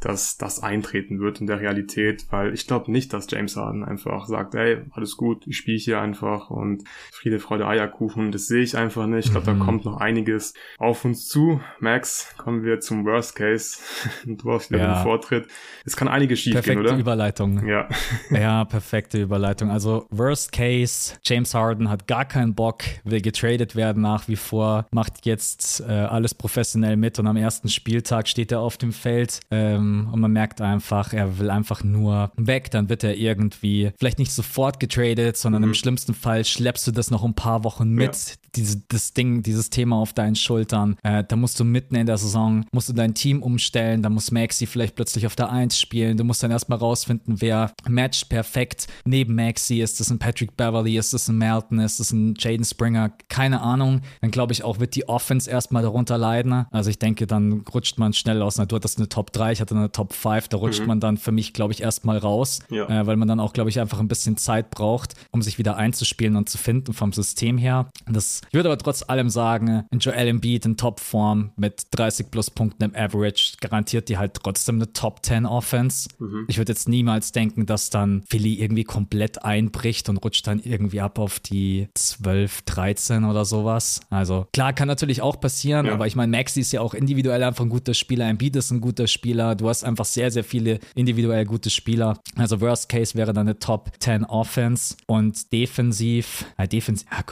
dass 0.00 0.36
das 0.36 0.62
eintreten 0.62 1.20
wird 1.20 1.40
in 1.40 1.46
der 1.46 1.60
Realität, 1.60 2.26
weil 2.30 2.52
ich 2.52 2.66
glaube 2.66 2.92
nicht, 2.92 3.12
dass 3.12 3.26
James 3.30 3.56
Harden 3.56 3.84
einfach 3.84 4.26
sagt, 4.26 4.54
ey, 4.54 4.82
alles 4.92 5.16
gut, 5.16 5.46
ich 5.46 5.56
spiele 5.56 5.78
hier 5.78 6.00
einfach 6.00 6.50
und 6.50 6.84
Friede, 7.12 7.38
Freude, 7.38 7.66
Eierkuchen, 7.66 8.30
das 8.30 8.46
sehe 8.46 8.62
ich 8.62 8.76
einfach 8.76 9.06
nicht. 9.06 9.26
Ich 9.26 9.30
glaube, 9.32 9.52
mhm. 9.52 9.58
da 9.58 9.64
kommt 9.64 9.84
noch 9.84 10.00
einiges 10.00 10.54
auf 10.78 11.04
uns 11.04 11.26
zu. 11.28 11.60
Max, 11.80 12.34
kommen 12.36 12.64
wir 12.64 12.80
zum 12.80 13.06
Worst 13.06 13.36
Case. 13.36 13.78
du 14.26 14.52
hast 14.52 14.70
wieder 14.70 14.82
ja. 14.82 14.94
den 14.94 15.02
Vortritt. 15.02 15.48
Es 15.84 15.96
kann 15.96 16.08
einiges 16.08 16.40
schief 16.40 16.52
perfekte 16.54 16.82
gehen, 16.82 16.90
oder? 16.90 16.98
Überleitung. 16.98 17.66
Ja. 17.66 17.88
ja, 18.30 18.64
perfekte 18.64 19.22
Überleitung. 19.22 19.70
Also 19.70 20.06
Worst 20.10 20.52
Case, 20.52 21.14
James 21.24 21.54
Harden 21.54 21.88
hat 21.88 22.06
gar 22.06 22.24
keinen 22.24 22.54
Bock, 22.54 22.82
will 23.04 23.22
getradet 23.22 23.74
werden 23.74 24.06
nach 24.14 24.28
wie 24.28 24.36
vor, 24.36 24.86
macht 24.92 25.26
jetzt 25.26 25.80
äh, 25.80 25.92
alles 25.92 26.34
professionell 26.34 26.96
mit 26.96 27.18
und 27.18 27.26
am 27.26 27.36
ersten 27.36 27.68
Spieltag 27.68 28.28
steht 28.28 28.52
er 28.52 28.60
auf 28.60 28.76
dem 28.76 28.92
Feld. 28.92 29.40
Ähm, 29.50 30.08
und 30.12 30.20
man 30.20 30.32
merkt 30.32 30.60
einfach, 30.60 31.12
er 31.12 31.38
will 31.38 31.50
einfach 31.50 31.82
nur 31.82 32.30
weg. 32.36 32.70
Dann 32.70 32.88
wird 32.88 33.02
er 33.02 33.16
irgendwie 33.16 33.90
vielleicht 33.98 34.18
nicht 34.18 34.32
sofort 34.32 34.78
getradet, 34.78 35.36
sondern 35.36 35.62
mhm. 35.62 35.68
im 35.68 35.74
schlimmsten 35.74 36.14
Fall 36.14 36.44
schleppst 36.44 36.86
du 36.86 36.92
das 36.92 37.10
noch 37.10 37.24
ein 37.24 37.34
paar 37.34 37.64
Wochen 37.64 37.90
mit. 37.90 38.14
Ja. 38.14 38.34
Diese, 38.54 38.82
das 38.86 39.14
Ding, 39.14 39.42
dieses 39.42 39.68
Thema 39.68 39.96
auf 39.96 40.12
deinen 40.12 40.36
Schultern. 40.36 40.96
Äh, 41.02 41.24
da 41.24 41.34
musst 41.34 41.58
du 41.58 41.64
mitten 41.64 41.96
in 41.96 42.06
der 42.06 42.18
Saison, 42.18 42.64
musst 42.70 42.88
du 42.88 42.92
dein 42.92 43.14
Team 43.14 43.42
umstellen, 43.42 44.00
da 44.00 44.08
muss 44.10 44.30
Maxi 44.30 44.66
vielleicht 44.66 44.94
plötzlich 44.94 45.26
auf 45.26 45.34
der 45.34 45.50
Eins 45.50 45.80
spielen. 45.80 46.16
Du 46.16 46.22
musst 46.22 46.40
dann 46.40 46.52
erstmal 46.52 46.78
rausfinden, 46.78 47.40
wer 47.40 47.72
matcht 47.88 48.28
perfekt 48.28 48.86
neben 49.04 49.34
Maxi. 49.34 49.80
Ist 49.80 49.98
das 49.98 50.10
ein 50.10 50.20
Patrick 50.20 50.56
Beverly? 50.56 50.96
Ist 50.96 51.12
das 51.12 51.26
ein 51.28 51.36
Melton? 51.36 51.80
Ist 51.80 51.98
das 51.98 52.12
ein 52.12 52.36
Jaden 52.38 52.64
Springer? 52.64 53.10
Keine 53.28 53.60
Ahnung. 53.60 54.02
Dann 54.20 54.30
glaube 54.30 54.52
ich 54.52 54.64
auch, 54.64 54.78
wird 54.80 54.94
die 54.94 55.08
Offense 55.08 55.50
erstmal 55.50 55.82
darunter 55.82 56.18
leiden. 56.18 56.66
Also 56.70 56.90
ich 56.90 56.98
denke, 56.98 57.26
dann 57.26 57.64
rutscht 57.72 57.98
man 57.98 58.12
schnell 58.12 58.42
aus. 58.42 58.56
Na, 58.58 58.66
du 58.66 58.76
hattest 58.76 58.98
eine 58.98 59.08
Top 59.08 59.32
3, 59.32 59.52
ich 59.52 59.60
hatte 59.60 59.74
eine 59.74 59.92
Top 59.92 60.12
5. 60.12 60.48
Da 60.48 60.56
rutscht 60.56 60.80
mhm. 60.80 60.86
man 60.86 61.00
dann 61.00 61.16
für 61.16 61.32
mich, 61.32 61.52
glaube 61.52 61.72
ich, 61.72 61.82
erstmal 61.82 62.18
raus, 62.18 62.60
ja. 62.70 62.88
äh, 62.88 63.06
weil 63.06 63.16
man 63.16 63.28
dann 63.28 63.40
auch, 63.40 63.52
glaube 63.52 63.70
ich, 63.70 63.80
einfach 63.80 64.00
ein 64.00 64.08
bisschen 64.08 64.36
Zeit 64.36 64.70
braucht, 64.70 65.14
um 65.30 65.42
sich 65.42 65.58
wieder 65.58 65.76
einzuspielen 65.76 66.36
und 66.36 66.48
zu 66.48 66.58
finden 66.58 66.92
vom 66.92 67.12
System 67.12 67.58
her. 67.58 67.90
Das, 68.06 68.40
ich 68.48 68.54
würde 68.54 68.68
aber 68.68 68.78
trotz 68.78 69.02
allem 69.08 69.30
sagen, 69.30 69.84
in 69.90 69.98
Joel 69.98 70.28
Embiid 70.28 70.66
in 70.66 70.76
Topform 70.76 71.52
mit 71.56 71.86
30 71.92 72.30
plus 72.30 72.50
Punkten 72.50 72.84
im 72.84 72.94
Average 72.94 73.56
garantiert 73.60 74.08
die 74.08 74.18
halt 74.18 74.34
trotzdem 74.34 74.76
eine 74.76 74.92
Top 74.92 75.24
10 75.24 75.46
Offense. 75.46 76.08
Mhm. 76.18 76.44
Ich 76.48 76.58
würde 76.58 76.72
jetzt 76.72 76.88
niemals 76.88 77.32
denken, 77.32 77.66
dass 77.66 77.90
dann 77.90 78.22
Philly 78.28 78.54
irgendwie 78.54 78.84
komplett 78.84 79.44
einbricht 79.44 80.08
und 80.08 80.18
rutscht 80.18 80.46
dann 80.46 80.60
irgendwie 80.60 81.00
ab 81.00 81.18
auf 81.18 81.40
die 81.40 81.88
12, 81.94 82.62
13 82.62 83.24
oder 83.24 83.44
sowas. 83.44 83.83
Also 84.10 84.46
klar, 84.52 84.72
kann 84.72 84.88
natürlich 84.88 85.22
auch 85.22 85.40
passieren, 85.40 85.86
ja. 85.86 85.92
aber 85.92 86.06
ich 86.06 86.16
meine, 86.16 86.36
Maxi 86.36 86.60
ist 86.60 86.72
ja 86.72 86.80
auch 86.80 86.94
individuell 86.94 87.42
einfach 87.42 87.64
ein 87.64 87.70
guter 87.70 87.94
Spieler, 87.94 88.28
Embiid 88.28 88.56
ist 88.56 88.70
ein 88.70 88.80
guter 88.80 89.06
Spieler, 89.06 89.54
du 89.54 89.68
hast 89.68 89.84
einfach 89.84 90.04
sehr, 90.04 90.30
sehr 90.30 90.44
viele 90.44 90.78
individuell 90.94 91.44
gute 91.44 91.70
Spieler. 91.70 92.18
Also 92.36 92.60
Worst 92.60 92.88
Case 92.88 93.14
wäre 93.14 93.32
dann 93.32 93.48
eine 93.48 93.58
Top 93.58 93.90
10 93.98 94.24
Offense 94.24 94.96
und 95.06 95.52
defensiv, 95.52 96.46
äh, 96.56 96.66
defensiv, 96.68 97.06
ja, 97.10 97.24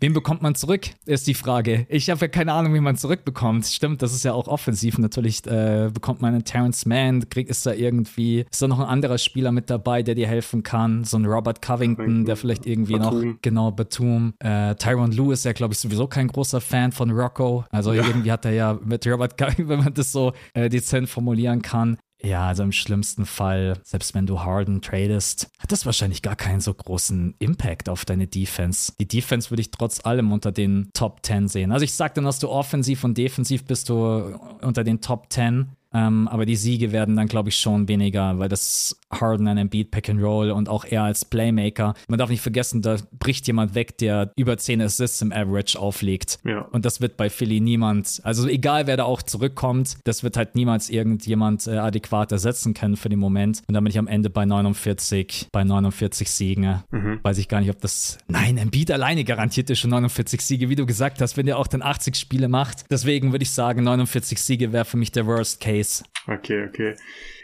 wen 0.00 0.12
bekommt 0.12 0.42
man 0.42 0.54
zurück, 0.54 0.86
ist 1.06 1.26
die 1.26 1.34
Frage. 1.34 1.86
Ich 1.88 2.10
habe 2.10 2.20
ja 2.22 2.28
keine 2.28 2.52
Ahnung, 2.52 2.74
wie 2.74 2.80
man 2.80 2.96
zurückbekommt. 2.96 3.66
Stimmt, 3.66 4.02
das 4.02 4.12
ist 4.12 4.24
ja 4.24 4.32
auch 4.32 4.48
offensiv. 4.48 4.98
Natürlich 4.98 5.46
äh, 5.46 5.90
bekommt 5.92 6.20
man 6.20 6.34
einen 6.34 6.44
Terrence 6.44 6.86
Mann, 6.86 7.28
kriegt, 7.28 7.50
ist 7.50 7.66
da 7.66 7.72
irgendwie, 7.72 8.44
ist 8.50 8.60
da 8.60 8.68
noch 8.68 8.80
ein 8.80 8.86
anderer 8.86 9.18
Spieler 9.18 9.52
mit 9.52 9.70
dabei, 9.70 10.02
der 10.02 10.14
dir 10.14 10.26
helfen 10.26 10.62
kann. 10.62 11.04
So 11.04 11.16
ein 11.16 11.26
Robert 11.26 11.62
Covington, 11.62 12.24
der 12.24 12.36
vielleicht 12.36 12.66
irgendwie 12.66 12.98
Batum. 12.98 13.28
noch, 13.28 13.36
genau, 13.42 13.70
Batum. 13.70 14.34
Äh, 14.40 14.74
Tyron 14.76 15.12
Lewis 15.12 15.40
ist 15.40 15.44
ja, 15.44 15.52
glaube 15.52 15.74
ich, 15.74 15.80
sowieso 15.84 16.06
kein 16.06 16.28
großer 16.28 16.60
Fan 16.60 16.92
von 16.92 17.10
Rocco. 17.10 17.64
Also 17.70 17.92
ja. 17.92 18.04
irgendwie 18.06 18.32
hat 18.32 18.44
er 18.44 18.52
ja 18.52 18.78
mit 18.84 19.06
Robert 19.06 19.38
Covington, 19.38 19.68
wenn 19.68 19.84
man 19.84 19.94
das 19.94 20.10
so 20.10 20.32
äh, 20.54 20.68
dezent 20.68 21.08
formulieren 21.08 21.62
kann, 21.62 21.74
kann. 21.74 21.98
Ja, 22.22 22.46
also 22.46 22.62
im 22.62 22.72
schlimmsten 22.72 23.26
Fall, 23.26 23.78
selbst 23.82 24.14
wenn 24.14 24.24
du 24.24 24.40
Harden 24.40 24.80
tradest, 24.80 25.50
hat 25.58 25.72
das 25.72 25.84
wahrscheinlich 25.84 26.22
gar 26.22 26.36
keinen 26.36 26.60
so 26.60 26.72
großen 26.72 27.34
Impact 27.38 27.90
auf 27.90 28.06
deine 28.06 28.26
Defense. 28.26 28.92
Die 28.98 29.06
Defense 29.06 29.50
würde 29.50 29.60
ich 29.60 29.70
trotz 29.70 30.02
allem 30.06 30.32
unter 30.32 30.50
den 30.50 30.88
Top 30.94 31.20
10 31.22 31.48
sehen. 31.48 31.70
Also 31.70 31.84
ich 31.84 31.92
sag 31.92 32.14
dann, 32.14 32.24
dass 32.24 32.38
du 32.38 32.48
offensiv 32.48 33.04
und 33.04 33.18
defensiv 33.18 33.64
bist 33.66 33.90
du 33.90 34.38
unter 34.62 34.84
den 34.84 35.02
Top 35.02 35.26
10. 35.30 35.68
Ähm, 35.94 36.28
aber 36.28 36.44
die 36.44 36.56
Siege 36.56 36.92
werden 36.92 37.16
dann, 37.16 37.28
glaube 37.28 37.48
ich, 37.48 37.56
schon 37.56 37.88
weniger, 37.88 38.38
weil 38.38 38.48
das 38.48 38.98
Harden 39.10 39.46
ein 39.48 39.58
Embiid 39.58 39.90
Pick 39.90 40.08
and 40.08 40.20
Roll 40.20 40.50
und 40.50 40.68
auch 40.68 40.84
er 40.84 41.04
als 41.04 41.24
Playmaker. 41.24 41.94
Man 42.08 42.18
darf 42.18 42.30
nicht 42.30 42.40
vergessen, 42.40 42.82
da 42.82 42.96
bricht 43.12 43.46
jemand 43.46 43.74
weg, 43.74 43.96
der 43.98 44.32
über 44.36 44.56
10 44.56 44.82
Assists 44.82 45.22
im 45.22 45.32
Average 45.32 45.78
auflegt. 45.78 46.38
Ja. 46.44 46.62
Und 46.72 46.84
das 46.84 47.00
wird 47.00 47.16
bei 47.16 47.30
Philly 47.30 47.60
niemand, 47.60 48.20
also 48.24 48.48
egal 48.48 48.86
wer 48.86 48.96
da 48.96 49.04
auch 49.04 49.22
zurückkommt, 49.22 49.98
das 50.04 50.22
wird 50.22 50.36
halt 50.36 50.56
niemals 50.56 50.90
irgendjemand 50.90 51.66
äh, 51.66 51.76
adäquat 51.76 52.32
ersetzen 52.32 52.74
können 52.74 52.96
für 52.96 53.08
den 53.08 53.18
Moment. 53.18 53.62
Und 53.68 53.74
dann 53.74 53.84
bin 53.84 53.90
ich 53.90 53.98
am 53.98 54.08
Ende 54.08 54.30
bei 54.30 54.44
49, 54.44 55.48
bei 55.52 55.64
49 55.64 56.30
Siegen. 56.30 56.82
Mhm. 56.90 57.20
Weiß 57.22 57.38
ich 57.38 57.48
gar 57.48 57.60
nicht, 57.60 57.70
ob 57.70 57.80
das, 57.80 58.18
nein, 58.26 58.56
Embiid 58.56 58.90
alleine 58.90 59.24
garantiert 59.24 59.68
dir 59.68 59.76
schon 59.76 59.90
49 59.90 60.40
Siege, 60.40 60.68
wie 60.68 60.76
du 60.76 60.86
gesagt 60.86 61.20
hast, 61.20 61.36
wenn 61.36 61.46
er 61.46 61.58
auch 61.58 61.66
dann 61.66 61.82
80 61.82 62.16
Spiele 62.16 62.48
macht. 62.48 62.84
Deswegen 62.90 63.32
würde 63.32 63.44
ich 63.44 63.50
sagen, 63.50 63.84
49 63.84 64.40
Siege 64.40 64.72
wäre 64.72 64.84
für 64.84 64.96
mich 64.96 65.12
der 65.12 65.26
Worst 65.26 65.60
Case. 65.60 65.83
Case. 65.84 66.04
Okay, 66.26 66.66
okay. 66.68 66.94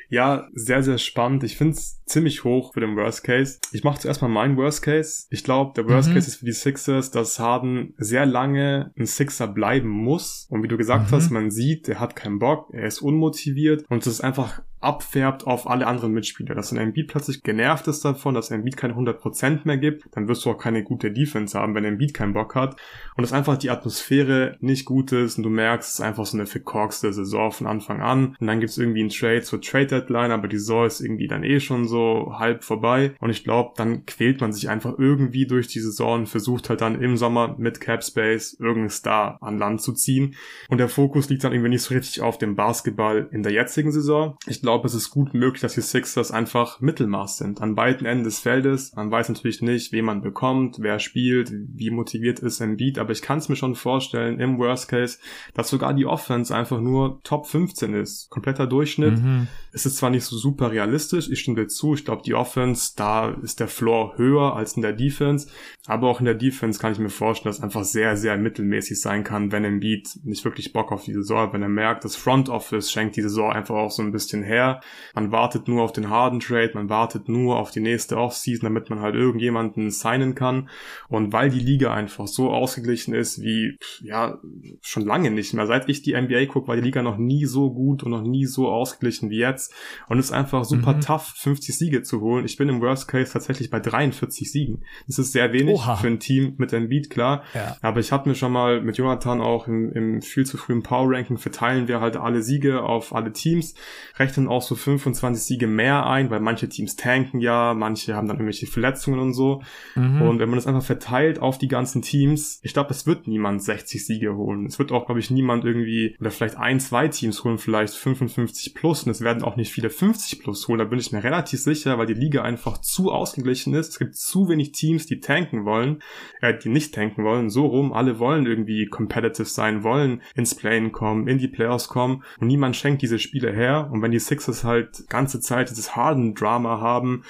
Ja, 0.09 0.49
sehr, 0.55 0.83
sehr 0.83 0.99
spannend. 0.99 1.45
Ich 1.45 1.57
finde 1.57 1.75
es 1.75 2.03
ziemlich 2.05 2.43
hoch 2.43 2.73
für 2.75 2.81
den 2.81 2.97
Worst 2.97 3.23
Case. 3.23 3.61
Ich 3.71 3.85
mache 3.85 4.01
zuerst 4.01 4.23
mal 4.23 4.29
meinen 4.29 4.57
Worst 4.57 4.83
Case. 4.83 5.27
Ich 5.31 5.45
glaube, 5.45 5.73
der 5.77 5.89
Worst 5.89 6.09
mhm. 6.09 6.15
Case 6.15 6.27
ist 6.27 6.37
für 6.37 6.47
die 6.47 6.53
Sixers, 6.53 7.13
dass 7.13 7.39
Harden 7.39 7.95
sehr 7.97 8.27
lange 8.27 8.93
ein 8.99 9.07
Sixer 9.07 9.47
bleiben 9.47 9.89
muss. 9.89 10.49
Und 10.51 10.65
wie 10.65 10.69
du 10.69 10.77
gesagt 10.77 11.11
mhm. 11.11 11.15
hast, 11.15 11.31
man 11.31 11.53
sieht, 11.53 11.89
er 11.89 12.01
hat 12.01 12.17
keinen 12.17 12.41
Bock, 12.41 12.71
er 12.73 12.87
ist 12.87 13.01
unmotiviert 13.01 13.85
und 13.89 14.05
es 14.05 14.15
ist 14.15 14.21
einfach 14.23 14.63
abfärbt 14.81 15.47
auf 15.47 15.69
alle 15.69 15.87
anderen 15.87 16.13
Mitspieler. 16.13 16.55
Dass 16.55 16.73
ein 16.73 16.79
Embiid 16.79 17.09
plötzlich 17.09 17.43
genervt 17.43 17.87
ist 17.89 18.05
davon, 18.05 18.35
dass 18.35 18.51
Embiid 18.51 18.77
keine 18.77 18.95
100% 18.95 19.61
mehr 19.65 19.79
gibt, 19.79 20.05
dann 20.13 20.29
wirst 20.29 20.45
du 20.45 20.51
auch 20.51 20.59
keine 20.59 20.83
gute 20.83 21.13
Defense 21.13 21.59
haben, 21.59 21.75
wenn 21.75 21.85
Embiid 21.85 22.15
keinen 22.15 22.33
Bock 22.33 22.55
hat. 22.55 22.77
Und 23.17 23.23
dass 23.23 23.33
einfach 23.33 23.57
die 23.57 23.71
Atmosphäre 23.71 24.57
nicht 24.61 24.85
gut 24.85 25.13
ist 25.13 25.37
und 25.37 25.45
du 25.45 25.51
merkst, 25.51 25.89
es 25.89 25.95
ist 25.95 26.01
einfach 26.01 26.27
so 26.27 26.37
eine 26.37 26.47
verkorkste 26.47 27.13
Saison 27.13 27.53
von 27.53 27.67
Anfang 27.67 28.01
an. 28.01 28.37
Und 28.41 28.47
dann 28.47 28.61
gibt's 28.61 28.79
irgendwie 28.79 29.01
einen 29.01 29.11
Trade 29.11 29.43
zur 29.43 29.61
Trade 29.61 29.87
Deadline, 29.87 30.31
aber 30.31 30.49
die 30.49 30.59
Saison 30.59 30.87
ist 30.87 31.01
irgendwie 31.01 31.29
dann 31.29 31.45
eh 31.45 31.61
schon 31.61 31.87
so 31.87 32.35
halb 32.39 32.65
vorbei. 32.65 33.13
Und 33.21 33.31
ich 33.31 33.45
glaube, 33.45 33.73
dann 33.77 34.07
quält 34.07 34.41
man 34.41 34.53
sich 34.53 34.69
einfach 34.69 34.99
irgendwie 34.99 35.47
durch 35.47 35.69
die 35.69 35.81
Saison 35.81 36.21
und 36.21 36.27
versucht 36.27 36.71
halt 36.71 36.81
dann 36.81 37.01
im 37.01 37.17
Sommer 37.17 37.57
mit 37.59 37.81
Cap 37.81 38.03
Space 38.05 38.57
irgendeinen 38.59 38.91
Star 38.91 39.39
an 39.41 39.59
Land 39.59 39.83
zu 39.83 39.93
ziehen. 39.93 40.35
Und 40.69 40.79
der 40.79 40.89
Fokus 40.89 41.29
liegt 41.29 41.45
dann 41.45 41.53
irgendwie 41.53 41.71
nicht 41.71 41.83
so 41.83 41.95
richtig 41.95 42.23
auf 42.23 42.39
dem 42.39 42.57
Basketball 42.57 43.29
in 43.33 43.43
der 43.43 43.53
jetzigen 43.53 43.93
Saison. 43.93 44.37
Ich 44.47 44.63
glaube, 44.71 44.87
es 44.87 44.95
ist 44.95 45.11
gut 45.11 45.35
möglich, 45.35 45.63
dass 45.63 45.75
die 45.75 45.81
Sixers 45.81 46.31
einfach 46.31 46.81
Mittelmaß 46.81 47.39
sind. 47.39 47.61
An 47.61 47.75
beiden 47.75 48.07
Enden 48.07 48.23
des 48.23 48.39
Feldes. 48.39 48.95
Man 48.95 49.11
weiß 49.11 49.29
natürlich 49.29 49.63
nicht, 49.63 49.91
wen 49.91 50.05
man 50.05 50.23
bekommt, 50.23 50.77
wer 50.79 51.01
spielt, 51.01 51.51
wie 51.53 51.91
motiviert 51.91 52.39
ist 52.39 52.63
ein 52.63 52.77
Beat, 52.77 52.97
aber 52.97 53.11
ich 53.11 53.21
kann 53.21 53.39
es 53.39 53.49
mir 53.49 53.57
schon 53.57 53.75
vorstellen, 53.75 54.39
im 54.39 54.59
Worst 54.59 54.87
Case, 54.87 55.19
dass 55.55 55.71
sogar 55.71 55.93
die 55.93 56.07
Offense 56.07 56.55
einfach 56.55 56.81
nur 56.81 57.21
Top 57.25 57.49
15 57.49 57.95
ist. 57.95 58.31
Kompletter 58.31 58.69
Durchschnitt. 58.69 59.21
Mhm. 59.21 59.49
Es 59.73 59.87
ist 59.87 59.97
zwar 59.97 60.11
nicht 60.11 60.25
so 60.25 60.37
super 60.37 60.71
realistisch, 60.71 61.29
ich 61.29 61.41
stimme 61.41 61.57
dir 61.57 61.67
zu, 61.67 61.95
ich 61.95 62.05
glaube, 62.05 62.23
die 62.25 62.35
Offense, 62.35 62.93
da 62.95 63.31
ist 63.31 63.59
der 63.59 63.69
Floor 63.69 64.17
höher 64.19 64.55
als 64.55 64.75
in 64.75 64.83
der 64.83 64.93
Defense, 64.93 65.49
aber 65.87 66.09
auch 66.09 66.21
in 66.21 66.27
der 66.27 66.35
Defense 66.35 66.79
kann 66.79 66.93
ich 66.93 66.99
mir 67.01 67.09
vorstellen, 67.09 67.51
dass 67.51 67.59
es 67.59 67.65
einfach 67.65 67.85
sehr, 67.85 68.17
sehr 68.17 68.37
mittelmäßig 68.37 69.01
sein 69.01 69.25
kann, 69.25 69.51
wenn 69.51 69.65
ein 69.65 69.81
Beat 69.81 70.21
nicht 70.23 70.45
wirklich 70.45 70.73
Bock 70.73 70.93
auf 70.93 71.05
die 71.05 71.13
Saison 71.13 71.39
hat, 71.39 71.53
wenn 71.55 71.63
er 71.63 71.69
merkt, 71.69 72.05
das 72.05 72.15
Front 72.15 72.49
Office 72.49 72.93
schenkt 72.93 73.17
die 73.17 73.23
Saison 73.23 73.53
einfach 73.53 73.75
auch 73.75 73.91
so 73.91 74.03
ein 74.03 74.13
bisschen 74.13 74.43
her, 74.43 74.60
her. 74.61 74.81
Man 75.15 75.33
wartet 75.33 75.69
nur 75.69 75.83
auf 75.83 75.93
den 75.93 76.11
Harden 76.11 76.41
Trade, 76.41 76.73
man 76.75 76.89
wartet 76.89 77.29
nur 77.29 77.59
auf 77.59 77.71
die 77.71 77.81
nächste 77.81 78.17
Offseason, 78.17 78.65
damit 78.65 78.91
man 78.91 79.01
halt 79.01 79.15
irgendjemanden 79.15 79.91
signen 79.91 80.35
kann. 80.35 80.69
Und 81.09 81.33
weil 81.33 81.51
die 81.51 81.61
Liga 81.61 81.93
einfach 81.93 82.27
so 82.27 82.51
ausgeglichen 82.51 83.15
ist 83.15 83.43
wie, 83.43 83.77
ja, 84.03 84.39
schon 84.83 85.05
lange 85.05 85.31
nicht 85.31 85.55
mehr. 85.55 85.67
Seit 85.67 85.89
ich 85.89 86.03
die 86.03 86.21
NBA 86.21 86.47
gucke, 86.47 86.69
war 86.69 86.77
die 86.77 86.83
Liga 86.83 87.03
noch 87.03 87.17
nie 87.17 87.47
so 87.47 87.73
gut 87.73 88.03
und 88.03 88.11
noch 88.11 88.23
nie 88.23 88.47
so 88.47 88.69
ausgeglichen 88.69 89.31
wie 89.31 89.39
jetzt. 89.39 89.73
Und 90.09 90.19
es 90.19 90.27
ist 90.27 90.33
einfach 90.33 90.65
super 90.65 90.95
mhm. 90.95 91.01
tough, 91.01 91.33
50 91.37 91.77
Siege 91.77 92.03
zu 92.03 92.21
holen. 92.21 92.45
Ich 92.45 92.57
bin 92.57 92.69
im 92.69 92.81
Worst 92.81 93.09
Case 93.09 93.33
tatsächlich 93.33 93.71
bei 93.71 93.81
43 93.81 94.51
Siegen. 94.51 94.85
Das 95.07 95.19
ist 95.19 95.33
sehr 95.33 95.53
wenig 95.53 95.75
Oha. 95.75 95.97
für 95.97 96.07
ein 96.07 96.21
Team 96.21 96.55
mit 96.59 96.75
einem 96.75 96.89
Beat, 96.89 97.11
klar. 97.11 97.45
Ja. 97.55 97.77
Aber 97.81 98.01
ich 98.01 98.13
habe 98.13 98.29
mir 98.29 98.35
schon 98.35 98.53
mal 98.53 98.81
mit 98.81 98.99
Jonathan 98.99 99.41
auch 99.41 99.67
im, 99.67 99.93
im 99.93 100.23
viel 100.23 100.45
zu 100.47 100.57
frühen 100.57 100.83
Power 100.83 101.11
Ranking 101.11 101.39
verteilen 101.39 101.89
wir 101.89 102.01
halt 102.01 102.17
alle 102.17 102.43
Siege 102.43 102.83
auf 102.83 103.15
alle 103.15 103.33
Teams, 103.33 103.75
rechnen 104.17 104.49
auch 104.51 104.63
so 104.63 104.75
25 104.75 105.43
Siege 105.43 105.67
mehr 105.67 106.07
ein, 106.07 106.31
weil 106.31 106.41
manche 106.41 106.69
Teams 106.69 106.97
tanken 106.97 107.41
ja, 107.41 107.75
manche 107.75 108.15
haben 108.15 108.29
dann 108.29 108.37
irgendwelche 108.37 108.67
Verletzungen 108.67 109.21
und 109.21 109.33
so. 109.33 109.63
Mhm. 109.95 110.23
Und 110.23 110.39
wenn 110.39 110.49
man 110.49 110.57
das 110.59 110.67
einfach 110.67 110.83
verteilt 110.83 111.41
auf 111.41 111.59
die 111.59 111.69
ganzen 111.69 112.03
Teams, 112.03 112.61
ich 112.63 112.73
glaube, 112.73 112.91
es 112.91 113.07
wird 113.07 113.27
niemand 113.27 113.63
60 113.63 114.05
Siege 114.05 114.37
holen. 114.37 114.67
Es 114.67 114.79
wird 114.79 114.93
auch, 114.93 115.07
glaube 115.07 115.21
ich, 115.21 115.31
niemand 115.31 115.65
irgendwie, 115.65 116.17
oder 116.21 116.31
vielleicht 116.31 116.57
ein, 116.57 116.81
zwei 116.81 117.09
Teams 117.09 117.43
holen 117.45 117.59
vielleicht 117.59 117.95
55 117.95 118.75
plus 118.75 119.05
und 119.05 119.11
es 119.11 119.21
werden 119.21 119.43
auch 119.43 119.57
nicht 119.57 119.73
viele 119.73 119.91
50 119.91 120.41
plus 120.41 120.69
holen. 120.69 120.79
Da 120.79 120.85
bin 120.85 120.99
ich 120.99 121.13
mir 121.13 121.23
relativ 121.23 121.61
sicher, 121.61 121.99
weil 121.99 122.07
die 122.07 122.15
Liga 122.15 122.43
einfach 122.43 122.79
zu 122.79 123.11
ausgeglichen 123.13 123.75
ist. 123.75 123.91
Es 123.91 123.99
gibt 123.99 124.17
zu 124.17 124.49
wenig 124.49 124.73
Teams, 124.73 125.07
die 125.07 125.21
tanken 125.21 125.65
wollen, 125.65 126.03
äh, 126.41 126.57
die 126.57 126.69
nicht 126.69 126.95
tanken 126.95 127.25
wollen. 127.25 127.51
So 127.51 127.67
rum, 127.67 127.93
alle 127.93 128.19
wollen 128.19 128.47
irgendwie 128.47 128.87
competitive 128.87 129.49
sein, 129.49 129.83
wollen 129.83 130.23
ins 130.35 130.55
Playen 130.55 130.93
kommen, 130.93 131.29
in 131.29 131.39
die 131.39 131.49
Playoffs 131.49 131.89
kommen 131.89 132.23
und 132.41 132.49
niemand 132.49 132.77
schenkt 132.77 133.03
diese 133.03 133.19
Spiele 133.19 133.53
her. 133.53 133.89
Und 133.93 134.03
wenn 134.03 134.11
die 134.11 134.19
Sixers 134.41 134.65
halt 134.65 135.09
ganze 135.09 135.41
Zeit 135.41 135.71
dieses 135.71 135.95
Harden-Drama 135.95 136.81
haben 136.81 137.25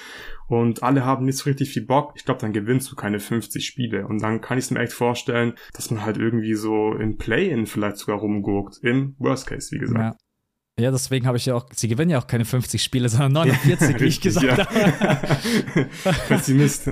und 0.47 0.83
alle 0.83 1.05
haben 1.05 1.25
nicht 1.25 1.37
so 1.37 1.49
richtig 1.49 1.71
viel 1.71 1.85
Bock, 1.85 2.13
ich 2.15 2.25
glaube, 2.25 2.41
dann 2.41 2.53
gewinnst 2.53 2.91
du 2.91 2.95
keine 2.95 3.19
50 3.19 3.65
Spiele. 3.65 4.07
Und 4.07 4.21
dann 4.21 4.41
kann 4.41 4.57
ich 4.57 4.65
es 4.65 4.71
mir 4.71 4.79
echt 4.79 4.93
vorstellen, 4.93 5.53
dass 5.73 5.91
man 5.91 6.03
halt 6.03 6.17
irgendwie 6.17 6.55
so 6.55 6.93
in 6.93 7.17
Play-In 7.17 7.67
vielleicht 7.67 7.97
sogar 7.97 8.19
rumguckt. 8.19 8.79
Im 8.81 9.15
Worst 9.19 9.47
Case, 9.47 9.71
wie 9.71 9.79
gesagt. 9.79 10.15
Ja. 10.19 10.30
Ja, 10.81 10.91
deswegen 10.91 11.27
habe 11.27 11.37
ich 11.37 11.45
ja 11.45 11.55
auch, 11.55 11.65
sie 11.75 11.87
gewinnen 11.87 12.11
ja 12.11 12.19
auch 12.19 12.27
keine 12.27 12.43
50 12.43 12.81
Spiele, 12.81 13.07
sondern 13.07 13.33
49, 13.33 13.99
wie 13.99 14.05
ich 14.05 14.19
gesagt 14.19 14.45
ja. 14.45 14.57
habe. 14.57 15.87
Pessimist. 16.27 16.89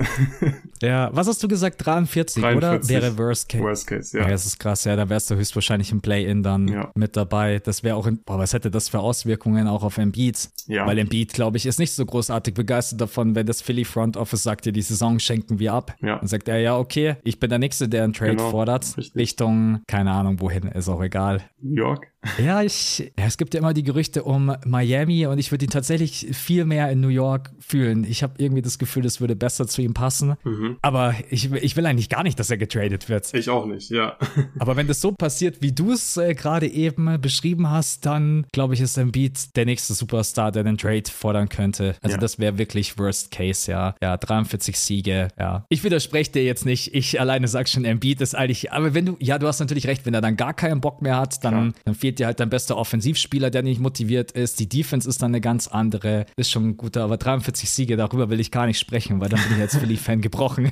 ja, 0.80 1.10
was 1.12 1.26
hast 1.26 1.42
du 1.42 1.48
gesagt? 1.48 1.84
43, 1.84 2.42
43, 2.42 2.56
oder? 2.56 2.88
Wäre 2.88 3.18
Worst 3.18 3.48
Case. 3.48 3.64
Worst 3.64 3.86
Case, 3.86 4.16
ja. 4.16 4.24
Ja, 4.24 4.30
das 4.30 4.46
ist 4.46 4.58
krass, 4.58 4.84
ja, 4.84 4.94
da 4.94 5.08
wärst 5.08 5.30
du 5.30 5.34
höchstwahrscheinlich 5.34 5.90
im 5.90 6.00
Play-In 6.00 6.42
dann 6.42 6.68
ja. 6.68 6.90
mit 6.94 7.16
dabei. 7.16 7.58
Das 7.58 7.82
wäre 7.82 7.96
auch, 7.96 8.06
in, 8.06 8.22
boah, 8.22 8.38
was 8.38 8.52
hätte 8.52 8.70
das 8.70 8.88
für 8.88 9.00
Auswirkungen 9.00 9.66
auch 9.66 9.82
auf 9.82 9.98
Embiid? 9.98 10.48
Ja. 10.66 10.86
Weil 10.86 10.98
Embiid, 10.98 11.32
glaube 11.32 11.56
ich, 11.56 11.66
ist 11.66 11.80
nicht 11.80 11.92
so 11.92 12.06
großartig 12.06 12.54
begeistert 12.54 13.00
davon, 13.00 13.34
wenn 13.34 13.46
das 13.46 13.60
Philly 13.60 13.84
Front 13.84 14.16
Office 14.16 14.44
sagt, 14.44 14.66
ja, 14.66 14.72
die 14.72 14.82
Saison 14.82 15.18
schenken 15.18 15.58
wir 15.58 15.72
ab. 15.72 15.96
Ja. 16.00 16.18
Dann 16.18 16.28
sagt 16.28 16.48
er, 16.48 16.58
ja, 16.58 16.76
okay, 16.76 17.16
ich 17.24 17.40
bin 17.40 17.50
der 17.50 17.58
Nächste, 17.58 17.88
der 17.88 18.04
einen 18.04 18.12
Trade 18.12 18.36
genau, 18.36 18.50
fordert. 18.50 18.96
Richtig. 18.96 19.16
Richtung, 19.16 19.80
keine 19.88 20.12
Ahnung, 20.12 20.40
wohin, 20.40 20.68
ist 20.68 20.88
auch 20.88 21.02
egal. 21.02 21.40
New 21.60 21.74
York. 21.74 22.06
Ja, 22.38 22.62
ich, 22.62 23.12
ja, 23.18 23.24
es 23.24 23.38
gibt 23.38 23.54
ja 23.54 23.60
immer 23.60 23.72
die 23.72 23.82
Gerüchte 23.82 24.24
um 24.24 24.54
Miami 24.66 25.26
und 25.26 25.38
ich 25.38 25.50
würde 25.50 25.64
ihn 25.64 25.70
tatsächlich 25.70 26.28
viel 26.32 26.64
mehr 26.64 26.90
in 26.90 27.00
New 27.00 27.08
York 27.08 27.50
fühlen. 27.60 28.04
Ich 28.04 28.22
habe 28.22 28.34
irgendwie 28.38 28.62
das 28.62 28.78
Gefühl, 28.78 29.02
das 29.02 29.20
würde 29.20 29.36
besser 29.36 29.66
zu 29.66 29.80
ihm 29.80 29.94
passen. 29.94 30.34
Mhm. 30.44 30.76
Aber 30.82 31.14
ich, 31.30 31.50
ich 31.52 31.76
will 31.76 31.86
eigentlich 31.86 32.08
gar 32.08 32.22
nicht, 32.22 32.38
dass 32.38 32.50
er 32.50 32.58
getradet 32.58 33.08
wird. 33.08 33.32
Ich 33.32 33.48
auch 33.48 33.66
nicht, 33.66 33.90
ja. 33.90 34.18
Aber 34.58 34.76
wenn 34.76 34.86
das 34.86 35.00
so 35.00 35.12
passiert, 35.12 35.62
wie 35.62 35.72
du 35.72 35.92
es 35.92 36.16
äh, 36.16 36.34
gerade 36.34 36.66
eben 36.66 37.20
beschrieben 37.20 37.70
hast, 37.70 38.04
dann 38.04 38.46
glaube 38.52 38.74
ich, 38.74 38.80
ist 38.80 38.98
Embiid 38.98 39.56
der 39.56 39.64
nächste 39.64 39.94
Superstar, 39.94 40.52
der 40.52 40.64
den 40.64 40.76
Trade 40.76 41.10
fordern 41.10 41.48
könnte. 41.48 41.96
Also 42.02 42.16
ja. 42.16 42.20
das 42.20 42.38
wäre 42.38 42.58
wirklich 42.58 42.98
Worst 42.98 43.30
Case, 43.30 43.70
ja. 43.70 43.94
Ja, 44.02 44.16
43 44.16 44.78
Siege, 44.78 45.28
ja. 45.38 45.64
Ich 45.70 45.84
widerspreche 45.84 46.32
dir 46.32 46.44
jetzt 46.44 46.66
nicht. 46.66 46.94
Ich 46.94 47.18
alleine 47.18 47.48
sag 47.48 47.68
schon, 47.68 47.84
Embiid 47.84 48.20
ist 48.20 48.34
eigentlich, 48.34 48.72
aber 48.72 48.92
wenn 48.92 49.06
du, 49.06 49.16
ja, 49.20 49.38
du 49.38 49.46
hast 49.46 49.60
natürlich 49.60 49.86
recht, 49.86 50.04
wenn 50.04 50.14
er 50.14 50.20
dann 50.20 50.36
gar 50.36 50.52
keinen 50.52 50.80
Bock 50.80 51.00
mehr 51.00 51.16
hat, 51.16 51.42
dann, 51.44 51.74
dann 51.84 51.94
fehlt 51.94 52.09
dir 52.18 52.26
halt 52.26 52.40
dein 52.40 52.50
bester 52.50 52.76
Offensivspieler, 52.76 53.50
der 53.50 53.62
nicht 53.62 53.80
motiviert 53.80 54.32
ist. 54.32 54.60
Die 54.60 54.68
Defense 54.68 55.08
ist 55.08 55.22
dann 55.22 55.30
eine 55.30 55.40
ganz 55.40 55.68
andere. 55.68 56.26
Ist 56.36 56.50
schon 56.50 56.68
ein 56.68 56.76
guter, 56.76 57.04
aber 57.04 57.16
43 57.16 57.70
Siege, 57.70 57.96
darüber 57.96 58.30
will 58.30 58.40
ich 58.40 58.50
gar 58.50 58.66
nicht 58.66 58.78
sprechen, 58.78 59.20
weil 59.20 59.28
dann 59.28 59.40
bin 59.42 59.56
ich 59.56 59.62
als 59.62 59.76
Philly-Fan 59.76 60.20
gebrochen. 60.22 60.70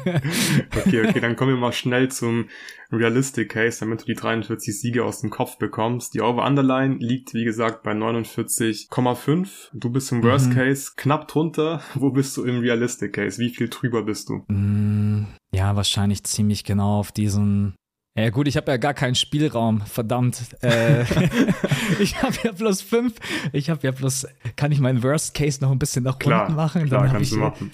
okay, 0.76 1.06
okay, 1.06 1.20
dann 1.20 1.36
kommen 1.36 1.52
wir 1.52 1.60
mal 1.60 1.72
schnell 1.72 2.10
zum 2.10 2.48
Realistic 2.90 3.50
Case, 3.50 3.80
damit 3.80 4.02
du 4.02 4.06
die 4.06 4.14
43 4.14 4.80
Siege 4.80 5.04
aus 5.04 5.20
dem 5.20 5.30
Kopf 5.30 5.58
bekommst. 5.58 6.14
Die 6.14 6.20
Over-Underline 6.20 6.96
liegt, 6.98 7.34
wie 7.34 7.44
gesagt, 7.44 7.82
bei 7.82 7.92
49,5. 7.92 9.68
Du 9.74 9.90
bist 9.90 10.10
im 10.12 10.22
Worst 10.22 10.50
mhm. 10.50 10.54
Case 10.54 10.92
knapp 10.96 11.28
drunter. 11.28 11.82
Wo 11.94 12.10
bist 12.10 12.36
du 12.36 12.44
im 12.44 12.60
Realistic 12.60 13.14
Case? 13.14 13.38
Wie 13.38 13.50
viel 13.50 13.68
drüber 13.68 14.02
bist 14.02 14.30
du? 14.30 14.44
Mm, 14.48 15.26
ja, 15.52 15.76
wahrscheinlich 15.76 16.24
ziemlich 16.24 16.64
genau 16.64 16.98
auf 16.98 17.12
diesen 17.12 17.74
ja 18.22 18.30
gut, 18.30 18.48
ich 18.48 18.56
habe 18.56 18.70
ja 18.70 18.76
gar 18.76 18.94
keinen 18.94 19.14
Spielraum, 19.14 19.82
verdammt. 19.82 20.40
Äh, 20.62 21.02
ich 22.00 22.22
habe 22.22 22.34
ja 22.42 22.52
plus 22.52 22.82
fünf. 22.82 23.14
Ich 23.52 23.70
habe 23.70 23.86
ja 23.86 23.92
plus, 23.92 24.26
kann 24.56 24.72
ich 24.72 24.80
meinen 24.80 25.02
Worst 25.02 25.34
Case 25.34 25.60
noch 25.60 25.70
ein 25.70 25.78
bisschen 25.78 26.04
nach 26.04 26.18
klar, 26.18 26.42
unten 26.42 26.56
machen? 26.56 26.86
Klar, 26.86 27.02
dann 27.02 27.12
kannst 27.12 27.32
ich, 27.32 27.38
du 27.38 27.38
machen. 27.38 27.70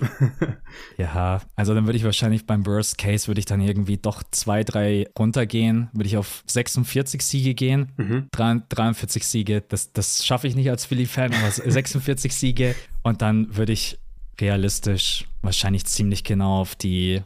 ja, 0.98 1.40
also 1.56 1.74
dann 1.74 1.86
würde 1.86 1.96
ich 1.96 2.04
wahrscheinlich 2.04 2.46
beim 2.46 2.66
Worst 2.66 2.98
Case 2.98 3.28
würde 3.28 3.38
ich 3.38 3.46
dann 3.46 3.60
irgendwie 3.60 3.96
doch 3.96 4.22
zwei, 4.30 4.64
drei 4.64 5.06
runtergehen, 5.18 5.88
würde 5.92 6.08
ich 6.08 6.16
auf 6.16 6.42
46 6.46 7.22
Siege 7.22 7.54
gehen. 7.54 7.92
Mhm. 7.96 8.28
43 8.32 9.26
Siege, 9.26 9.62
das, 9.68 9.92
das 9.92 10.26
schaffe 10.26 10.46
ich 10.48 10.54
nicht 10.54 10.70
als 10.70 10.84
Philly-Fan, 10.84 11.32
aber 11.32 11.50
46 11.70 12.34
Siege 12.34 12.74
und 13.02 13.22
dann 13.22 13.56
würde 13.56 13.72
ich 13.72 13.98
realistisch 14.40 15.26
wahrscheinlich 15.42 15.84
ziemlich 15.84 16.24
genau 16.24 16.60
auf 16.60 16.74
die 16.74 17.22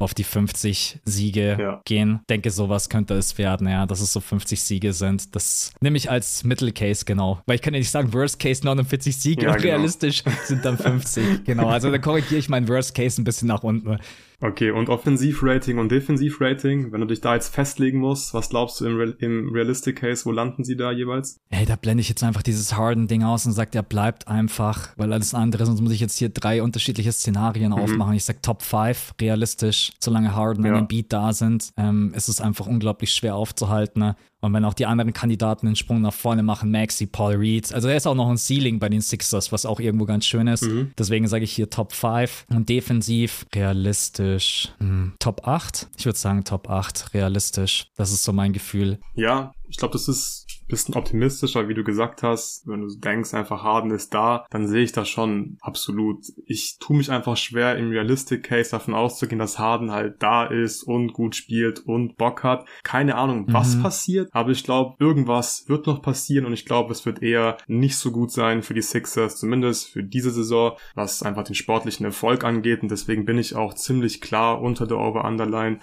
auf 0.00 0.14
die 0.14 0.24
50 0.24 1.00
Siege 1.04 1.56
ja. 1.58 1.80
gehen. 1.84 2.20
Denke, 2.28 2.50
sowas 2.50 2.88
könnte 2.88 3.14
es 3.14 3.38
werden, 3.38 3.68
ja, 3.68 3.86
dass 3.86 4.00
es 4.00 4.12
so 4.12 4.20
50 4.20 4.60
Siege 4.62 4.92
sind. 4.92 5.34
Das 5.34 5.72
nehme 5.80 5.96
ich 5.96 6.10
als 6.10 6.44
Mittelcase, 6.44 7.04
genau. 7.04 7.42
Weil 7.46 7.56
ich 7.56 7.62
kann 7.62 7.74
ja 7.74 7.80
nicht 7.80 7.90
sagen, 7.90 8.12
Worst 8.12 8.38
Case 8.38 8.64
49 8.64 9.16
Siege 9.16 9.42
ja, 9.44 9.52
und 9.52 9.60
genau. 9.60 9.74
realistisch 9.74 10.22
sind 10.44 10.64
dann 10.64 10.78
50. 10.78 11.44
genau, 11.44 11.68
also 11.68 11.90
da 11.90 11.98
korrigiere 11.98 12.38
ich 12.38 12.48
meinen 12.48 12.68
Worst 12.68 12.94
Case 12.94 13.20
ein 13.20 13.24
bisschen 13.24 13.48
nach 13.48 13.62
unten. 13.62 13.98
Okay, 14.42 14.70
und 14.70 14.88
Offensivrating 14.88 15.78
und 15.78 15.92
Defensivrating, 15.92 16.92
wenn 16.92 17.02
du 17.02 17.06
dich 17.06 17.20
da 17.20 17.34
jetzt 17.34 17.54
festlegen 17.54 17.98
musst, 17.98 18.32
was 18.32 18.48
glaubst 18.48 18.80
du 18.80 18.86
im, 18.86 18.96
Real 18.96 19.14
im 19.18 19.52
Realistic 19.52 19.96
Case, 19.96 20.24
wo 20.24 20.32
landen 20.32 20.64
sie 20.64 20.76
da 20.76 20.90
jeweils? 20.92 21.38
Hey, 21.50 21.66
da 21.66 21.76
blende 21.76 22.00
ich 22.00 22.08
jetzt 22.08 22.24
einfach 22.24 22.42
dieses 22.42 22.74
Harden-Ding 22.74 23.22
aus 23.22 23.44
und 23.44 23.52
sag, 23.52 23.70
der 23.72 23.82
bleibt 23.82 24.28
einfach, 24.28 24.96
weil 24.96 25.12
alles 25.12 25.34
andere, 25.34 25.66
sonst 25.66 25.82
muss 25.82 25.92
ich 25.92 26.00
jetzt 26.00 26.16
hier 26.16 26.30
drei 26.30 26.62
unterschiedliche 26.62 27.12
Szenarien 27.12 27.72
mhm. 27.72 27.78
aufmachen. 27.78 28.14
Ich 28.14 28.24
sag 28.24 28.42
Top 28.42 28.62
5, 28.62 29.14
realistisch, 29.20 29.92
solange 30.00 30.34
Harden 30.34 30.64
ja. 30.64 30.78
und 30.78 30.88
Beat 30.88 31.12
da 31.12 31.34
sind, 31.34 31.72
ähm, 31.76 32.12
ist 32.14 32.28
es 32.28 32.40
einfach 32.40 32.66
unglaublich 32.66 33.12
schwer 33.12 33.34
aufzuhalten. 33.34 34.00
Ne? 34.00 34.16
Und 34.40 34.54
wenn 34.54 34.64
auch 34.64 34.74
die 34.74 34.86
anderen 34.86 35.12
Kandidaten 35.12 35.66
einen 35.66 35.76
Sprung 35.76 36.00
nach 36.00 36.14
vorne 36.14 36.42
machen, 36.42 36.70
Maxi, 36.70 37.06
Paul 37.06 37.34
Reed, 37.34 37.72
also 37.72 37.88
er 37.88 37.96
ist 37.96 38.06
auch 38.06 38.14
noch 38.14 38.28
ein 38.28 38.38
Ceiling 38.38 38.78
bei 38.78 38.88
den 38.88 39.00
Sixers, 39.00 39.52
was 39.52 39.66
auch 39.66 39.80
irgendwo 39.80 40.06
ganz 40.06 40.26
schön 40.26 40.46
ist. 40.46 40.62
Mhm. 40.62 40.92
Deswegen 40.98 41.28
sage 41.28 41.44
ich 41.44 41.52
hier 41.52 41.68
Top 41.68 41.92
5 41.92 42.46
und 42.50 42.68
defensiv 42.68 43.46
realistisch 43.54 44.72
hm, 44.78 45.12
Top 45.18 45.46
8. 45.46 45.88
Ich 45.98 46.06
würde 46.06 46.18
sagen 46.18 46.44
Top 46.44 46.70
8 46.70 47.14
realistisch. 47.14 47.86
Das 47.96 48.12
ist 48.12 48.24
so 48.24 48.32
mein 48.32 48.52
Gefühl. 48.52 48.98
Ja, 49.14 49.52
ich 49.70 49.76
glaube, 49.76 49.92
das 49.92 50.08
ist 50.08 50.46
bisschen 50.70 50.94
optimistischer, 50.94 51.68
wie 51.68 51.74
du 51.74 51.84
gesagt 51.84 52.22
hast. 52.22 52.66
Wenn 52.66 52.80
du 52.80 52.88
denkst, 52.96 53.34
einfach 53.34 53.62
Harden 53.62 53.90
ist 53.90 54.14
da, 54.14 54.46
dann 54.50 54.66
sehe 54.66 54.82
ich 54.82 54.92
das 54.92 55.08
schon 55.08 55.58
absolut. 55.60 56.24
Ich 56.46 56.78
tue 56.78 56.96
mich 56.96 57.10
einfach 57.10 57.36
schwer, 57.36 57.76
im 57.76 57.90
Realistic 57.90 58.44
Case 58.44 58.70
davon 58.70 58.94
auszugehen, 58.94 59.38
dass 59.38 59.58
Harden 59.58 59.90
halt 59.90 60.22
da 60.22 60.46
ist 60.46 60.82
und 60.82 61.12
gut 61.12 61.36
spielt 61.36 61.80
und 61.80 62.16
Bock 62.16 62.42
hat. 62.42 62.64
Keine 62.82 63.16
Ahnung, 63.16 63.46
was 63.48 63.76
mhm. 63.76 63.82
passiert, 63.82 64.30
aber 64.32 64.50
ich 64.50 64.64
glaube, 64.64 64.96
irgendwas 64.98 65.68
wird 65.68 65.86
noch 65.86 66.00
passieren 66.00 66.46
und 66.46 66.52
ich 66.52 66.64
glaube, 66.64 66.92
es 66.92 67.04
wird 67.04 67.22
eher 67.22 67.58
nicht 67.66 67.96
so 67.96 68.12
gut 68.12 68.30
sein 68.30 68.62
für 68.62 68.74
die 68.74 68.82
Sixers, 68.82 69.36
zumindest 69.36 69.88
für 69.88 70.04
diese 70.04 70.30
Saison, 70.30 70.76
was 70.94 71.22
einfach 71.22 71.42
den 71.44 71.54
sportlichen 71.54 72.06
Erfolg 72.06 72.44
angeht 72.44 72.82
und 72.82 72.90
deswegen 72.90 73.24
bin 73.24 73.38
ich 73.38 73.56
auch 73.56 73.74
ziemlich 73.74 74.20
klar 74.20 74.62
unter 74.62 74.86
der 74.86 74.98
Over-Underline. 74.98 75.80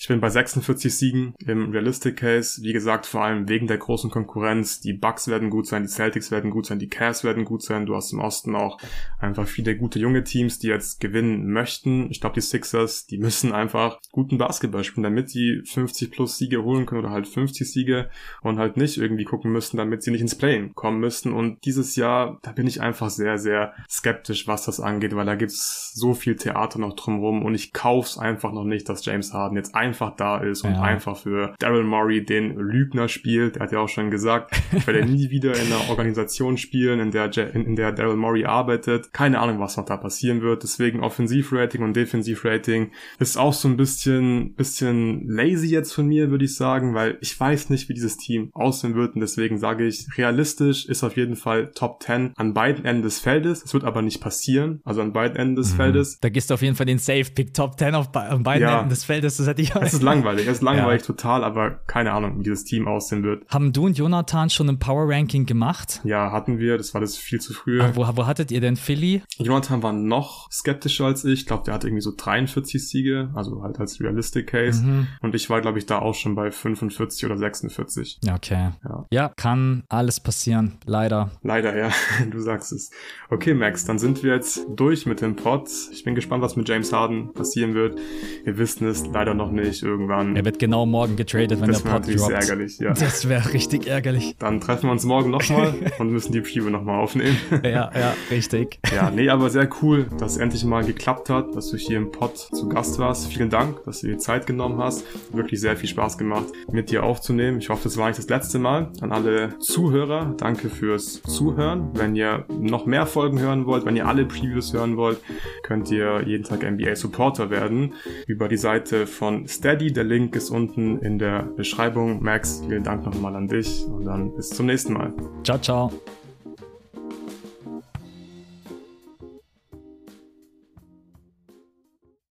Ich 0.00 0.06
bin 0.06 0.20
bei 0.20 0.30
46 0.30 0.96
Siegen 0.96 1.34
im 1.44 1.72
Realistic 1.72 2.18
Case. 2.18 2.62
Wie 2.62 2.72
gesagt, 2.72 3.04
vor 3.04 3.24
allem 3.24 3.48
wegen 3.48 3.66
der 3.66 3.78
großen 3.78 4.10
Konkurrenz. 4.10 4.78
Die 4.78 4.92
Bucks 4.92 5.26
werden 5.26 5.50
gut 5.50 5.66
sein, 5.66 5.82
die 5.82 5.88
Celtics 5.88 6.30
werden 6.30 6.52
gut 6.52 6.66
sein, 6.66 6.78
die 6.78 6.88
Cavs 6.88 7.24
werden 7.24 7.44
gut 7.44 7.62
sein. 7.62 7.84
Du 7.84 7.96
hast 7.96 8.12
im 8.12 8.20
Osten 8.20 8.54
auch 8.54 8.78
einfach 9.18 9.48
viele 9.48 9.76
gute 9.76 9.98
junge 9.98 10.22
Teams, 10.22 10.60
die 10.60 10.68
jetzt 10.68 11.00
gewinnen 11.00 11.50
möchten. 11.50 12.12
Ich 12.12 12.20
glaube, 12.20 12.34
die 12.34 12.42
Sixers, 12.42 13.06
die 13.06 13.18
müssen 13.18 13.50
einfach 13.50 13.98
guten 14.12 14.38
Basketball 14.38 14.84
spielen, 14.84 15.02
damit 15.02 15.30
sie 15.30 15.62
50 15.64 16.12
plus 16.12 16.38
Siege 16.38 16.62
holen 16.62 16.86
können 16.86 17.00
oder 17.00 17.10
halt 17.10 17.26
50 17.26 17.68
Siege 17.68 18.08
und 18.40 18.60
halt 18.60 18.76
nicht 18.76 18.98
irgendwie 18.98 19.24
gucken 19.24 19.50
müssen, 19.50 19.78
damit 19.78 20.04
sie 20.04 20.12
nicht 20.12 20.20
ins 20.20 20.38
Play 20.38 20.70
kommen 20.76 21.00
müssten. 21.00 21.32
Und 21.32 21.64
dieses 21.64 21.96
Jahr, 21.96 22.38
da 22.42 22.52
bin 22.52 22.68
ich 22.68 22.80
einfach 22.80 23.10
sehr, 23.10 23.36
sehr 23.36 23.74
skeptisch, 23.90 24.46
was 24.46 24.64
das 24.64 24.78
angeht, 24.78 25.16
weil 25.16 25.26
da 25.26 25.34
gibt's 25.34 25.92
so 25.92 26.14
viel 26.14 26.36
Theater 26.36 26.78
noch 26.78 26.94
drumherum 26.94 27.44
und 27.44 27.56
ich 27.56 27.72
kauf's 27.72 28.16
einfach 28.16 28.52
noch 28.52 28.62
nicht, 28.62 28.88
dass 28.88 29.04
James 29.04 29.32
Harden 29.32 29.56
jetzt 29.56 29.74
ein 29.74 29.87
einfach 29.88 30.14
da 30.16 30.38
ist 30.38 30.62
und 30.64 30.72
ja. 30.72 30.82
einfach 30.82 31.16
für 31.16 31.54
Daryl 31.58 31.84
Morey 31.84 32.24
den 32.24 32.56
Lügner 32.56 33.08
spielt. 33.08 33.56
Er 33.56 33.64
hat 33.64 33.72
ja 33.72 33.80
auch 33.80 33.88
schon 33.88 34.10
gesagt, 34.10 34.54
ich 34.72 34.86
werde 34.86 35.06
nie 35.06 35.30
wieder 35.30 35.54
in 35.54 35.66
einer 35.66 35.88
Organisation 35.88 36.56
spielen, 36.58 37.00
in 37.00 37.10
der, 37.10 37.34
in, 37.54 37.64
in 37.64 37.76
der 37.76 37.92
Daryl 37.92 38.16
Morey 38.16 38.44
arbeitet. 38.44 39.12
Keine 39.12 39.40
Ahnung, 39.40 39.60
was 39.60 39.76
noch 39.76 39.86
da 39.86 39.96
passieren 39.96 40.42
wird. 40.42 40.62
Deswegen 40.62 41.00
Offensivrating 41.00 41.82
und 41.82 41.96
Defensivrating 41.96 42.92
ist 43.18 43.38
auch 43.38 43.54
so 43.54 43.68
ein 43.68 43.76
bisschen, 43.76 44.54
bisschen 44.54 45.26
lazy 45.26 45.68
jetzt 45.68 45.92
von 45.92 46.06
mir, 46.06 46.30
würde 46.30 46.44
ich 46.44 46.54
sagen, 46.54 46.94
weil 46.94 47.16
ich 47.20 47.38
weiß 47.38 47.70
nicht, 47.70 47.88
wie 47.88 47.94
dieses 47.94 48.16
Team 48.18 48.50
aussehen 48.52 48.94
wird 48.94 49.14
und 49.14 49.20
deswegen 49.20 49.58
sage 49.58 49.86
ich, 49.86 50.06
realistisch 50.16 50.86
ist 50.86 51.02
auf 51.02 51.16
jeden 51.16 51.36
Fall 51.36 51.70
Top 51.74 52.02
10 52.02 52.32
an 52.36 52.54
beiden 52.54 52.84
Enden 52.84 53.02
des 53.02 53.18
Feldes. 53.18 53.62
Es 53.64 53.72
wird 53.72 53.84
aber 53.84 54.02
nicht 54.02 54.20
passieren, 54.20 54.80
also 54.84 55.00
an 55.00 55.12
beiden 55.12 55.36
Enden 55.36 55.56
des 55.56 55.72
mhm. 55.72 55.76
Feldes. 55.76 56.18
Da 56.20 56.28
gehst 56.28 56.50
du 56.50 56.54
auf 56.54 56.62
jeden 56.62 56.76
Fall 56.76 56.86
den 56.86 56.98
Safe-Pick 56.98 57.54
Top 57.54 57.78
10 57.78 57.94
auf 57.94 58.14
an 58.14 58.42
beiden 58.42 58.68
ja. 58.68 58.78
Enden 58.78 58.90
des 58.90 59.04
Feldes, 59.04 59.38
das 59.38 59.46
hätte 59.46 59.62
ich 59.62 59.74
Es 59.88 59.94
ist 59.94 60.02
langweilig, 60.02 60.46
es 60.46 60.58
ist 60.58 60.62
langweilig 60.62 61.02
ja. 61.02 61.06
total, 61.06 61.44
aber 61.44 61.70
keine 61.86 62.12
Ahnung, 62.12 62.38
wie 62.38 62.42
dieses 62.42 62.64
Team 62.64 62.86
aussehen 62.86 63.22
wird. 63.22 63.48
Haben 63.48 63.72
du 63.72 63.86
und 63.86 63.96
Jonathan 63.96 64.50
schon 64.50 64.68
ein 64.68 64.78
Power 64.78 65.08
Ranking 65.08 65.46
gemacht? 65.46 66.00
Ja, 66.04 66.30
hatten 66.32 66.58
wir, 66.58 66.76
das 66.76 66.94
war 66.94 67.00
das 67.00 67.16
viel 67.16 67.40
zu 67.40 67.54
früh. 67.54 67.80
wo, 67.94 68.06
wo 68.16 68.26
hattet 68.26 68.50
ihr 68.50 68.60
denn 68.60 68.76
Philly? 68.76 69.22
Jonathan 69.38 69.82
war 69.82 69.92
noch 69.92 70.50
skeptischer 70.50 71.06
als 71.06 71.24
ich, 71.24 71.40
ich 71.40 71.46
glaube, 71.46 71.64
der 71.64 71.74
hatte 71.74 71.86
irgendwie 71.86 72.02
so 72.02 72.12
43 72.16 72.86
Siege, 72.86 73.30
also 73.34 73.62
halt 73.62 73.78
als 73.80 74.00
Realistic 74.00 74.48
Case 74.48 74.82
mhm. 74.82 75.06
und 75.20 75.34
ich 75.34 75.48
war 75.48 75.60
glaube 75.60 75.78
ich 75.78 75.86
da 75.86 75.98
auch 75.98 76.14
schon 76.14 76.34
bei 76.34 76.50
45 76.50 77.24
oder 77.24 77.38
46. 77.38 78.20
Okay. 78.30 78.70
Ja. 78.84 79.06
ja, 79.10 79.32
kann 79.36 79.84
alles 79.88 80.20
passieren, 80.20 80.78
leider. 80.84 81.30
Leider, 81.42 81.76
ja, 81.76 81.90
du 82.30 82.40
sagst 82.40 82.72
es. 82.72 82.90
Okay, 83.30 83.54
Max, 83.54 83.84
dann 83.84 83.98
sind 83.98 84.22
wir 84.22 84.34
jetzt 84.34 84.66
durch 84.74 85.06
mit 85.06 85.20
dem 85.20 85.36
Pod. 85.36 85.68
Ich 85.92 86.04
bin 86.04 86.14
gespannt, 86.14 86.42
was 86.42 86.56
mit 86.56 86.68
James 86.68 86.92
Harden 86.92 87.32
passieren 87.32 87.74
wird. 87.74 87.98
Wir 88.44 88.58
wissen 88.58 88.86
es 88.86 89.06
leider 89.06 89.34
noch 89.34 89.50
nicht 89.50 89.67
irgendwann. 89.82 90.36
Er 90.36 90.44
wird 90.44 90.58
genau 90.58 90.86
morgen 90.86 91.16
getradet, 91.16 91.60
wenn 91.60 91.68
das 91.68 91.82
der 91.82 91.90
Pod 91.90 92.06
droppt. 92.06 92.14
Das 92.14 92.28
wäre 92.28 92.40
ärgerlich, 92.40 92.78
ja. 92.78 92.92
Das 92.92 93.28
wäre 93.28 93.52
richtig 93.52 93.86
ärgerlich. 93.86 94.36
Dann 94.38 94.60
treffen 94.60 94.84
wir 94.88 94.92
uns 94.92 95.04
morgen 95.04 95.30
nochmal 95.30 95.74
und 95.98 96.10
müssen 96.10 96.32
die 96.32 96.40
Preview 96.40 96.70
nochmal 96.70 97.00
aufnehmen. 97.00 97.36
ja, 97.62 97.90
ja, 97.94 98.14
richtig. 98.30 98.80
Ja, 98.94 99.10
nee, 99.10 99.28
aber 99.28 99.50
sehr 99.50 99.68
cool, 99.82 100.06
dass 100.18 100.32
es 100.32 100.38
endlich 100.38 100.64
mal 100.64 100.84
geklappt 100.84 101.30
hat, 101.30 101.54
dass 101.54 101.70
du 101.70 101.76
hier 101.76 101.98
im 101.98 102.10
Pod 102.10 102.36
zu 102.36 102.68
Gast 102.68 102.98
warst. 102.98 103.32
Vielen 103.32 103.50
Dank, 103.50 103.84
dass 103.84 104.00
du 104.00 104.08
dir 104.08 104.18
Zeit 104.18 104.46
genommen 104.46 104.78
hast. 104.78 105.04
Wirklich 105.32 105.60
sehr 105.60 105.76
viel 105.76 105.88
Spaß 105.88 106.18
gemacht, 106.18 106.46
mit 106.70 106.90
dir 106.90 107.04
aufzunehmen. 107.04 107.58
Ich 107.58 107.68
hoffe, 107.68 107.84
das 107.84 107.96
war 107.96 108.08
nicht 108.08 108.18
das 108.18 108.28
letzte 108.28 108.58
Mal. 108.58 108.90
An 109.00 109.12
alle 109.12 109.58
Zuhörer, 109.58 110.34
danke 110.36 110.68
fürs 110.68 111.22
Zuhören. 111.22 111.90
Wenn 111.94 112.14
ihr 112.14 112.44
noch 112.60 112.86
mehr 112.86 113.06
Folgen 113.06 113.40
hören 113.40 113.66
wollt, 113.66 113.84
wenn 113.84 113.96
ihr 113.96 114.06
alle 114.06 114.24
Previews 114.24 114.72
hören 114.72 114.96
wollt, 114.96 115.18
könnt 115.62 115.90
ihr 115.90 116.22
jeden 116.26 116.44
Tag 116.44 116.62
NBA 116.68 116.96
Supporter 116.96 117.50
werden 117.50 117.94
über 118.26 118.48
die 118.48 118.56
Seite 118.56 119.06
von 119.06 119.46
Steady. 119.58 119.92
Der 119.92 120.04
Link 120.04 120.36
ist 120.36 120.50
unten 120.50 120.98
in 120.98 121.18
der 121.18 121.42
Beschreibung. 121.42 122.22
Max, 122.22 122.62
vielen 122.66 122.84
Dank 122.84 123.04
nochmal 123.04 123.34
an 123.34 123.48
dich 123.48 123.84
und 123.86 124.04
dann 124.04 124.34
bis 124.34 124.50
zum 124.50 124.66
nächsten 124.66 124.92
Mal. 124.92 125.12
Ciao, 125.42 125.58
ciao. 125.58 125.92